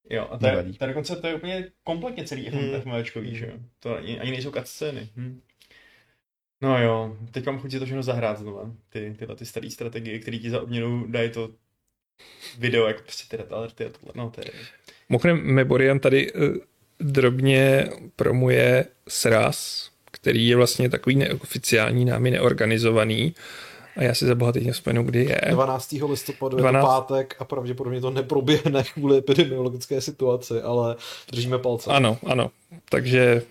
Jo, 0.10 0.28
a 0.32 0.38
to 0.38 0.48
je 0.48 0.88
dokonce 0.88 1.16
to 1.16 1.28
je 1.28 1.36
úplně 1.36 1.68
kompletně 1.84 2.26
celý 2.26 2.46
hmm. 2.46 2.82
FMVčkový, 2.82 3.36
že 3.36 3.46
jo. 3.46 3.54
To 3.80 3.98
ani, 3.98 4.20
ani 4.20 4.32
nejsou 4.32 4.52
cutscény. 4.52 5.10
Hm. 5.16 5.42
No 6.62 6.84
jo, 6.84 7.18
teď 7.32 7.46
mám 7.46 7.60
chuť 7.60 7.72
si 7.72 7.80
to 7.80 7.86
všechno 7.86 8.04
zahrát 8.04 8.38
znovu. 8.38 8.76
Ty, 8.90 9.16
tyhle 9.20 9.36
ty 9.36 9.46
staré 9.46 9.70
strategie, 9.70 10.20
které 10.20 10.38
ti 10.38 10.50
za 10.50 10.62
odměnu 10.62 11.08
dají 11.08 11.30
to 11.30 11.50
video, 12.58 12.88
jako 12.88 13.02
prostě 13.02 13.38
ty 13.38 13.44
alerty 13.44 13.86
a 13.86 13.90
tohle. 13.90 14.14
No, 14.16 14.30
to 14.30 14.42
je... 14.42 14.48
Mimochodem, 15.10 15.38
Meborian 15.38 16.00
tady 16.00 16.32
uh, 16.34 16.42
drobně 17.00 17.90
promuje 18.16 18.86
SRAS, 19.08 19.92
který 20.12 20.48
je 20.48 20.56
vlastně 20.56 20.90
takový 20.90 21.16
neoficiální, 21.16 22.06
námi 22.06 22.32
neorganizovaný. 22.32 23.36
A 23.98 24.04
já 24.04 24.14
si 24.14 24.26
za 24.26 24.36
bohatý 24.36 24.72
vzpomenu, 24.72 25.04
kdy 25.04 25.24
je. 25.24 25.42
12. 25.52 25.96
listopadu 26.10 26.58
12... 26.58 26.76
je 26.76 26.82
to 26.82 26.88
pátek 26.88 27.36
a 27.40 27.46
pravděpodobně 27.46 28.02
to 28.02 28.10
neproběhne 28.10 28.84
kvůli 28.94 29.18
epidemiologické 29.18 30.02
situaci, 30.02 30.62
ale 30.62 30.96
držíme 31.32 31.58
palce. 31.58 31.90
Ano, 31.90 32.18
ano. 32.26 32.52
Takže 32.90 33.42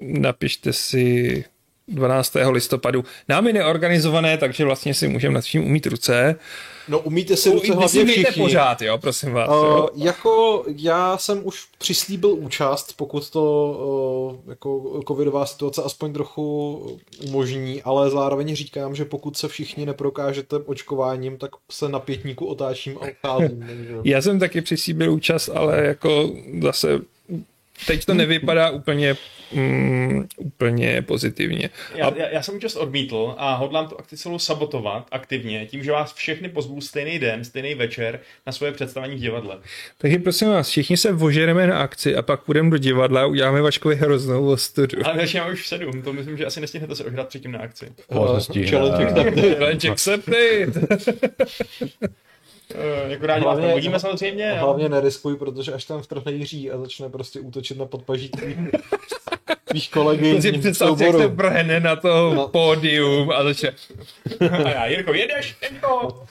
napište 0.00 0.72
si 0.72 1.44
12. 1.88 2.36
listopadu. 2.50 3.04
Námi 3.28 3.52
neorganizované, 3.52 4.38
takže 4.38 4.64
vlastně 4.64 4.94
si 4.94 5.08
můžeme 5.08 5.34
nad 5.34 5.44
vším 5.44 5.64
umít 5.64 5.86
ruce. 5.86 6.36
No 6.88 6.98
umíte 6.98 7.36
si 7.36 7.50
ruce 7.52 7.74
hlavně 7.74 8.06
všichni. 8.06 8.42
pořád, 8.42 8.82
jo, 8.82 8.98
prosím 8.98 9.32
vás. 9.32 9.48
Uh, 9.48 9.54
jo. 9.54 9.88
Jako 9.94 10.64
já 10.76 11.18
jsem 11.18 11.40
už 11.46 11.66
přislíbil 11.78 12.30
účast, 12.30 12.92
pokud 12.96 13.30
to 13.30 14.40
uh, 14.44 14.50
jako 14.50 15.00
covidová 15.08 15.46
situace 15.46 15.82
aspoň 15.82 16.12
trochu 16.12 16.98
umožní, 17.26 17.82
ale 17.82 18.10
zároveň 18.10 18.54
říkám, 18.54 18.94
že 18.94 19.04
pokud 19.04 19.36
se 19.36 19.48
všichni 19.48 19.86
neprokážete 19.86 20.56
očkováním, 20.56 21.36
tak 21.36 21.50
se 21.70 21.88
na 21.88 21.98
pětníku 21.98 22.46
otáčím 22.46 22.98
a 22.98 23.00
odcházím. 23.00 23.64
já 24.04 24.22
jsem 24.22 24.38
taky 24.38 24.60
přislíbil 24.60 25.12
účast, 25.12 25.48
ale 25.54 25.84
jako 25.84 26.30
zase 26.62 27.00
teď 27.86 28.04
to 28.04 28.14
nevypadá 28.14 28.70
úplně, 28.70 29.16
mm, 29.52 30.26
úplně 30.36 31.02
pozitivně. 31.02 31.70
Já, 31.94 32.06
a... 32.06 32.14
já, 32.16 32.28
já 32.28 32.42
jsem 32.42 32.56
účast 32.56 32.76
odmítl 32.76 33.34
a 33.38 33.54
hodlám 33.54 33.88
tu 33.88 33.98
akci 33.98 34.16
celou 34.16 34.38
sabotovat 34.38 35.06
aktivně, 35.10 35.66
tím, 35.66 35.84
že 35.84 35.92
vás 35.92 36.14
všechny 36.14 36.48
pozvu 36.48 36.80
stejný 36.80 37.18
den, 37.18 37.44
stejný 37.44 37.74
večer 37.74 38.20
na 38.46 38.52
svoje 38.52 38.72
představení 38.72 39.16
v 39.16 39.18
divadle. 39.18 39.58
Takže 39.98 40.18
prosím 40.18 40.48
vás, 40.48 40.68
všichni 40.68 40.96
se 40.96 41.12
vožereme 41.12 41.66
na 41.66 41.78
akci 41.78 42.16
a 42.16 42.22
pak 42.22 42.44
půjdeme 42.44 42.70
do 42.70 42.78
divadla 42.78 43.22
a 43.22 43.26
uděláme 43.26 43.62
Vaškovi 43.62 43.96
hroznou 43.96 44.48
ostudu. 44.48 44.98
Ale 45.04 45.16
začínáme 45.16 45.52
už 45.52 45.62
v 45.62 45.66
sedm, 45.66 46.02
to 46.02 46.12
myslím, 46.12 46.36
že 46.36 46.46
asi 46.46 46.60
nestihnete 46.60 46.96
se 46.96 47.04
ohrát 47.04 47.28
předtím 47.28 47.52
na 47.52 47.58
akci. 47.58 47.92
Oh, 48.08 48.40
challenge 48.70 49.04
accepted. 49.04 49.58
Challenge 49.58 49.90
accepted. 49.90 50.68
Uh, 52.74 53.10
jako 53.10 53.26
rádi 53.26 53.44
vás 53.44 53.58
probudíme 53.58 54.00
samozřejmě. 54.00 54.52
Hlavně 54.52 54.88
neriskuj, 54.88 55.36
protože 55.36 55.72
až 55.72 55.84
tam 55.84 56.02
vtrhne 56.02 56.32
Jiří 56.32 56.70
a 56.70 56.78
začne 56.78 57.08
prostě 57.08 57.40
útočit 57.40 57.78
na 57.78 57.86
podpaží 57.86 58.30
tvých 59.68 59.90
kolegy. 59.92 60.34
To 60.34 60.42
si 60.42 60.52
představ, 60.52 61.00
jak 61.00 61.16
to 61.16 61.28
brhne 61.28 61.80
na 61.80 61.96
to 61.96 62.34
no. 62.34 62.48
pódium 62.48 63.30
a 63.30 63.44
začne. 63.44 63.72
a 64.64 64.68
já, 64.68 64.86
Jirko, 64.86 65.14
jedeš, 65.14 65.56
Jirko! 65.62 66.24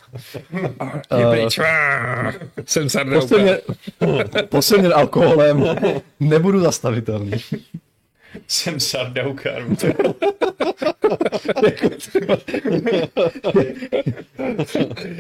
Je 1.20 1.26
pryč, 1.32 1.60
jsem 2.66 2.90
sardouka. 2.90 3.36
Posilněn 4.50 4.94
alkoholem, 4.96 5.66
nebudu 6.20 6.60
zastavitelný. 6.60 7.32
Jsem 8.48 8.80
sardouka. 8.80 9.50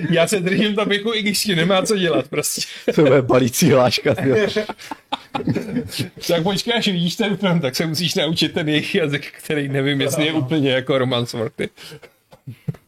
Já 0.09 0.27
se 0.27 0.39
držím 0.39 0.75
tabiku, 0.75 1.13
i 1.13 1.21
když 1.21 1.45
nemá 1.45 1.81
co 1.81 1.97
dělat, 1.97 2.27
prostě. 2.27 2.61
To 2.95 3.13
je 3.13 3.21
balící 3.21 3.71
hláška. 3.71 4.15
tak 6.27 6.43
počkej, 6.43 6.73
až 6.73 6.87
vidíš 6.87 7.15
ten 7.15 7.37
film, 7.37 7.59
tak 7.59 7.75
se 7.75 7.85
musíš 7.85 8.15
naučit 8.15 8.53
ten 8.53 8.69
jejich 8.69 8.95
jazyk, 8.95 9.31
který 9.43 9.69
nevím, 9.69 10.01
jestli 10.01 10.25
je 10.25 10.33
úplně 10.33 10.71
jako 10.71 10.97
romance 10.97 11.37
worthy. 11.37 11.69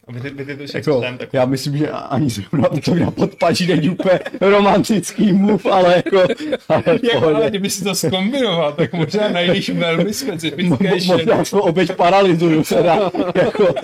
Vy, 0.08 0.30
vy, 0.30 0.54
vy, 0.54 0.66
jako, 0.74 1.02
já 1.32 1.44
myslím, 1.44 1.76
že 1.76 1.90
ani 1.90 2.30
zrovna 2.30 2.68
to 2.84 2.94
na 2.94 3.10
podpaží 3.10 3.66
není 3.66 3.88
úplně 3.88 4.20
romantický 4.40 5.32
move, 5.32 5.70
ale 5.70 5.96
jako... 5.96 6.22
Ale, 6.68 6.82
jako, 7.12 7.26
ale 7.26 7.50
kdyby 7.50 7.70
si 7.70 7.84
to 7.84 7.94
zkombinoval, 7.94 8.72
tak 8.72 8.92
možná 8.92 9.28
najdeš 9.28 9.70
velmi 9.70 10.14
specifické 10.14 10.90
Mo, 10.90 10.98
ženy. 10.98 11.16
Možná 11.16 11.44
svou 11.44 11.60
oběť 11.60 11.92
paralyzuju, 11.92 12.64
teda, 12.64 13.10
jako, 13.34 13.74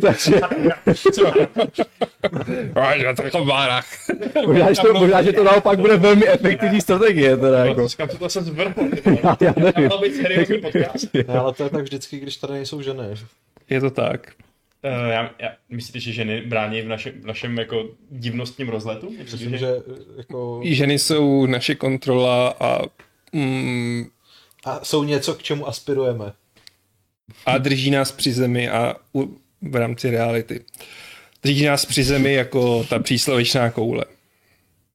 takže... 0.00 0.40
Co? 1.12 1.32
Máš 2.74 3.02
na 3.02 3.14
taková 3.14 3.82
možná, 4.46 4.72
že 4.72 4.82
to, 4.82 4.94
možná, 4.94 5.22
že 5.22 5.32
to 5.32 5.44
naopak 5.44 5.78
bude 5.78 5.96
velmi 5.96 6.28
efektivní 6.28 6.80
strategie, 6.80 7.36
teda, 7.36 7.64
jako. 7.64 7.88
Říkám, 7.88 8.08
to 8.08 8.28
jsem 8.28 8.44
zvrhl. 8.44 8.74
Já, 9.24 9.36
já 9.40 9.54
nevím. 9.56 9.90
To 11.26 11.40
ale 11.40 11.52
to 11.52 11.64
je 11.64 11.70
tak 11.70 11.82
vždycky, 11.82 12.18
když 12.18 12.36
tady 12.36 12.52
nejsou 12.52 12.82
ženy. 12.82 13.04
Je 13.70 13.80
to 13.80 13.90
tak. 13.90 14.32
Uh, 14.84 15.08
já, 15.08 15.30
já, 15.38 15.48
myslíte, 15.68 16.00
že 16.00 16.12
ženy 16.12 16.40
brání 16.42 16.82
v 16.82 16.88
našem, 16.88 17.20
v 17.20 17.26
našem 17.26 17.58
jako 17.58 17.88
divnostním 18.10 18.68
rozletu? 18.68 19.14
Myslím, 19.18 19.50
že... 19.50 19.58
že 19.58 19.74
jako... 20.16 20.60
Ženy 20.64 20.98
jsou 20.98 21.46
naše 21.46 21.74
kontrola 21.74 22.48
a... 22.60 22.82
Mm, 23.32 24.04
a 24.64 24.84
jsou 24.84 25.04
něco, 25.04 25.34
k 25.34 25.42
čemu 25.42 25.68
aspirujeme. 25.68 26.32
A 27.46 27.58
drží 27.58 27.90
nás 27.90 28.12
při 28.12 28.32
zemi 28.32 28.68
a 28.68 28.96
u, 29.14 29.38
v 29.62 29.76
rámci 29.76 30.10
reality. 30.10 30.64
Drží 31.42 31.64
nás 31.64 31.84
při 31.84 32.04
zemi 32.04 32.32
jako 32.32 32.84
ta 32.84 32.98
příslovečná 32.98 33.70
koule 33.70 34.04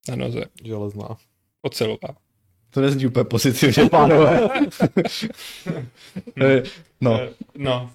na 0.09 0.15
noze. 0.15 0.45
Železná. 0.63 1.17
Ocelová. 1.61 2.15
To 2.69 2.81
nezní 2.81 3.05
úplně 3.05 3.23
pozitivně, 3.23 3.89
pánové. 3.89 4.49
no. 7.01 7.19
no, 7.57 7.91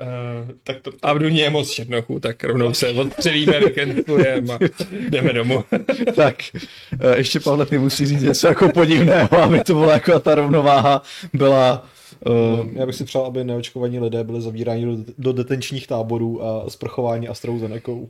Uh, 0.00 0.50
tak 0.64 0.80
to, 0.80 0.90
A 1.02 1.12
v 1.12 1.18
Duně 1.18 1.42
je 1.42 1.50
moc 1.50 1.70
černochů, 1.70 2.20
tak 2.20 2.44
rovnou 2.44 2.74
se 2.74 2.88
odstřelíme, 2.88 3.60
vykentujeme 3.60 4.54
a 4.54 4.58
jdeme 5.08 5.32
domů. 5.32 5.64
tak, 6.16 6.36
uh, 6.92 7.12
ještě 7.16 7.40
Pavle, 7.40 7.66
ty 7.66 7.78
musí 7.78 8.06
říct 8.06 8.22
něco 8.22 8.46
jako 8.46 8.68
podivného, 8.68 9.38
aby 9.38 9.60
to 9.60 9.74
byla 9.74 9.92
jako 9.92 10.20
ta 10.20 10.34
rovnováha 10.34 11.02
byla 11.32 11.88
Uh, 12.26 12.68
já 12.72 12.86
bych 12.86 12.94
si 12.94 13.04
přál, 13.04 13.26
aby 13.26 13.44
neočkovaní 13.44 14.00
lidé 14.00 14.24
byli 14.24 14.40
zavíráni 14.40 14.84
do, 14.84 15.12
do 15.18 15.32
detenčních 15.32 15.86
táborů 15.86 16.44
a 16.44 16.70
sprchování 16.70 17.28
AstraZenecou. 17.28 18.08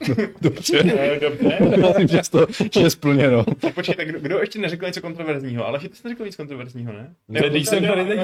Dobře. 0.40 0.82
Dobře. 1.20 1.58
Myslím, 1.76 2.08
že, 2.08 2.20
to, 2.30 2.46
že 2.74 2.80
je 2.80 2.90
splněno. 2.90 3.44
Tak 3.60 3.74
počkej, 3.74 3.94
tak 3.94 4.08
kdo, 4.08 4.20
kdo 4.20 4.38
ještě 4.38 4.58
neřekl 4.58 4.86
něco 4.86 5.00
kontroverzního? 5.00 5.66
Ale 5.66 5.80
že 5.80 5.88
ty 5.88 5.96
jsi 5.96 6.02
neřekl 6.04 6.24
nic 6.24 6.36
kontroverzního, 6.36 6.92
ne? 6.92 7.14
Ne, 7.28 7.50
když 7.50 7.68
jsem 7.68 7.86
tady 7.86 8.04
teď 8.04 8.20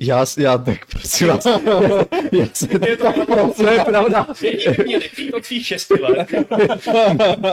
Já, 0.00 0.24
já 0.38 0.58
tak 0.58 0.86
prosím 0.86 1.28
vás. 1.28 1.46
Já 2.32 2.46
se 2.52 2.68
je 2.88 2.96
to, 2.96 3.12
to 3.56 3.70
je 3.70 3.84
pravda. 3.84 4.26
Lehký 4.88 5.32
od 5.32 5.44
svých 5.44 5.66
šesti 5.66 5.94
let. 5.94 6.28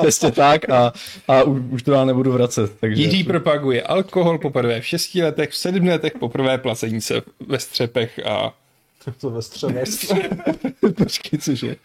Přesně 0.01 0.31
tak 0.31 0.69
a, 0.69 0.93
a 1.27 1.43
už, 1.43 1.61
už 1.69 1.83
to 1.83 1.91
já 1.91 2.05
nebudu 2.05 2.31
vracet. 2.31 2.71
Takže... 2.79 3.03
Jiří 3.03 3.23
propaguje 3.23 3.83
alkohol 3.83 4.37
poprvé 4.37 4.81
v 4.81 4.85
šesti 4.85 5.23
letech, 5.23 5.49
v 5.49 5.55
sedmi 5.55 5.89
letech 5.89 6.13
poprvé 6.19 6.57
placení 6.57 7.01
se 7.01 7.21
ve 7.47 7.59
střepech 7.59 8.19
a 8.25 8.53
to 9.21 9.29
ve 9.29 9.41
střeme. 9.41 9.83
Počkej, 10.97 11.39
cože? 11.39 11.75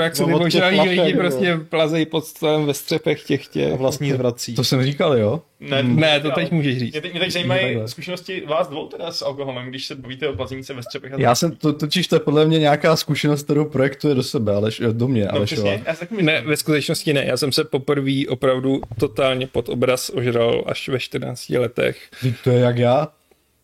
Jak 0.00 0.16
se 0.16 0.24
ty 0.24 0.30
možnalí 0.30 0.80
lidi 0.80 1.14
prostě 1.14 1.56
plazejí 1.68 2.06
pod 2.06 2.24
stolem 2.24 2.66
ve 2.66 2.74
střepech 2.74 3.22
těch 3.22 3.46
těch. 3.46 3.72
A 3.72 3.76
vlastní 3.76 4.12
zvrací. 4.12 4.54
To 4.54 4.64
jsem 4.64 4.82
říkal, 4.82 5.18
jo? 5.18 5.42
Ne, 5.60 5.82
ne 5.82 6.20
to 6.20 6.30
teď 6.30 6.52
můžeš 6.52 6.78
říct. 6.78 6.92
Mě 6.92 7.00
teď, 7.00 7.12
mě 7.12 7.20
teď 7.20 7.32
zajímají 7.32 7.78
zkušenosti 7.86 8.42
vás 8.46 8.68
dvou 8.68 8.86
teda 8.86 9.12
s 9.12 9.22
alkoholem, 9.22 9.68
když 9.68 9.86
se 9.86 9.94
bavíte 9.94 10.28
o 10.28 10.36
plazení 10.36 10.64
se 10.64 10.74
ve 10.74 10.82
střepech. 10.82 11.12
Já 11.16 11.34
jsem, 11.34 11.56
to, 11.56 11.72
totiž 11.72 12.08
to 12.08 12.16
je 12.16 12.20
podle 12.20 12.46
mě 12.46 12.58
nějaká 12.58 12.96
zkušenost, 12.96 13.42
kterou 13.42 13.64
projektuje 13.64 14.14
do 14.14 14.22
sebe, 14.22 14.54
ale 14.54 14.70
do 14.92 15.08
mě, 15.08 15.28
no, 15.34 15.44
přesně, 15.44 15.84
Ne, 16.10 16.40
ve 16.40 16.56
skutečnosti 16.56 17.12
ne. 17.12 17.24
Já 17.24 17.36
jsem 17.36 17.52
se 17.52 17.64
poprvé 17.64 18.26
opravdu 18.28 18.80
totálně 18.98 19.46
pod 19.46 19.68
obraz 19.68 20.10
ožral 20.10 20.64
až 20.66 20.88
ve 20.88 20.98
14 20.98 21.48
letech. 21.50 21.98
To 22.44 22.50
je 22.50 22.58
jak 22.58 22.78
já? 22.78 23.08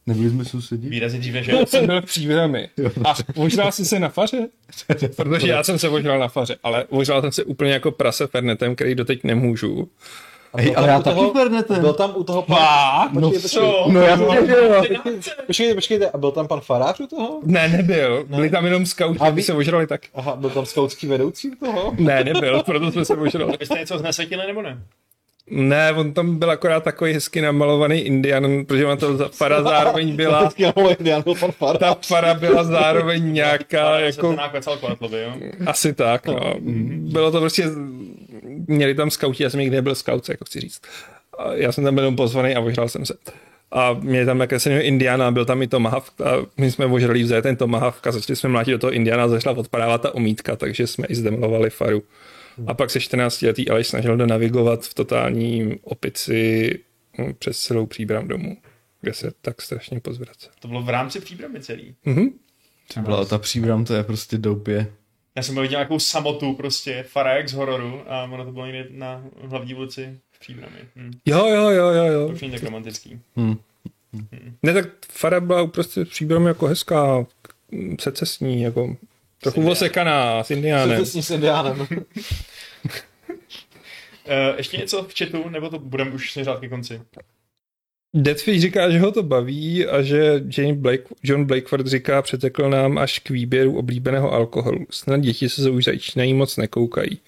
Nebyli 0.07 0.31
jsme 0.31 0.45
sousedí? 0.45 0.89
Výrazně 0.89 1.19
dřív 1.19 1.35
než 1.35 1.47
já. 1.47 1.67
jsem 1.67 1.87
byl 1.87 2.03
v 2.03 2.05
příbrami. 2.05 2.69
A 3.05 3.15
ožral 3.37 3.73
jsi 3.73 3.85
se 3.85 3.99
na 3.99 4.09
faře? 4.09 4.49
Protože 5.17 5.49
já 5.49 5.63
jsem 5.63 5.79
se 5.79 5.89
ožral 5.89 6.19
na 6.19 6.29
faře, 6.29 6.57
ale 6.63 6.85
ožral 6.85 7.21
jsem 7.21 7.33
se 7.33 7.45
úplně 7.45 7.73
jako 7.73 7.91
prase 7.91 8.27
fernetem, 8.27 8.75
který 8.75 8.95
doteď 8.95 9.25
nemůžu. 9.25 9.89
Hej, 10.57 10.75
ale 10.77 10.89
já 10.89 11.03
taky 11.03 11.21
fernetem. 11.33 11.81
Byl 11.81 11.93
tam 11.93 12.13
u 12.17 12.25
toho 12.25 12.43
pan... 12.43 12.57
Pá, 12.57 13.11
no 13.13 13.21
počkejte, 13.21 13.49
co? 13.49 13.87
No 13.89 14.01
já 14.01 14.17
Počkejte, 15.47 15.75
počkejte, 15.75 16.11
a 16.15 16.19
byl 16.19 16.31
tam 16.31 16.49
pan 16.49 16.61
farář 16.61 17.01
u 17.01 17.07
toho? 17.07 17.41
Ne, 17.45 17.69
nebyl. 17.69 18.25
Byli 18.29 18.51
tam 18.51 18.65
jenom 18.65 18.87
skauti, 18.87 19.19
a 19.19 19.31
vy... 19.31 19.43
se 19.43 19.55
ožrali 19.55 19.87
tak. 19.87 20.01
Aha, 20.15 20.37
byl 20.37 20.51
tam 20.51 20.67
skautský 20.67 21.07
vedoucí 21.07 21.51
u 21.51 21.55
toho? 21.55 21.95
Ne, 21.99 22.25
nebyl, 22.25 22.63
proto 22.63 22.93
jsme 22.93 23.05
se 23.05 23.17
ožrali. 23.17 23.57
Vy 23.61 23.67
jste 23.67 23.79
něco 23.79 23.99
znesvětili 23.99 24.47
nebo 24.47 24.63
ne? 24.63 24.83
Ne, 25.55 25.93
on 25.93 26.13
tam 26.13 26.37
byl 26.37 26.51
akorát 26.51 26.85
takový 26.85 27.13
hezky 27.13 27.41
namalovaný 27.41 28.01
indian, 28.01 28.65
protože 28.65 28.87
ona 28.87 28.97
to 28.97 29.29
fara 29.29 29.63
zároveň 29.63 30.17
byla... 30.17 30.51
Ta 31.79 31.97
fara 32.07 32.35
byla 32.35 32.65
zároveň 32.65 33.33
nějaká 33.33 33.99
jako... 33.99 34.33
jo? 35.23 35.33
Asi 35.67 35.93
tak, 35.93 36.27
no. 36.27 36.55
Bylo 37.13 37.31
to 37.31 37.41
prostě... 37.41 37.65
Měli 38.67 38.95
tam 38.95 39.11
skauti, 39.11 39.43
já 39.43 39.51
jsem 39.51 39.61
nikdy 39.61 39.77
nebyl 39.77 39.95
skaut, 39.95 40.29
jako 40.29 40.45
chci 40.45 40.61
říct. 40.61 40.81
A 41.39 41.53
já 41.53 41.73
jsem 41.73 41.85
tam 41.85 41.95
byl 41.95 42.13
pozvaný 42.13 42.55
a 42.55 42.61
ožral 42.61 42.89
jsem 42.89 43.07
se. 43.07 43.15
A 43.73 43.93
měli 43.93 44.27
tam 44.27 44.39
jmenuje 44.67 44.83
Indiana, 44.83 45.31
byl 45.31 45.45
tam 45.45 45.63
i 45.63 45.67
Tomahawk 45.67 46.21
a 46.25 46.33
my 46.57 46.71
jsme 46.71 46.87
ožrali 46.87 47.23
vzali 47.23 47.43
ten 47.43 47.57
Tomahawk 47.57 48.07
a 48.07 48.13
začali 48.13 48.37
jsme 48.37 48.49
mlátit 48.49 48.73
do 48.73 48.79
toho 48.79 48.93
Indiana 48.93 49.25
a 49.25 49.29
začala 49.29 49.57
odpadávat 49.57 50.03
ta 50.03 50.15
omítka, 50.15 50.57
takže 50.57 50.87
jsme 50.87 51.07
i 51.07 51.15
zdemolovali 51.15 51.71
faru. 51.71 52.03
A 52.67 52.75
pak 52.75 52.91
se 52.91 53.01
14 53.01 53.43
letý 53.43 53.69
Aleš 53.69 53.87
snažil 53.87 54.17
navigovat 54.17 54.87
v 54.87 54.95
totální 54.95 55.79
opici 55.83 56.71
no, 57.19 57.35
přes 57.35 57.59
celou 57.59 57.87
příbram 57.87 58.29
domů, 58.29 58.57
kde 59.01 59.15
se 59.15 59.33
tak 59.41 59.63
strašně 59.63 60.01
pozvrace. 60.01 60.49
To 60.61 60.69
bylo 60.69 60.83
v 60.83 60.89
rámci 60.89 61.21
příbramy 61.21 61.61
celý. 61.61 61.95
Mhm. 62.05 62.31
Byla 63.01 63.25
ta 63.25 63.39
příbram, 63.39 63.85
to 63.85 63.95
je 63.95 64.03
prostě 64.03 64.39
doupě. 64.39 64.93
Já 65.37 65.43
jsem 65.43 65.55
byl 65.55 65.63
viděl 65.63 65.79
nějakou 65.79 65.99
samotu 65.99 66.55
prostě, 66.55 67.05
Faraek 67.09 67.49
z 67.49 67.53
hororu 67.53 68.03
a 68.13 68.25
ono 68.25 68.45
to 68.45 68.53
bylo 68.53 68.67
někde 68.67 68.87
na 68.91 69.25
hlavní 69.49 69.75
ulici 69.75 70.19
v 70.31 70.41
příbrami. 70.41 70.77
Hm. 70.97 71.11
Jo, 71.27 71.47
jo, 71.47 71.71
jo, 71.71 71.89
jo, 71.89 72.05
jo. 72.05 72.27
To 72.27 72.33
už 72.33 72.41
není 72.41 72.53
tak 72.53 72.63
romantický. 72.63 73.21
Hmm. 73.37 73.57
Hmm. 74.13 74.57
Ne, 74.63 74.75
tak 74.75 74.89
Fara 75.09 75.41
byla 75.41 75.67
prostě 75.67 76.05
příbram 76.05 76.47
jako 76.47 76.67
hezká, 76.67 77.27
secesní, 78.01 78.63
jako 78.63 78.97
Trochu 79.43 79.71
osekaná 79.71 80.45
s 80.45 80.51
indiánem. 80.51 81.07
S 81.07 81.31
indiánem. 81.31 81.81
uh, 81.81 81.87
ještě 84.57 84.77
něco 84.77 85.03
v 85.03 85.15
chatu, 85.19 85.49
nebo 85.49 85.69
to 85.69 85.79
budeme 85.79 86.11
už 86.11 86.33
směřovat 86.33 86.61
ke 86.61 86.69
konci? 86.69 87.01
Deadfish 88.15 88.61
říká, 88.61 88.91
že 88.91 89.01
ho 89.01 89.13
to 89.13 89.23
baví 89.23 89.87
a 89.87 90.03
že 90.03 90.45
Jane 90.59 90.75
Blake, 90.75 91.05
John 91.23 91.45
Blakeford 91.45 91.87
říká, 91.87 92.23
přetekl 92.23 92.71
nám 92.71 92.99
až 92.99 93.19
k 93.19 93.31
výběru 93.31 93.79
oblíbeného 93.79 94.33
alkoholu. 94.33 94.87
Snad 94.91 95.21
děti 95.21 95.49
se 95.49 95.71
už 95.71 95.85
začínají 95.85 96.35
moc 96.35 96.57
nekoukají. 96.57 97.19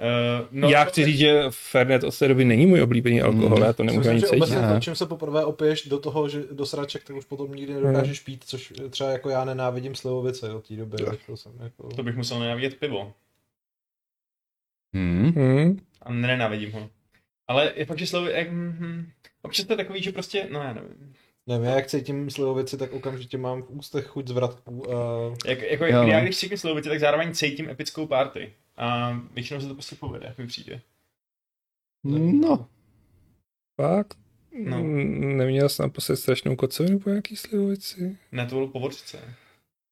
Uh, 0.00 0.46
no, 0.50 0.68
já 0.68 0.84
chci 0.84 1.04
říct, 1.04 1.18
že 1.18 1.42
Fernet 1.50 2.04
od 2.04 2.18
té 2.18 2.28
doby 2.28 2.44
není 2.44 2.66
můj 2.66 2.82
oblíbený 2.82 3.22
alkohol, 3.22 3.58
mm. 3.58 3.62
já 3.62 3.72
to 3.72 3.82
nemůžu 3.82 4.10
ani 4.10 4.22
cítit. 4.22 4.36
Obecně 4.36 4.56
to, 4.56 4.80
čím 4.80 4.94
se 4.94 5.06
poprvé 5.06 5.44
opiješ 5.44 5.86
do 5.86 5.98
toho, 5.98 6.28
že 6.28 6.42
do 6.50 6.66
sraček, 6.66 7.04
tak 7.04 7.16
už 7.16 7.24
potom 7.24 7.54
nikdy 7.54 7.74
nedokážeš 7.74 8.20
pít, 8.20 8.44
což 8.44 8.72
třeba 8.90 9.10
jako 9.10 9.30
já 9.30 9.44
nenávidím 9.44 9.94
slivovice 9.94 10.54
od 10.54 10.68
té 10.68 10.76
doby. 10.76 10.96
Jako 11.04 11.36
jsem 11.36 11.52
jako... 11.60 11.88
To 11.88 12.02
bych 12.02 12.16
musel 12.16 12.40
nenávidět 12.40 12.74
pivo. 12.74 13.12
Hmm. 14.94 15.32
Hmm. 15.36 15.78
A 16.02 16.12
nenávidím 16.12 16.72
ho. 16.72 16.90
Ale 17.48 17.72
je 17.76 17.84
fakt, 17.86 17.98
že 17.98 18.06
slovy, 18.06 18.32
jak, 18.32 18.50
hm, 18.50 19.10
občas 19.42 19.66
to 19.66 19.72
je 19.72 19.76
takový, 19.76 20.02
že 20.02 20.12
prostě, 20.12 20.48
no 20.50 20.62
já 20.62 20.72
nevím. 20.72 21.14
Nevím, 21.46 21.66
já 21.66 21.74
jak 21.74 21.86
cítím 21.86 22.30
slivovici, 22.30 22.76
tak 22.76 22.92
okamžitě 22.92 23.38
mám 23.38 23.62
v 23.62 23.70
ústech 23.70 24.06
chuť 24.06 24.28
zvratků. 24.28 24.92
A... 24.92 24.94
Jak, 25.46 25.62
jako, 25.62 25.84
jo. 25.84 26.02
já 26.02 26.20
když 26.20 26.38
cítím 26.38 26.58
slivovici, 26.58 26.88
tak 26.88 27.00
zároveň 27.00 27.34
cítím 27.34 27.70
epickou 27.70 28.06
party. 28.06 28.52
A 28.76 29.12
většinou 29.34 29.60
se 29.60 29.68
to 29.68 29.74
prostě 29.74 29.96
povede, 29.96 30.26
jak 30.26 30.38
mi 30.38 30.46
přijde. 30.46 30.80
No. 32.04 32.68
Fakt? 33.80 34.18
No. 34.52 34.82
Neměl 35.36 35.68
jsem 35.68 35.82
naposled 35.82 36.16
strašnou 36.16 36.56
kocovinu 36.56 36.98
po 36.98 37.10
nějaký 37.10 37.36
slivovici? 37.36 38.18
Ne, 38.32 38.46
to 38.46 38.54
bylo 38.54 38.68
po 38.68 38.80
vodce. 38.80 39.34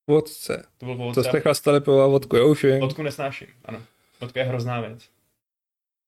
Vodce. 0.07 0.65
To 0.77 0.85
bylo 0.85 0.97
po 0.97 1.03
vodce. 1.03 1.21
To 1.21 1.29
jste 1.29 1.39
chlastali 1.39 1.81
pivo 1.81 2.01
a 2.01 2.07
vodku, 2.07 2.35
jo 2.35 2.51
už 2.51 2.63
vím. 2.63 2.79
Vodku 2.79 3.03
nesnáším, 3.03 3.47
ano. 3.65 3.81
Vodka 4.21 4.39
je 4.39 4.45
hrozná 4.45 4.81
věc. 4.81 5.09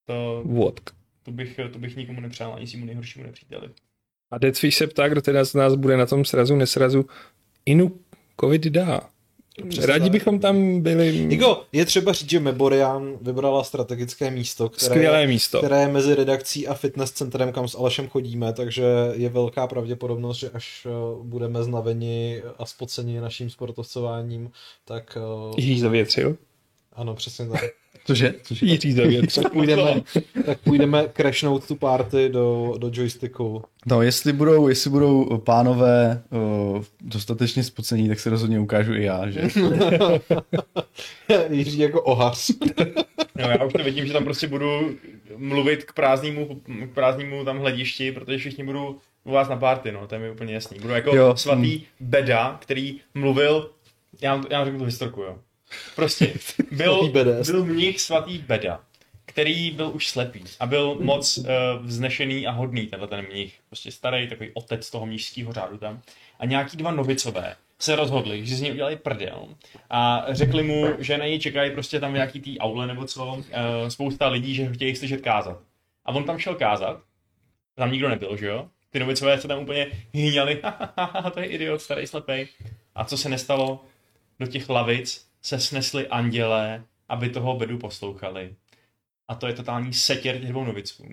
To... 0.06 0.44
Vodka. 0.46 0.94
To 1.24 1.32
bych, 1.32 1.60
to 1.74 1.80
bych 1.80 1.96
nikomu 1.96 2.22
nepřál, 2.22 2.54
ani 2.54 2.68
svýmu 2.68 2.86
nejhoršímu 2.86 3.26
nepříteli. 3.26 3.70
A 4.32 4.38
Deadfish 4.38 4.78
se 4.78 4.88
ptá, 4.88 5.08
kdo 5.08 5.22
teda 5.22 5.46
z 5.46 5.54
nás 5.54 5.76
bude 5.76 5.98
na 5.98 6.06
tom 6.06 6.26
srazu, 6.26 6.56
nesrazu. 6.56 7.06
Inu 7.66 8.00
covid 8.40 8.66
dá. 8.66 9.10
Přesně 9.70 9.86
Rádi 9.86 10.10
bychom 10.10 10.40
tam 10.40 10.82
byli... 10.82 11.28
Igo, 11.30 11.64
je 11.72 11.86
třeba 11.86 12.14
říct, 12.14 12.30
že 12.30 12.40
Meborian 12.40 13.18
vybrala 13.22 13.64
strategické 13.64 14.32
místo, 14.32 14.70
které, 14.70 14.90
Skvělé 14.90 15.28
místo. 15.28 15.58
které 15.58 15.82
je 15.82 15.88
mezi 15.88 16.16
redakcí 16.16 16.68
a 16.68 16.74
fitness 16.74 17.12
centrem, 17.12 17.52
kam 17.52 17.68
s 17.68 17.76
Alešem 17.76 18.08
chodíme, 18.08 18.54
takže 18.54 18.86
je 19.14 19.30
velká 19.30 19.68
pravděpodobnost, 19.68 20.38
že 20.38 20.50
až 20.50 20.88
eh, 20.90 20.90
budeme 21.24 21.64
znaveni 21.64 22.44
a 22.58 22.66
spoceni 22.66 23.22
naším 23.22 23.50
sportovcováním, 23.50 24.52
tak... 24.86 25.18
Eh, 25.18 25.54
Jiří 25.62 25.80
zavětřil? 25.80 26.38
Ano, 26.94 27.16
přesně 27.16 27.48
tak. 27.48 27.62
Cože? 28.08 28.34
Cože? 28.44 28.66
Jiří 28.66 28.96
tak 29.36 29.52
půjdeme, 29.52 30.02
tak 30.46 30.60
půjdeme 30.60 31.04
crashnout 31.14 31.68
tu 31.68 31.76
party 31.76 32.30
do, 32.30 32.74
do 32.78 32.90
joysticku. 32.94 33.64
No, 33.86 34.02
jestli 34.02 34.34
budou, 34.34 34.68
jestli 34.68 34.90
budou 34.90 35.38
pánové 35.38 36.24
uh, 36.30 36.84
dostatečně 37.02 37.64
spocení, 37.64 38.08
tak 38.08 38.20
se 38.20 38.30
rozhodně 38.30 38.60
ukážu 38.60 38.94
i 38.94 39.04
já, 39.04 39.30
že? 39.30 39.42
Jiří 41.50 41.80
jako 41.80 42.02
ohas. 42.02 42.52
no, 43.36 43.50
já 43.50 43.64
už 43.64 43.74
to 43.74 43.84
vidím, 43.84 44.06
že 44.06 44.14
tam 44.14 44.24
prostě 44.24 44.48
budu 44.48 44.96
mluvit 45.38 45.84
k 45.84 45.94
prázdnému, 45.94 46.62
k 46.92 46.94
prázdnému 46.94 47.46
tam 47.46 47.60
hledišti, 47.60 48.12
protože 48.12 48.38
všichni 48.38 48.64
budou 48.64 48.96
u 49.24 49.32
vás 49.32 49.50
na 49.50 49.56
party, 49.56 49.92
no, 49.92 50.08
to 50.08 50.16
je 50.16 50.22
mi 50.22 50.32
úplně 50.32 50.54
jasný. 50.54 50.80
Budu 50.80 50.94
jako 50.94 51.16
jo. 51.16 51.38
svatý 51.38 51.84
Beda, 52.00 52.58
který 52.62 53.00
mluvil, 53.14 53.70
já, 54.22 54.42
já 54.50 54.66
řeknu 54.66 54.80
tu 54.80 54.86
historku, 54.86 55.22
jo. 55.22 55.38
Prostě 55.96 56.34
byl, 56.72 57.12
byl 57.46 57.66
mnich 57.66 58.02
svatý 58.02 58.38
Beda, 58.38 58.82
který 59.26 59.72
byl 59.72 59.92
už 59.94 60.08
slepý 60.08 60.44
a 60.60 60.66
byl 60.66 60.98
moc 61.00 61.38
uh, 61.38 61.46
vznešený 61.82 62.48
a 62.48 62.52
hodný, 62.52 62.88
tenhle 62.88 63.08
ten 63.08 63.26
mnich. 63.26 63.60
Prostě 63.70 63.92
starý 63.92 64.28
takový 64.28 64.52
otec 64.54 64.90
toho 64.90 65.06
mnižského 65.06 65.54
řádu 65.54 65.78
tam. 65.78 66.02
A 66.40 66.46
nějaký 66.46 66.78
dva 66.78 66.92
novicové 66.92 67.56
se 67.80 67.96
rozhodli, 67.96 68.46
že 68.46 68.56
z 68.56 68.62
něj 68.62 68.72
udělali 68.72 68.96
prdel 68.96 69.48
a 69.90 70.26
řekli 70.30 70.64
mu, 70.64 70.88
že 71.00 71.18
na 71.18 71.26
něj 71.26 71.40
čekají 71.40 71.72
prostě 71.72 72.00
tam 72.00 72.14
nějaký 72.14 72.42
tý 72.42 72.60
aule 72.60 72.88
nebo 72.88 73.06
co, 73.06 73.26
uh, 73.26 73.44
spousta 73.88 74.28
lidí, 74.28 74.56
že 74.56 74.68
ho 74.68 74.74
chtějí 74.74 74.96
slyšet 74.96 75.22
kázat. 75.22 75.60
A 76.06 76.12
on 76.12 76.24
tam 76.24 76.40
šel 76.40 76.56
kázat, 76.56 77.02
tam 77.76 77.92
nikdo 77.92 78.10
nebyl, 78.10 78.38
že 78.38 78.48
jo? 78.48 78.68
Ty 78.90 79.00
novicové 79.00 79.42
se 79.42 79.48
tam 79.48 79.60
úplně 79.60 79.88
hýňali, 80.14 80.62
to 81.34 81.40
je 81.40 81.46
idiot, 81.46 81.82
starý 81.82 82.08
slepej. 82.08 82.48
A 82.96 83.06
co 83.06 83.18
se 83.18 83.30
nestalo? 83.30 83.86
Do 84.40 84.48
těch 84.48 84.70
lavic 84.70 85.26
se 85.46 85.60
snesli 85.60 86.08
andělé, 86.08 86.84
aby 87.10 87.30
toho 87.30 87.56
bedu 87.56 87.78
poslouchali. 87.78 88.56
A 89.28 89.36
to 89.36 89.48
je 89.48 89.54
totální 89.54 89.94
setěr 89.94 90.40
těch 90.40 90.50
dvou 90.50 90.66
noviců. 90.66 91.04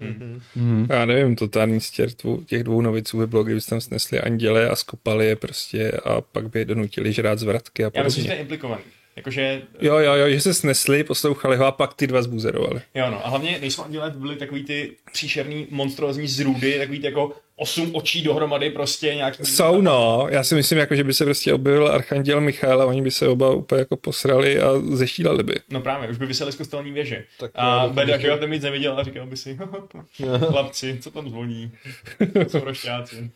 Mm-hmm. 0.00 0.40
Mm. 0.56 0.86
Já 0.90 1.04
nevím, 1.04 1.36
totální 1.36 1.80
stěr 1.80 2.08
těch 2.46 2.64
dvou 2.64 2.80
noviců 2.80 3.18
by 3.18 3.26
bylo, 3.26 3.44
kdyby 3.44 3.60
tam 3.60 3.80
snesli 3.80 4.20
anděle 4.20 4.68
a 4.68 4.76
skopali 4.76 5.26
je 5.26 5.36
prostě 5.36 5.92
a 5.92 6.20
pak 6.20 6.50
by 6.50 6.58
je 6.58 6.64
donutili 6.64 7.12
žrát 7.12 7.38
zvratky 7.38 7.84
a 7.84 7.90
podobně. 7.90 8.00
Já 8.00 8.04
myslím, 8.04 8.24
že 8.24 8.28
to 8.28 8.34
je 8.34 8.40
implikovaný. 8.40 8.82
Jakože... 9.16 9.62
Jo, 9.80 9.98
jo, 9.98 10.14
jo, 10.14 10.30
že 10.30 10.40
se 10.40 10.54
snesli, 10.54 11.04
poslouchali 11.04 11.56
ho 11.56 11.66
a 11.66 11.72
pak 11.72 11.94
ty 11.94 12.06
dva 12.06 12.22
zbuzerovali. 12.22 12.80
Jo, 12.94 13.10
no, 13.10 13.26
a 13.26 13.28
hlavně 13.28 13.58
nejsou 13.60 13.82
andělé, 13.82 14.10
byly 14.10 14.36
takový 14.36 14.64
ty 14.64 14.96
příšerný, 15.12 15.66
monstrózní 15.70 16.28
zrůdy, 16.28 16.78
takový 16.78 17.00
ty 17.00 17.06
jako 17.06 17.36
osm 17.62 17.94
očí 17.94 18.22
dohromady 18.22 18.70
prostě 18.70 19.14
nějaký... 19.14 19.44
Jsou 19.44 19.80
no, 19.80 20.26
já 20.30 20.44
si 20.44 20.54
myslím, 20.54 20.78
jako, 20.78 20.94
že 20.94 21.04
by 21.04 21.14
se 21.14 21.24
prostě 21.24 21.54
objevil 21.54 21.88
Archanděl 21.88 22.40
Michal 22.40 22.82
a 22.82 22.86
oni 22.86 23.02
by 23.02 23.10
se 23.10 23.28
oba 23.28 23.50
úplně 23.50 23.78
jako 23.78 23.96
posrali 23.96 24.60
a 24.60 24.72
zeštílali 24.78 25.42
by. 25.42 25.54
No 25.70 25.80
právě, 25.80 26.08
už 26.08 26.18
by 26.18 26.26
vyseli 26.26 26.52
z 26.52 26.56
kostelní 26.56 26.92
věže. 26.92 27.24
Tak 27.38 27.50
a 27.54 27.88
Beda, 27.88 28.18
že 28.18 28.36
ten 28.36 28.50
mít 28.50 28.62
neviděl 28.62 28.98
a 28.98 29.02
říkal 29.02 29.26
by 29.26 29.36
si, 29.36 29.58
chlapci, 30.38 30.98
co 31.00 31.10
tam 31.10 31.28
zvoní? 31.28 31.72
Jsou 32.48 32.60
rošťáci. 32.60 33.30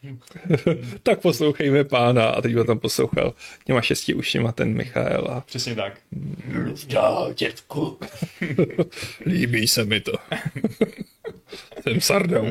tak 1.02 1.20
poslouchejme 1.20 1.84
pána 1.84 2.28
a 2.28 2.42
teď 2.42 2.54
ho 2.54 2.64
tam 2.64 2.78
poslouchal 2.78 3.34
těma 3.64 3.80
šesti 3.80 4.14
ušima 4.14 4.52
ten 4.52 4.74
Michal. 4.74 5.28
A... 5.30 5.40
Přesně 5.40 5.74
tak. 5.74 5.92
Já, 6.88 7.26
dětku. 7.36 7.98
Líbí 9.26 9.68
se 9.68 9.84
mi 9.84 10.00
to. 10.00 10.12
Jsem 11.82 12.00
sardouk. 12.00 12.48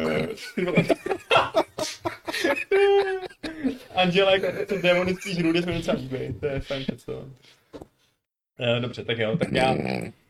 Andělek 3.95 4.43
a 4.43 4.65
ten 4.65 4.81
démonický 4.81 5.35
žrůdy 5.35 5.61
jsme 5.61 5.73
docela 5.73 5.97
líbí, 5.97 6.33
to 6.39 6.45
je 6.45 6.59
fajn 6.59 6.85
co. 6.97 7.25
Eh, 8.59 8.79
dobře, 8.79 9.05
tak 9.05 9.17
jo, 9.17 9.37
tak 9.37 9.51
já... 9.51 9.75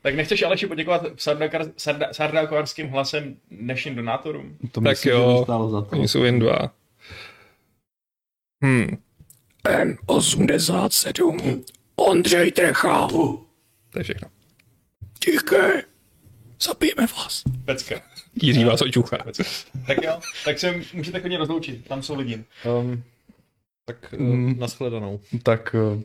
Tak 0.02 0.14
nechceš 0.14 0.42
Aleši 0.42 0.66
poděkovat 0.66 1.02
sardákovarským 2.12 2.88
hlasem 2.88 3.36
dnešním 3.50 3.94
donátorům? 3.94 4.56
To 4.72 4.80
tak 4.80 4.90
myslím, 4.90 5.12
jo, 5.12 5.44
za 5.70 5.82
to. 5.82 5.88
oni 5.90 6.08
jsou 6.08 6.24
jen 6.24 6.38
dva. 6.38 6.58
Hmm. 8.62 8.96
M87. 9.64 11.64
Ondřej 11.96 12.52
Trecha. 12.52 13.08
To 13.08 13.46
je 13.96 14.02
všechno. 14.02 14.28
Tiché. 15.18 15.82
Zabijeme 16.60 17.06
vás. 17.16 17.42
Pecka. 17.64 18.00
Jiří 18.42 18.64
vás 18.64 18.82
očuchá. 18.82 19.18
Tak 19.86 19.98
jo, 20.02 20.20
tak 20.44 20.58
se 20.58 20.80
můžete 20.94 21.20
chodně 21.20 21.38
rozloučit, 21.38 21.88
tam 21.88 22.02
jsou 22.02 22.16
lidi. 22.16 22.44
Um, 22.80 23.02
tak 23.84 24.14
um, 24.18 24.58
nashledanou. 24.58 25.20
Tak 25.42 25.74
uh, 25.74 26.02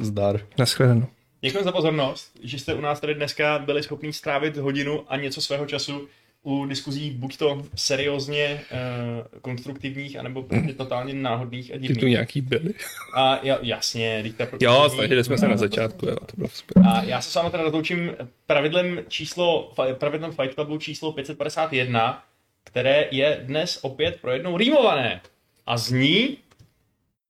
zdar. 0.00 0.40
Nashledanou. 0.58 1.06
Děkuji 1.40 1.64
za 1.64 1.72
pozornost, 1.72 2.30
že 2.42 2.58
jste 2.58 2.74
u 2.74 2.80
nás 2.80 3.00
tady 3.00 3.14
dneska 3.14 3.58
byli 3.58 3.82
schopni 3.82 4.12
strávit 4.12 4.56
hodinu 4.56 5.04
a 5.08 5.16
něco 5.16 5.42
svého 5.42 5.66
času 5.66 6.08
u 6.42 6.66
diskuzí 6.66 7.10
buď 7.10 7.36
to 7.36 7.62
seriózně 7.74 8.60
uh, 8.72 9.40
konstruktivních, 9.40 10.18
anebo 10.18 10.42
prostě 10.42 10.72
totálně 10.72 11.14
náhodných 11.14 11.70
a 11.70 11.74
divných. 11.74 11.96
Ty 11.96 12.00
tu 12.00 12.06
nějaký 12.06 12.40
byli? 12.40 12.74
A 13.14 13.40
ja, 13.42 13.58
jasně. 13.62 14.22
Teďka 14.22 14.48
jo, 14.60 14.90
snažili 14.94 15.24
jsme 15.24 15.38
se 15.38 15.48
na 15.48 15.56
začátku, 15.56 16.06
jo, 16.06 16.16
to 16.16 16.36
bylo 16.36 16.48
super. 16.48 16.82
A 16.86 17.02
já 17.02 17.20
se 17.20 17.30
s 17.30 17.34
vámi 17.34 17.50
teda 17.50 17.62
rozloučím 17.62 18.12
pravidlem 18.46 19.00
číslo, 19.08 19.72
pravidlem 19.92 20.32
Fight 20.32 20.54
Clubu 20.54 20.78
číslo 20.78 21.12
551, 21.12 22.24
které 22.64 23.08
je 23.10 23.40
dnes 23.42 23.78
opět 23.82 24.18
pro 24.20 24.30
jednou 24.30 24.56
rýmované. 24.56 25.20
A 25.66 25.76
zní 25.76 26.36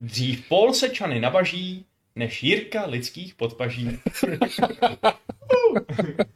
dřív 0.01 0.49
Pol 0.49 0.73
sečany 0.73 1.21
nabaží, 1.21 1.85
než 2.17 2.43
Jirka 2.43 2.87
lidských 2.87 3.35
podpaží. 3.35 3.91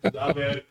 Závěr. 0.12 0.62